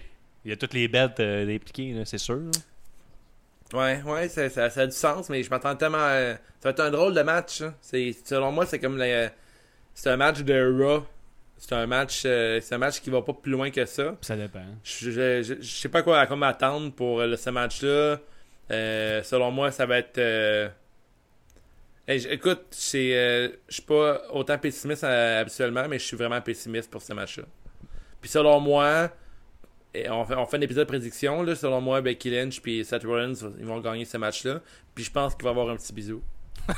il 0.45 0.49
y 0.51 0.53
a 0.53 0.57
toutes 0.57 0.73
les 0.73 0.87
bêtes 0.87 1.19
euh, 1.19 1.53
impliquées, 1.55 1.95
c'est 2.05 2.17
sûr. 2.17 2.35
là. 2.37 2.51
Ouais, 3.73 4.01
ouais, 4.03 4.29
ça, 4.29 4.49
ça, 4.49 4.69
ça 4.69 4.81
a 4.81 4.85
du 4.85 4.91
sens, 4.95 5.29
mais 5.29 5.41
je 5.41 5.49
m'attends 5.49 5.75
tellement 5.75 5.97
à... 5.97 6.33
Ça 6.59 6.65
va 6.65 6.69
être 6.71 6.79
un 6.81 6.91
drôle 6.91 7.13
de 7.15 7.21
match. 7.21 7.61
hein. 7.61 7.73
C'est, 7.81 8.13
selon 8.23 8.51
moi, 8.51 8.65
c'est 8.67 8.77
comme... 8.79 8.97
le- 8.97 9.29
C'est 9.95 10.09
un 10.11 10.17
match 10.17 10.41
de 10.41 10.79
Raw. 10.83 11.03
C'est 11.57 11.73
un 11.73 11.87
match 11.87 12.23
euh, 12.25 12.59
c'est 12.61 12.75
un 12.75 12.77
match 12.77 12.99
qui 12.99 13.09
va 13.09 13.21
pas 13.21 13.33
plus 13.33 13.51
loin 13.51 13.71
que 13.71 13.85
ça. 13.85 14.15
Ça 14.21 14.35
dépend. 14.35 14.63
Je, 14.83 15.09
je, 15.11 15.41
je- 15.43 15.61
je 15.61 15.71
sais 15.75 15.89
pas 15.89 16.03
quoi, 16.03 16.19
à 16.19 16.27
quoi 16.27 16.35
m'attendre 16.35 16.91
pour 16.93 17.21
euh, 17.21 17.35
ce 17.35 17.49
match-là. 17.49 18.19
Euh, 18.71 19.23
selon 19.23 19.49
moi, 19.51 19.71
ça 19.71 19.85
va 19.85 19.97
être... 19.99 20.17
euh, 22.09 22.13
hey, 22.13 22.27
écoute, 22.29 22.65
euh, 22.95 23.49
je 23.67 23.73
suis 23.73 23.81
pas 23.83 24.21
autant 24.31 24.57
pessimiste 24.57 25.03
euh, 25.03 25.41
habituellement, 25.41 25.87
mais 25.87 25.99
je 25.99 26.05
suis 26.05 26.17
vraiment 26.17 26.41
pessimiste 26.41 26.89
pour 26.91 27.01
ce 27.01 27.13
match-là. 27.13 27.43
Puis 28.21 28.29
selon 28.29 28.59
moi, 28.59 29.09
on 30.09 30.25
fait, 30.25 30.57
un 30.57 30.61
épisode 30.61 30.85
de 30.85 30.89
prédiction, 30.89 31.43
là, 31.43 31.55
selon 31.55 31.81
moi, 31.81 32.01
Becky 32.01 32.29
Lynch 32.29 32.61
puis 32.61 32.83
Seth 32.85 33.03
Rollins, 33.03 33.33
ils 33.59 33.65
vont 33.65 33.79
gagner 33.79 34.05
ce 34.05 34.17
match-là. 34.17 34.61
Puis 34.95 35.03
je 35.05 35.11
pense 35.11 35.35
qu'il 35.35 35.43
va 35.43 35.49
y 35.49 35.51
avoir 35.51 35.69
un 35.69 35.75
petit 35.75 35.93
bisou. 35.93 36.21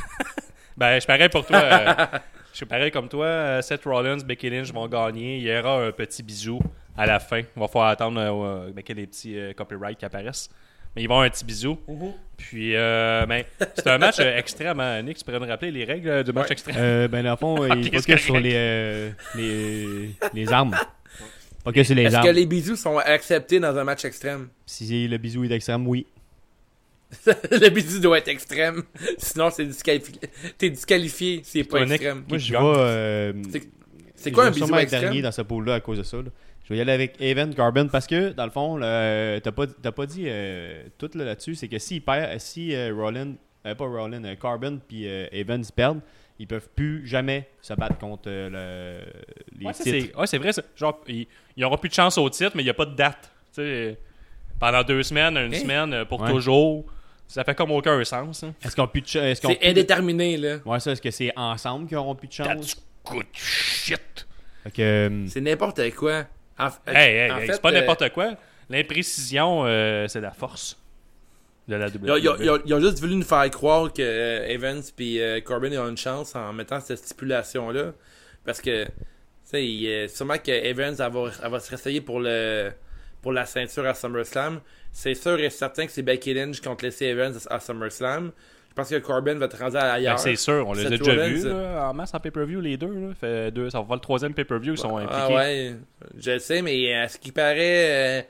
Ben 0.77 0.95
je 0.95 0.99
suis 0.99 1.07
pareil 1.07 1.29
pour 1.29 1.45
toi. 1.45 1.57
euh, 1.57 2.05
je 2.51 2.57
suis 2.57 2.65
pareil 2.65 2.91
comme 2.91 3.07
toi. 3.07 3.25
euh, 3.25 3.61
Seth 3.61 3.85
Rollins, 3.85 4.17
Becky 4.25 4.49
Lynch 4.49 4.73
vont 4.73 4.87
gagner. 4.89 5.37
Il 5.37 5.43
y 5.43 5.57
aura 5.57 5.85
un 5.85 5.91
petit 5.93 6.21
bisou 6.21 6.59
à 6.97 7.05
la 7.05 7.19
fin. 7.19 7.39
Il 7.39 7.59
va 7.59 7.67
falloir 7.69 7.89
attendre 7.91 8.19
euh, 8.19 8.73
qu'il 8.81 8.97
y 8.97 9.01
ait 9.01 9.05
des 9.05 9.07
petits 9.07 9.39
euh, 9.39 9.53
copyrights 9.53 9.97
qui 9.97 10.05
apparaissent. 10.05 10.49
Mais 10.95 11.03
ils 11.03 11.07
vont 11.07 11.15
avoir 11.15 11.27
un 11.27 11.29
petit 11.29 11.45
bisou. 11.45 11.77
Puis, 12.37 12.75
euh, 12.75 13.25
ben, 13.25 13.43
c'est 13.75 13.87
un 13.87 13.97
match 13.97 14.17
euh, 14.19 14.37
extrême. 14.37 14.79
Hein. 14.79 15.01
Nick, 15.03 15.17
tu 15.17 15.23
pourrais 15.25 15.39
nous 15.39 15.45
rappeler 15.47 15.71
les 15.71 15.83
règles 15.85 16.09
euh, 16.09 16.23
du 16.23 16.31
match 16.33 16.47
Ouais. 16.47 16.53
extrême? 16.53 16.75
Euh, 16.77 17.07
ben, 17.07 17.23
dans 17.23 17.31
le 17.31 17.37
fond, 17.37 17.65
il 17.75 17.85
focus 17.85 18.05
que- 18.05 18.17
sur 18.17 18.37
les, 18.39 18.53
euh, 18.55 19.09
les, 19.35 20.09
les 20.33 20.51
armes. 20.53 20.75
Focus 21.63 21.87
sur 21.87 21.95
les 21.95 22.03
Est-ce 22.03 22.21
que 22.21 22.27
les 22.33 22.45
bisous 22.45 22.75
sont 22.75 22.97
acceptés 22.97 23.59
dans 23.59 23.75
un 23.77 23.83
match 23.83 24.05
extrême? 24.05 24.49
Si 24.65 25.07
le 25.07 25.17
bisou 25.17 25.43
est 25.45 25.51
extrême, 25.51 25.87
oui. 25.87 26.05
le 27.25 27.69
bisou 27.69 27.99
doit 27.99 28.17
être 28.17 28.27
extrême. 28.27 28.83
Sinon, 29.17 29.49
c'est 29.49 29.65
disqualifié. 29.65 30.19
T'es 30.57 30.69
disqualifié 30.69 31.41
s'il 31.43 31.61
n'est 31.61 31.67
pas 31.67 31.81
extrême. 31.81 32.23
Moi, 32.27 32.37
je 32.37 32.51
gagne? 32.51 33.43
C'est 34.25 34.31
quoi 34.31 34.43
je 34.43 34.47
un 34.47 34.51
vais 34.51 34.55
bisou 34.55 34.65
sûrement 34.67 34.77
être 34.79 34.83
extrême? 34.83 35.01
dernier 35.03 35.21
dans 35.21 35.31
ce 35.31 35.41
pool-là 35.41 35.75
à 35.75 35.79
cause 35.79 35.97
de 35.97 36.03
ça. 36.03 36.17
là. 36.17 36.23
Je 36.65 36.73
vais 36.73 36.77
y 36.77 36.81
aller 36.81 36.91
avec 36.91 37.15
Evan 37.21 37.53
Corbin 37.55 37.87
parce 37.87 38.07
que, 38.07 38.31
dans 38.33 38.45
le 38.45 38.51
fond, 38.51 38.75
là, 38.77 39.39
t'as 39.39 39.51
pas, 39.51 39.67
t'as 39.67 39.91
pas 39.91 40.05
dit 40.05 40.23
euh, 40.27 40.83
tout 40.97 41.09
là, 41.15 41.23
là-dessus. 41.25 41.55
C'est 41.55 41.67
que 41.67 41.77
s'il 41.79 42.01
perd, 42.01 42.39
si 42.39 42.73
euh, 42.75 42.91
Rollin, 42.95 43.33
euh, 43.65 43.75
pas 43.75 43.85
Rollin, 43.85 44.23
euh, 44.23 44.35
Corbin 44.35 44.77
puis 44.87 45.07
euh, 45.07 45.27
Evans 45.31 45.63
perdent, 45.75 46.01
ils 46.39 46.47
peuvent 46.47 46.67
plus 46.75 47.05
jamais 47.07 47.47
se 47.61 47.73
battre 47.75 47.97
contre 47.99 48.23
euh, 48.27 48.49
le, 49.53 49.59
les 49.59 49.67
Ouais, 49.67 49.73
ça, 49.73 49.83
titres. 49.83 50.07
c'est 50.13 50.19
ouais, 50.19 50.27
c'est 50.27 50.37
vrai. 50.39 50.51
ça. 50.53 50.63
Genre, 50.75 50.99
ils 51.07 51.27
n'auront 51.57 51.77
plus 51.77 51.89
de 51.89 51.93
chance 51.93 52.17
au 52.17 52.29
titre, 52.29 52.51
mais 52.55 52.61
il 52.63 52.65
n'y 52.65 52.71
a 52.71 52.73
pas 52.73 52.85
de 52.85 52.95
date. 52.95 53.31
Tu 53.53 53.61
sais, 53.61 53.97
pendant 54.59 54.83
deux 54.83 55.03
semaines, 55.03 55.37
une 55.37 55.53
Hein? 55.53 55.59
semaine, 55.59 55.93
euh, 55.93 56.05
pour 56.05 56.19
Ouais. 56.21 56.31
toujours. 56.31 56.83
Ça 57.27 57.43
fait 57.43 57.55
comme 57.55 57.71
aucun 57.71 58.03
sens. 58.03 58.43
hein. 58.43 58.53
Est-ce 58.63 58.75
qu'on 58.75 58.83
a 58.83 58.87
plus 58.87 59.01
de 59.01 59.07
ch- 59.07 59.23
est-ce 59.23 59.41
qu'on 59.41 59.49
a 59.49 59.51
C'est 59.53 59.59
plus 59.59 59.65
de- 59.67 59.71
indéterminé, 59.71 60.37
là. 60.37 60.57
Ouais, 60.65 60.79
ça, 60.79 60.91
est-ce 60.91 61.01
que 61.01 61.11
c'est 61.11 61.31
ensemble 61.35 61.87
qu'ils 61.87 61.97
auront 61.97 62.15
plus 62.15 62.27
de 62.27 62.33
chance? 62.33 62.75
Good 63.05 63.25
shit. 63.33 64.25
Que, 64.73 64.81
euh, 64.81 65.27
C'est 65.27 65.41
n'importe 65.41 65.81
quoi. 65.93 66.25
En, 66.57 66.67
Hey, 66.87 66.95
hey, 66.95 67.31
hey, 67.31 67.47
fait, 67.47 67.53
c'est 67.53 67.61
pas 67.61 67.69
euh, 67.69 67.79
n'importe 67.79 68.09
quoi. 68.11 68.31
L'imprécision, 68.69 69.63
euh, 69.65 70.07
c'est 70.07 70.21
la 70.21 70.31
force 70.31 70.77
de 71.67 71.75
la 71.75 71.87
Ils 71.87 71.97
ont, 72.11 72.15
ils 72.17 72.29
ont- 72.29 72.33
WWE. 72.33 72.43
ils 72.43 72.49
ont- 72.49 72.59
ils 72.65 72.73
ont 72.73 72.79
juste 72.79 72.99
voulu 72.99 73.15
nous 73.15 73.23
faire 73.23 73.49
croire 73.51 73.91
que 73.93 74.01
euh, 74.01 74.47
Evans 74.47 74.81
et 74.99 75.21
euh, 75.21 75.41
Corbin 75.41 75.71
ont 75.77 75.89
une 75.89 75.97
chance 75.97 76.35
en 76.35 76.51
mettant 76.53 76.79
cette 76.79 76.99
stipulation-là. 76.99 77.93
Parce 78.43 78.61
que, 78.61 78.85
tu 78.85 78.91
sais, 79.43 79.63
euh, 79.87 80.07
sûrement 80.07 80.37
que 80.37 80.51
Evans 80.51 80.95
elle 80.97 81.11
va, 81.11 81.29
elle 81.43 81.51
va 81.51 81.59
se 81.59 81.69
réessayer 81.69 82.01
pour, 82.01 82.19
le, 82.19 82.71
pour 83.21 83.33
la 83.33 83.45
ceinture 83.45 83.85
à 83.85 83.93
SummerSlam. 83.93 84.61
C'est 84.91 85.15
sûr 85.15 85.39
et 85.39 85.49
certain 85.49 85.85
que 85.85 85.91
c'est 85.91 86.03
Becky 86.03 86.33
Lynch 86.33 86.61
contre 86.61 86.85
Lacey 86.85 87.05
Evans 87.07 87.35
à 87.49 87.59
SummerSlam. 87.59 88.31
Je 88.77 88.81
pense 88.81 88.89
que 88.89 88.95
Corbin 88.97 89.35
va 89.35 89.45
être 89.45 89.57
rendu 89.57 89.73
Ben, 89.75 89.79
ailleurs. 89.85 90.19
c'est 90.19 90.35
sûr, 90.35 90.67
on 90.67 90.73
les 90.73 90.85
a 90.85 90.89
déjà 90.89 91.03
Rollins, 91.11 91.27
vus 91.29 91.45
euh, 91.45 91.75
là, 91.75 91.89
en 91.89 91.93
masse 91.93 92.13
en 92.13 92.19
pay-per-view, 92.19 92.59
les 92.59 92.75
deux. 92.75 92.87
Là. 92.93 93.13
Fait 93.17 93.49
deux. 93.49 93.69
Ça 93.69 93.79
va 93.79 93.85
faire 93.85 93.95
le 93.95 94.01
troisième 94.01 94.33
pay-per-view 94.33 94.73
qui 94.73 94.81
sont 94.81 94.97
Ah 94.97 95.01
impliqués. 95.27 95.33
ouais, 95.37 95.75
je 96.17 96.31
le 96.31 96.39
sais, 96.39 96.61
mais 96.61 96.93
à 96.93 97.07
ce 97.07 97.17
qui 97.17 97.31
paraît, 97.31 98.19
euh, 98.19 98.21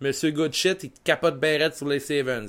Monsieur 0.00 0.30
Goodshit, 0.30 0.84
il 0.84 0.90
capote 1.04 1.38
bien 1.38 1.70
sur 1.70 1.86
Lacey 1.86 2.16
Evans. 2.16 2.48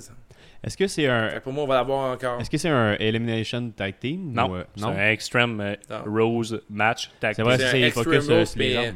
est-ce 0.64 0.78
que 0.78 0.88
c'est 0.88 1.08
un, 1.08 1.42
Pour 1.44 1.52
moi, 1.52 1.66
on 1.66 1.68
va 1.68 1.76
l'avoir 1.76 2.14
encore. 2.14 2.40
est-ce 2.40 2.50
que 2.50 2.58
c'est 2.58 2.70
un 2.70 2.94
Elimination 2.94 3.70
Tag 3.76 3.96
Team? 4.00 4.32
Non, 4.32 4.52
ou, 4.52 4.56
euh, 4.56 4.64
c'est 4.78 4.86
un 4.86 5.10
Extreme 5.10 5.60
euh, 5.60 5.76
Non. 5.90 6.04
Rose 6.06 6.62
match 6.70 7.12
tag 7.20 7.34
C'est 7.36 7.42
vrai, 7.44 7.58
team. 7.58 7.66
C'est 7.68 7.72
c'est 7.72 7.84
un 7.84 7.88
il 7.88 7.92
focus 7.92 8.30
euh, 8.30 8.46
sur 8.46 8.60
les. 8.60 8.94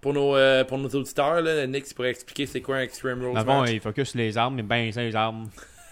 Pour 0.00 0.12
nos, 0.14 0.36
euh, 0.36 0.62
pour 0.62 0.78
nos 0.78 0.88
auditeurs, 0.90 1.40
là, 1.40 1.66
Nick, 1.66 1.86
tu 1.86 1.94
pourrais 1.94 2.10
expliquer 2.10 2.46
c'est 2.46 2.60
quoi 2.60 2.76
un 2.76 2.80
Extreme 2.82 3.20
Rules 3.24 3.34
Dans 3.34 3.40
le 3.40 3.44
fond, 3.46 3.60
match? 3.62 3.70
il 3.72 3.80
focus 3.80 4.10
sur 4.10 4.18
les 4.18 4.38
armes, 4.38 4.54
mais 4.54 4.62
ben, 4.62 4.92
c'est 4.92 5.02
les 5.02 5.16
armes. 5.16 5.48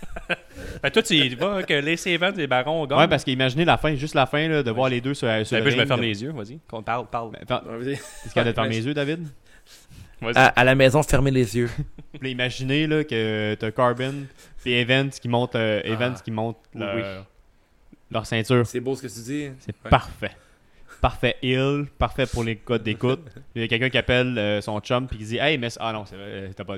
Ben, 0.83 0.91
toi, 0.91 1.03
tu 1.03 1.15
y 1.15 1.35
vas 1.35 1.63
que 1.63 1.73
les 1.75 2.09
Evans 2.09 2.39
et 2.39 2.47
Barons 2.47 2.87
gagnent. 2.87 2.99
Ouais, 2.99 3.09
parce 3.09 3.25
qu'imaginez 3.25 3.65
la 3.65 3.79
fin, 3.79 3.95
juste 3.95 4.15
la 4.15 4.27
fin, 4.27 4.49
là, 4.49 4.63
de 4.63 4.71
voir 4.71 4.89
les 4.91 5.01
deux 5.01 5.15
sur, 5.15 5.29
sur 5.47 5.57
Ben, 5.59 5.65
le 5.65 5.71
je 5.71 5.77
me 5.77 5.81
ring, 5.81 5.89
ferme 5.89 6.01
là. 6.01 6.07
les 6.07 6.23
yeux, 6.23 6.31
vas-y. 6.33 6.59
Qu'on 6.69 6.83
parle, 6.83 7.07
parle. 7.07 7.31
Ben, 7.33 7.61
vas-y. 7.65 7.93
Est-ce 7.93 8.33
qu'il 8.33 8.37
y 8.37 8.39
a 8.41 8.45
de 8.45 8.53
fermer 8.53 8.71
les 8.77 8.87
yeux, 8.87 8.93
David? 8.95 9.27
À, 10.35 10.47
à 10.49 10.65
la 10.65 10.75
maison, 10.75 11.03
fermez 11.03 11.31
les 11.31 11.57
yeux. 11.57 11.71
Puis 12.13 12.21
là, 12.23 12.29
imaginez 12.29 12.87
là, 12.87 13.05
que 13.05 13.55
t'as 13.59 13.71
Carbon 13.71 14.15
et 14.67 14.81
Evans 14.81 15.11
qui 15.11 15.29
montent, 15.29 15.55
euh, 15.57 15.81
Evans 15.85 16.15
Ah. 16.17 16.21
qui 16.23 16.31
montent 16.31 16.59
leur, 16.75 16.97
Oui. 16.97 17.03
leur 18.11 18.27
ceinture. 18.27 18.67
C'est 18.67 18.81
beau 18.81 18.95
ce 18.97 19.03
que 19.03 19.07
tu 19.13 19.21
dis. 19.21 19.51
C'est 19.61 19.75
Ouais. 19.85 19.91
parfait. 19.91 20.31
Parfait 21.01 21.37
heal, 21.43 21.87
parfait 21.99 22.27
pour 22.27 22.45
les 22.45 22.57
codes 22.57 22.83
d'écoute. 22.83 23.21
Il 23.55 23.63
y 23.63 23.65
a 23.65 23.69
quelqu'un 23.69 23.91
qui 23.91 23.99
appelle 23.99 24.39
euh, 24.39 24.61
son 24.63 24.81
chum 24.81 25.07
puis 25.07 25.19
qui 25.19 25.25
dit 25.25 25.37
Hey, 25.39 25.59
mais 25.59 25.69
ah 25.79 25.93
non, 25.93 26.05
vrai, 26.05 26.51
t'as 26.57 26.65
pas, 26.65 26.77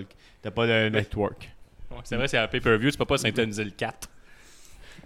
pas 0.50 0.66
de 0.66 0.88
network. 0.88 1.48
Ouais, 1.96 2.02
c'est 2.04 2.16
vrai, 2.16 2.28
c'est 2.28 2.38
un 2.38 2.46
pay-per-view, 2.46 2.90
tu 2.90 2.98
peux 2.98 3.06
pas 3.06 3.16
synthétiser 3.16 3.64
le 3.64 3.70
4. 3.70 4.10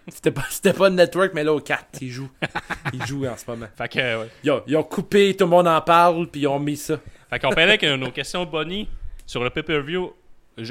C'était 0.09 0.33
pas, 0.33 0.45
c'était 0.51 0.73
pas 0.73 0.89
le 0.89 0.97
network, 0.97 1.33
mais 1.35 1.45
là, 1.45 1.53
au 1.53 1.61
4, 1.61 2.03
ils 2.03 2.11
jouent. 2.11 2.31
Ils 2.93 3.07
jouent 3.07 3.27
en 3.27 3.37
ce 3.37 3.45
moment. 3.49 3.67
Fait 3.77 3.89
que, 3.89 3.99
ouais. 4.23 4.29
Ils 4.43 4.51
ont, 4.51 4.63
ils 4.67 4.77
ont 4.77 4.83
coupé, 4.83 5.37
tout 5.37 5.45
le 5.45 5.51
monde 5.51 5.69
en 5.69 5.81
parle, 5.81 6.27
puis 6.27 6.41
ils 6.41 6.47
ont 6.49 6.59
mis 6.59 6.77
ça. 6.77 6.99
Fait 7.29 7.39
qu'on 7.39 7.51
parlait 7.51 7.75
avec 7.75 7.83
nos 7.85 8.11
questions 8.11 8.45
Bonnie 8.45 8.89
sur 9.25 9.45
le 9.45 9.51
pay-per-view, 9.51 10.13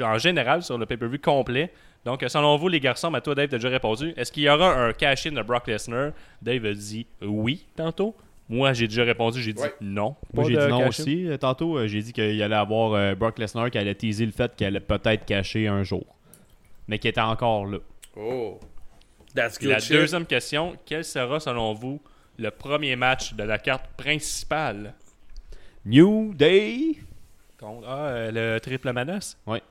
en 0.02 0.18
général, 0.18 0.62
sur 0.62 0.76
le 0.76 0.84
pay-per-view 0.84 1.18
complet. 1.18 1.72
Donc, 2.04 2.24
selon 2.28 2.56
vous, 2.56 2.68
les 2.68 2.80
garçons, 2.80 3.12
à 3.14 3.20
toi, 3.20 3.34
Dave, 3.34 3.48
t'as 3.48 3.56
déjà 3.56 3.68
répondu. 3.68 4.12
Est-ce 4.16 4.32
qu'il 4.32 4.42
y 4.42 4.48
aura 4.50 4.74
un 4.74 4.92
cash-in 4.92 5.32
de 5.32 5.42
Brock 5.42 5.66
Lesnar? 5.66 6.12
Dave 6.42 6.64
a 6.66 6.72
dit 6.74 7.06
oui 7.22 7.66
tantôt. 7.76 8.14
Moi, 8.50 8.72
j'ai 8.72 8.88
déjà 8.88 9.04
répondu, 9.04 9.40
j'ai 9.40 9.52
dit 9.52 9.62
Ouais. 9.62 9.72
non. 9.80 10.16
Moi, 10.34 10.44
j'ai 10.46 10.56
dit 10.56 10.66
non 10.68 10.88
aussi. 10.88 11.26
Tantôt, 11.40 11.78
euh, 11.78 11.86
j'ai 11.86 12.02
dit 12.02 12.12
qu'il 12.12 12.42
allait 12.42 12.54
avoir 12.54 12.92
euh, 12.92 13.14
Brock 13.14 13.38
Lesnar 13.38 13.70
qui 13.70 13.78
allait 13.78 13.94
teaser 13.94 14.26
le 14.26 14.32
fait 14.32 14.54
qu'elle 14.56 14.76
allait 14.76 14.80
peut-être 14.80 15.24
cacher 15.24 15.68
un 15.68 15.84
jour. 15.84 16.04
Mais 16.88 16.98
qui 16.98 17.06
était 17.06 17.20
encore 17.20 17.66
là. 17.66 17.78
Oh. 18.16 18.58
That's 19.34 19.58
good 19.58 19.70
la 19.70 19.78
shit. 19.78 19.92
deuxième 19.92 20.26
question, 20.26 20.76
quel 20.84 21.04
sera, 21.04 21.38
selon 21.38 21.72
vous, 21.74 22.00
le 22.38 22.50
premier 22.50 22.96
match 22.96 23.34
de 23.34 23.44
la 23.44 23.58
carte 23.58 23.86
principale? 23.96 24.94
New 25.86 26.34
Day. 26.34 26.96
contre 27.58 27.86
ah, 27.88 28.06
euh, 28.08 28.54
le 28.54 28.60
triple 28.60 28.92
menace? 28.92 29.38
Ouais. 29.46 29.62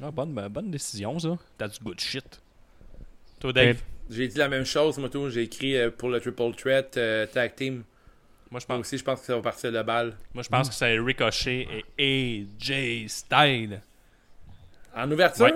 Ah, 0.00 0.12
bonne, 0.12 0.32
bonne 0.32 0.70
décision, 0.70 1.18
ça. 1.18 1.36
That's 1.58 1.82
good 1.82 1.98
shit. 1.98 2.40
Toi, 3.40 3.52
Dave? 3.52 3.82
J'ai 4.08 4.28
dit 4.28 4.38
la 4.38 4.48
même 4.48 4.64
chose, 4.64 4.96
moi, 4.98 5.08
tout. 5.08 5.28
J'ai 5.28 5.42
écrit 5.42 5.76
euh, 5.76 5.90
pour 5.90 6.08
le 6.08 6.20
Triple 6.20 6.54
Threat 6.56 6.96
euh, 6.96 7.26
Tag 7.26 7.54
Team. 7.56 7.82
Moi, 8.50 8.60
je 8.60 8.66
Moi 8.68 8.76
pense, 8.78 8.86
aussi, 8.86 8.98
je 8.98 9.04
pense 9.04 9.20
que 9.20 9.26
ça 9.26 9.36
va 9.36 9.42
partir 9.42 9.70
de 9.72 9.82
balle. 9.82 10.14
moi, 10.32 10.42
je 10.42 10.48
pense 10.48 10.68
que 10.68 10.74
c'est 10.74 10.98
Ricochet 10.98 11.68
et 11.98 12.46
AJ 12.60 13.08
Styles. 13.08 13.80
En 14.96 15.10
ouverture, 15.12 15.44
Ouais. 15.46 15.52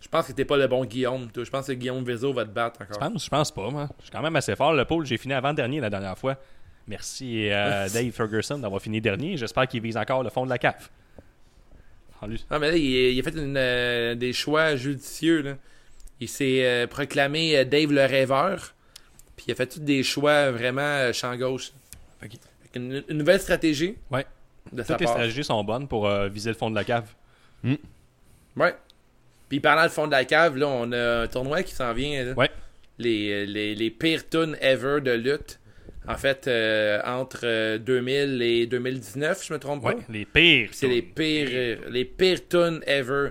je 0.00 0.08
pense 0.08 0.26
que 0.26 0.32
t'es 0.32 0.44
pas 0.46 0.56
le 0.56 0.66
bon 0.66 0.84
Guillaume. 0.84 1.30
toi. 1.30 1.44
Je 1.44 1.50
pense 1.50 1.66
que 1.66 1.72
Guillaume 1.72 2.02
Vézo 2.04 2.32
va 2.32 2.44
te 2.44 2.50
battre 2.50 2.80
Je 2.80 2.94
encore. 2.94 3.10
pense, 3.12 3.24
je 3.24 3.30
pense 3.30 3.50
pas, 3.52 3.68
moi. 3.70 3.88
Je 3.98 4.04
suis 4.04 4.10
quand 4.10 4.22
même 4.22 4.34
assez 4.36 4.56
fort. 4.56 4.72
Le 4.72 4.84
pôle, 4.86 5.04
j'ai 5.04 5.18
fini 5.18 5.34
avant-dernier 5.34 5.80
la 5.80 5.90
dernière 5.90 6.16
fois. 6.16 6.36
Merci 6.86 7.50
à 7.50 7.88
Dave 7.90 8.10
Ferguson 8.12 8.58
d'avoir 8.58 8.80
fini 8.80 9.00
dernier. 9.00 9.36
J'espère 9.36 9.68
qu'il 9.68 9.82
vise 9.82 9.96
encore 9.98 10.22
le 10.22 10.30
fond 10.30 10.44
de 10.44 10.50
la 10.50 10.58
cave. 10.58 10.88
Non, 12.22 12.58
mais 12.58 12.70
là, 12.72 12.76
il, 12.76 12.82
il 12.84 13.20
a 13.20 13.22
fait 13.22 13.36
une, 13.38 13.56
euh, 13.56 14.14
des 14.16 14.32
choix 14.32 14.74
judicieux. 14.74 15.42
Là. 15.42 15.54
Il 16.18 16.28
s'est 16.28 16.64
euh, 16.64 16.86
proclamé 16.88 17.56
euh, 17.58 17.64
Dave 17.64 17.92
le 17.92 18.04
rêveur. 18.06 18.74
Puis 19.38 19.46
il 19.48 19.52
a 19.52 19.54
fait 19.54 19.66
tous 19.66 19.80
des 19.80 20.02
choix 20.02 20.50
vraiment 20.50 20.82
euh, 20.82 21.12
champ 21.14 21.34
gauche. 21.36 21.72
Ok. 22.22 22.32
Fait 22.32 22.68
qu'une- 22.72 23.02
une, 23.08 23.16
nouvelle 23.18 23.40
stratégie 23.40 23.94
Ouais. 24.10 24.26
de 24.72 24.82
sa 24.82 24.88
Toutes 24.94 25.00
les 25.00 25.06
part. 25.06 25.14
stratégies 25.14 25.44
sont 25.44 25.64
bonnes 25.64 25.88
pour 25.88 26.06
euh, 26.06 26.28
viser 26.28 26.50
le 26.50 26.56
fond 26.56 26.68
de 26.68 26.74
la 26.74 26.84
cave. 26.84 27.06
Ouais. 28.56 28.74
Puis 29.48 29.60
parlant 29.60 29.84
de 29.84 29.88
fond 29.90 30.06
de 30.06 30.12
la 30.12 30.24
cave, 30.24 30.56
là, 30.56 30.66
on 30.68 30.92
a 30.92 31.20
un 31.22 31.26
tournoi 31.28 31.62
qui 31.62 31.72
s'en 31.74 31.92
vient. 31.94 32.24
là. 32.24 32.32
Ouais. 32.34 32.50
Les, 32.98 33.46
les, 33.46 33.74
les 33.74 33.90
pires 33.90 34.28
tunes 34.28 34.56
ever 34.60 35.00
de 35.00 35.12
lutte. 35.12 35.58
En 36.08 36.16
fait, 36.16 36.48
euh, 36.48 37.00
entre 37.04 37.40
euh, 37.44 37.78
2000 37.78 38.40
et 38.42 38.66
2019, 38.66 39.46
je 39.46 39.52
me 39.52 39.58
trompe 39.58 39.84
Ouais, 39.84 39.94
pas. 39.94 40.00
les 40.08 40.24
pires. 40.24 40.70
C'est 40.72 40.88
les 40.88 41.02
pires, 41.02 41.78
les 41.90 42.04
pires 42.06 42.48
tunes 42.48 42.80
ever. 42.86 43.30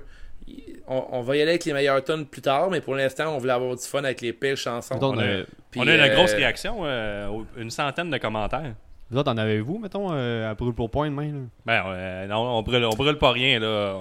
On, 0.87 1.03
on 1.11 1.21
va 1.21 1.35
y 1.35 1.41
aller 1.41 1.51
avec 1.51 1.65
les 1.65 1.73
meilleures 1.73 2.03
tunes 2.03 2.25
plus 2.27 2.41
tard, 2.41 2.69
mais 2.69 2.79
pour 2.79 2.95
l'instant, 2.95 3.35
on 3.35 3.39
voulait 3.39 3.53
avoir 3.53 3.75
du 3.75 3.81
fun 3.83 4.03
avec 4.03 4.21
les 4.21 4.31
pires 4.31 4.55
chansons. 4.57 4.97
On 5.01 5.17
a- 5.17 5.23
euh, 5.23 5.45
Puis, 5.71 5.79
On 5.81 5.87
a 5.87 5.93
une 5.95 6.01
euh, 6.01 6.15
grosse 6.15 6.33
réaction, 6.33 6.79
euh, 6.83 7.27
une 7.57 7.69
centaine 7.69 8.09
de 8.09 8.17
commentaires. 8.17 8.73
Vous 9.09 9.17
autres, 9.17 9.31
en 9.31 9.37
avez-vous, 9.37 9.77
mettons, 9.79 10.07
euh, 10.11 10.49
à 10.51 10.53
brûle 10.53 10.73
pour 10.73 10.89
point 10.89 11.09
demain? 11.09 11.31
Là? 11.31 11.39
Ben, 11.65 11.83
euh, 11.87 12.27
non, 12.27 12.57
on 12.57 12.61
brûle, 12.61 12.83
on 12.85 12.89
brûle 12.95 13.17
pas 13.17 13.31
rien, 13.31 13.59
là. 13.59 13.95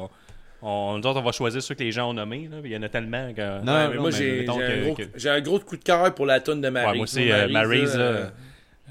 On, 0.62 0.68
on- 0.68 0.98
nous 0.98 1.06
autres, 1.06 1.20
on 1.20 1.24
va 1.24 1.32
choisir 1.32 1.62
ceux 1.62 1.74
que 1.74 1.82
les 1.84 1.92
gens 1.92 2.10
ont 2.10 2.14
nommés, 2.14 2.48
là. 2.50 2.56
Il 2.64 2.70
y 2.72 2.76
en 2.76 2.82
a 2.82 2.88
tellement 2.88 3.32
que... 3.32 3.62
Non, 3.62 3.72
Ouais, 3.72 3.88
mais 3.90 3.96
moi, 3.98 4.10
j'ai 4.10 4.40
un, 4.48 4.52
que- 4.52 4.84
gros- 4.84 4.94
que- 4.94 5.02
j'ai 5.14 5.30
un 5.30 5.40
gros 5.40 5.58
coup 5.60 5.76
de 5.76 5.84
cœur 5.84 6.14
pour 6.14 6.26
la 6.26 6.40
tune 6.40 6.60
de 6.60 6.68
Maryse. 6.68 6.90
Ouais, 6.90 6.96
moi 6.96 7.02
aussi, 7.04 7.30
euh, 7.32 7.48
Maryse, 7.48 7.96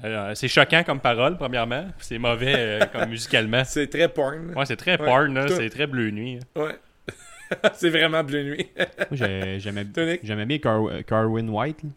Euh, 0.04 0.34
c'est 0.34 0.48
choquant 0.48 0.82
comme 0.84 1.00
parole, 1.00 1.36
premièrement. 1.38 1.84
puis 1.96 2.06
C'est 2.06 2.18
mauvais 2.18 2.54
euh, 2.56 2.80
comme 2.92 3.08
musicalement. 3.08 3.62
C'est 3.64 3.86
très 3.86 4.08
porn. 4.08 4.52
Ouais, 4.54 4.66
c'est 4.66 4.76
très 4.76 4.98
Ouais. 5.00 5.06
porn, 5.06 5.48
C'est 5.48 5.70
très 5.70 5.86
bleu 5.86 6.10
nuit. 6.10 6.38
Ouais. 6.54 6.76
c'est 7.74 7.88
vraiment 7.90 8.22
bleu 8.22 8.42
nuit. 8.42 8.68
Moi, 8.76 8.86
j'ai- 9.12 9.58
j'aimais 9.60 9.84
bien 10.46 10.58
Car- 10.58 11.04
Carwin 11.06 11.48
White. 11.48 11.82
là. 11.84 11.88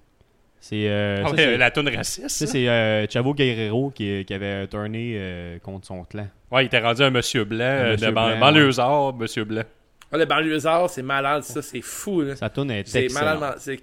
C'est 0.62 0.89
euh, 0.89 1.24
Ah 1.26 1.32
ouais, 1.32 1.57
la 1.57 1.72
toune 1.72 1.89
raciste. 1.89 2.30
ça, 2.30 2.47
c'est 2.47 2.68
euh, 2.68 3.07
Chavo 3.10 3.34
Guerrero 3.34 3.91
qui, 3.91 4.26
qui 4.26 4.34
avait 4.34 4.68
tourné 4.68 5.14
euh, 5.16 5.60
contre 5.60 5.88
son 5.88 6.03
clan. 6.03 6.28
Ouais, 6.51 6.64
il 6.64 6.68
était 6.68 6.80
rendu 6.80 7.01
un 7.01 7.10
monsieur 7.12 7.45
blanc, 7.45 7.64
euh, 7.64 7.91
monsieur 7.93 8.07
de 8.07 8.39
banlieusard, 8.39 9.14
monsieur 9.14 9.43
blanc. 9.45 9.64
Ah, 10.12 10.18
le 10.18 10.26
banlieusard, 10.26 10.89
c'est 10.89 11.03
malade, 11.03 11.43
ça, 11.43 11.62
c'est 11.62 11.82
fou. 11.82 12.22
Là. 12.22 12.36
Sa 12.36 12.47
est 12.47 12.88
C'est 12.88 13.14
malade. 13.14 13.55
C'est 13.60 13.80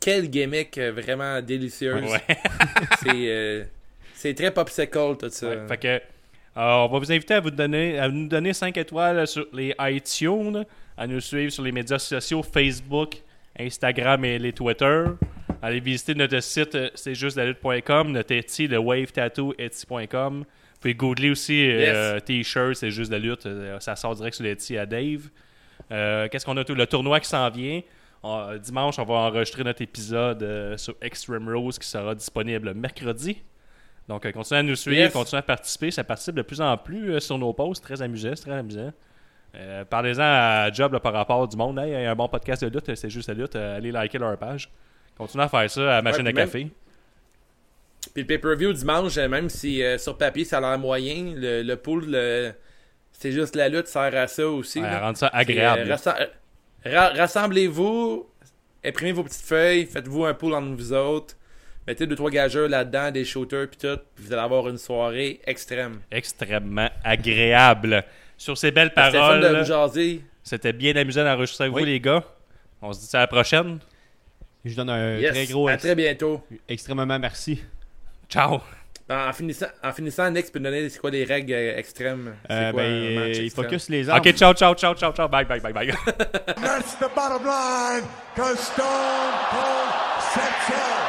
quelle 0.00 0.28
gimmick 0.28 0.78
vraiment 0.78 1.40
délicieuse. 1.40 2.10
Ouais. 2.10 2.20
C'est 3.02 3.10
euh, 3.10 3.64
c'est 4.14 4.34
très 4.34 4.52
popsicle, 4.52 5.16
tout 5.18 5.28
ça. 5.30 5.48
Ouais, 5.48 5.66
fait 5.66 5.76
que, 5.78 6.00
on 6.54 6.86
va 6.86 6.98
vous 6.98 7.10
inviter 7.10 7.34
à, 7.34 7.40
vous 7.40 7.50
donner, 7.50 7.98
à 7.98 8.08
nous 8.08 8.28
donner 8.28 8.52
5 8.52 8.76
étoiles 8.76 9.26
sur 9.26 9.46
les 9.52 9.74
iTunes, 9.80 10.64
à 10.96 11.08
nous 11.08 11.18
suivre 11.20 11.50
sur 11.50 11.64
les 11.64 11.72
médias 11.72 11.98
sociaux 11.98 12.42
Facebook, 12.42 13.16
Instagram 13.58 14.24
et 14.24 14.38
les 14.38 14.52
Twitter. 14.52 15.04
Allez 15.62 15.80
visiter 15.80 16.14
notre 16.14 16.40
site, 16.40 16.74
euh, 16.74 16.90
c'est 16.94 17.14
juste 17.14 17.36
la 17.36 17.46
lutte.com, 17.46 18.10
notre 18.12 18.32
Etsy, 18.34 18.66
le 18.66 18.78
Wave 18.78 19.12
Tattoo, 19.12 19.54
Etsy.com. 19.58 20.40
Vous 20.40 20.80
pouvez 20.80 20.94
googler 20.94 21.30
aussi 21.30 21.70
euh, 21.70 22.18
T-shirt, 22.18 22.74
c'est 22.74 22.90
juste 22.90 23.12
la 23.12 23.18
lutte, 23.20 23.46
euh, 23.46 23.78
ça 23.78 23.94
sort 23.94 24.16
direct 24.16 24.34
sur 24.34 24.44
l'Etsy 24.44 24.76
à 24.76 24.86
Dave. 24.86 25.28
Euh, 25.92 26.26
Qu'est-ce 26.28 26.44
qu'on 26.44 26.56
a 26.56 26.64
tout? 26.64 26.74
Le 26.74 26.86
tournoi 26.86 27.20
qui 27.20 27.28
s'en 27.28 27.48
vient. 27.50 27.80
Euh, 28.24 28.58
dimanche, 28.58 28.98
on 28.98 29.04
va 29.04 29.14
enregistrer 29.14 29.62
notre 29.64 29.82
épisode 29.82 30.42
euh, 30.42 30.76
sur 30.76 30.94
Extreme 31.00 31.48
Rose 31.48 31.78
qui 31.78 31.86
sera 31.88 32.14
disponible 32.14 32.72
mercredi. 32.74 33.38
Donc, 34.08 34.26
euh, 34.26 34.32
continuez 34.32 34.58
à 34.60 34.62
nous 34.64 34.74
suivre, 34.76 34.96
Yes. 34.96 35.12
continuez 35.12 35.38
à 35.38 35.42
participer. 35.42 35.90
Ça 35.92 36.02
participe 36.04 36.34
de 36.34 36.42
plus 36.42 36.60
en 36.60 36.76
plus 36.76 37.12
euh, 37.14 37.20
sur 37.20 37.38
nos 37.38 37.52
posts. 37.52 37.82
Très 37.84 38.02
amusant, 38.02 38.32
c'est 38.34 38.42
très 38.42 38.58
amusant. 38.58 38.92
Euh, 39.54 39.84
Parlez-en 39.84 40.22
à 40.22 40.70
Job 40.72 40.92
là, 40.92 41.00
par 41.00 41.12
rapport 41.12 41.46
du 41.46 41.56
monde. 41.56 41.78
Hey, 41.78 41.90
il 41.92 42.02
y 42.02 42.04
a 42.06 42.10
un 42.10 42.16
bon 42.16 42.28
podcast 42.28 42.64
de 42.64 42.68
lutte, 42.68 42.92
c'est 42.96 43.10
juste 43.10 43.28
la 43.28 43.34
lutte. 43.34 43.54
Euh, 43.54 43.76
allez 43.76 43.92
liker 43.92 44.18
leur 44.18 44.36
page. 44.38 44.68
Continuez 45.18 45.44
à 45.44 45.48
faire 45.48 45.70
ça 45.70 45.80
à 45.82 45.96
la 45.96 46.02
machine 46.02 46.22
Ouais, 46.22 46.30
à 46.30 46.32
même- 46.32 46.46
café. 46.46 46.68
Puis 48.14 48.22
le 48.22 48.26
pay-per-view 48.26 48.72
dimanche, 48.72 49.16
euh, 49.16 49.28
même 49.28 49.48
si 49.48 49.82
euh, 49.82 49.96
sur 49.98 50.18
papier 50.18 50.44
ça 50.44 50.58
a 50.58 50.60
l'air 50.60 50.78
moyen, 50.78 51.34
le, 51.36 51.62
le 51.62 51.76
pool, 51.76 52.04
le- 52.08 52.52
c'est 53.12 53.30
juste 53.32 53.54
la 53.54 53.68
lutte 53.68 53.86
sert 53.86 54.14
à 54.14 54.26
ça 54.26 54.46
aussi. 54.48 54.80
Ouais, 54.80 54.98
rendre 54.98 55.16
ça 55.16 55.28
agréable. 55.32 55.82
euh, 55.90 55.94
rassem- 55.94 56.28
ra- 56.84 57.12
Rassemblez-vous, 57.14 58.28
imprimez 58.84 59.12
vos 59.12 59.22
petites 59.22 59.44
feuilles, 59.46 59.86
faites-vous 59.86 60.24
un 60.24 60.34
pool 60.34 60.54
entre 60.54 60.74
vous 60.76 60.92
autres, 60.92 61.36
mettez 61.86 62.06
deux 62.06 62.16
trois 62.16 62.30
gageurs 62.30 62.68
là-dedans, 62.68 63.12
des 63.12 63.24
shooters 63.24 63.68
puis 63.68 63.78
tout, 63.78 63.98
puis 64.16 64.24
vous 64.26 64.32
allez 64.32 64.42
avoir 64.42 64.68
une 64.68 64.78
soirée 64.78 65.40
extrême. 65.46 66.00
Extrêmement 66.10 66.88
agréable. 67.04 68.04
Sur 68.36 68.58
ces 68.58 68.72
belles 68.72 68.92
paroles, 68.92 69.64
c'était 70.42 70.72
bien 70.72 70.96
amusant 70.96 71.22
d'enregistrer 71.22 71.64
avec 71.64 71.76
Oui. 71.76 71.82
vous, 71.82 71.86
les 71.86 72.00
gars. 72.00 72.24
On 72.82 72.92
se 72.92 73.08
dit 73.08 73.16
à 73.16 73.20
la 73.20 73.26
prochaine. 73.28 73.78
Je 74.64 74.74
donne 74.74 74.90
un 74.90 75.18
Yes, 75.18 75.32
très 75.32 75.46
gros 75.46 75.68
à 75.68 75.76
très 75.76 75.94
bientôt. 75.94 76.40
extrêmement 76.68 77.18
merci. 77.18 77.62
Ciao. 78.28 78.60
En 79.10 79.32
finissant, 79.32 79.66
en 79.82 79.92
finissant, 79.92 80.30
Nick 80.30 80.50
peut 80.52 80.58
nous 80.58 80.64
donner 80.66 80.88
c'est 80.88 80.98
quoi 80.98 81.10
les 81.10 81.24
règles 81.24 81.52
euh, 81.52 81.76
extrêmes? 81.76 82.34
C'est 82.48 82.54
Euh, 82.54 82.70
quoi 82.72 82.82
ben, 82.82 82.88
un 83.18 83.20
match 83.28 83.36
il 83.38 83.44
extrême? 83.46 83.64
focus 83.66 83.88
les 83.90 84.08
armes. 84.08 84.20
Ok, 84.20 84.32
ciao, 84.32 84.54
ciao, 84.54 84.74
ciao, 84.74 84.94
ciao, 84.94 85.12
ciao. 85.12 85.28
Bye, 85.28 85.44
bye, 85.44 85.60
bye, 85.60 85.72
bye. 85.72 85.86
That's 86.06 86.94
the 86.96 87.10
bottom 87.14 87.44
line, 87.44 88.04
because 88.34 88.58
Stone 88.60 89.34
Cold 89.50 91.01